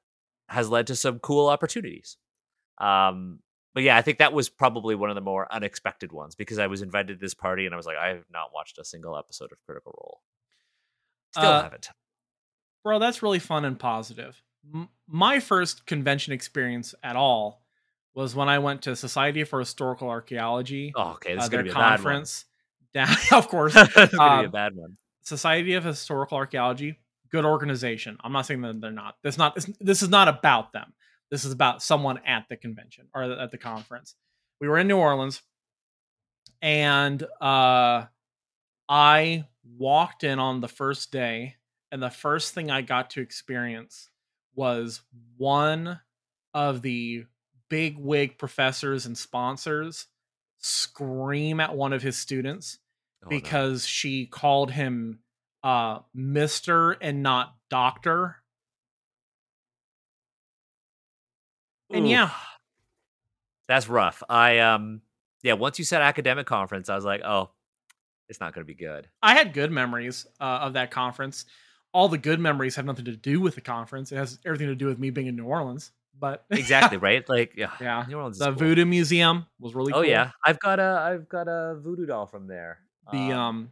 has 0.48 0.70
led 0.70 0.86
to 0.86 0.97
some 0.97 1.18
cool 1.18 1.48
opportunities. 1.48 2.16
Um, 2.78 3.40
but 3.74 3.82
yeah, 3.82 3.97
I 3.97 4.02
think 4.02 4.18
that 4.18 4.32
was 4.32 4.48
probably 4.48 4.94
one 4.94 5.10
of 5.10 5.16
the 5.16 5.20
more 5.20 5.52
unexpected 5.52 6.12
ones 6.12 6.35
because 6.35 6.59
I 6.59 6.68
was 6.68 6.81
invited 6.81 7.18
to 7.18 7.20
this 7.20 7.35
party 7.35 7.66
and 7.66 7.74
I 7.74 7.76
was 7.76 7.86
like, 7.86 7.97
I 7.97 8.09
have 8.09 8.24
not 8.32 8.51
watched 8.55 8.78
a 8.78 8.85
single 8.85 9.18
episode 9.18 9.51
of 9.52 9.59
Critical 9.66 9.93
Role. 10.01 10.20
Still 11.36 11.44
Uh, 11.51 11.62
haven't. 11.65 11.89
Bro, 12.85 12.98
that's 13.01 13.23
really 13.23 13.39
fun 13.39 13.65
and 13.65 13.78
positive. 13.78 14.40
M- 14.73 14.89
my 15.09 15.40
first 15.40 15.86
convention 15.86 16.32
experience 16.32 16.94
at 17.02 17.16
all 17.16 17.62
was 18.15 18.35
when 18.35 18.48
I 18.48 18.59
went 18.61 18.82
to 18.82 18.94
Society 18.94 19.43
for 19.44 19.59
Historical 19.59 20.09
Archaeology, 20.09 20.93
Oh, 20.94 21.12
okay, 21.12 21.35
this 21.35 21.43
uh, 21.43 21.44
is 21.44 21.48
gonna 21.51 21.62
be 21.65 21.70
a 21.70 21.74
bad 21.74 21.81
one. 21.81 21.89
conference. 21.97 22.44
Down, 22.94 23.09
of 23.32 23.48
course, 23.55 23.74
this 23.74 23.89
is 23.89 23.94
gonna 24.11 24.43
be 24.43 24.44
a 24.44 24.47
Um, 24.47 24.51
bad 24.52 24.77
one. 24.77 24.97
Society 25.23 25.74
of 25.74 25.82
Historical 25.85 26.36
Archaeology, 26.39 26.98
good 27.31 27.44
organization. 27.44 28.16
I'm 28.23 28.32
not 28.32 28.47
saying 28.47 28.61
that 28.61 28.81
they're 28.81 28.90
not. 28.93 29.16
This 29.23 29.36
not 29.39 29.55
this, 29.56 29.69
this 29.81 30.02
is 30.02 30.09
not 30.11 30.28
about 30.28 30.73
them. 30.73 30.93
This 31.31 31.44
is 31.44 31.52
about 31.52 31.82
someone 31.82 32.19
at 32.24 32.44
the 32.48 32.56
convention 32.56 33.09
or 33.15 33.23
at 33.24 33.51
the 33.51 33.59
conference. 33.59 34.15
We 34.61 34.69
were 34.69 34.78
in 34.78 34.86
New 34.86 34.98
Orleans, 34.98 35.43
and 36.62 37.20
uh, 37.40 38.05
I 38.89 39.44
walked 39.78 40.24
in 40.24 40.38
on 40.38 40.60
the 40.60 40.68
first 40.68 41.10
day, 41.12 41.56
and 41.92 42.02
the 42.02 42.10
first 42.10 42.54
thing 42.54 42.70
I 42.70 42.82
got 42.82 43.10
to 43.10 43.20
experience 43.20 44.10
was 44.54 45.00
one 45.36 46.00
of 46.52 46.82
the 46.82 47.24
big 47.68 47.98
wig 47.98 48.38
professors 48.38 49.06
and 49.06 49.16
sponsors 49.18 50.06
scream 50.58 51.60
at 51.60 51.74
one 51.74 51.92
of 51.92 52.02
his 52.02 52.16
students 52.16 52.78
Oh, 53.22 53.26
no. 53.26 53.28
because 53.30 53.86
she 53.86 54.26
called 54.26 54.70
him 54.70 55.20
uh 55.62 56.00
Mr. 56.16 56.96
and 57.00 57.22
not 57.22 57.54
Doctor. 57.70 58.36
And 61.90 62.06
Ooh, 62.06 62.10
yeah, 62.10 62.30
that's 63.66 63.88
rough. 63.88 64.22
I 64.28 64.58
um 64.60 65.00
yeah, 65.42 65.54
once 65.54 65.78
you 65.78 65.84
said 65.84 66.00
academic 66.02 66.46
conference, 66.46 66.88
I 66.88 66.94
was 66.96 67.04
like, 67.04 67.22
oh, 67.22 67.50
it's 68.28 68.40
not 68.40 68.55
gonna 68.55 68.64
be 68.64 68.74
good. 68.74 69.09
I 69.22 69.34
had 69.34 69.52
good 69.52 69.70
memories 69.70 70.26
uh, 70.40 70.44
of 70.62 70.72
that 70.74 70.90
conference. 70.90 71.44
All 71.92 72.09
the 72.09 72.18
good 72.18 72.40
memories 72.40 72.74
have 72.76 72.84
nothing 72.86 73.05
to 73.05 73.16
do 73.16 73.40
with 73.40 73.55
the 73.55 73.60
conference. 73.60 74.10
It 74.12 74.16
has 74.16 74.38
everything 74.44 74.66
to 74.68 74.74
do 74.74 74.86
with 74.86 74.98
me 74.98 75.10
being 75.10 75.26
in 75.28 75.36
New 75.36 75.44
Orleans. 75.44 75.92
But 76.18 76.44
Exactly, 76.51 76.96
right? 77.09 77.28
Like 77.28 77.55
yeah, 77.56 77.70
Yeah, 77.80 78.05
New 78.09 78.16
Orleans 78.16 78.36
is 78.36 78.40
the 78.40 78.46
cool. 78.46 78.55
Voodoo 78.55 78.84
Museum 78.84 79.46
was 79.60 79.74
really 79.74 79.92
cool. 79.92 80.01
Oh 80.01 80.02
cool. 80.02 80.10
yeah, 80.10 80.30
I've 80.44 80.59
got 80.60 80.78
a 80.80 81.01
I've 81.12 81.28
got 81.28 81.48
a 81.48 81.76
voodoo 81.80 82.06
doll 82.06 82.26
from 82.26 82.46
there. 82.46 82.78
The 83.12 83.18
um 83.32 83.70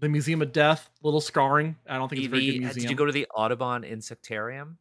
the 0.00 0.08
Museum 0.08 0.42
of 0.42 0.52
Death, 0.52 0.90
little 1.02 1.20
scarring. 1.20 1.76
I 1.88 1.96
don't 1.96 2.08
think 2.08 2.18
it's 2.20 2.26
a 2.26 2.30
very 2.30 2.40
the- 2.42 2.50
good 2.52 2.56
uh, 2.58 2.60
museum. 2.66 2.82
did 2.82 2.90
you 2.90 2.96
go 2.96 3.04
to 3.06 3.12
the 3.12 3.26
Audubon 3.34 3.82
Insectarium? 3.82 4.76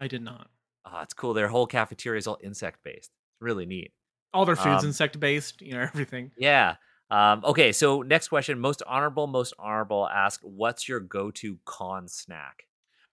I 0.00 0.08
did 0.08 0.22
not. 0.22 0.48
Oh, 0.84 1.00
it's 1.02 1.14
cool. 1.14 1.32
Their 1.34 1.48
whole 1.48 1.66
cafeteria 1.66 2.18
is 2.18 2.26
all 2.26 2.38
insect 2.42 2.82
based. 2.82 2.96
It's 3.10 3.40
really 3.40 3.66
neat. 3.66 3.92
All 4.34 4.44
their 4.44 4.56
food's 4.56 4.82
Um, 4.84 4.88
insect 4.88 5.18
based, 5.20 5.60
you 5.62 5.72
know, 5.72 5.80
everything. 5.94 6.30
Yeah. 6.36 6.76
Um, 7.10 7.42
okay, 7.44 7.72
so 7.72 8.02
next 8.02 8.28
question. 8.28 8.58
Most 8.58 8.82
honorable, 8.86 9.26
most 9.26 9.54
honorable 9.58 10.08
ask, 10.08 10.40
what's 10.42 10.88
your 10.88 11.00
go-to 11.00 11.58
con 11.64 12.08
snack? 12.08 12.64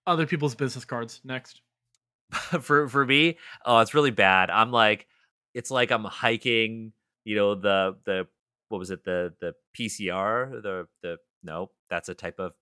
Other 0.05 0.25
people's 0.25 0.55
business 0.55 0.85
cards. 0.85 1.21
Next. 1.23 1.61
for 2.61 2.87
for 2.89 3.05
me, 3.05 3.37
oh, 3.65 3.79
it's 3.79 3.93
really 3.93 4.11
bad. 4.11 4.49
I'm 4.49 4.71
like, 4.71 5.07
it's 5.53 5.71
like 5.71 5.91
I'm 5.91 6.03
hiking, 6.03 6.91
you 7.23 7.35
know, 7.35 7.55
the 7.55 7.97
the 8.05 8.27
what 8.69 8.79
was 8.79 8.91
it, 8.91 9.03
the 9.03 9.33
the 9.39 9.53
PCR, 9.77 10.61
the 10.61 10.87
the 11.01 11.17
no, 11.43 11.69
that's 11.89 12.09
a 12.09 12.13
type 12.13 12.39
of 12.39 12.53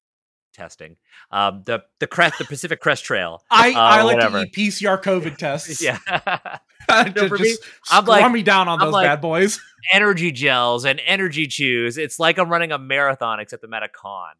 testing. 0.53 0.95
Um, 1.31 1.63
the 1.65 1.84
the 1.99 2.07
crest, 2.07 2.38
the 2.38 2.45
Pacific 2.45 2.80
Crest 2.80 3.03
Trail. 3.03 3.43
I, 3.51 3.71
I 3.73 3.99
Uh, 4.01 4.05
like 4.05 4.15
whatever. 4.15 4.45
to 4.45 4.47
eat 4.47 4.53
PCR 4.55 5.01
COVID 5.01 5.38
tests. 5.38 5.81
Yeah, 5.81 5.97
just, 6.89 7.27
for 7.27 7.38
me, 7.38 7.49
just 7.49 7.63
I'm 7.91 8.05
like- 8.05 8.31
me 8.31 8.43
down 8.43 8.67
on 8.67 8.80
I'm 8.80 8.88
those 8.88 8.93
like- 8.93 9.07
bad 9.07 9.21
boys. 9.21 9.59
energy 9.91 10.31
gels 10.31 10.85
and 10.85 11.01
energy 11.05 11.45
chews. 11.47 11.97
It's 11.97 12.17
like 12.19 12.38
I'm 12.38 12.49
running 12.49 12.71
a 12.71 12.77
marathon, 12.77 13.39
except 13.41 13.63
I'm 13.65 13.73
at 13.73 13.84
a 13.84 13.89
con. 13.89 14.34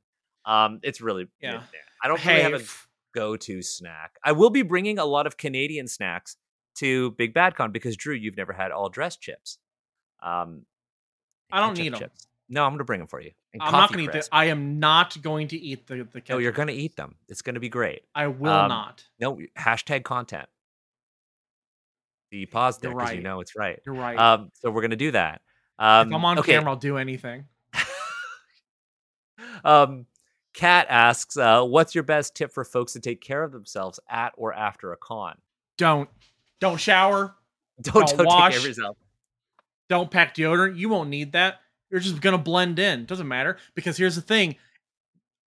Um, 0.46 0.80
it's 0.84 1.02
really 1.02 1.28
Yeah. 1.42 1.62
I 2.04 2.08
don't 2.08 2.24
really 2.26 2.42
Hey, 2.42 2.42
have 2.44 2.54
a 2.62 2.64
go-to 3.14 3.62
snack. 3.62 4.18
I 4.24 4.32
will 4.32 4.50
be 4.50 4.62
bringing 4.62 5.00
a 5.00 5.06
lot 5.06 5.28
of 5.28 5.38
Canadian 5.38 5.88
snacks 5.88 6.38
to 6.76 7.12
Big 7.12 7.34
Bad 7.34 7.56
Con 7.56 7.72
because 7.72 7.96
Drew, 7.96 8.16
you've 8.16 8.36
never 8.38 8.52
had 8.54 8.72
all 8.72 8.90
dressed 8.90 9.22
chips. 9.22 9.58
Um, 10.22 10.66
I 11.52 11.60
don't 11.60 11.78
need 11.78 11.84
need 11.84 11.94
'em. 11.94 12.00
chips. 12.00 12.28
No, 12.54 12.66
I'm 12.66 12.74
gonna 12.74 12.84
bring 12.84 13.00
them 13.00 13.08
for 13.08 13.20
you. 13.20 13.32
And 13.52 13.64
I'm 13.64 13.72
not 13.72 13.90
gonna 13.90 14.04
eat 14.04 14.12
crisp. 14.12 14.30
the. 14.30 14.36
I 14.38 14.46
am 14.46 14.80
not 14.80 15.20
going 15.24 15.48
to 15.50 15.58
eat 15.58 15.88
the 15.88 16.08
the. 16.12 16.22
No, 16.30 16.38
you're 16.38 16.52
gonna 16.52 16.72
eat 16.72 16.96
them. 16.96 17.16
It's 17.28 17.42
gonna 17.42 17.60
be 17.60 17.68
great. 17.70 18.04
I 18.14 18.28
will 18.28 18.52
Um, 18.52 18.70
not. 18.70 19.04
No, 19.20 19.40
hashtag 19.58 20.04
content. 20.04 20.48
The 22.30 22.46
pause 22.46 22.78
there 22.78 22.92
because 22.92 23.14
you 23.14 23.22
know 23.22 23.42
it's 23.42 23.56
right. 23.56 23.80
You're 23.86 23.96
right. 23.96 24.18
Um, 24.18 24.52
so 24.54 24.70
we're 24.70 24.84
gonna 24.84 24.96
do 24.96 25.10
that. 25.12 25.42
Um, 25.80 26.10
if 26.10 26.14
I'm 26.14 26.26
on 26.26 26.40
okay. 26.40 26.54
camera, 26.54 26.70
I'll 26.70 26.76
do 26.78 26.98
anything. 26.98 27.46
um, 29.66 30.06
Kat 30.54 30.86
asks, 30.90 31.36
uh, 31.36 31.64
"What's 31.64 31.96
your 31.96 32.04
best 32.04 32.36
tip 32.36 32.54
for 32.54 32.64
folks 32.64 32.94
to 32.94 33.00
take 33.00 33.20
care 33.20 33.44
of 33.44 33.52
themselves 33.52 34.00
at 34.08 34.34
or 34.38 34.54
after 34.54 34.94
a 34.94 34.98
con? 34.98 35.40
Don't. 35.80 36.08
Don't 36.60 36.80
shower. 36.80 37.36
Don't, 37.82 37.94
Don't 37.94 38.02
don't 38.02 38.10
take 38.10 38.18
care 38.18 38.26
wash. 38.26 38.58
of 38.58 38.66
yourself. 38.66 38.98
Don't 39.90 40.12
pack 40.12 40.36
deodorant. 40.36 40.78
You 40.78 40.90
won't 40.90 41.10
need 41.10 41.32
that. 41.32 41.60
You're 41.94 42.02
just 42.02 42.20
gonna 42.22 42.40
blend 42.40 42.80
in. 42.80 43.06
Doesn't 43.06 43.28
matter 43.28 43.58
because 43.76 43.98
here's 43.98 44.16
the 44.16 44.22
thing: 44.22 44.56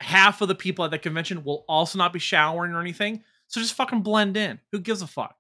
half 0.01 0.40
of 0.43 0.47
the 0.47 0.55
people 0.55 0.85
at 0.85 0.93
the 0.93 0.98
convention 0.98 1.43
will 1.43 1.64
also 1.68 1.98
not 1.98 2.12
be 2.12 2.20
showering 2.20 2.70
or 2.70 2.81
anything. 2.81 3.24
So 3.48 3.60
just 3.60 3.74
fucking 3.74 4.02
blend 4.02 4.36
in. 4.36 4.60
Who 4.70 4.78
gives 4.78 5.02
a 5.02 5.09
fuck? 5.09 5.35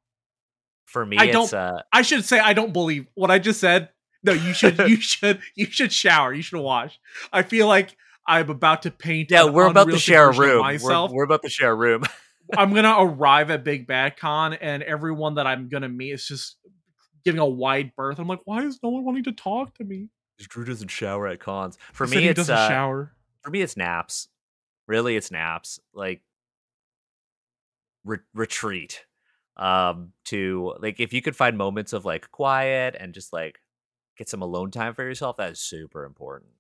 For 0.86 1.06
me, 1.06 1.16
I 1.16 1.26
it's 1.26 1.32
don't- 1.32 1.54
uh, 1.54 1.82
I 1.92 2.02
should 2.02 2.24
say 2.24 2.40
I 2.40 2.54
don't 2.54 2.72
believe 2.72 3.06
what 3.14 3.30
I 3.30 3.38
just 3.38 3.60
said. 3.60 3.90
No, 4.24 4.32
you 4.32 4.52
should. 4.52 4.78
you 4.88 4.96
should. 4.96 5.40
You 5.54 5.66
should 5.66 5.92
shower. 5.92 6.34
You 6.34 6.42
should 6.42 6.58
wash. 6.58 6.98
I 7.32 7.44
feel 7.44 7.68
like 7.68 7.96
I'm 8.26 8.50
about 8.50 8.82
to 8.82 8.90
paint. 8.90 9.30
yeah, 9.30 9.44
we're 9.44 9.68
about 9.68 9.88
to 9.88 9.98
share 10.00 10.28
a 10.28 10.32
room. 10.32 10.56
We're, 10.56 10.62
Myself. 10.62 11.12
we're 11.12 11.22
about 11.22 11.42
to 11.42 11.48
share 11.50 11.70
a 11.70 11.76
room. 11.76 12.02
I'm 12.56 12.74
gonna 12.74 12.96
arrive 12.98 13.52
at 13.52 13.62
Big 13.62 13.86
Bad 13.86 14.16
Con, 14.16 14.54
and 14.54 14.82
everyone 14.82 15.36
that 15.36 15.46
I'm 15.46 15.68
gonna 15.68 15.88
meet 15.88 16.10
is 16.10 16.26
just 16.26 16.56
giving 17.24 17.40
a 17.40 17.46
wide 17.46 17.92
berth. 17.96 18.18
I'm 18.18 18.26
like, 18.26 18.40
why 18.44 18.62
is 18.62 18.80
no 18.82 18.88
one 18.88 19.04
wanting 19.04 19.24
to 19.24 19.32
talk 19.32 19.72
to 19.78 19.84
me? 19.84 20.08
Drew 20.38 20.64
doesn't 20.64 20.88
shower 20.88 21.26
at 21.28 21.40
cons. 21.40 21.78
For 21.92 22.06
He 22.06 22.16
me, 22.16 22.28
it's 22.28 22.36
doesn't 22.36 22.54
uh, 22.54 22.68
shower. 22.68 23.12
for 23.42 23.50
me, 23.50 23.62
it's 23.62 23.76
naps. 23.76 24.28
Really, 24.86 25.16
it's 25.16 25.30
naps. 25.30 25.80
Like 25.94 26.22
re- 28.04 28.18
retreat. 28.34 29.04
Um, 29.56 30.12
to 30.26 30.74
like 30.80 31.00
if 31.00 31.14
you 31.14 31.22
could 31.22 31.34
find 31.34 31.56
moments 31.56 31.94
of 31.94 32.04
like 32.04 32.30
quiet 32.30 32.94
and 32.98 33.14
just 33.14 33.32
like 33.32 33.58
get 34.18 34.28
some 34.28 34.42
alone 34.42 34.70
time 34.70 34.94
for 34.94 35.02
yourself, 35.02 35.38
that 35.38 35.52
is 35.52 35.60
super 35.60 36.04
important. 36.04 36.50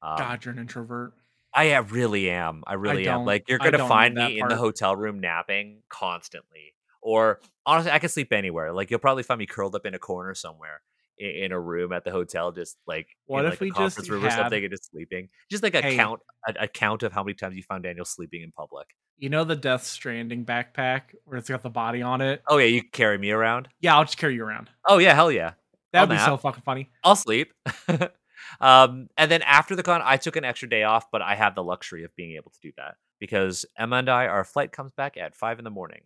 Um, 0.00 0.16
God, 0.18 0.44
you're 0.44 0.52
an 0.54 0.60
introvert. 0.60 1.12
I 1.52 1.74
really 1.76 2.30
am. 2.30 2.62
I 2.66 2.74
really 2.74 3.08
am. 3.08 3.24
Like 3.24 3.48
you're 3.48 3.58
gonna 3.58 3.88
find 3.88 4.14
me 4.14 4.38
in 4.38 4.46
the 4.46 4.56
hotel 4.56 4.94
room 4.94 5.18
napping 5.20 5.82
constantly. 5.88 6.74
Or 7.00 7.40
honestly, 7.64 7.90
I 7.90 7.98
can 7.98 8.10
sleep 8.10 8.32
anywhere. 8.32 8.72
Like 8.72 8.90
you'll 8.90 9.00
probably 9.00 9.22
find 9.22 9.38
me 9.38 9.46
curled 9.46 9.74
up 9.74 9.86
in 9.86 9.94
a 9.94 9.98
corner 9.98 10.34
somewhere 10.34 10.82
in, 11.18 11.30
in 11.44 11.52
a 11.52 11.60
room 11.60 11.92
at 11.92 12.04
the 12.04 12.10
hotel, 12.10 12.52
just 12.52 12.76
like 12.86 13.08
What 13.26 13.40
in, 13.40 13.46
if 13.46 13.52
like, 13.52 13.60
a 13.60 13.64
we 13.64 13.70
just 13.70 13.78
conference 13.96 14.10
room 14.10 14.24
or 14.24 14.30
something, 14.30 14.62
and 14.64 14.70
just 14.72 14.90
sleeping. 14.90 15.28
Just 15.50 15.62
like 15.62 15.74
a 15.74 15.82
Hey. 15.82 15.96
count, 15.96 16.20
a, 16.46 16.54
a 16.64 16.68
count 16.68 17.02
of 17.02 17.12
how 17.12 17.22
many 17.22 17.34
times 17.34 17.56
you 17.56 17.62
found 17.62 17.84
Daniel 17.84 18.04
sleeping 18.04 18.42
in 18.42 18.52
public. 18.52 18.86
You 19.18 19.30
know 19.30 19.44
the 19.44 19.56
Death 19.56 19.84
Stranding 19.84 20.44
backpack 20.44 21.14
where 21.24 21.38
it's 21.38 21.48
got 21.48 21.62
the 21.62 21.70
body 21.70 22.02
on 22.02 22.20
it? 22.20 22.42
Oh 22.48 22.58
yeah, 22.58 22.66
you 22.66 22.82
can 22.82 22.90
carry 22.92 23.16
me 23.18 23.30
around. 23.30 23.68
Yeah, 23.80 23.96
I'll 23.96 24.04
just 24.04 24.18
carry 24.18 24.34
you 24.34 24.44
around. 24.44 24.68
Oh 24.86 24.98
yeah, 24.98 25.14
hell 25.14 25.32
yeah. 25.32 25.52
That 25.92 26.00
I'll 26.00 26.06
would 26.06 26.10
be 26.10 26.16
nap. 26.16 26.26
so 26.26 26.36
fucking 26.36 26.62
funny. 26.66 26.90
I'll 27.02 27.16
sleep. 27.16 27.52
um, 28.60 29.08
and 29.16 29.30
then 29.30 29.42
after 29.42 29.74
the 29.76 29.82
con, 29.82 30.02
I 30.04 30.16
took 30.18 30.36
an 30.36 30.44
extra 30.44 30.68
day 30.68 30.82
off, 30.82 31.10
but 31.10 31.22
I 31.22 31.34
have 31.34 31.54
the 31.54 31.62
luxury 31.62 32.04
of 32.04 32.14
being 32.16 32.36
able 32.36 32.50
to 32.50 32.58
do 32.62 32.72
that 32.76 32.96
because 33.18 33.64
Emma 33.78 33.96
and 33.96 34.08
I, 34.08 34.26
our 34.26 34.44
flight 34.44 34.72
comes 34.72 34.92
back 34.92 35.16
at 35.16 35.34
five 35.34 35.58
in 35.58 35.64
the 35.64 35.70
morning. 35.70 36.02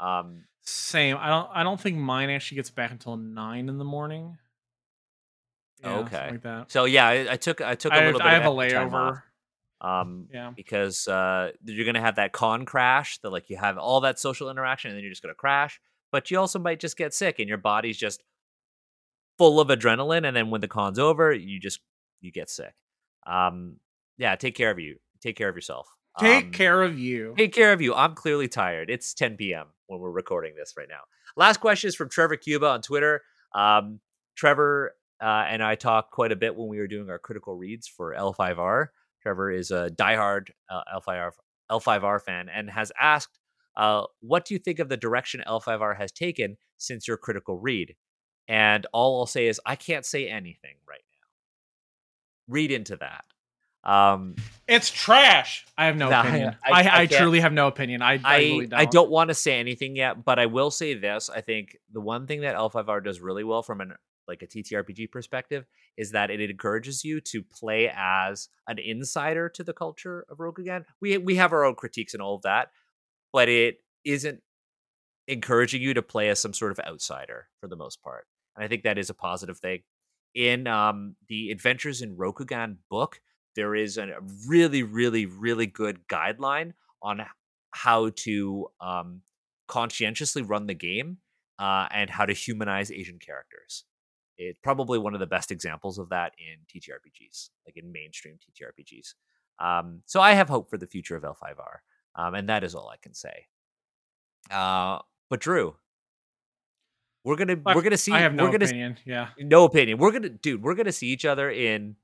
Um, 0.00 0.44
Same. 0.68 1.16
I 1.18 1.28
don't. 1.28 1.48
I 1.52 1.62
don't 1.62 1.80
think 1.80 1.96
mine 1.96 2.30
actually 2.30 2.56
gets 2.56 2.70
back 2.70 2.90
until 2.90 3.16
nine 3.16 3.68
in 3.68 3.78
the 3.78 3.84
morning. 3.84 4.36
Yeah, 5.82 5.98
Okay. 5.98 6.30
Like 6.32 6.42
that. 6.42 6.70
so 6.70 6.84
yeah, 6.84 7.06
I, 7.06 7.32
I 7.32 7.36
took 7.36 7.60
I 7.60 7.74
took 7.74 7.92
a 7.92 7.96
I, 7.96 8.04
little 8.06 8.20
bit. 8.20 8.26
I 8.26 8.34
have 8.34 8.44
of 8.46 8.58
a 8.58 8.60
extra 8.62 8.80
time 8.80 8.94
off, 8.94 9.14
layover. 9.14 9.22
Um, 9.80 10.26
Yeah. 10.32 10.50
because 10.56 11.06
uh, 11.06 11.52
you're 11.64 11.86
gonna 11.86 12.00
have 12.00 12.16
that 12.16 12.32
con 12.32 12.64
crash 12.66 13.18
that 13.18 13.30
like 13.30 13.48
you 13.48 13.56
have 13.56 13.78
all 13.78 14.00
that 14.00 14.18
social 14.18 14.50
interaction 14.50 14.90
and 14.90 14.96
then 14.98 15.04
you're 15.04 15.12
just 15.12 15.22
gonna 15.22 15.34
crash, 15.34 15.80
but 16.10 16.30
you 16.30 16.38
also 16.38 16.58
might 16.58 16.80
just 16.80 16.96
get 16.96 17.14
sick 17.14 17.38
and 17.38 17.48
your 17.48 17.58
body's 17.58 17.96
just 17.96 18.22
full 19.38 19.60
of 19.60 19.68
adrenaline, 19.68 20.26
and 20.26 20.36
then 20.36 20.50
when 20.50 20.60
the 20.60 20.68
con's 20.68 20.98
over, 20.98 21.32
you 21.32 21.60
just 21.60 21.80
you 22.20 22.32
get 22.32 22.50
sick. 22.50 22.74
Um, 23.26 23.76
yeah, 24.16 24.34
take 24.34 24.56
care 24.56 24.70
of 24.72 24.80
you. 24.80 24.98
Take 25.22 25.36
care 25.36 25.48
of 25.48 25.54
yourself. 25.54 25.86
Take 26.18 26.46
Um, 26.46 26.50
care 26.50 26.82
of 26.82 26.98
you. 26.98 27.34
Take 27.38 27.52
care 27.52 27.72
of 27.72 27.80
you. 27.80 27.94
I'm 27.94 28.14
clearly 28.16 28.48
tired. 28.48 28.90
It's 28.90 29.14
10 29.14 29.36
p.m. 29.36 29.66
when 29.88 30.00
we're 30.00 30.10
recording 30.10 30.54
this 30.56 30.74
right 30.76 30.88
now. 30.88 31.00
Last 31.36 31.58
question 31.60 31.88
is 31.88 31.96
from 31.96 32.08
Trevor 32.08 32.36
Cuba 32.36 32.66
on 32.66 32.82
Twitter. 32.82 33.22
Um, 33.54 34.00
Trevor 34.36 34.92
uh, 35.20 35.44
and 35.48 35.62
I 35.62 35.74
talked 35.74 36.12
quite 36.12 36.30
a 36.30 36.36
bit 36.36 36.54
when 36.56 36.68
we 36.68 36.78
were 36.78 36.86
doing 36.86 37.10
our 37.10 37.18
critical 37.18 37.56
reads 37.56 37.88
for 37.88 38.14
L5R. 38.14 38.86
Trevor 39.22 39.50
is 39.50 39.70
a 39.70 39.90
diehard 39.90 40.50
uh, 40.70 40.82
L5R, 40.94 41.32
L5R 41.70 42.22
fan 42.22 42.48
and 42.48 42.70
has 42.70 42.92
asked, 43.00 43.38
uh, 43.76 44.04
What 44.20 44.44
do 44.44 44.54
you 44.54 44.60
think 44.60 44.78
of 44.78 44.88
the 44.88 44.96
direction 44.96 45.42
L5R 45.46 45.96
has 45.96 46.12
taken 46.12 46.56
since 46.76 47.08
your 47.08 47.16
critical 47.16 47.58
read? 47.58 47.96
And 48.46 48.86
all 48.92 49.20
I'll 49.20 49.26
say 49.26 49.48
is, 49.48 49.60
I 49.66 49.76
can't 49.76 50.06
say 50.06 50.28
anything 50.28 50.76
right 50.88 51.00
now. 51.12 52.54
Read 52.54 52.70
into 52.70 52.96
that. 52.96 53.24
Um, 53.88 54.36
It's 54.66 54.90
trash. 54.90 55.66
I 55.78 55.86
have 55.86 55.96
no 55.96 56.10
Nah, 56.10 56.20
opinion. 56.20 56.56
I- 56.64 56.70
I, 56.70 56.82
I 56.82 57.00
I, 57.00 57.06
truly 57.06 57.40
have 57.40 57.54
no 57.54 57.68
opinion. 57.68 58.02
I, 58.02 58.20
I, 58.22 58.36
really 58.38 58.66
don't. 58.66 58.80
I 58.80 58.84
don't 58.84 59.10
want 59.10 59.28
to 59.28 59.34
say 59.34 59.58
anything 59.58 59.96
yet, 59.96 60.24
but 60.24 60.38
I 60.38 60.46
will 60.46 60.70
say 60.70 60.92
this. 60.94 61.30
I 61.30 61.40
think 61.40 61.76
the 61.90 62.00
one 62.00 62.26
thing 62.26 62.42
that 62.42 62.54
L5R 62.54 63.02
does 63.02 63.20
really 63.20 63.44
well 63.44 63.62
from 63.62 63.80
an 63.80 63.94
like 64.28 64.42
a 64.42 64.46
TTRPG 64.46 65.10
perspective 65.10 65.64
is 65.96 66.10
that 66.12 66.30
it 66.30 66.38
encourages 66.50 67.02
you 67.02 67.18
to 67.22 67.42
play 67.42 67.90
as 67.96 68.50
an 68.66 68.78
insider 68.78 69.48
to 69.48 69.64
the 69.64 69.72
culture 69.72 70.26
of 70.28 70.36
Rokugan. 70.36 70.84
We 71.00 71.16
we 71.16 71.36
have 71.36 71.54
our 71.54 71.64
own 71.64 71.74
critiques 71.74 72.12
and 72.12 72.22
all 72.22 72.34
of 72.34 72.42
that, 72.42 72.68
but 73.32 73.48
it 73.48 73.78
isn't 74.04 74.42
encouraging 75.26 75.80
you 75.80 75.94
to 75.94 76.02
play 76.02 76.28
as 76.28 76.40
some 76.40 76.52
sort 76.52 76.72
of 76.72 76.80
outsider 76.86 77.48
for 77.60 77.68
the 77.68 77.76
most 77.76 78.02
part. 78.02 78.26
And 78.54 78.64
I 78.64 78.68
think 78.68 78.82
that 78.82 78.98
is 78.98 79.08
a 79.08 79.14
positive 79.14 79.58
thing. 79.58 79.82
In 80.34 80.66
um, 80.66 81.16
the 81.28 81.50
Adventures 81.50 82.02
in 82.02 82.16
Rokugan 82.16 82.76
book, 82.90 83.20
there 83.58 83.74
is 83.74 83.98
a 83.98 84.06
really, 84.46 84.84
really, 84.84 85.26
really 85.26 85.66
good 85.66 85.98
guideline 86.06 86.74
on 87.02 87.26
how 87.72 88.10
to 88.10 88.68
um, 88.80 89.20
conscientiously 89.66 90.42
run 90.42 90.68
the 90.68 90.74
game 90.74 91.18
uh, 91.58 91.88
and 91.90 92.08
how 92.08 92.24
to 92.24 92.32
humanize 92.32 92.92
Asian 92.92 93.18
characters. 93.18 93.82
It's 94.36 94.60
probably 94.62 95.00
one 95.00 95.14
of 95.14 95.18
the 95.20 95.26
best 95.26 95.50
examples 95.50 95.98
of 95.98 96.10
that 96.10 96.34
in 96.38 96.60
TTRPGs, 96.70 97.50
like 97.66 97.76
in 97.76 97.90
mainstream 97.90 98.36
TTRPGs. 98.36 99.14
Um, 99.58 100.02
so 100.06 100.20
I 100.20 100.34
have 100.34 100.48
hope 100.48 100.70
for 100.70 100.78
the 100.78 100.86
future 100.86 101.16
of 101.16 101.24
L5R, 101.24 101.78
um, 102.14 102.34
and 102.36 102.48
that 102.48 102.62
is 102.62 102.76
all 102.76 102.88
I 102.88 102.96
can 103.02 103.12
say. 103.12 103.46
Uh, 104.52 105.00
but 105.28 105.40
Drew, 105.40 105.74
we're 107.24 107.34
gonna 107.34 107.56
I- 107.66 107.74
we're 107.74 107.82
gonna 107.82 107.96
see 107.96 108.12
I 108.12 108.20
have 108.20 108.34
no 108.34 108.44
we're 108.44 108.52
gonna 108.52 108.66
opinion. 108.66 108.98
Yeah. 109.04 109.30
no 109.40 109.64
opinion. 109.64 109.98
We're 109.98 110.12
gonna 110.12 110.28
dude, 110.28 110.62
we're 110.62 110.76
gonna 110.76 110.92
see 110.92 111.08
each 111.08 111.24
other 111.24 111.50
in 111.50 111.96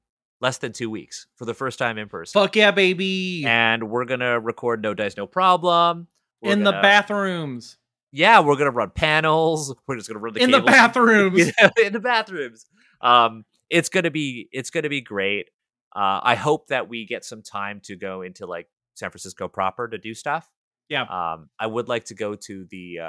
less 0.44 0.58
than 0.58 0.72
two 0.74 0.90
weeks 0.90 1.26
for 1.36 1.46
the 1.46 1.54
first 1.54 1.78
time 1.78 1.96
in 1.96 2.06
person. 2.06 2.38
Fuck 2.38 2.54
yeah, 2.54 2.70
baby. 2.70 3.44
And 3.46 3.88
we're 3.88 4.04
gonna 4.04 4.38
record 4.38 4.82
No 4.82 4.92
Dice 4.92 5.16
No 5.16 5.26
Problem. 5.26 6.06
We're 6.42 6.52
in 6.52 6.64
the 6.64 6.70
gonna- 6.70 6.82
bathrooms. 6.82 7.78
Yeah, 8.12 8.40
we're 8.40 8.56
gonna 8.56 8.70
run 8.70 8.90
panels. 8.90 9.74
We're 9.88 9.96
just 9.96 10.06
gonna 10.08 10.20
run 10.20 10.34
the 10.34 10.42
in 10.42 10.50
the 10.50 10.60
bathrooms. 10.60 11.50
in 11.82 11.92
the 11.94 11.98
bathrooms. 11.98 12.66
Um, 13.00 13.44
it's 13.70 13.88
gonna 13.88 14.10
be 14.10 14.48
it's 14.52 14.68
gonna 14.70 14.90
be 14.90 15.00
great. 15.00 15.48
Uh, 15.96 16.20
I 16.22 16.34
hope 16.34 16.66
that 16.68 16.88
we 16.90 17.06
get 17.06 17.24
some 17.24 17.40
time 17.42 17.80
to 17.84 17.96
go 17.96 18.20
into 18.22 18.44
like 18.46 18.68
San 18.94 19.10
Francisco 19.10 19.48
proper 19.48 19.88
to 19.88 19.96
do 19.96 20.12
stuff. 20.12 20.48
Yeah. 20.90 21.04
Um, 21.04 21.48
I 21.58 21.66
would 21.66 21.88
like 21.88 22.04
to 22.06 22.14
go 22.14 22.34
to 22.34 22.66
the 22.70 22.98
uh, 23.00 23.04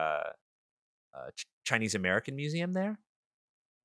uh, 1.14 1.30
Ch- 1.36 1.48
Chinese 1.66 1.95
American 1.95 2.36
Museum 2.38 2.72
there. 2.74 2.98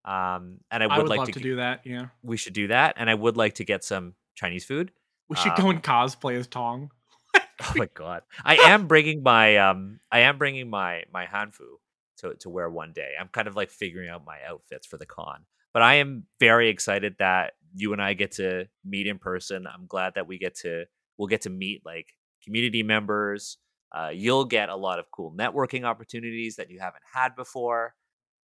Um, 0.04 0.58
and 0.70 0.82
I 0.82 0.86
would, 0.86 0.92
I 0.92 0.98
would 0.98 1.08
like 1.08 1.18
love 1.18 1.26
to. 1.28 1.32
to 1.34 1.40
do 1.40 1.56
that. 1.56 1.82
Yeah. 1.84 2.06
we 2.22 2.36
should 2.36 2.54
do 2.54 2.68
that, 2.68 2.94
and 2.98 3.10
I 3.10 3.14
would 3.14 3.36
like 3.36 3.54
to 3.56 3.64
get 3.64 3.84
some 3.84 4.14
Chinese 4.34 4.64
food. 4.64 4.92
We 5.28 5.36
should 5.36 5.52
Um, 5.52 5.60
go 5.60 5.70
and 5.70 5.82
cosplay 5.82 6.36
as 6.36 6.46
Tong. 6.46 6.90
Oh 7.62 7.72
my 7.76 7.88
god! 7.92 8.22
I 8.42 8.56
am 8.56 8.86
bringing 8.86 9.22
my 9.22 9.58
um, 9.58 10.00
I 10.10 10.20
am 10.20 10.38
bringing 10.38 10.70
my 10.70 11.04
my 11.12 11.26
hanfu 11.26 11.76
to 12.20 12.34
to 12.36 12.48
wear 12.48 12.70
one 12.70 12.92
day. 12.94 13.12
I'm 13.20 13.28
kind 13.28 13.46
of 13.46 13.54
like 13.54 13.68
figuring 13.70 14.08
out 14.08 14.24
my 14.24 14.38
outfits 14.48 14.86
for 14.86 14.96
the 14.96 15.04
con, 15.04 15.44
but 15.74 15.82
I 15.82 15.96
am 15.96 16.24
very 16.40 16.70
excited 16.70 17.16
that 17.18 17.52
you 17.74 17.92
and 17.92 18.00
I 18.00 18.14
get 18.14 18.32
to 18.32 18.66
meet 18.82 19.06
in 19.06 19.18
person. 19.18 19.66
I'm 19.66 19.86
glad 19.86 20.14
that 20.14 20.26
we 20.26 20.38
get 20.38 20.54
to 20.60 20.86
we'll 21.18 21.28
get 21.28 21.42
to 21.42 21.50
meet 21.50 21.82
like 21.84 22.06
community 22.42 22.82
members. 22.82 23.58
Uh, 23.94 24.10
you'll 24.12 24.46
get 24.46 24.70
a 24.70 24.76
lot 24.76 24.98
of 24.98 25.10
cool 25.10 25.30
networking 25.38 25.84
opportunities 25.84 26.56
that 26.56 26.70
you 26.70 26.78
haven't 26.80 27.02
had 27.12 27.36
before. 27.36 27.94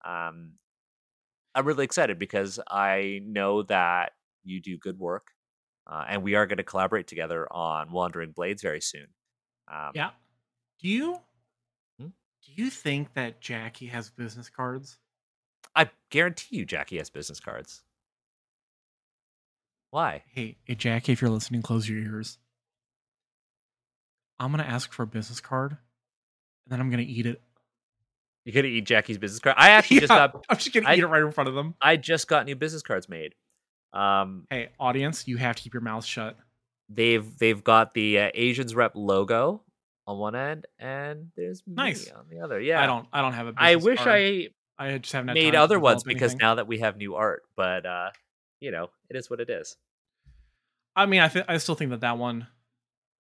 Um, 0.05 0.53
I'm 1.57 1.65
really 1.67 1.85
excited 1.85 2.19
because 2.19 2.61
I 2.71 3.23
know 3.25 3.63
that 3.65 4.13
you 4.45 4.61
do 4.61 4.77
good 4.77 4.99
work, 4.99 5.29
uh, 5.87 6.05
and 6.07 6.23
we 6.23 6.35
are 6.35 6.47
going 6.47 6.59
to 6.59 6.63
collaborate 6.63 7.07
together 7.07 7.51
on 7.51 7.91
Wandering 7.91 8.33
Blades 8.33 8.61
very 8.63 8.83
soon. 8.83 9.07
Um, 9.67 9.93
Yeah. 9.95 10.11
Do 10.81 10.89
you 10.89 11.21
Hmm? 11.99 12.09
do 12.45 12.53
you 12.55 12.69
think 12.71 13.15
that 13.15 13.41
Jackie 13.41 13.87
has 13.87 14.11
business 14.11 14.51
cards? 14.51 14.99
I 15.75 15.91
guarantee 16.11 16.57
you, 16.57 16.67
Jackie 16.67 16.99
has 16.99 17.09
business 17.11 17.41
cards. 17.41 17.83
Why? 19.91 20.25
Hey, 20.29 20.59
hey, 20.65 20.75
Jackie, 20.75 21.13
if 21.13 21.23
you're 21.23 21.31
listening, 21.31 21.63
close 21.63 21.89
your 21.89 21.99
ears. 21.99 22.39
I'm 24.39 24.51
gonna 24.51 24.65
ask 24.65 24.93
for 24.93 25.05
a 25.05 25.07
business 25.07 25.41
card, 25.41 25.73
and 25.73 25.79
then 26.69 26.81
I'm 26.81 26.91
gonna 26.91 27.03
eat 27.03 27.25
it. 27.25 27.41
You 28.47 28.53
could 28.53 28.65
eat 28.65 28.83
Jackie's 28.87 29.19
business 29.19 29.41
card. 29.41 29.57
I 29.59 29.71
actually 29.71 29.99
just 30.01 30.09
got 30.09 30.43
I'm 30.49 30.57
just 30.57 30.73
gonna 30.73 30.89
I- 30.89 30.95
eat 30.95 31.01
it 31.01 31.07
right 31.09 31.23
in 31.23 31.33
front 31.33 31.49
of 31.49 31.55
them. 31.55 31.75
I 31.83 31.97
just 31.97 32.29
got 32.29 32.47
new 32.47 32.55
business 32.57 32.81
cards 32.83 33.09
made. 33.09 33.35
Um, 33.93 34.47
Hey, 34.49 34.71
audience, 34.81 35.27
you 35.29 35.37
have 35.37 35.57
to 35.57 35.63
keep 35.63 35.75
your 35.75 35.83
mouth 35.83 36.05
shut. 36.05 36.37
they've 36.89 37.37
they've 37.39 37.63
got 37.63 37.93
the 37.93 38.19
uh, 38.21 38.31
Asians 38.35 38.75
rep 38.75 38.93
logo 38.95 39.63
on 40.07 40.19
one 40.19 40.37
end, 40.37 40.67
and 40.79 41.33
there's 41.37 41.67
me 41.67 41.75
Nice. 41.75 42.09
on 42.11 42.27
the 42.31 42.39
other. 42.41 42.61
Yeah, 42.61 42.81
I 42.83 42.87
don't. 42.87 43.07
I 43.13 43.21
don't 43.21 43.33
have 43.33 43.49
a. 43.49 43.53
Business 43.53 43.69
I 43.69 43.75
wish 43.77 43.99
card. 43.99 44.09
I 44.09 44.49
I 44.79 44.99
just 44.99 45.13
haven't 45.13 45.35
made 45.35 45.55
other 45.57 45.81
ones 45.81 46.05
because 46.05 46.31
anything. 46.33 46.39
now 46.39 46.55
that 46.55 46.69
we 46.69 46.79
have 46.79 46.97
new 46.97 47.17
art, 47.17 47.43
but 47.57 47.85
uh, 47.85 48.11
you 48.61 48.71
know, 48.71 48.91
it 49.11 49.17
is 49.17 49.29
what 49.29 49.41
it 49.41 49.51
is. 49.51 49.77
I 50.95 51.07
mean, 51.07 51.21
I 51.21 51.29
th- 51.29 51.45
I 51.49 51.57
still 51.59 51.75
think 51.75 51.91
that 51.91 52.01
that 52.03 52.17
one. 52.19 52.47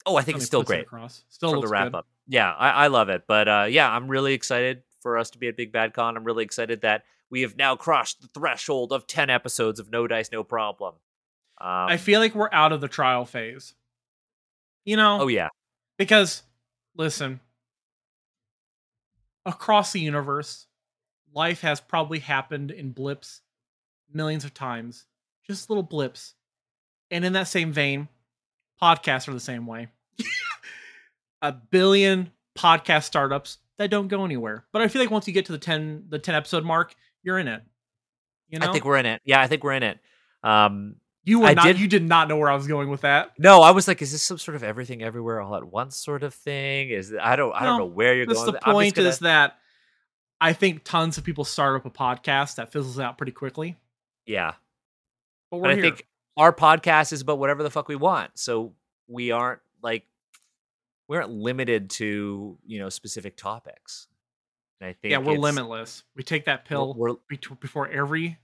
Oh, 0.04 0.14
I 0.16 0.22
think 0.22 0.36
it's 0.36 0.46
still 0.46 0.62
great 0.62 0.82
Across. 0.82 1.24
Still 1.30 1.60
the 1.60 1.66
wrap 1.66 1.86
good. 1.86 1.94
up. 1.96 2.06
Yeah, 2.28 2.52
I, 2.52 2.70
I 2.84 2.86
love 2.86 3.08
it. 3.08 3.24
But 3.26 3.48
uh, 3.48 3.66
yeah, 3.68 3.90
I'm 3.90 4.06
really 4.06 4.34
excited 4.34 4.82
for 5.00 5.18
us 5.18 5.30
to 5.30 5.38
be 5.38 5.48
at 5.48 5.56
Big 5.56 5.72
Bad 5.72 5.94
Con. 5.94 6.16
I'm 6.16 6.24
really 6.24 6.44
excited 6.44 6.82
that 6.82 7.04
we 7.30 7.42
have 7.42 7.56
now 7.56 7.76
crossed 7.76 8.20
the 8.20 8.28
threshold 8.28 8.92
of 8.92 9.06
10 9.06 9.30
episodes 9.30 9.80
of 9.80 9.90
No 9.90 10.06
Dice, 10.06 10.30
No 10.32 10.44
Problem. 10.44 10.94
Um, 11.58 11.88
I 11.88 11.96
feel 11.96 12.20
like 12.20 12.34
we're 12.34 12.52
out 12.52 12.72
of 12.72 12.80
the 12.80 12.88
trial 12.88 13.24
phase. 13.24 13.74
You 14.84 14.96
know, 14.96 15.22
Oh 15.22 15.26
yeah, 15.28 15.48
because 15.98 16.42
listen, 16.96 17.40
across 19.44 19.92
the 19.92 20.00
universe, 20.00 20.66
life 21.34 21.62
has 21.62 21.80
probably 21.80 22.20
happened 22.20 22.70
in 22.70 22.92
blips 22.92 23.40
millions 24.12 24.44
of 24.44 24.54
times, 24.54 25.06
just 25.46 25.70
little 25.70 25.82
blips. 25.82 26.34
And 27.10 27.24
in 27.24 27.34
that 27.34 27.48
same 27.48 27.72
vein, 27.72 28.08
podcasts 28.82 29.28
are 29.28 29.32
the 29.32 29.40
same 29.40 29.66
way. 29.66 29.88
a 31.42 31.52
billion 31.52 32.32
podcast 32.56 33.04
startups 33.04 33.58
that 33.78 33.90
don't 33.90 34.08
go 34.08 34.24
anywhere. 34.24 34.64
But 34.72 34.82
I 34.82 34.88
feel 34.88 35.00
like 35.02 35.10
once 35.10 35.26
you 35.26 35.32
get 35.34 35.46
to 35.46 35.52
the 35.52 35.58
10 35.58 36.06
the 36.08 36.18
10 36.18 36.34
episode 36.34 36.64
mark, 36.64 36.94
you're 37.22 37.38
in 37.38 37.48
it. 37.48 37.62
You 38.48 38.58
know? 38.58 38.68
I 38.68 38.72
think 38.72 38.84
we're 38.84 38.96
in 38.98 39.06
it. 39.06 39.20
Yeah, 39.24 39.40
I 39.40 39.46
think 39.48 39.64
we're 39.64 39.72
in 39.72 39.82
it. 39.82 39.98
Um, 40.42 40.96
you 41.24 41.40
were 41.40 41.46
I 41.48 41.54
not 41.54 41.64
did- 41.64 41.80
you 41.80 41.88
did 41.88 42.04
not 42.04 42.28
know 42.28 42.36
where 42.36 42.48
I 42.50 42.54
was 42.54 42.68
going 42.68 42.88
with 42.88 43.00
that. 43.00 43.32
no, 43.38 43.60
I 43.62 43.72
was 43.72 43.88
like, 43.88 44.00
is 44.00 44.12
this 44.12 44.22
some 44.22 44.38
sort 44.38 44.54
of 44.54 44.62
everything 44.62 45.02
everywhere 45.02 45.40
all 45.40 45.56
at 45.56 45.64
once 45.64 45.96
sort 45.96 46.22
of 46.22 46.32
thing? 46.32 46.90
Is 46.90 47.12
I 47.20 47.34
don't 47.36 47.52
I 47.54 47.64
don't 47.64 47.78
know 47.78 47.84
where 47.86 48.14
you're 48.14 48.26
going. 48.26 48.46
the 48.46 48.52
point 48.60 48.94
gonna- 48.94 49.08
is 49.08 49.18
that 49.20 49.58
I 50.40 50.52
think 50.52 50.84
tons 50.84 51.18
of 51.18 51.24
people 51.24 51.44
start 51.44 51.74
up 51.76 51.86
a 51.86 51.90
podcast 51.90 52.56
that 52.56 52.70
fizzles 52.72 53.00
out 53.00 53.16
pretty 53.18 53.32
quickly. 53.32 53.76
yeah, 54.26 54.52
But 55.50 55.56
we're 55.58 55.62
but 55.62 55.70
I 55.70 55.74
here. 55.74 55.82
think 55.82 56.06
our 56.36 56.52
podcast 56.52 57.12
is 57.12 57.22
about 57.22 57.38
whatever 57.38 57.62
the 57.62 57.70
fuck 57.70 57.88
we 57.88 57.96
want. 57.96 58.32
So 58.38 58.74
we 59.08 59.30
aren't 59.30 59.60
like 59.82 60.04
we 61.08 61.16
aren't 61.16 61.30
limited 61.30 61.90
to 61.90 62.58
you 62.66 62.78
know 62.78 62.88
specific 62.88 63.36
topics. 63.36 64.08
And 64.80 64.90
I 64.90 64.92
think 64.92 65.12
yeah, 65.12 65.18
we're 65.18 65.38
limitless. 65.38 66.04
We 66.14 66.22
take 66.22 66.44
that 66.46 66.66
pill 66.66 66.94
We're, 66.94 67.14
bet- 67.30 67.60
before 67.60 67.88
every. 67.88 68.38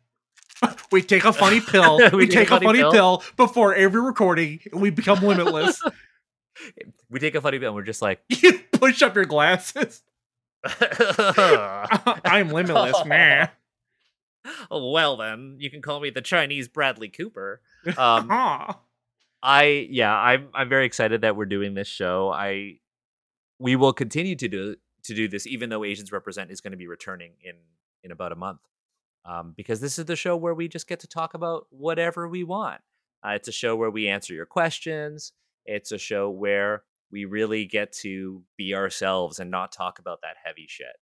we 0.92 1.02
take 1.02 1.24
a 1.24 1.32
funny 1.32 1.60
pill. 1.60 1.98
we, 2.12 2.18
We 2.18 2.26
take, 2.26 2.50
a 2.50 2.58
funny 2.60 2.82
pill. 2.90 3.22
before 3.36 3.74
every 3.74 4.00
recording. 4.00 4.60
and 4.72 4.80
We 4.80 4.90
become 4.90 5.20
limitless. 5.20 5.82
we 7.10 7.20
take 7.20 7.34
a 7.34 7.40
funny 7.40 7.58
pill. 7.58 7.68
and 7.68 7.76
we're 7.76 7.82
just 7.82 8.00
like 8.00 8.20
you 8.28 8.60
push 8.72 9.02
up 9.02 9.14
your 9.14 9.24
glasses. 9.26 10.02
I'm 10.64 12.48
limitless, 12.48 13.04
man. 13.04 13.50
oh, 14.70 14.90
well 14.90 15.16
then 15.16 15.56
you 15.58 15.70
can 15.70 15.82
call 15.82 16.00
me 16.00 16.10
the 16.10 16.22
Chinese 16.22 16.68
Bradley 16.68 17.08
Cooper. 17.08 17.60
Um. 17.96 18.30
I 19.42 19.86
yeah, 19.90 20.14
I'm 20.14 20.48
I'm 20.54 20.68
very 20.68 20.86
excited 20.86 21.22
that 21.22 21.36
we're 21.36 21.46
doing 21.46 21.74
this 21.74 21.88
show. 21.88 22.30
I 22.32 22.78
we 23.58 23.76
will 23.76 23.92
continue 23.92 24.36
to 24.36 24.48
do 24.48 24.76
to 25.04 25.14
do 25.14 25.28
this, 25.28 25.46
even 25.46 25.68
though 25.70 25.84
Asians 25.84 26.12
Represent 26.12 26.50
is 26.50 26.60
going 26.60 26.70
to 26.72 26.76
be 26.76 26.86
returning 26.86 27.32
in 27.42 27.56
in 28.04 28.10
about 28.12 28.32
a 28.32 28.36
month, 28.36 28.60
um, 29.24 29.52
because 29.56 29.80
this 29.80 29.98
is 29.98 30.04
the 30.06 30.16
show 30.16 30.36
where 30.36 30.54
we 30.54 30.68
just 30.68 30.86
get 30.88 31.00
to 31.00 31.06
talk 31.08 31.34
about 31.34 31.66
whatever 31.70 32.28
we 32.28 32.44
want. 32.44 32.80
Uh, 33.24 33.30
it's 33.30 33.48
a 33.48 33.52
show 33.52 33.76
where 33.76 33.90
we 33.90 34.08
answer 34.08 34.34
your 34.34 34.46
questions. 34.46 35.32
It's 35.64 35.92
a 35.92 35.98
show 35.98 36.28
where 36.30 36.82
we 37.10 37.24
really 37.24 37.64
get 37.66 37.92
to 37.92 38.42
be 38.56 38.74
ourselves 38.74 39.38
and 39.38 39.50
not 39.50 39.70
talk 39.70 39.98
about 39.98 40.20
that 40.22 40.36
heavy 40.44 40.66
shit. 40.68 40.96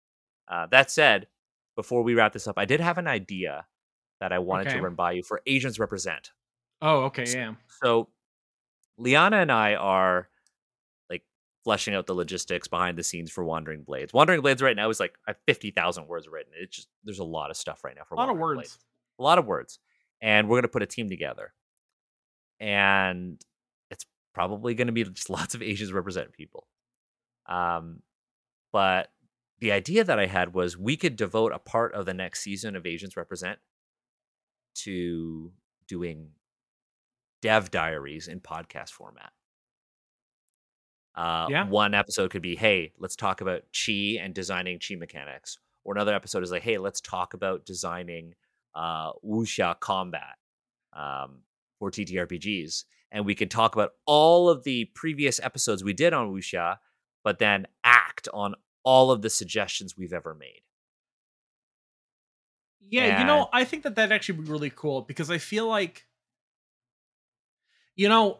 Uh, 0.48 0.66
that 0.66 0.90
said, 0.90 1.28
before 1.76 2.02
we 2.02 2.14
wrap 2.14 2.32
this 2.34 2.46
up, 2.46 2.58
I 2.58 2.64
did 2.66 2.80
have 2.80 2.98
an 2.98 3.06
idea 3.06 3.66
that 4.20 4.32
I 4.32 4.38
wanted 4.40 4.66
Okay. 4.66 4.76
to 4.76 4.82
run 4.82 4.94
by 4.96 5.12
you 5.12 5.22
for 5.22 5.40
Asians 5.46 5.78
Represent. 5.78 6.32
oh, 6.82 7.04
okay, 7.04 7.24
yeah. 7.26 7.54
So 7.82 8.08
Liana 8.98 9.38
and 9.38 9.50
I 9.52 9.74
are 9.74 10.28
like 11.08 11.22
fleshing 11.64 11.94
out 11.94 12.06
the 12.06 12.14
logistics 12.14 12.68
behind 12.68 12.98
the 12.98 13.02
scenes 13.02 13.30
for 13.30 13.44
Wandering 13.44 13.82
Blades. 13.82 14.12
Wandering 14.12 14.40
Blades 14.40 14.62
right 14.62 14.76
now 14.76 14.90
is 14.90 15.00
like 15.00 15.14
I 15.26 15.30
have 15.30 15.38
fifty 15.46 15.70
thousand 15.70 16.06
words 16.06 16.28
written. 16.28 16.52
It's 16.56 16.76
just 16.76 16.88
there's 17.04 17.18
a 17.18 17.24
lot 17.24 17.50
of 17.50 17.56
stuff 17.56 17.84
right 17.84 17.94
now 17.96 18.02
for 18.04 18.14
A 18.14 18.18
lot 18.18 18.28
of 18.28 18.36
words. 18.36 18.56
Blades. 18.56 18.78
A 19.18 19.22
lot 19.22 19.38
of 19.38 19.46
words, 19.46 19.78
and 20.20 20.48
we're 20.48 20.58
gonna 20.58 20.68
put 20.68 20.82
a 20.82 20.86
team 20.86 21.08
together, 21.08 21.52
and 22.58 23.40
it's 23.90 24.06
probably 24.34 24.74
gonna 24.74 24.92
be 24.92 25.04
just 25.04 25.30
lots 25.30 25.54
of 25.54 25.62
Asians 25.62 25.92
represent 25.92 26.32
people. 26.32 26.66
Um, 27.46 28.02
but 28.72 29.10
the 29.60 29.72
idea 29.72 30.04
that 30.04 30.18
I 30.18 30.26
had 30.26 30.54
was 30.54 30.78
we 30.78 30.96
could 30.96 31.16
devote 31.16 31.52
a 31.52 31.58
part 31.58 31.94
of 31.94 32.06
the 32.06 32.14
next 32.14 32.40
season 32.40 32.76
of 32.76 32.86
Asians 32.86 33.16
Represent 33.16 33.58
to 34.76 35.52
doing 35.86 36.30
dev 37.42 37.70
diaries 37.70 38.28
in 38.28 38.40
podcast 38.40 38.90
format. 38.90 39.32
Uh, 41.14 41.46
Yeah. 41.50 41.66
One 41.66 41.94
episode 41.94 42.30
could 42.30 42.42
be, 42.42 42.56
hey, 42.56 42.92
let's 42.98 43.16
talk 43.16 43.40
about 43.40 43.62
chi 43.74 44.18
and 44.20 44.34
designing 44.34 44.78
chi 44.78 44.94
mechanics. 44.94 45.58
Or 45.84 45.94
another 45.94 46.14
episode 46.14 46.42
is 46.42 46.50
like, 46.50 46.62
hey, 46.62 46.78
let's 46.78 47.00
talk 47.00 47.34
about 47.34 47.64
designing 47.64 48.34
uh, 48.74 49.12
wuxia 49.24 49.78
combat 49.80 50.36
um, 50.92 51.40
for 51.78 51.90
TTRPGs. 51.90 52.84
And 53.10 53.26
we 53.26 53.34
can 53.34 53.48
talk 53.48 53.74
about 53.74 53.92
all 54.06 54.48
of 54.48 54.62
the 54.64 54.84
previous 54.94 55.40
episodes 55.40 55.82
we 55.82 55.92
did 55.92 56.12
on 56.12 56.32
wuxia, 56.32 56.76
but 57.24 57.38
then 57.38 57.66
act 57.82 58.28
on 58.32 58.54
all 58.84 59.10
of 59.10 59.22
the 59.22 59.30
suggestions 59.30 59.96
we've 59.96 60.12
ever 60.12 60.34
made. 60.34 60.60
Yeah, 62.88 63.20
you 63.20 63.26
know, 63.26 63.48
I 63.52 63.64
think 63.64 63.84
that 63.84 63.94
that'd 63.94 64.12
actually 64.12 64.40
be 64.40 64.50
really 64.50 64.70
cool 64.70 65.02
because 65.02 65.30
I 65.30 65.38
feel 65.38 65.66
like, 65.66 66.06
you 68.01 68.09
know, 68.09 68.39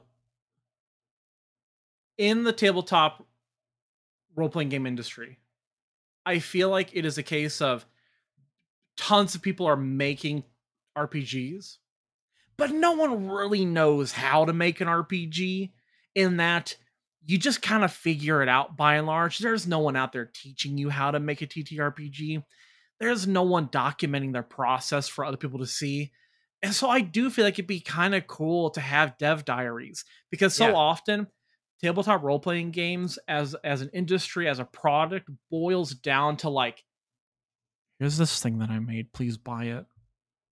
in 2.17 2.45
the 2.45 2.53
tabletop 2.53 3.27
role 4.35 4.49
playing 4.49 4.71
game 4.71 4.87
industry, 4.87 5.39
I 6.25 6.39
feel 6.39 6.71
like 6.71 6.97
it 6.97 7.05
is 7.05 7.19
a 7.19 7.23
case 7.23 7.61
of 7.61 7.85
tons 8.97 9.35
of 9.35 9.43
people 9.43 9.67
are 9.67 9.77
making 9.77 10.45
RPGs, 10.97 11.77
but 12.57 12.71
no 12.71 12.93
one 12.93 13.29
really 13.29 13.67
knows 13.67 14.13
how 14.13 14.47
to 14.47 14.55
make 14.55 14.81
an 14.81 14.89
RPG 14.89 15.73
in 16.15 16.39
that 16.39 16.75
you 17.27 17.37
just 17.37 17.61
kind 17.61 17.85
of 17.85 17.93
figure 17.93 18.43
it 18.43 18.49
out 18.49 18.79
by 18.79 18.95
and 18.95 19.07
large. 19.07 19.41
There's 19.41 19.67
no 19.67 19.81
one 19.81 19.95
out 19.95 20.15
there 20.15 20.31
teaching 20.33 20.79
you 20.79 20.89
how 20.89 21.11
to 21.11 21.21
make 21.21 21.43
a 21.43 21.47
TTRPG 21.47 22.45
there's 23.01 23.27
no 23.27 23.43
one 23.43 23.69
documenting 23.69 24.33
their 24.33 24.43
process 24.43 25.09
for 25.09 25.25
other 25.25 25.39
people 25.39 25.59
to 25.59 25.67
see. 25.67 26.13
And 26.63 26.75
so 26.75 26.89
I 26.91 27.01
do 27.01 27.31
feel 27.31 27.45
like 27.45 27.55
it'd 27.55 27.67
be 27.67 27.81
kind 27.81 28.15
of 28.15 28.27
cool 28.27 28.71
to 28.71 28.81
have 28.81 29.17
dev 29.19 29.45
diaries 29.45 30.05
because 30.31 30.55
so 30.55 30.69
Yeah. 30.69 30.75
often 30.75 31.27
tabletop 31.83 32.23
role 32.23 32.39
playing 32.39 32.71
games 32.73 33.19
as 33.27 33.55
as 33.65 33.81
an 33.81 33.89
industry 33.95 34.47
as 34.47 34.59
a 34.59 34.65
product 34.67 35.31
boils 35.51 35.95
down 35.95 36.37
to 36.39 36.51
like 36.51 36.85
here's 37.99 38.19
this 38.19 38.43
thing 38.43 38.59
that 38.59 38.71
I 38.71 38.79
made, 38.79 39.13
please 39.13 39.37
buy 39.39 39.65
it. 39.65 39.87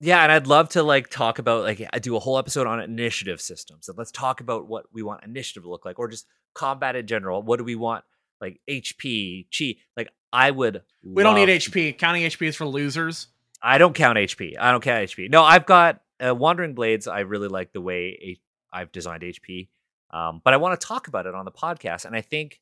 Yeah, 0.01 0.23
and 0.23 0.31
I'd 0.31 0.47
love 0.47 0.69
to 0.71 0.83
like 0.83 1.09
talk 1.11 1.39
about 1.39 1.65
like 1.65 1.85
I 1.93 1.99
do 1.99 2.15
a 2.17 2.21
whole 2.21 2.39
episode 2.39 2.67
on 2.67 2.81
initiative 2.81 3.41
systems. 3.41 3.89
And 3.89 3.99
let's 3.99 4.13
talk 4.13 4.41
about 4.41 4.69
what 4.69 4.87
we 4.93 5.03
want 5.03 5.25
initiative 5.25 5.65
to 5.65 5.69
look 5.71 5.85
like, 5.85 5.99
or 5.99 6.09
just 6.09 6.27
combat 6.55 6.95
in 6.97 7.07
general. 7.07 7.43
What 7.43 7.59
do 7.59 7.65
we 7.65 7.75
want? 7.75 8.05
Like 8.41 8.61
HP, 8.71 9.47
chi. 9.57 9.75
Like 9.97 10.09
I 10.33 10.51
would. 10.53 10.83
We 11.03 11.23
don't 11.23 11.35
need 11.35 11.49
HP. 11.49 11.99
Counting 11.99 12.23
HP 12.23 12.47
is 12.47 12.55
for 12.57 12.67
losers. 12.67 13.27
I 13.63 13.79
don't 13.79 13.95
count 13.95 14.19
HP. 14.19 14.55
I 14.59 14.71
don't 14.71 14.83
count 14.83 15.09
HP. 15.09 15.31
No, 15.31 15.43
I've 15.43 15.67
got 15.67 16.01
uh, 16.25 16.35
Wandering 16.35 16.75
Blades. 16.75 17.07
I 17.07 17.21
really 17.21 17.49
like 17.49 17.73
the 17.73 17.81
way 17.81 18.19
H- 18.21 18.41
I've 18.73 18.93
designed 18.93 19.23
HP, 19.23 19.69
um, 20.11 20.41
but 20.45 20.55
I 20.55 20.59
want 20.59 20.81
to 20.81 20.87
talk 20.87 21.09
about 21.09 21.27
it 21.27 21.35
on 21.35 21.45
the 21.45 21.51
podcast, 21.51 22.05
and 22.05 22.15
I 22.15 22.21
think 22.21 22.61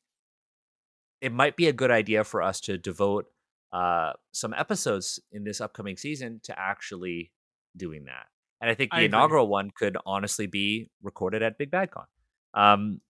it 1.21 1.31
might 1.31 1.55
be 1.55 1.67
a 1.67 1.73
good 1.73 1.91
idea 1.91 2.23
for 2.23 2.41
us 2.41 2.61
to 2.61 2.77
devote 2.77 3.25
uh, 3.73 4.13
some 4.31 4.53
episodes 4.53 5.19
in 5.31 5.43
this 5.43 5.61
upcoming 5.61 5.97
season 5.97 6.39
to 6.43 6.57
actually 6.57 7.31
doing 7.75 8.05
that. 8.05 8.27
And 8.61 8.69
I 8.69 8.73
think 8.73 8.91
the 8.91 8.97
I 8.97 9.01
inaugural 9.01 9.47
one 9.47 9.71
could 9.75 9.97
honestly 10.05 10.47
be 10.47 10.89
recorded 11.01 11.43
at 11.43 11.57
Big 11.57 11.69
Bad 11.69 11.91
Con. 11.91 12.05
Um, 12.53 13.01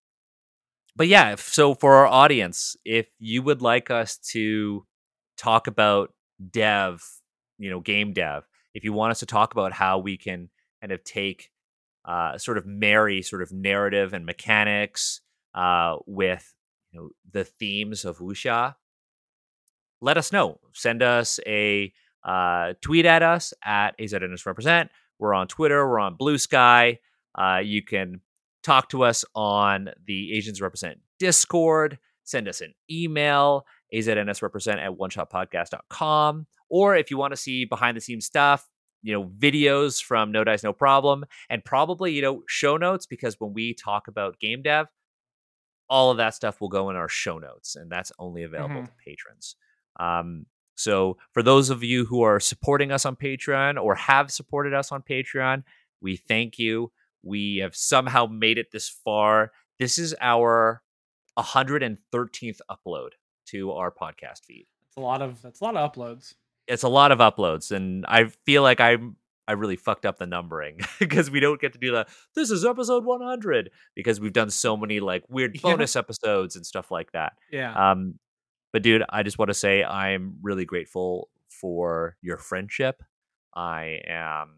but 0.96 1.08
yeah, 1.08 1.34
if, 1.34 1.42
so 1.42 1.76
for 1.76 1.96
our 1.96 2.08
audience, 2.08 2.76
if 2.84 3.08
you 3.20 3.44
would 3.44 3.62
like 3.62 3.92
us 3.92 4.18
to 4.32 4.86
talk 5.38 5.68
about 5.68 6.14
dev, 6.52 7.04
you 7.58 7.70
know, 7.70 7.80
game 7.80 8.14
dev, 8.14 8.48
if 8.74 8.84
you 8.84 8.94
want 8.94 9.12
us 9.12 9.20
to 9.20 9.26
talk 9.26 9.54
about 9.54 9.74
how 9.74 9.98
we 10.00 10.18
can 10.18 10.50
kind 10.82 10.92
of 10.92 11.04
take 11.04 11.50
uh, 12.06 12.38
sort 12.38 12.58
of 12.58 12.66
marry 12.66 13.22
sort 13.22 13.42
of 13.42 13.52
narrative 13.52 14.14
and 14.14 14.26
mechanics 14.26 15.22
uh, 15.54 15.98
with 16.06 16.54
you 16.92 17.00
know 17.00 17.10
the 17.32 17.44
themes 17.44 18.06
of 18.06 18.20
wuxia 18.20 18.76
let 20.02 20.18
us 20.18 20.32
know. 20.32 20.60
Send 20.74 21.02
us 21.02 21.40
a 21.48 21.92
uh, 22.24 22.74
tweet 22.82 23.06
at 23.06 23.24
us 23.24 23.54
at 23.64 23.98
azns 23.98 24.46
represent. 24.46 24.90
We're 25.20 25.34
on 25.34 25.48
twitter 25.48 25.88
we're 25.88 26.00
on 26.00 26.16
blue 26.16 26.38
sky. 26.38 27.00
Uh, 27.36 27.62
you 27.64 27.82
can 27.84 28.22
talk 28.64 28.90
to 28.90 29.04
us 29.04 29.24
on 29.36 29.90
the 30.06 30.34
asians 30.34 30.62
represent 30.62 31.00
discord. 31.20 31.98
Send 32.24 32.48
us 32.48 32.62
an 32.62 32.74
email 32.92 33.66
aznsrepresent 33.94 34.78
at 34.78 34.92
oneshotpodcast.com 34.92 36.46
or 36.70 36.96
if 36.96 37.10
you 37.12 37.18
want 37.18 37.32
to 37.32 37.38
see 37.38 37.66
behind 37.66 37.96
the 37.98 38.02
scenes 38.02 38.26
stuff 38.26 38.68
you 39.04 39.14
know 39.14 39.24
videos 39.26 40.02
from 40.04 40.32
no 40.32 40.44
dice 40.44 40.64
no 40.64 40.74
problem 40.74 41.24
and 41.50 41.64
probably 41.64 42.14
you 42.14 42.22
know 42.22 42.44
show 42.48 42.78
notes 42.78 43.06
because 43.06 43.40
when 43.40 43.54
we 43.54 43.74
talk 43.74 44.08
about 44.08 44.40
game 44.40 44.62
dev 44.64 44.88
all 45.90 46.12
of 46.12 46.18
that 46.18 46.34
stuff 46.34 46.60
will 46.60 46.68
go 46.70 46.90
in 46.90 46.96
our 46.96 47.08
show 47.08 47.38
notes 47.38 47.76
and 47.76 47.92
that's 47.92 48.12
only 48.20 48.44
available 48.44 48.82
Mhm. 48.82 48.86
to 48.88 48.92
patrons 49.06 49.56
um, 50.00 50.46
so 50.76 51.18
for 51.32 51.42
those 51.44 51.70
of 51.70 51.84
you 51.84 52.06
who 52.06 52.22
are 52.22 52.40
supporting 52.40 52.92
us 52.92 53.06
on 53.06 53.16
patreon 53.16 53.82
or 53.82 53.96
have 53.96 54.32
supported 54.32 54.74
us 54.74 54.92
on 54.92 55.02
patreon 55.04 55.64
we 56.02 56.18
thank 56.18 56.58
you 56.60 56.92
we 57.24 57.58
have 57.58 57.76
somehow 57.76 58.26
made 58.26 58.58
it 58.58 58.72
this 58.72 58.90
far 58.90 59.52
this 59.80 59.98
is 60.00 60.16
our 60.22 60.82
113th 61.38 62.60
upload 62.70 63.10
to 63.46 63.72
our 63.72 63.92
podcast 63.92 64.44
feed 64.46 64.66
It's 64.88 64.98
a 64.98 65.02
lot 65.02 65.22
of 65.22 65.42
that's 65.42 65.62
a 65.62 65.64
lot 65.64 65.76
of 65.78 65.92
uploads. 65.94 66.34
It's 66.68 66.84
a 66.84 66.90
lot 66.90 67.12
of 67.12 67.20
uploads 67.20 67.72
and 67.72 68.06
i 68.08 68.26
feel 68.46 68.62
like 68.62 68.80
i'm 68.82 69.16
i 69.48 69.54
really 69.54 69.76
fucked 69.76 70.06
up 70.06 70.18
the 70.18 70.26
numbering 70.28 70.80
because 71.00 71.32
we 71.32 71.40
don't 71.40 71.62
get 71.62 71.74
to 71.74 71.80
do 71.80 71.92
the 71.92 72.06
this 72.36 72.52
is 72.52 72.66
episode 72.66 73.06
100 73.06 73.70
because 73.96 74.20
we've 74.20 74.34
done 74.34 74.50
so 74.50 74.76
many 74.78 75.00
like 75.00 75.24
weird 75.30 75.52
Yeah. 75.56 75.62
bonus 75.62 75.96
episodes 75.96 76.56
and 76.56 76.66
stuff 76.66 76.92
like 76.92 77.12
that 77.14 77.34
Yeah. 77.52 77.92
um 77.92 78.20
but 78.74 78.84
dude 78.84 79.04
i 79.10 79.24
just 79.24 79.40
want 79.40 79.50
to 79.50 79.54
say 79.56 79.84
i'm 79.84 80.36
really 80.42 80.66
grateful 80.66 81.30
for 81.50 82.18
your 82.22 82.38
friendship 82.38 83.02
i 83.56 84.02
am 84.08 84.58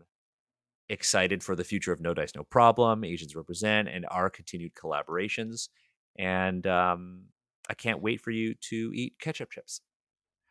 excited 0.89 1.43
for 1.43 1.55
the 1.55 1.63
future 1.63 1.91
of 1.93 2.01
no 2.01 2.13
dice 2.15 2.31
no 2.35 2.43
problem 2.43 3.03
asians 3.03 3.35
represent 3.35 3.87
and 3.87 4.05
our 4.09 4.29
continued 4.29 4.73
collaborations 4.73 5.69
and 6.17 6.65
um 6.65 7.25
i 7.69 7.75
can't 7.75 8.01
wait 8.01 8.19
for 8.19 8.31
you 8.31 8.55
to 8.55 8.91
eat 8.95 9.13
ketchup 9.19 9.51
chips 9.51 9.81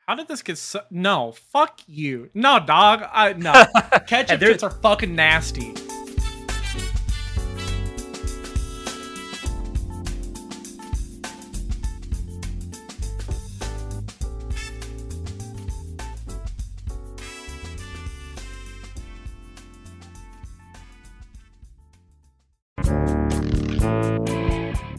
How 0.09 0.15
did 0.15 0.27
this 0.27 0.41
get 0.41 0.57
so 0.57 0.81
No, 0.91 1.33
fuck 1.33 1.81
you. 1.87 2.31
No, 2.33 2.59
dog. 2.59 3.07
I 3.13 3.35
no. 3.35 3.53
Ketchup 4.07 4.31
And 4.31 4.41
there- 4.41 4.49
chips 4.53 4.63
are 4.63 4.71
fucking 4.71 5.15
nasty. 5.15 5.75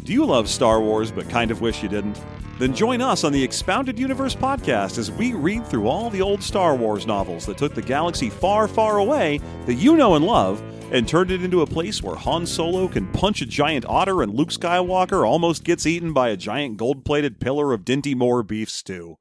Do 0.03 0.13
you 0.15 0.25
love 0.25 0.49
Star 0.49 0.81
Wars 0.81 1.11
but 1.11 1.29
kind 1.29 1.51
of 1.51 1.61
wish 1.61 1.83
you 1.83 1.89
didn't? 1.89 2.19
Then 2.59 2.75
join 2.75 3.01
us 3.01 3.23
on 3.23 3.31
the 3.31 3.41
Expounded 3.41 3.97
Universe 3.97 4.35
podcast 4.35 4.97
as 4.97 5.09
we 5.09 5.31
read 5.33 5.65
through 5.65 5.87
all 5.87 6.09
the 6.09 6.21
old 6.21 6.43
Star 6.43 6.75
Wars 6.75 7.07
novels 7.07 7.45
that 7.45 7.57
took 7.57 7.73
the 7.73 7.81
galaxy 7.81 8.29
far, 8.29 8.67
far 8.67 8.97
away 8.97 9.39
that 9.65 9.75
you 9.75 9.95
know 9.95 10.15
and 10.15 10.25
love 10.25 10.61
and 10.91 11.07
turned 11.07 11.31
it 11.31 11.41
into 11.41 11.61
a 11.61 11.67
place 11.67 12.03
where 12.03 12.17
Han 12.17 12.45
Solo 12.45 12.89
can 12.89 13.07
punch 13.13 13.41
a 13.41 13.45
giant 13.45 13.85
otter 13.87 14.21
and 14.21 14.33
Luke 14.33 14.49
Skywalker 14.49 15.25
almost 15.25 15.63
gets 15.63 15.85
eaten 15.85 16.11
by 16.11 16.29
a 16.29 16.35
giant 16.35 16.75
gold 16.75 17.05
plated 17.05 17.39
pillar 17.39 17.71
of 17.71 17.85
Dinty 17.85 18.13
Moore 18.13 18.43
beef 18.43 18.69
stew. 18.69 19.17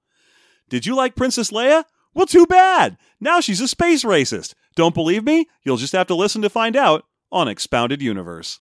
Did 0.68 0.84
you 0.84 0.96
like 0.96 1.14
Princess 1.14 1.52
Leia? 1.52 1.84
Well, 2.14 2.26
too 2.26 2.46
bad! 2.46 2.96
Now 3.20 3.40
she's 3.40 3.60
a 3.60 3.68
space 3.68 4.02
racist. 4.02 4.54
Don't 4.74 4.94
believe 4.94 5.22
me? 5.22 5.46
You'll 5.62 5.76
just 5.76 5.92
have 5.92 6.08
to 6.08 6.14
listen 6.16 6.42
to 6.42 6.50
find 6.50 6.74
out 6.74 7.04
on 7.30 7.46
Expounded 7.46 8.02
Universe. 8.02 8.56